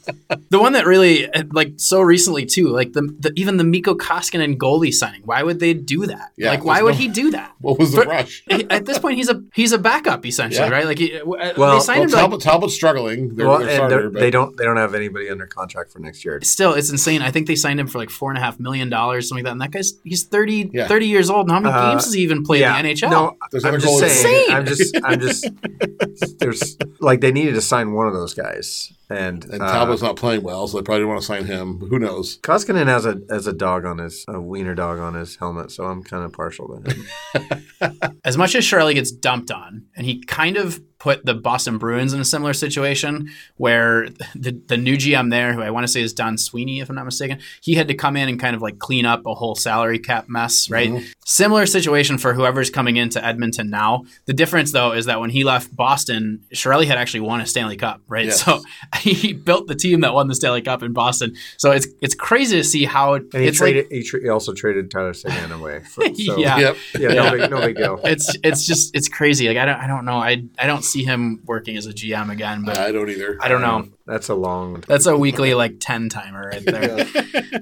The 0.50 0.60
one 0.60 0.74
that 0.74 0.86
really 0.86 1.30
uh, 1.32 1.44
like 1.52 1.74
so 1.78 2.02
recently 2.02 2.46
too, 2.46 2.68
like 2.70 2.94
the, 2.94 3.02
the 3.20 3.32
even 3.36 3.58
the 3.58 3.64
Mikko 3.64 3.96
Koskinen 3.96 4.58
goalie 4.58 4.94
signing. 4.94 5.22
Why 5.26 5.44
would 5.44 5.60
they 5.60 5.74
do 5.74 6.06
that? 6.08 6.32
Yeah, 6.38 6.52
like 6.52 6.64
why 6.66 6.76
there's 6.76 6.84
would 6.86 6.96
he 6.96 7.08
do 7.08 7.32
that? 7.32 7.54
What 7.60 7.80
was 7.80 7.92
the 7.94 8.04
For- 8.04 8.08
rush? 8.10 8.44
At 8.50 8.86
this 8.86 9.00
point, 9.00 9.18
he's 9.18 9.30
a 9.30 9.44
he's 9.54 9.72
a 9.72 9.78
backup 9.78 10.26
essentially, 10.26 10.68
Yeah. 10.68 10.74
right? 10.74 10.86
Like 10.86 11.00
he, 11.00 11.20
well, 11.26 11.54
Well- 11.58 11.74
they 11.80 11.84
signed 11.84 12.00
Well, 12.00 12.04
him 12.04 12.10
to, 12.10 12.16
like, 12.16 12.22
Talbot, 12.24 12.42
Talbot's 12.42 12.74
struggling. 12.76 13.36
They're, 13.36 13.48
well, 13.48 13.60
they're 13.60 13.76
starter, 13.76 14.02
they're- 14.02 14.10
but 14.12 14.20
they 14.20 14.32
don't 14.32 14.56
they 14.58 14.64
don't 14.64 14.78
have 14.78 14.94
anybody 14.96 15.30
under 15.30 15.48
contract 15.48 15.92
for 15.92 16.00
next 16.00 16.24
year. 16.26 16.40
Still 16.56 16.74
it's 16.74 16.90
insane. 16.90 17.22
I 17.22 17.30
think 17.32 17.48
they 17.48 17.56
signed 17.56 17.80
him 17.80 17.88
for 17.88 18.00
like 18.00 18.10
four 18.10 18.32
and 18.32 18.38
a 18.38 18.42
half 18.42 18.60
million 18.60 18.90
dollars, 18.90 19.28
something 19.30 19.44
like 19.44 19.50
that. 19.50 19.52
And 19.52 19.62
that 19.62 19.72
guy's 19.72 19.94
he's 20.04 20.24
30, 20.24 20.72
Yeah. 20.74 20.88
30 20.88 21.08
years 21.08 21.30
old. 21.30 21.48
And 21.48 21.52
how 21.52 21.60
many 21.60 21.74
Uh, 21.76 21.92
games 21.92 22.06
has 22.06 22.14
he 22.14 22.22
even 22.22 22.44
played 22.44 22.64
in 22.64 22.72
the 22.72 22.90
NHL? 22.94 23.12
No, 23.12 23.38
There's 23.52 23.66
I'm 23.66 23.80
just 23.80 24.00
saying. 24.00 24.36
Insane. 24.50 24.56
I'm 24.56 24.66
just, 24.66 24.98
I'm 25.04 25.20
just. 25.20 26.40
There's 26.40 26.78
like 27.00 27.22
they 27.22 27.32
needed 27.32 27.54
to 27.56 27.62
sign 27.62 27.94
one 27.94 28.08
of 28.08 28.14
those 28.14 28.34
guys, 28.34 28.92
and 29.10 29.44
And 29.46 29.62
uh, 29.62 29.72
Talbot's 29.72 30.02
not 30.02 30.16
playing 30.16 30.44
well, 30.44 30.68
so 30.68 30.78
they 30.78 30.84
probably 30.84 31.02
didn't 31.02 31.10
want 31.10 31.22
to 31.22 31.28
sign 31.28 31.46
him. 31.46 31.80
Who 31.90 32.00
knows? 32.00 32.40
Koskinen 32.40 32.88
has 32.88 33.06
a 33.06 33.20
has 33.30 33.48
a 33.48 33.54
dog 33.54 33.86
on 33.86 33.98
his 34.00 34.26
a 34.28 34.40
wiener 34.42 34.76
dog 34.76 35.00
on 35.00 35.14
his 35.14 35.36
helmet, 35.36 35.72
so 35.72 35.84
I'm 35.86 36.04
kind 36.04 36.24
of 36.24 36.32
partial 36.34 36.68
to 36.82 36.92
him. 36.94 38.12
as 38.24 38.38
much 38.38 38.56
as 38.56 38.66
Charlie 38.66 38.94
gets 38.94 39.12
dumped 39.12 39.52
on, 39.52 39.86
and 39.96 40.06
he 40.06 40.24
kind 40.24 40.58
of 40.58 40.82
put 40.98 41.26
the 41.26 41.34
Boston 41.34 41.78
Bruins 41.78 42.14
in 42.14 42.20
a 42.22 42.26
similar 42.26 42.54
situation 42.54 43.30
where 43.58 44.08
the 44.34 44.52
the 44.68 44.78
new 44.78 44.96
GM 44.98 45.30
there, 45.30 45.54
who 45.54 45.62
I 45.62 45.70
want 45.70 45.84
to 45.84 45.88
say 45.92 46.02
is 46.02 46.14
Don 46.14 46.38
Sweeney, 46.38 46.80
if 46.80 46.90
I'm 46.90 46.96
not 46.96 47.06
mistaken, 47.06 47.40
he 47.62 47.76
had 47.76 47.88
to 47.90 47.94
come 47.94 48.16
in 48.18 48.30
and 48.30 48.40
kind 48.40 48.56
of 48.56 48.62
like 48.62 48.80
clean 48.80 49.06
up 49.06 49.26
a 49.26 49.34
whole 49.34 49.56
salary 49.56 50.00
cap 50.00 50.26
mess, 50.30 50.70
right? 50.70 50.90
Mm-hmm. 50.90 51.06
Similar 51.26 51.66
situation 51.66 52.18
for 52.18 52.34
whoever's 52.34 52.70
coming 52.70 52.98
into 52.98 53.24
Edmonton 53.24 53.70
now. 53.70 54.06
The 54.26 54.34
difference 54.34 54.72
though 54.72 54.94
is 54.94 55.06
that 55.06 55.20
when 55.20 55.30
he 55.30 55.44
left 55.44 55.76
Boston, 55.76 56.42
Chiarelli 56.54 56.86
had 56.86 56.98
actually 56.98 57.22
won 57.22 57.42
a 57.42 57.46
Stanley 57.46 57.78
Cup, 57.78 58.02
right? 58.08 58.26
Yes. 58.26 58.44
So 58.44 58.62
he 59.00 59.34
built 59.34 59.68
the 59.68 59.76
team 59.76 60.02
that 60.02 60.14
won 60.14 60.28
the 60.28 60.36
Stanley 60.36 60.62
Cup 60.62 60.82
in 60.84 60.94
Boston. 60.94 61.36
So 61.58 61.72
it's 61.72 61.88
it's 62.02 62.16
crazy 62.16 62.58
to 62.58 62.64
see 62.64 62.86
how 62.86 63.16
And 63.16 63.34
he 63.34 63.48
it's 63.48 63.60
like 63.60 63.74
traded. 63.74 63.92
he, 63.92 64.04
tra- 64.04 64.22
he 64.22 64.30
also 64.30 64.54
traded 64.54 64.90
Tyler 64.92 65.14
Seguin 65.14 65.52
away. 65.52 65.82
For, 65.82 66.04
so, 66.16 66.38
Yeah. 66.38 66.58
Yep. 66.60 66.78
yeah, 67.00 67.08
no 67.10 67.32
big, 67.32 67.52
no 67.52 67.62
big 67.62 67.76
deal. 67.76 68.00
it's 68.04 68.36
it's 68.44 68.66
just 68.66 68.96
it's 68.96 69.10
crazy. 69.10 69.48
Like 69.48 69.58
I 69.58 69.66
don't 69.66 69.78
I 69.80 69.88
don't 69.88 70.06
know. 70.06 70.18
I 70.18 70.44
I 70.58 70.68
don't 70.68 70.84
see 70.96 71.04
him 71.04 71.42
working 71.46 71.78
as 71.78 71.86
a 71.86 71.94
GM 71.94 72.32
again, 72.32 72.64
but 72.64 72.78
I 72.78 72.92
don't 72.92 73.10
either. 73.10 73.38
I 73.42 73.48
don't 73.48 73.62
know. 73.62 73.76
Um, 73.76 73.94
that's 74.06 74.30
a 74.30 74.36
long. 74.36 74.84
That's 74.88 75.06
a 75.06 75.18
weekly 75.18 75.54
like 75.54 75.76
ten 75.80 76.10
timer 76.10 76.50
right 76.50 76.64
there. 76.66 77.06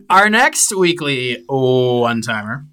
Our 0.10 0.30
next 0.30 0.76
weekly 0.76 1.44
one 1.48 2.22
timer 2.22 2.66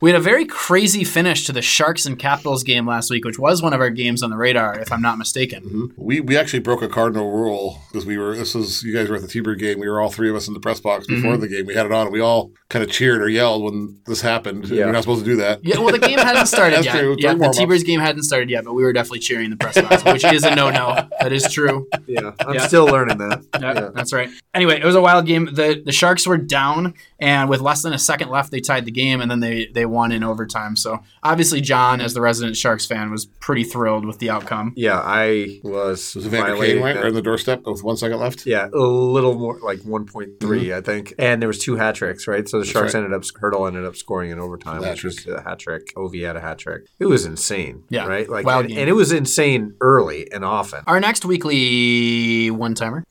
We 0.00 0.10
had 0.10 0.18
a 0.18 0.22
very 0.22 0.44
crazy 0.44 1.02
finish 1.04 1.44
to 1.46 1.52
the 1.52 1.62
Sharks 1.62 2.06
and 2.06 2.18
Capitals 2.18 2.62
game 2.62 2.86
last 2.86 3.10
week, 3.10 3.24
which 3.24 3.38
was 3.38 3.60
one 3.62 3.72
of 3.72 3.80
our 3.80 3.90
games 3.90 4.22
on 4.22 4.30
the 4.30 4.36
radar, 4.36 4.78
if 4.78 4.92
I'm 4.92 5.02
not 5.02 5.18
mistaken. 5.18 5.92
We 5.96 6.20
we 6.20 6.36
actually 6.36 6.60
broke 6.60 6.80
a 6.82 6.88
cardinal 6.88 7.30
rule 7.32 7.80
because 7.90 8.06
we 8.06 8.16
were 8.18 8.36
this 8.36 8.54
was 8.54 8.82
you 8.84 8.94
guys 8.94 9.08
were 9.08 9.16
at 9.16 9.22
the 9.22 9.28
T-Bird 9.28 9.58
game. 9.58 9.80
We 9.80 9.88
were 9.88 10.00
all 10.00 10.10
three 10.10 10.30
of 10.30 10.36
us 10.36 10.46
in 10.48 10.54
the 10.54 10.60
press 10.60 10.80
box 10.80 11.06
before 11.06 11.32
Mm-hmm. 11.32 11.40
the 11.40 11.48
game. 11.48 11.66
We 11.66 11.74
had 11.74 11.86
it 11.86 11.92
on. 11.92 12.06
and 12.06 12.12
We 12.12 12.20
all 12.20 12.52
kind 12.68 12.84
of 12.84 12.90
cheered 12.90 13.20
or 13.20 13.28
yelled 13.28 13.64
when 13.64 14.00
this 14.06 14.20
happened. 14.20 14.68
Yeah. 14.68 14.84
You're 14.84 14.92
not 14.92 15.02
supposed 15.02 15.24
to 15.24 15.30
do 15.30 15.36
that. 15.38 15.64
Yeah, 15.64 15.78
well, 15.78 15.90
the 15.92 15.98
game 15.98 16.18
hadn't 16.18 16.46
started 16.56 16.76
That's 16.76 16.86
yet. 16.86 16.98
true. 17.00 17.16
Yeah, 17.18 17.32
the 17.32 17.38
warm-ups. 17.38 17.58
T-Birds 17.58 17.82
game 17.82 18.00
hadn't 18.00 18.22
started 18.22 18.50
yet, 18.50 18.64
but 18.64 18.74
we 18.74 18.82
were 18.82 18.92
definitely 18.92 19.18
cheering 19.20 19.50
the 19.50 19.56
press 19.56 19.80
box, 19.80 20.04
which 20.04 20.24
is 20.24 20.44
a 20.44 20.54
no-no. 20.54 21.08
That 21.20 21.32
is 21.32 21.52
true. 21.52 21.88
Yeah, 22.06 22.32
I'm 22.40 22.54
Yeah. 22.54 22.66
still 22.66 22.86
learning 22.86 23.18
that. 23.18 23.42
Yeah, 23.60 23.90
that's 23.94 24.12
right. 24.12 24.30
Anyway, 24.54 24.78
it 24.80 24.84
was 24.84 24.94
a 24.94 25.00
wild 25.00 25.26
game. 25.26 25.46
The 25.52 25.82
the 25.84 25.92
Sharks 25.92 26.26
were 26.26 26.36
down, 26.38 26.94
and 27.20 27.48
with 27.48 27.60
less 27.60 27.82
than 27.82 27.92
a 27.92 27.98
second 27.98 28.30
left, 28.30 28.50
they 28.50 28.60
tied 28.60 28.84
the 28.84 28.90
game, 28.90 29.20
and 29.20 29.30
then 29.30 29.40
they 29.40 29.66
they 29.66 29.86
won 29.86 30.12
in 30.12 30.22
overtime. 30.22 30.76
So 30.76 31.00
obviously, 31.22 31.60
John, 31.60 32.00
as 32.00 32.14
the 32.14 32.20
resident 32.20 32.56
Sharks 32.56 32.86
fan, 32.86 33.10
was 33.10 33.26
pretty 33.26 33.64
thrilled 33.64 34.04
with 34.04 34.18
the 34.18 34.30
outcome. 34.30 34.72
Yeah, 34.76 35.00
I 35.02 35.60
was 35.64 36.14
Was 36.14 36.26
it 36.26 36.30
violating 36.30 36.76
Kane 36.76 36.84
right, 36.84 36.94
that. 36.94 37.00
Uh, 37.00 37.02
right 37.02 37.08
on 37.08 37.14
the 37.14 37.22
doorstep 37.22 37.66
with 37.66 37.82
one 37.82 37.96
second 37.96 38.18
left? 38.18 38.46
Yeah, 38.46 38.68
a 38.72 38.78
little 38.78 39.34
more 39.34 39.58
like 39.60 39.80
1.3, 39.80 40.38
mm-hmm. 40.38 40.74
I 40.74 40.80
think. 40.80 41.14
And 41.18 41.42
there 41.42 41.48
was 41.48 41.58
two 41.58 41.76
hat 41.76 41.96
tricks, 41.96 42.28
right? 42.28 42.48
So 42.48 42.60
the 42.60 42.64
Sharks 42.64 42.94
right. 42.94 43.02
ended 43.02 43.14
up 43.14 43.22
Hertl 43.22 43.66
ended 43.66 43.84
up 43.84 43.96
scoring 43.96 44.30
in 44.30 44.38
overtime, 44.38 44.82
Hat 44.82 44.92
which 44.92 45.04
was 45.04 45.26
a 45.26 45.42
hat 45.42 45.58
trick. 45.58 45.94
Ovi 45.94 46.26
had 46.26 46.36
a 46.36 46.40
hat 46.40 46.58
trick. 46.58 46.86
It 46.98 47.06
was 47.06 47.24
insane. 47.24 47.84
Yeah, 47.88 48.06
right. 48.06 48.28
Like, 48.28 48.46
wild 48.46 48.66
and, 48.66 48.68
game. 48.68 48.78
and 48.78 48.88
it 48.88 48.94
was 48.94 49.12
insane 49.12 49.74
early 49.80 50.30
and 50.32 50.44
often. 50.44 50.84
Our 50.86 51.00
next 51.00 51.24
weekly 51.24 52.50
one 52.50 52.74
timer. 52.74 53.04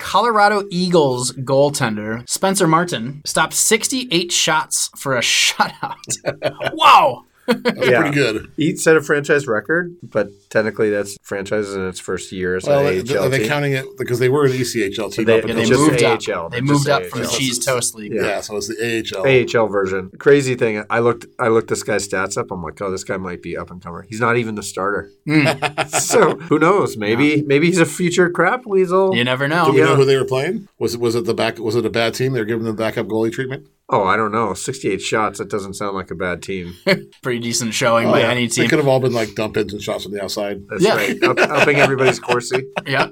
Colorado 0.00 0.64
Eagles 0.70 1.30
goaltender 1.32 2.28
Spencer 2.28 2.66
Martin 2.66 3.20
stopped 3.24 3.52
68 3.52 4.32
shots 4.32 4.90
for 4.96 5.16
a 5.16 5.20
shutout. 5.20 5.94
wow. 6.72 7.24
That 7.50 7.76
was 7.78 7.88
Yeah. 7.88 8.00
pretty 8.00 8.14
good. 8.14 8.50
He 8.56 8.76
set 8.76 8.96
a 8.96 9.02
franchise 9.02 9.46
record, 9.46 9.94
but 10.02 10.28
technically 10.50 10.90
that's 10.90 11.16
franchise 11.22 11.72
in 11.74 11.86
its 11.88 11.98
first 12.00 12.32
year 12.32 12.56
as 12.56 12.64
Well, 12.64 12.80
an 12.86 12.86
AHL 13.00 13.24
are 13.26 13.28
they 13.28 13.38
team. 13.40 13.48
counting 13.48 13.72
it 13.72 13.86
because 13.98 14.18
they 14.18 14.28
were 14.28 14.44
an 14.46 14.52
ECHL 14.52 15.10
team 15.10 15.24
they- 15.24 15.38
up 15.40 15.44
Yeah, 15.46 15.50
until 15.54 15.56
they 15.56 15.68
just 15.68 15.80
moved 15.80 16.02
up. 16.02 16.20
AHL. 16.28 16.48
They 16.50 16.60
moved 16.60 16.88
up 16.88 17.06
from 17.06 17.20
the 17.22 17.26
Cheese 17.28 17.58
Toast 17.58 17.94
League. 17.94 18.12
Yeah. 18.14 18.22
yeah. 18.22 18.40
so 18.40 18.56
it's 18.56 18.68
the 18.68 18.76
AHL. 18.82 19.26
AHL 19.26 19.66
version. 19.68 20.10
Crazy 20.18 20.54
thing. 20.54 20.84
I 20.90 21.00
looked. 21.00 21.26
I 21.38 21.48
looked 21.48 21.68
this 21.68 21.82
guy's 21.82 22.06
stats 22.08 22.36
up. 22.38 22.50
I'm 22.50 22.62
like, 22.62 22.80
oh, 22.80 22.90
this 22.90 23.04
guy 23.04 23.16
might 23.16 23.42
be 23.42 23.56
up 23.56 23.70
and 23.70 23.82
comer. 23.82 24.02
He's 24.08 24.20
not 24.20 24.36
even 24.36 24.54
the 24.54 24.62
starter. 24.62 25.08
Hmm. 25.26 25.46
so 25.98 26.36
who 26.36 26.58
knows? 26.58 26.96
Maybe 26.96 27.42
maybe 27.42 27.66
he's 27.66 27.78
a 27.78 27.86
future 27.86 28.30
crap 28.30 28.66
weasel. 28.66 29.14
You 29.14 29.24
never 29.24 29.46
Do 29.48 29.54
know. 29.54 29.70
we 29.72 29.78
Yeah. 29.78 29.86
know 29.86 29.96
who 29.96 30.04
they 30.04 30.16
were 30.16 30.24
playing? 30.24 30.68
Was 30.78 30.94
it 30.94 31.00
was 31.00 31.14
it 31.14 31.24
the 31.24 31.34
back? 31.34 31.58
Was 31.58 31.74
it 31.76 31.84
a 31.86 31.90
bad 31.90 32.14
team? 32.14 32.32
They're 32.32 32.44
giving 32.44 32.64
them 32.64 32.76
backup 32.76 33.06
goalie 33.06 33.32
treatment. 33.32 33.66
Oh, 33.92 34.04
I 34.04 34.16
don't 34.16 34.30
know. 34.30 34.54
68 34.54 35.00
shots. 35.00 35.38
That 35.38 35.48
doesn't 35.50 35.74
sound 35.74 35.96
like 35.96 36.10
a 36.12 36.14
bad 36.14 36.42
team. 36.42 36.74
Pretty 37.22 37.40
decent 37.40 37.74
showing 37.74 38.08
by 38.08 38.22
oh, 38.22 38.28
any 38.28 38.46
They 38.46 38.54
team. 38.62 38.68
could 38.68 38.78
have 38.78 38.86
all 38.86 39.00
been 39.00 39.12
like 39.12 39.34
dump 39.34 39.56
ins 39.56 39.72
and 39.72 39.82
shots 39.82 40.04
from 40.04 40.12
the 40.12 40.22
outside. 40.22 40.62
That's 40.68 40.82
Yeah. 40.82 40.94
right. 40.94 41.22
Up, 41.24 41.38
upping 41.40 41.76
everybody's 41.78 42.20
Corsi. 42.20 42.66
Yeah. 42.86 43.08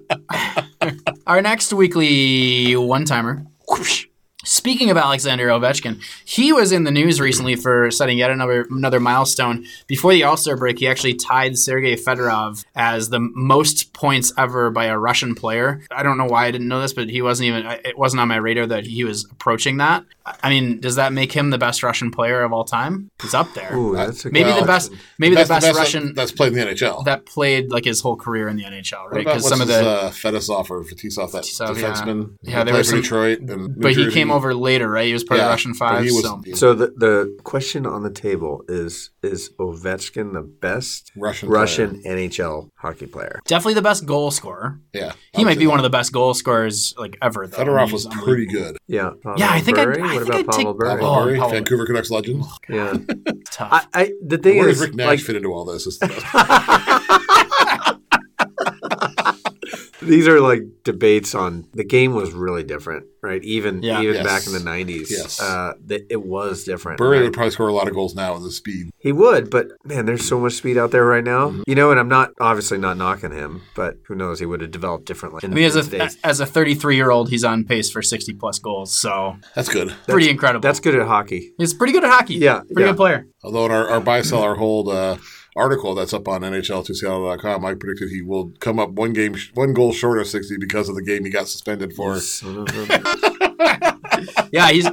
Our 1.27 1.43
next 1.43 1.73
weekly 1.73 2.77
one 2.77 3.05
timer. 3.05 3.45
Speaking 4.49 4.91
of 4.91 4.97
Alexander 4.97 5.49
Ovechkin, 5.49 6.03
he 6.25 6.55
was 6.55 6.73
in 6.73 6.85
the 6.85 6.91
news 6.91 7.21
recently 7.21 7.55
for 7.55 7.91
setting 7.91 8.17
yet 8.17 8.31
another 8.31 8.67
another 8.71 8.99
milestone. 8.99 9.67
Before 9.87 10.11
the 10.11 10.25
All 10.25 10.39
Star 10.39 10.57
break, 10.57 10.79
he 10.79 10.89
actually 10.89 11.17
tied 11.17 11.59
Sergei 11.59 11.97
Fedorov 11.97 12.65
as 12.75 13.11
the 13.11 13.21
most 13.21 13.93
points 13.93 14.33
ever 14.39 14.71
by 14.71 14.87
a 14.87 14.99
Russian 14.99 15.35
player. 15.35 15.83
I 15.91 16.03
don't 16.03 16.17
know 16.17 16.25
why 16.25 16.47
I 16.47 16.51
didn't 16.51 16.69
know 16.69 16.81
this, 16.81 16.95
but 16.95 17.11
he 17.11 17.21
wasn't 17.21 17.49
even. 17.49 17.67
It 17.85 17.99
wasn't 17.99 18.21
on 18.21 18.29
my 18.29 18.37
radar 18.37 18.67
that 18.69 18.87
he 18.87 19.05
was 19.05 19.27
approaching 19.31 19.77
that. 19.77 20.07
I 20.43 20.49
mean, 20.49 20.81
does 20.81 20.97
that 20.97 21.13
make 21.13 21.33
him 21.33 21.51
the 21.51 21.59
best 21.59 21.83
Russian 21.83 22.11
player 22.11 22.43
of 22.43 22.53
all 22.53 22.65
time? 22.65 23.11
He's 23.21 23.35
up 23.35 23.53
there. 23.55 23.75
Ooh, 23.77 23.97
that's 23.97 24.25
a 24.25 24.31
maybe 24.31 24.45
well, 24.51 24.61
the 24.61 24.67
best. 24.67 24.93
Maybe 25.19 25.35
the 25.35 25.45
That's 25.45 25.67
best, 25.67 25.77
Russian 25.77 26.15
that's 26.15 26.33
played 26.33 26.53
in 26.53 26.59
the 26.59 26.75
NHL. 26.75 27.05
that 27.05 27.27
played 27.27 27.71
like 27.71 27.85
his 27.85 28.01
whole 28.01 28.17
career 28.17 28.49
in 28.49 28.57
the 28.57 28.65
NHL, 28.65 29.11
right? 29.11 29.25
Because 29.25 29.47
some 29.47 29.61
of 29.61 29.69
the 29.69 29.87
uh, 29.87 30.11
Fetisov 30.11 30.71
or 30.71 30.85
Fetisov, 30.85 31.33
that 31.33 31.45
Fetisov, 31.45 31.77
defenseman. 31.77 32.37
Yeah, 32.43 32.65
there 32.65 32.73
played 32.73 32.81
were 32.81 32.85
some- 32.85 33.01
Detroit, 33.01 33.41
but 33.77 33.95
he 33.95 34.11
came 34.11 34.31
over 34.31 34.38
later, 34.55 34.89
right? 34.91 35.07
He 35.07 35.13
was 35.13 35.25
part 35.25 35.41
of 35.41 35.45
Yeah, 35.45 35.51
Russian 35.51 35.75
Five. 35.75 36.05
he 36.05 36.11
was- 36.11 36.23
so 36.23 36.41
So 36.55 36.75
the 36.75 36.87
the 36.97 37.39
question 37.45 37.87
on 37.87 38.03
the 38.03 38.11
table 38.11 38.65
is 38.69 39.11
is 39.23 39.51
Ovechkin 39.59 40.33
the 40.33 40.43
best 40.43 41.11
Russian 41.17 41.49
Russian 41.49 42.03
NHL 42.07 42.71
hockey 42.77 43.07
player? 43.07 43.41
definitely 43.47 43.75
the 43.75 43.83
best 43.83 44.07
goal 44.07 44.31
scorer. 44.31 44.79
Yeah, 44.93 45.13
He 45.35 45.45
might 45.45 45.59
be 45.59 45.67
one 45.67 45.79
of 45.79 45.83
the 45.83 45.91
best 45.91 46.13
goal 46.13 46.35
scorers 46.35 46.95
like 46.99 47.17
ever. 47.23 47.47
Though. 47.47 47.57
Fedorov 47.59 47.85
He's 47.91 47.93
was 47.93 48.07
pretty 48.23 48.47
good. 48.47 48.77
Yeah. 48.87 49.11
Pavel 49.23 49.39
Yeah, 49.39 49.51
I 49.51 49.61
think 49.61 49.79
I'd- 49.79 49.87
Bure? 49.93 50.01
I 50.05 50.15
What 50.15 50.27
think 50.27 50.29
about 50.29 50.39
I'd 50.39 50.47
Pavel 50.47 50.73
take- 50.73 50.79
Bure? 50.79 50.89
Pavel 50.89 51.07
Oh, 51.07 51.25
Bure, 51.25 51.35
Pavel- 51.35 51.51
Vancouver 51.51 51.87
Canucks 51.87 52.11
legend. 52.11 52.45
Yeah. 52.69 52.97
Tough. 53.51 53.69
I, 53.73 53.87
I 53.95 54.13
the 54.27 54.39
thing 54.39 54.59
Where 54.59 54.69
does 54.69 54.81
Rick 54.81 54.95
Nash 54.95 55.07
like 55.07 55.21
fit 55.21 55.37
into 55.37 55.53
all 55.53 55.65
this? 55.65 55.87
Is 55.89 55.99
these 60.01 60.29
are 60.29 60.41
like 60.41 60.63
debates 60.85 61.35
on 61.35 61.67
the 61.75 61.85
game 61.85 62.15
was 62.15 62.33
really 62.33 62.63
different, 62.65 63.07
right? 63.23 63.43
Even 63.45 63.83
Yeah. 63.83 64.01
even 64.01 64.15
Yes. 64.17 64.25
back 64.25 64.47
in 64.47 64.53
the 64.53 64.61
nineties, 64.61 65.11
Yes. 65.11 65.41
uh, 65.41 65.73
th- 65.89 66.05
it 66.09 66.23
was 66.23 66.65
different. 66.65 66.99
Bure 66.99 67.11
right? 67.11 67.23
would 67.23 67.33
probably 67.33 67.51
score 67.51 67.69
a 67.69 67.73
lot 67.73 67.89
of 67.89 67.95
goals 67.95 68.15
now 68.15 68.35
with 68.35 68.45
his 68.45 68.57
speed. 68.57 68.91
He 68.99 69.13
would, 69.13 69.51
but 69.51 69.69
man, 69.85 70.07
there's 70.07 70.27
so 70.27 70.39
much 70.41 70.55
speed 70.55 70.79
out 70.79 70.91
there 70.93 71.05
right 71.05 71.25
now. 71.25 71.49
Mm-hmm. 71.51 71.63
You 71.67 71.75
know, 71.75 71.91
and 71.91 71.99
I'm 72.01 72.09
not 72.09 72.31
obviously 72.41 72.79
not 72.79 72.97
knocking 72.97 73.33
him, 73.33 73.63
but 73.75 73.97
who 74.07 74.15
knows? 74.15 74.39
He 74.41 74.47
would 74.47 74.61
have 74.61 74.71
developed 74.71 75.07
differently. 75.07 75.41
In, 75.43 75.53
I 75.53 75.55
mean, 75.55 75.65
as 75.65 75.75
in 75.77 75.81
a 75.81 75.85
today's- 75.85 76.17
as 76.25 76.41
a 76.41 76.47
33 76.47 76.97
year 76.97 77.11
old, 77.11 77.29
he's 77.31 77.45
on 77.45 77.65
pace 77.65 77.91
for 77.91 78.01
60 78.03 78.35
plus 78.35 78.59
goals. 78.59 78.95
So 78.95 79.37
That's 79.55 79.69
good. 79.69 79.93
pretty 80.07 80.31
incredible. 80.31 80.61
that's 80.63 80.81
good 80.81 80.95
at 80.95 81.07
hockey. 81.07 81.53
He's 81.59 81.75
pretty 81.75 81.93
good 81.93 82.05
at 82.05 82.11
hockey. 82.11 82.35
Yeah, 82.35 82.61
pretty 82.61 82.83
yeah. 82.83 82.87
good 82.89 82.97
player. 82.97 83.27
Although 83.43 83.67
in 83.67 83.73
our, 83.73 83.89
our 83.89 84.01
buy 84.01 84.23
sell 84.23 84.43
our 84.43 84.55
hold 84.57 84.89
uh, 84.89 85.17
article 85.59 85.95
that's 85.95 86.15
up 86.15 86.29
on 86.29 86.43
NHL2Seattle.com, 86.43 87.65
I 87.65 87.75
predicted 87.75 88.11
he 88.11 88.23
will 88.23 88.53
come 88.61 88.79
up 88.79 88.91
one 88.91 89.13
game, 89.13 89.37
one 89.55 89.75
goal 89.75 89.93
short 89.93 90.19
of 90.19 90.27
60 90.27 90.57
because 90.59 90.89
of 90.89 90.95
the 90.95 91.03
game 91.03 91.25
he 91.25 91.31
got 91.31 91.49
suspended 91.49 91.93
for. 91.95 92.19
Yeah, 94.51 94.71
he's 94.71 94.89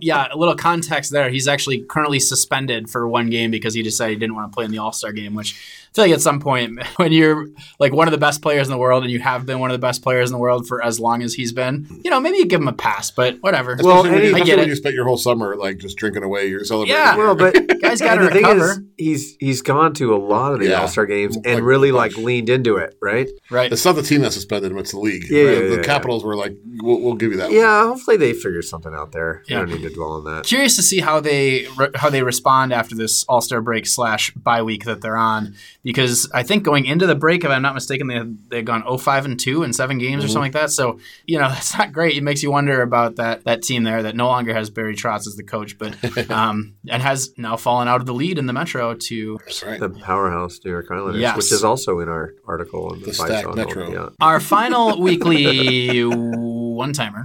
yeah. 0.00 0.28
A 0.30 0.36
little 0.36 0.54
context 0.54 1.10
there. 1.12 1.30
He's 1.30 1.48
actually 1.48 1.80
currently 1.82 2.20
suspended 2.20 2.90
for 2.90 3.08
one 3.08 3.30
game 3.30 3.50
because 3.50 3.74
he 3.74 3.82
decided 3.82 4.14
he 4.14 4.18
didn't 4.18 4.34
want 4.34 4.52
to 4.52 4.54
play 4.54 4.64
in 4.64 4.70
the 4.70 4.78
All 4.78 4.92
Star 4.92 5.12
game. 5.12 5.34
Which 5.34 5.87
feel 5.98 6.04
like 6.06 6.14
at 6.14 6.20
some 6.22 6.40
point, 6.40 6.82
when 6.96 7.12
you're 7.12 7.46
like 7.78 7.92
one 7.92 8.08
of 8.08 8.12
the 8.12 8.18
best 8.18 8.42
players 8.42 8.66
in 8.66 8.72
the 8.72 8.78
world 8.78 9.02
and 9.02 9.12
you 9.12 9.20
have 9.20 9.44
been 9.46 9.58
one 9.58 9.70
of 9.70 9.74
the 9.74 9.86
best 9.86 10.02
players 10.02 10.30
in 10.30 10.32
the 10.32 10.38
world 10.38 10.66
for 10.66 10.82
as 10.82 10.98
long 11.00 11.22
as 11.22 11.34
he's 11.34 11.52
been, 11.52 11.86
you 12.04 12.10
know, 12.10 12.20
maybe 12.20 12.36
you 12.38 12.46
give 12.46 12.60
him 12.60 12.68
a 12.68 12.72
pass. 12.72 13.10
But 13.10 13.38
whatever. 13.40 13.76
Well, 13.82 13.98
Especially 14.06 14.10
when, 14.10 14.24
you, 14.30 14.36
I 14.36 14.40
get 14.40 14.56
when 14.58 14.66
it. 14.66 14.70
you 14.70 14.76
spent 14.76 14.94
your 14.94 15.04
whole 15.06 15.16
summer 15.16 15.56
like 15.56 15.78
just 15.78 15.96
drinking 15.96 16.22
away, 16.22 16.46
you're 16.48 16.64
celebrating. 16.64 16.96
Yeah. 17.02 17.16
well, 17.16 17.34
but 17.34 17.54
Guys 17.80 18.00
got 18.00 18.16
to 18.16 18.24
the 18.24 18.30
thing 18.30 18.42
recover. 18.42 18.70
is, 18.72 18.80
he's 18.96 19.36
he's 19.38 19.62
gone 19.62 19.94
to 19.94 20.14
a 20.14 20.18
lot 20.18 20.52
of 20.52 20.60
the 20.60 20.68
Yeah. 20.68 20.80
All 20.80 20.88
Star 20.88 21.06
games 21.06 21.36
and 21.36 21.46
Like, 21.46 21.62
really 21.62 21.92
like 21.92 22.16
leaned 22.16 22.48
into 22.48 22.76
it, 22.76 22.96
right? 23.00 23.28
right. 23.50 23.72
It's 23.72 23.84
not 23.84 23.94
the 23.94 24.02
team 24.02 24.20
that 24.22 24.32
suspended 24.32 24.70
him; 24.72 24.78
it's 24.78 24.90
the 24.92 24.98
league. 24.98 25.24
Yeah, 25.30 25.42
Right? 25.44 25.52
yeah, 25.62 25.68
the 25.70 25.76
yeah, 25.76 25.82
Capitals 25.82 26.24
were 26.24 26.34
like, 26.36 26.54
"We'll, 26.82 27.00
we'll 27.00 27.14
give 27.14 27.30
you 27.32 27.38
that." 27.38 27.46
one. 27.48 27.54
Yeah, 27.56 27.84
hopefully 27.86 28.16
they 28.16 28.32
figure 28.32 28.62
something 28.62 28.92
out 28.94 29.12
there. 29.12 29.42
Yeah. 29.48 29.56
I 29.56 29.60
don't 29.64 29.70
need 29.80 29.88
to 29.88 29.94
dwell 29.94 30.12
on 30.12 30.24
that. 30.24 30.44
Curious 30.44 30.76
to 30.76 30.82
see 30.82 31.00
how 31.00 31.20
they 31.20 31.66
re- 31.76 31.90
how 31.94 32.10
they 32.10 32.22
respond 32.22 32.72
after 32.72 32.94
this 32.94 33.24
All 33.28 33.40
Star 33.40 33.60
break 33.60 33.86
slash 33.86 34.32
bye 34.34 34.62
week 34.62 34.84
that 34.84 35.00
they're 35.00 35.16
on, 35.16 35.54
because 35.94 36.30
I 36.32 36.42
think 36.42 36.64
going 36.64 36.84
into 36.84 37.06
the 37.06 37.14
break, 37.14 37.44
if 37.44 37.50
I'm 37.50 37.62
not 37.62 37.74
mistaken, 37.74 38.06
they 38.08 38.14
had, 38.14 38.38
they 38.50 38.56
had 38.56 38.66
gone 38.66 38.98
05 38.98 39.24
and 39.24 39.40
two 39.40 39.62
in 39.62 39.72
seven 39.72 39.98
games 39.98 40.22
or 40.24 40.28
something 40.28 40.42
like 40.42 40.52
that. 40.52 40.70
So 40.70 40.98
you 41.26 41.38
know 41.38 41.48
that's 41.54 41.76
not 41.76 41.92
great. 41.92 42.16
It 42.16 42.22
makes 42.22 42.42
you 42.42 42.50
wonder 42.50 42.82
about 42.82 43.16
that 43.16 43.44
that 43.44 43.62
team 43.62 43.84
there 43.84 44.02
that 44.02 44.14
no 44.14 44.26
longer 44.26 44.52
has 44.52 44.70
Barry 44.70 44.94
Trotz 44.94 45.26
as 45.26 45.36
the 45.36 45.42
coach, 45.44 45.78
but 45.78 45.96
um, 46.30 46.74
and 46.88 47.02
has 47.02 47.32
now 47.38 47.56
fallen 47.56 47.88
out 47.88 48.00
of 48.00 48.06
the 48.06 48.14
lead 48.14 48.38
in 48.38 48.46
the 48.46 48.52
Metro 48.52 48.94
to 48.94 49.38
right. 49.64 49.80
The 49.80 49.90
powerhouse 49.90 50.60
New 50.64 50.70
York 50.70 50.86
Islanders, 50.90 51.20
Yes. 51.20 51.36
which 51.36 51.52
is 51.52 51.64
also 51.64 52.00
in 52.00 52.08
our 52.08 52.34
article 52.46 52.88
on 52.88 53.00
the, 53.00 53.06
The 53.06 53.14
Stack 53.14 53.54
Metro. 53.54 53.90
Yeah. 53.90 54.08
our 54.20 54.40
final 54.40 55.00
weekly 55.08 56.04
one 56.04 56.92
timer. 56.92 57.24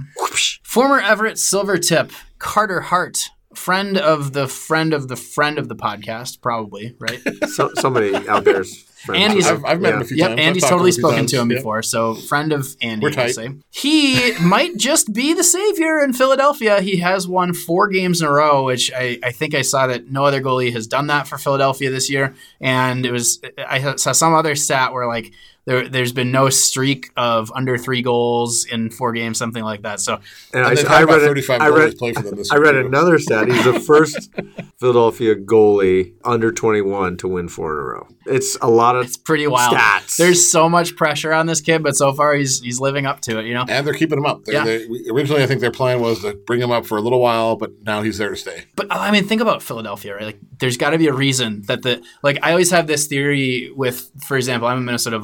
Former 0.62 1.00
Everett 1.00 1.36
Silvertip 1.36 2.10
Carter 2.38 2.80
Hart. 2.80 3.18
Friend 3.54 3.96
of 3.98 4.32
the 4.32 4.46
friend 4.48 4.92
of 4.92 5.08
the 5.08 5.16
friend 5.16 5.58
of 5.58 5.68
the 5.68 5.76
podcast, 5.76 6.40
probably, 6.40 6.94
right? 6.98 7.20
So, 7.48 7.70
somebody 7.78 8.14
out 8.28 8.44
there's 8.44 8.82
friends 9.04 9.22
Andy's- 9.22 9.46
I've, 9.46 9.64
I've 9.64 9.80
met 9.80 9.90
Yeah. 9.90 9.94
him 9.96 10.02
a 10.02 10.04
few 10.04 10.16
Yep, 10.16 10.28
times. 10.28 10.40
I've 10.40 10.46
Andy's 10.46 10.62
totally 10.64 10.80
him 10.80 10.92
a 10.92 10.92
few 10.94 11.00
spoken 11.02 11.16
times. 11.18 11.30
to 11.32 11.40
him 11.40 11.50
Yep. 11.50 11.58
before. 11.58 11.82
So, 11.82 12.14
friend 12.14 12.52
of 12.52 12.76
Andy, 12.80 13.02
We're 13.04 13.08
I'll 13.10 13.14
tight. 13.14 13.34
say. 13.34 13.50
He 13.70 14.32
might 14.40 14.76
just 14.76 15.12
be 15.12 15.34
the 15.34 15.44
savior 15.44 16.00
in 16.02 16.12
Philadelphia. 16.14 16.80
He 16.80 16.96
has 16.98 17.28
won 17.28 17.52
four 17.54 17.88
games 17.88 18.20
in 18.20 18.26
a 18.26 18.30
row, 18.32 18.64
which 18.64 18.90
I, 18.92 19.18
I 19.22 19.30
think 19.30 19.54
I 19.54 19.62
saw 19.62 19.86
that 19.86 20.10
no 20.10 20.24
other 20.24 20.40
goalie 20.42 20.72
has 20.72 20.86
done 20.86 21.06
that 21.08 21.28
for 21.28 21.38
Philadelphia 21.38 21.90
this 21.90 22.10
year. 22.10 22.34
And 22.60 23.04
it 23.06 23.12
was 23.12 23.40
I 23.68 23.94
saw 23.96 24.12
some 24.12 24.34
other 24.34 24.54
stat 24.56 24.92
where 24.92 25.06
like 25.06 25.32
There, 25.66 25.88
there's 25.88 26.12
been 26.12 26.30
no 26.30 26.50
streak 26.50 27.10
of 27.16 27.50
under 27.54 27.78
three 27.78 28.02
goals 28.02 28.64
in 28.66 28.90
four 28.90 29.12
games, 29.12 29.38
something 29.38 29.64
like 29.64 29.82
that. 29.82 30.00
So 30.00 30.20
And, 30.52 30.66
And 30.66 30.78
I, 30.88 30.98
I 30.98 31.04
read, 31.04 31.20
35 31.20 31.60
I 31.60 31.70
goalies 31.70 31.76
read, 31.78 32.14
for 32.16 32.22
them 32.22 32.36
this 32.36 32.50
I 32.52 32.56
read 32.56 32.76
another 32.76 33.18
stat. 33.18 33.48
He's 33.48 33.64
the 33.64 33.80
first 33.80 34.30
Philadelphia 34.78 35.34
goalie 35.34 36.12
under 36.24 36.52
21 36.52 37.16
to 37.18 37.28
win 37.28 37.48
four 37.48 37.72
in 37.72 37.78
a 37.78 37.82
row. 37.82 38.08
It's 38.26 38.56
a 38.60 38.68
lot 38.68 38.96
of 38.96 39.04
it's 39.04 39.16
pretty 39.16 39.46
wild. 39.46 39.76
Stats. 39.76 40.16
There's 40.16 40.50
so 40.50 40.68
much 40.68 40.96
pressure 40.96 41.32
on 41.32 41.46
this 41.46 41.60
kid, 41.60 41.82
but 41.82 41.94
so 41.96 42.12
far 42.12 42.34
he's 42.34 42.60
he's 42.60 42.80
living 42.80 43.06
up 43.06 43.20
to 43.22 43.38
it. 43.38 43.46
You 43.46 43.54
know. 43.54 43.64
And 43.68 43.86
they're 43.86 43.94
keeping 43.94 44.18
him 44.18 44.26
up. 44.26 44.44
They, 44.44 44.52
Yeah. 44.54 44.64
they, 44.64 44.86
originally, 45.10 45.42
I 45.42 45.46
think 45.46 45.60
their 45.60 45.70
plan 45.70 46.00
was 46.00 46.22
to 46.22 46.34
bring 46.46 46.60
him 46.60 46.70
up 46.70 46.86
for 46.86 46.96
a 46.96 47.00
little 47.02 47.20
while, 47.20 47.56
but 47.56 47.82
now 47.82 48.02
he's 48.02 48.18
there 48.18 48.30
to 48.30 48.36
stay. 48.36 48.64
But 48.76 48.86
I 48.90 49.10
mean, 49.10 49.26
think 49.26 49.40
about 49.42 49.62
Philadelphia, 49.62 50.14
right? 50.14 50.24
Like, 50.24 50.38
there's 50.58 50.76
got 50.76 50.90
to 50.90 50.98
be 50.98 51.06
a 51.08 51.12
reason 51.12 51.62
that 51.62 51.82
the 51.82 52.02
like. 52.22 52.38
I 52.42 52.50
always 52.52 52.70
have 52.70 52.86
this 52.86 53.06
theory 53.06 53.70
with, 53.74 54.10
for 54.26 54.36
example, 54.36 54.68
I'm 54.68 54.78
a 54.78 54.80
Minnesota 54.82 55.18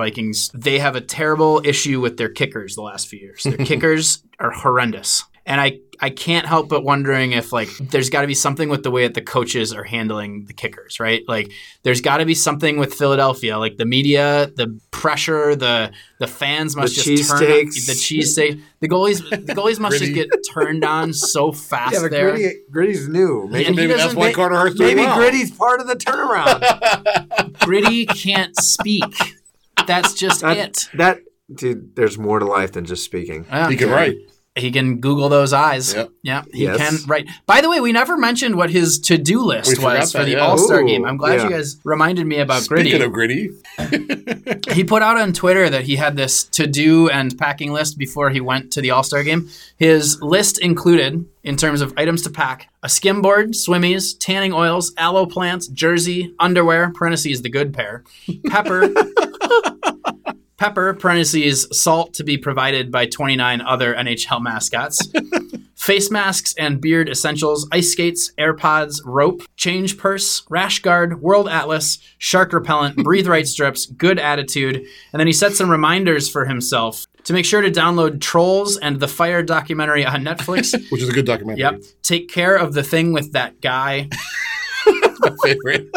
They 0.54 0.78
have 0.78 0.96
a 0.96 1.00
terrible 1.00 1.60
issue 1.64 2.00
with 2.00 2.16
their 2.16 2.28
kickers 2.30 2.74
the 2.74 2.82
last 2.82 3.08
few 3.08 3.18
years. 3.18 3.42
Their 3.44 3.56
kickers 3.66 4.22
are 4.38 4.50
horrendous, 4.50 5.24
and 5.46 5.60
I 5.60 5.78
I 6.02 6.08
can't 6.08 6.46
help 6.46 6.70
but 6.70 6.82
wondering 6.82 7.32
if 7.32 7.52
like 7.52 7.68
there's 7.78 8.08
got 8.08 8.22
to 8.22 8.26
be 8.26 8.34
something 8.34 8.68
with 8.70 8.82
the 8.84 8.90
way 8.90 9.02
that 9.02 9.12
the 9.14 9.20
coaches 9.20 9.72
are 9.74 9.84
handling 9.84 10.46
the 10.46 10.54
kickers, 10.54 10.98
right? 10.98 11.22
Like, 11.28 11.52
there's 11.82 12.00
got 12.00 12.18
to 12.18 12.24
be 12.24 12.34
something 12.34 12.78
with 12.78 12.94
Philadelphia, 12.94 13.58
like 13.58 13.76
the 13.76 13.84
media, 13.84 14.50
the 14.56 14.80
pressure, 14.92 15.54
the 15.54 15.92
the 16.18 16.26
fans 16.26 16.74
must 16.76 16.96
The 16.96 17.16
just 17.16 17.30
turn 17.30 17.40
cheesesteaks. 17.42 17.86
the 17.86 17.92
cheesesteak. 17.92 18.62
The 18.80 18.88
goalies, 18.88 19.28
the 19.28 19.36
goalies 19.54 19.78
must 19.78 19.98
just 19.98 20.14
get 20.14 20.28
turned 20.54 20.84
on 20.86 21.12
so 21.12 21.52
fast 21.70 21.92
yeah, 21.94 22.00
but 22.00 22.10
there. 22.10 22.30
Gritty, 22.30 22.60
Gritty's 22.70 23.08
new. 23.08 23.46
Maybe, 23.50 23.66
And 23.66 23.76
Maybe 23.76 23.92
that's 23.92 24.14
why 24.14 24.32
Carter 24.32 24.72
maybe 24.78 25.00
well. 25.02 25.18
Gritty's 25.18 25.50
part 25.50 25.80
of 25.82 25.86
the 25.86 25.96
turnaround. 25.96 27.58
Gritty 27.60 28.06
can't 28.06 28.56
speak. 28.58 29.04
That's 29.86 30.14
just 30.14 30.40
that, 30.42 30.56
it. 30.56 30.88
that 30.94 31.18
dude, 31.52 31.96
there's 31.96 32.18
more 32.18 32.38
to 32.38 32.44
life 32.44 32.72
than 32.72 32.84
just 32.84 33.04
speaking. 33.04 33.44
Yeah. 33.48 33.68
He 33.70 33.76
can 33.76 33.90
write. 33.90 34.16
He 34.56 34.72
can 34.72 34.98
Google 35.00 35.28
those 35.28 35.52
eyes. 35.52 35.94
Yep. 35.94 36.10
Yeah, 36.24 36.42
he 36.52 36.64
Yes. 36.64 36.76
can 36.76 37.08
write. 37.08 37.28
By 37.46 37.60
the 37.60 37.70
way, 37.70 37.78
we 37.80 37.92
never 37.92 38.16
mentioned 38.16 38.56
what 38.56 38.68
his 38.70 38.98
to-do 38.98 39.42
list 39.42 39.68
We 39.78 39.84
was 39.84 40.10
for 40.10 40.18
that, 40.18 40.24
the 40.24 40.32
yeah. 40.32 40.38
All 40.38 40.58
Star 40.58 40.82
game. 40.82 41.04
I'm 41.06 41.16
glad 41.16 41.36
yeah. 41.38 41.44
you 41.44 41.50
guys 41.50 41.78
reminded 41.84 42.26
me 42.26 42.40
about 42.40 42.62
Speaking 42.64 42.98
Gritty. 42.98 43.04
of 43.04 43.12
gritty, 43.12 43.50
he 44.74 44.82
put 44.82 45.02
out 45.02 45.16
on 45.16 45.32
Twitter 45.32 45.70
that 45.70 45.84
he 45.84 45.94
had 45.96 46.16
this 46.16 46.42
to-do 46.44 47.08
and 47.08 47.38
packing 47.38 47.72
list 47.72 47.96
before 47.96 48.30
he 48.30 48.40
went 48.40 48.72
to 48.72 48.80
the 48.80 48.90
All 48.90 49.04
Star 49.04 49.22
game. 49.22 49.48
His 49.76 50.20
list 50.20 50.58
included, 50.58 51.24
in 51.44 51.56
terms 51.56 51.80
of 51.80 51.94
items 51.96 52.22
to 52.22 52.30
pack, 52.30 52.68
a 52.82 52.88
skimboard, 52.88 53.50
swimmies, 53.54 54.16
tanning 54.18 54.52
oils, 54.52 54.92
aloe 54.98 55.26
plants, 55.26 55.68
jersey, 55.68 56.34
underwear 56.40 56.90
(parentheses 56.92 57.42
the 57.42 57.50
good 57.50 57.72
pair), 57.72 58.02
pepper. 58.48 58.92
Pepper, 60.60 60.92
parentheses, 60.92 61.66
salt 61.72 62.12
to 62.12 62.22
be 62.22 62.36
provided 62.36 62.92
by 62.92 63.06
29 63.06 63.62
other 63.62 63.94
NHL 63.94 64.42
mascots. 64.42 65.10
Face 65.74 66.10
masks 66.10 66.54
and 66.58 66.82
beard 66.82 67.08
essentials, 67.08 67.66
ice 67.72 67.92
skates, 67.92 68.30
AirPods, 68.38 69.00
rope, 69.06 69.40
change 69.56 69.96
purse, 69.96 70.42
rash 70.50 70.80
guard, 70.80 71.22
world 71.22 71.48
atlas, 71.48 71.98
shark 72.18 72.52
repellent, 72.52 72.96
breathe 73.02 73.26
right 73.26 73.48
strips, 73.48 73.86
good 73.86 74.18
attitude. 74.18 74.76
And 74.76 75.18
then 75.18 75.26
he 75.26 75.32
set 75.32 75.54
some 75.54 75.70
reminders 75.70 76.28
for 76.28 76.44
himself 76.44 77.06
to 77.24 77.32
make 77.32 77.46
sure 77.46 77.62
to 77.62 77.70
download 77.70 78.20
Trolls 78.20 78.76
and 78.76 79.00
the 79.00 79.08
Fyre 79.08 79.42
documentary 79.42 80.04
on 80.04 80.22
Netflix. 80.22 80.74
which 80.90 81.00
is 81.00 81.08
a 81.08 81.12
good 81.12 81.24
documentary. 81.24 81.60
yep. 81.60 81.82
Take 82.02 82.28
care 82.28 82.56
of 82.56 82.74
the 82.74 82.82
thing 82.82 83.14
with 83.14 83.32
that 83.32 83.62
guy. 83.62 84.10
My 84.86 85.34
favorite. 85.42 85.88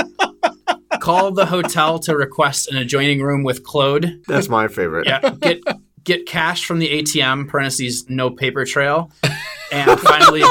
Call 1.01 1.31
the 1.31 1.45
hotel 1.45 1.99
to 1.99 2.15
request 2.15 2.71
an 2.71 2.77
adjoining 2.77 3.21
room 3.21 3.43
with 3.43 3.63
Claude. 3.63 4.21
That's 4.27 4.49
my 4.49 4.67
favorite. 4.67 5.07
Yeah, 5.07 5.29
get 5.41 5.61
get 6.03 6.25
cash 6.25 6.65
from 6.65 6.79
the 6.79 6.89
ATM. 7.01 7.47
Parentheses 7.47 8.09
no 8.09 8.29
paper 8.29 8.65
trail, 8.65 9.11
and 9.71 9.99
finally, 9.99 10.43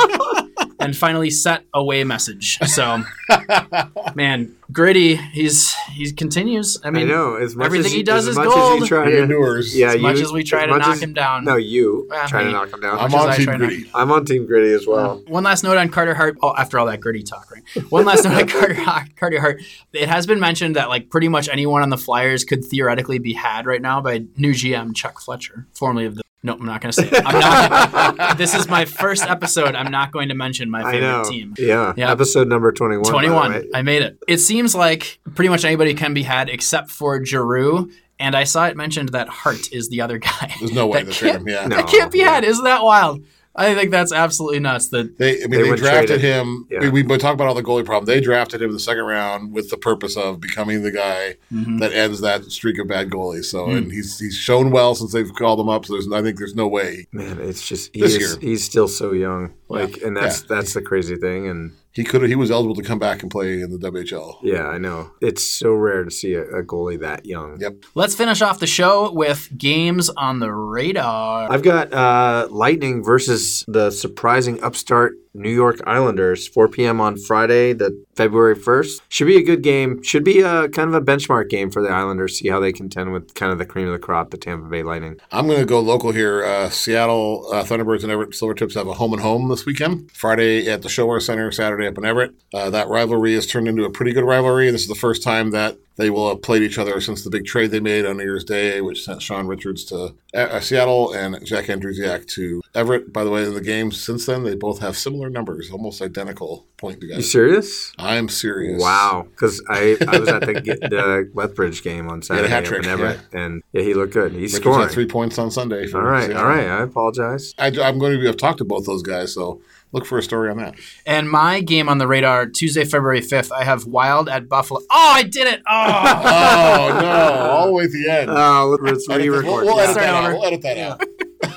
and 0.85 0.97
finally 0.97 1.31
set 1.31 1.65
away 1.75 2.05
message. 2.05 2.59
So, 2.67 3.03
man, 4.15 4.55
gritty. 4.73 5.17
He's 5.17 5.75
he 5.93 6.11
continues. 6.13 6.79
I 6.85 6.89
I 6.89 6.91
mean, 6.91 7.09
know. 7.09 7.37
As 7.37 7.57
much 7.57 7.67
everything 7.67 7.87
as 7.87 7.93
he 7.93 8.03
does 8.03 8.27
as 8.27 8.33
is 8.33 8.37
much 8.37 8.49
As 8.49 8.55
gold. 8.55 8.81
you 8.81 8.87
try 8.87 9.07
He 9.07 9.13
to, 9.13 9.23
endures. 9.23 9.77
yeah, 9.77 9.95
as 9.95 10.01
much 10.01 10.19
you- 10.19 10.25
as 10.25 10.33
we 10.33 10.43
try 10.45 10.63
as 10.65 10.69
to 10.71 10.79
knock 10.79 10.89
as- 10.89 11.03
him 11.03 11.13
down. 11.15 11.45
No, 11.45 11.57
you 11.57 12.07
Well, 12.11 12.29
try 12.29 12.41
me. 12.45 12.47
to 12.47 12.53
knock 12.53 12.73
him 12.73 12.81
down. 12.81 12.99
I'm 12.99 13.15
on 13.15 13.37
Team 13.37 13.47
Gritty. 13.57 13.91
I'm 13.95 14.11
on 14.13 14.25
Team 14.25 14.47
Gritty 14.47 14.73
as 14.75 14.87
well. 14.87 15.23
One 15.27 15.45
last 15.45 15.63
note 15.65 15.77
on 15.79 15.89
Carter 15.89 16.15
Hart. 16.15 16.37
Oh, 16.43 16.55
after 16.57 16.79
all 16.79 16.87
that 16.87 17.01
gritty 17.01 17.23
talk, 17.23 17.51
right? 17.51 17.63
One 17.91 18.05
last 18.05 18.25
note 18.25 18.35
on 18.35 18.49
Carter 18.49 18.75
Hart. 18.75 19.17
Carter 19.17 19.41
Hart. 19.41 19.63
It 19.93 20.09
has 20.09 20.27
been 20.27 20.41
mentioned 20.41 20.77
that 20.77 20.89
like 20.89 21.11
pretty 21.11 21.29
much 21.29 21.49
anyone 21.49 21.83
on 21.83 21.91
the 21.91 21.99
Flyers 21.99 22.45
could 22.45 22.65
theoretically 22.65 23.19
be 23.19 23.33
had 23.35 23.67
right 23.67 23.81
now 23.83 24.01
by 24.01 24.25
new 24.37 24.53
GM 24.53 24.95
Chuck 24.95 25.21
Fletcher, 25.21 25.67
formerly 25.73 26.07
of 26.07 26.15
the. 26.17 26.23
No, 26.45 26.55
I'm 26.55 26.65
not 26.67 26.81
going 26.81 26.91
to 26.93 27.01
say 27.03 27.09
it. 27.09 27.23
I'm 27.25 28.17
not. 28.17 28.37
this 28.37 28.55
is 28.55 28.69
my 28.69 28.85
first 28.85 29.23
episode. 29.25 29.75
I'm 29.77 29.93
not 29.93 30.11
going 30.11 30.29
to 30.29 30.35
mention 30.35 30.71
my 30.71 30.83
I 30.83 30.93
favorite 30.93 31.09
know. 31.09 31.25
team. 31.25 31.55
Yeah. 31.57 31.93
Yeah. 31.97 32.11
Episode 32.11 32.49
number 32.49 32.73
21. 32.73 33.03
by 33.05 33.09
the 33.09 33.13
21. 33.13 33.69
I 33.75 33.83
made 33.83 34.03
it. 34.03 34.19
It 34.27 34.39
seems 34.39 34.75
like 34.75 35.21
pretty 35.35 35.49
much 35.51 35.65
anybody 35.65 35.95
can 35.95 36.15
be 36.15 36.25
had 36.25 36.49
except 36.49 36.91
for 36.91 37.25
Giroux. 37.25 37.91
And 38.19 38.35
I 38.35 38.45
saw 38.45 38.67
it 38.67 38.77
mentioned 38.77 39.11
that 39.11 39.29
Hart 39.29 39.73
is 39.73 39.89
the 39.89 40.01
other 40.01 40.19
guy. 40.19 40.53
There's 40.59 40.73
no 40.73 40.87
way 40.89 41.03
that 41.05 41.13
to 41.13 41.17
trade 41.19 41.31
can't- 41.33 41.43
him. 41.43 41.49
Yeah. 41.49 41.67
No. 41.67 41.77
That 41.77 41.89
can't 41.89 42.11
be 42.13 42.19
yeah. 42.19 42.31
had. 42.35 42.45
Isn't 42.45 42.65
that 42.65 42.83
wild? 42.83 43.25
I 43.55 43.75
think 43.75 43.91
that's 43.91 44.13
absolutely 44.13 44.61
nuts. 44.61 44.89
That 44.89 45.19
They, 45.19 45.45
I 45.45 45.47
mean, 45.47 45.51
They 45.63 45.71
they, 45.71 45.77
drafted 45.77 46.21
trade 46.21 46.21
him. 46.23 46.67
Yeah. 46.71 46.81
We, 46.81 46.89
we've 46.89 47.07
been 47.09 47.21
about 47.21 47.41
all 47.49 47.55
the 47.55 47.63
goalie 47.63 47.85
problem. 47.85 48.07
They 48.07 48.21
drafted 48.21 48.63
him 48.63 48.69
in 48.71 48.75
the 48.75 48.81
second 48.81 49.05
round 49.05 49.53
with 49.53 49.69
the 49.69 49.77
purpose 49.77 50.17
of 50.17 50.41
becoming 50.41 50.83
the 50.83 50.91
guy 50.91 51.37
Mm-hmm. 51.53 51.79
that 51.79 51.93
ends 51.93 52.21
that 52.23 52.45
streak 52.51 52.79
of 52.79 52.89
bad 52.89 53.11
goalies. 53.11 53.45
So, 53.45 53.67
Hmm. 53.67 53.77
and 53.77 53.93
he's 53.93 54.19
he's 54.19 54.35
shown 54.37 54.71
well 54.71 54.95
since 54.95 55.13
they've 55.13 55.33
called 55.35 55.61
him 55.61 55.69
up. 55.69 55.85
So, 55.85 55.93
there's, 55.93 56.11
I 56.11 56.23
think 56.23 56.39
there's 56.39 56.55
no 56.55 56.67
way 56.67 57.07
Man, 57.13 57.39
it's 57.41 57.67
just 57.69 57.93
This 57.93 58.15
he's 58.15 58.21
year. 58.21 58.39
he's 58.41 58.65
still 58.65 58.89
so 58.89 59.13
young. 59.13 59.53
Like, 59.69 59.99
and 60.03 60.17
that's 60.17 60.41
Yeah. 60.41 60.47
that's 60.49 60.73
the 60.75 60.81
crazy 60.83 61.17
thing. 61.17 61.47
And 61.49 61.73
he 61.93 62.05
could. 62.05 62.23
He 62.29 62.35
was 62.35 62.51
eligible 62.51 62.75
to 62.77 62.83
come 62.83 62.99
back 62.99 63.23
and 63.23 63.31
play 63.31 63.61
in 63.61 63.71
the 63.71 63.91
WHL. 63.91 64.39
yeah, 64.43 64.67
I 64.67 64.79
know 64.79 65.11
it's 65.21 65.45
so 65.45 65.73
rare 65.73 66.05
to 66.05 66.11
see 66.11 66.35
a, 66.35 66.43
a 66.43 66.63
goalie 66.63 66.99
that 67.01 67.27
young. 67.27 67.61
Yep. 67.61 67.85
let's 67.95 68.15
finish 68.15 68.41
off 68.43 68.59
the 68.59 68.67
show 68.67 69.13
with 69.13 69.49
games 69.57 70.09
on 70.11 70.39
the 70.39 70.53
radar. 70.53 71.51
I've 71.53 71.63
got 71.63 71.93
uh, 71.93 72.49
Lightning 72.51 73.03
versus 73.05 73.65
the 73.69 73.91
surprising 73.91 74.63
upstart 74.63 75.15
New 75.35 75.51
York 75.51 75.81
Islanders, 75.87 76.47
4 76.49 76.69
p.m. 76.69 77.01
on 77.01 77.17
Friday, 77.17 77.73
the 77.73 78.05
February 78.15 78.57
1st. 78.57 79.01
Should 79.09 79.27
be 79.27 79.37
a 79.37 79.43
good 79.43 79.63
game. 79.63 80.03
Should 80.03 80.25
be 80.25 80.41
a 80.41 80.69
kind 80.69 80.89
of 80.89 80.95
a 80.95 81.01
benchmark 81.01 81.49
game 81.49 81.71
for 81.71 81.83
the 81.83 81.89
Islanders. 81.89 82.39
See 82.39 82.49
how 82.49 82.61
they 82.61 82.73
contend 82.73 83.13
with 83.13 83.35
kind 83.35 83.53
of 83.53 83.59
the 83.59 83.67
cream 83.67 83.87
of 83.87 83.93
the 83.93 83.99
crop, 83.99 84.31
the 84.31 84.37
Tampa 84.37 84.69
Bay 84.69 84.83
Lightning. 84.83 85.19
I'm 85.31 85.47
going 85.47 85.61
to 85.61 85.67
go 85.67 85.81
local 85.81 86.13
here. 86.13 86.45
Uh, 86.45 86.69
Seattle 86.69 87.49
uh, 87.53 87.65
Thunderbirds 87.65 88.03
and 88.03 88.13
Everett 88.13 88.31
Silvertips 88.31 88.75
have 88.75 88.87
a 88.87 88.95
home 88.95 89.13
and 89.13 89.23
home 89.23 89.49
this 89.49 89.67
weekend. 89.67 90.11
Friday 90.13 90.69
at 90.71 90.83
the 90.83 90.89
ShoWare 90.89 91.23
Center, 91.23 91.51
Saturday 91.51 91.87
up 91.87 91.99
in 91.99 92.05
Everett. 92.05 92.35
Uh, 92.53 92.71
that 92.71 92.89
rivalry 92.89 93.35
has 93.35 93.47
turned 93.47 93.69
into 93.69 93.85
a 93.85 93.91
pretty 93.91 94.13
good 94.13 94.25
rivalry. 94.25 94.71
This 94.71 94.83
is 94.83 94.89
the 94.89 94.95
first 94.95 95.23
time 95.23 95.51
that 95.51 95.79
they 95.97 96.11
will 96.11 96.29
have 96.29 96.43
played 96.43 96.63
each 96.63 96.79
other 96.79 97.01
since 97.01 97.23
the 97.25 97.31
big 97.31 97.45
trade 97.45 97.71
they 97.71 97.81
made 97.81 98.07
on 98.07 98.17
New 98.17 98.23
Year's 98.25 98.45
Day, 98.45 98.81
which 98.81 99.05
sent 99.05 99.21
Sean 99.23 99.47
Richards 99.47 99.85
to 99.87 100.15
uh, 100.35 100.61
Seattle 100.61 101.13
and 101.13 101.47
Zack 101.47 101.67
Andrusiak 101.67 102.27
to 102.29 102.63
Everett. 102.75 103.13
By 103.13 103.25
the 103.25 103.31
way, 103.31 103.45
in 103.45 103.55
the 103.55 103.61
games 103.61 104.03
since 104.03 104.27
then, 104.27 104.45
they 104.45 104.55
both 104.55 104.81
have 104.81 104.97
similar 104.97 105.29
numbers, 105.29 105.71
almost 105.71 106.01
identical 106.01 106.67
point 106.79 106.97
You 106.97 107.09
together. 107.09 107.23
serious? 107.23 107.93
I'm 107.99 108.29
serious. 108.29 108.81
Wow, 108.81 109.27
because 109.31 109.63
I, 109.69 109.97
I 110.09 110.19
was 110.19 110.29
at 110.29 110.41
the, 110.43 110.53
the 110.91 111.31
Lethbridge 111.35 111.83
game 111.83 112.09
on 112.09 112.23
Saturday 112.23 112.53
up 112.53 112.65
trick, 112.65 112.85
in 112.85 112.89
Everett, 112.91 113.21
and 113.33 113.63
yeah, 113.73 113.83
he 113.83 113.95
looked 113.95 114.15
good. 114.15 114.33
He's 114.33 114.57
scoring. 114.57 114.81
had 114.81 114.91
three 114.91 115.07
points 115.07 115.39
on 115.39 115.51
Sunday. 115.51 115.91
All 115.93 116.01
right, 116.01 116.27
Seattle. 116.29 116.43
all 116.43 116.49
right. 116.49 116.67
I 116.67 116.83
apologize. 116.83 117.55
I, 117.59 117.67
I'm 117.67 117.99
going 117.99 118.13
to 118.15 118.19
be, 118.19 118.29
I've 118.29 118.37
talked 118.37 118.59
to 118.59 118.65
both 118.65 118.87
those 118.87 119.03
guys, 119.03 119.35
so 119.35 119.61
look 119.93 120.07
for 120.07 120.19
a 120.19 120.23
story 120.23 120.51
on 120.51 120.57
that. 120.59 120.75
And 121.07 121.31
my 121.31 121.61
game 121.61 121.89
on 121.89 121.99
the 121.99 122.07
radar, 122.07 122.47
Tuesday, 122.47 122.85
February 122.85 123.21
5th, 123.21 123.53
I 123.53 123.65
have 123.65 123.87
Wild 123.87 124.29
at 124.29 124.49
Buffalo. 124.49 124.81
Oh, 124.91 125.13
I 125.15 125.23
did 125.23 125.47
it. 125.47 125.63
Oh. 125.69 125.73
Oh 125.75 126.99
no! 127.01 127.51
All 127.51 127.67
the 127.67 127.73
way 127.73 127.85
at 127.85 127.93
the 127.93 128.11
end. 128.11 128.31
Uh, 128.31 128.67
let's 128.67 129.09
re-record. 129.09 129.45
We'll, 129.45 129.77
we'll 129.77 129.81
edit 129.81 129.97
that 129.97 130.15
out. 130.15 130.33
We'll 130.33 130.45
edit 130.45 130.63
that 130.63 130.79
out. 130.79 131.03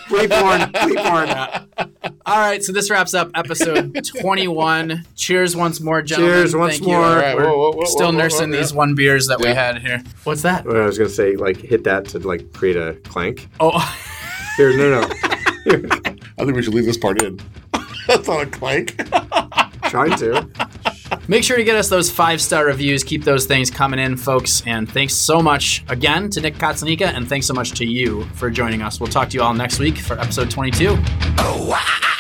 Play 0.08 0.28
porn. 0.28 0.72
Play 0.72 0.96
porn. 0.96 1.30
All 2.26 2.38
right, 2.38 2.64
so 2.64 2.72
this 2.74 2.90
wraps 2.90 3.14
up 3.14 3.32
episode 3.36 4.04
21. 4.20 5.06
Cheers 5.16 5.56
once 5.56 5.80
more, 5.80 6.02
gentlemen. 6.02 6.36
Cheers 6.36 6.56
once 6.56 6.74
Thank 6.76 6.88
more. 6.88 6.98
All 6.98 7.16
right, 7.16 7.36
We're 7.36 7.46
whoa, 7.46 7.58
whoa, 7.58 7.72
whoa, 7.72 7.86
still 7.86 8.08
whoa, 8.08 8.14
whoa, 8.14 8.18
nursing 8.18 8.52
whoa, 8.52 8.58
these 8.58 8.72
yeah. 8.72 8.78
one 8.78 8.96
beers 8.96 9.28
that 9.28 9.40
we 9.40 9.48
had 9.48 9.80
here. 9.80 10.04
What's 10.24 10.42
that? 10.42 10.66
Well, 10.66 10.82
I 10.82 10.86
was 10.86 10.98
gonna 10.98 11.10
say, 11.10 11.36
like, 11.36 11.58
hit 11.58 11.84
that 11.86 12.06
to 12.10 12.20
like 12.20 12.52
create 12.54 12.78
a 12.78 12.96
clank. 13.04 13.48
Oh, 13.60 13.80
Here, 14.58 14.76
no, 14.78 15.02
no. 15.02 15.02
I 16.38 16.46
think 16.46 16.56
we 16.56 16.62
should 16.62 16.74
leave 16.74 16.86
this 16.86 16.98
part 16.98 17.22
in. 17.22 17.40
That's 18.08 18.28
not 18.28 18.42
a 18.42 18.46
clank. 18.46 18.96
Trying 19.90 20.18
to. 20.18 20.48
make 21.28 21.44
sure 21.44 21.58
to 21.58 21.64
get 21.64 21.76
us 21.76 21.90
those 21.90 22.10
five 22.12 22.42
star 22.42 22.66
reviews. 22.66 23.04
Keep 23.04 23.24
those 23.24 23.46
things 23.46 23.70
coming 23.70 24.00
in, 24.00 24.18
folks. 24.18 24.64
And 24.66 24.92
thanks 24.92 25.14
so 25.14 25.42
much 25.42 25.84
again 25.88 26.30
to 26.32 26.42
Nick 26.42 26.56
Cotsonika, 26.56 27.08
and 27.08 27.28
thanks 27.28 27.46
so 27.46 27.54
much 27.54 27.72
to 27.74 27.86
you 27.86 28.26
for 28.34 28.50
joining 28.50 28.82
us. 28.82 29.00
We'll 29.00 29.10
talk 29.10 29.30
to 29.30 29.38
you 29.38 29.44
all 29.44 29.54
next 29.54 29.80
week 29.80 29.98
for 29.98 30.20
episode 30.20 30.50
22. 30.50 30.96
Oh, 31.38 31.68
wow. 31.70 32.15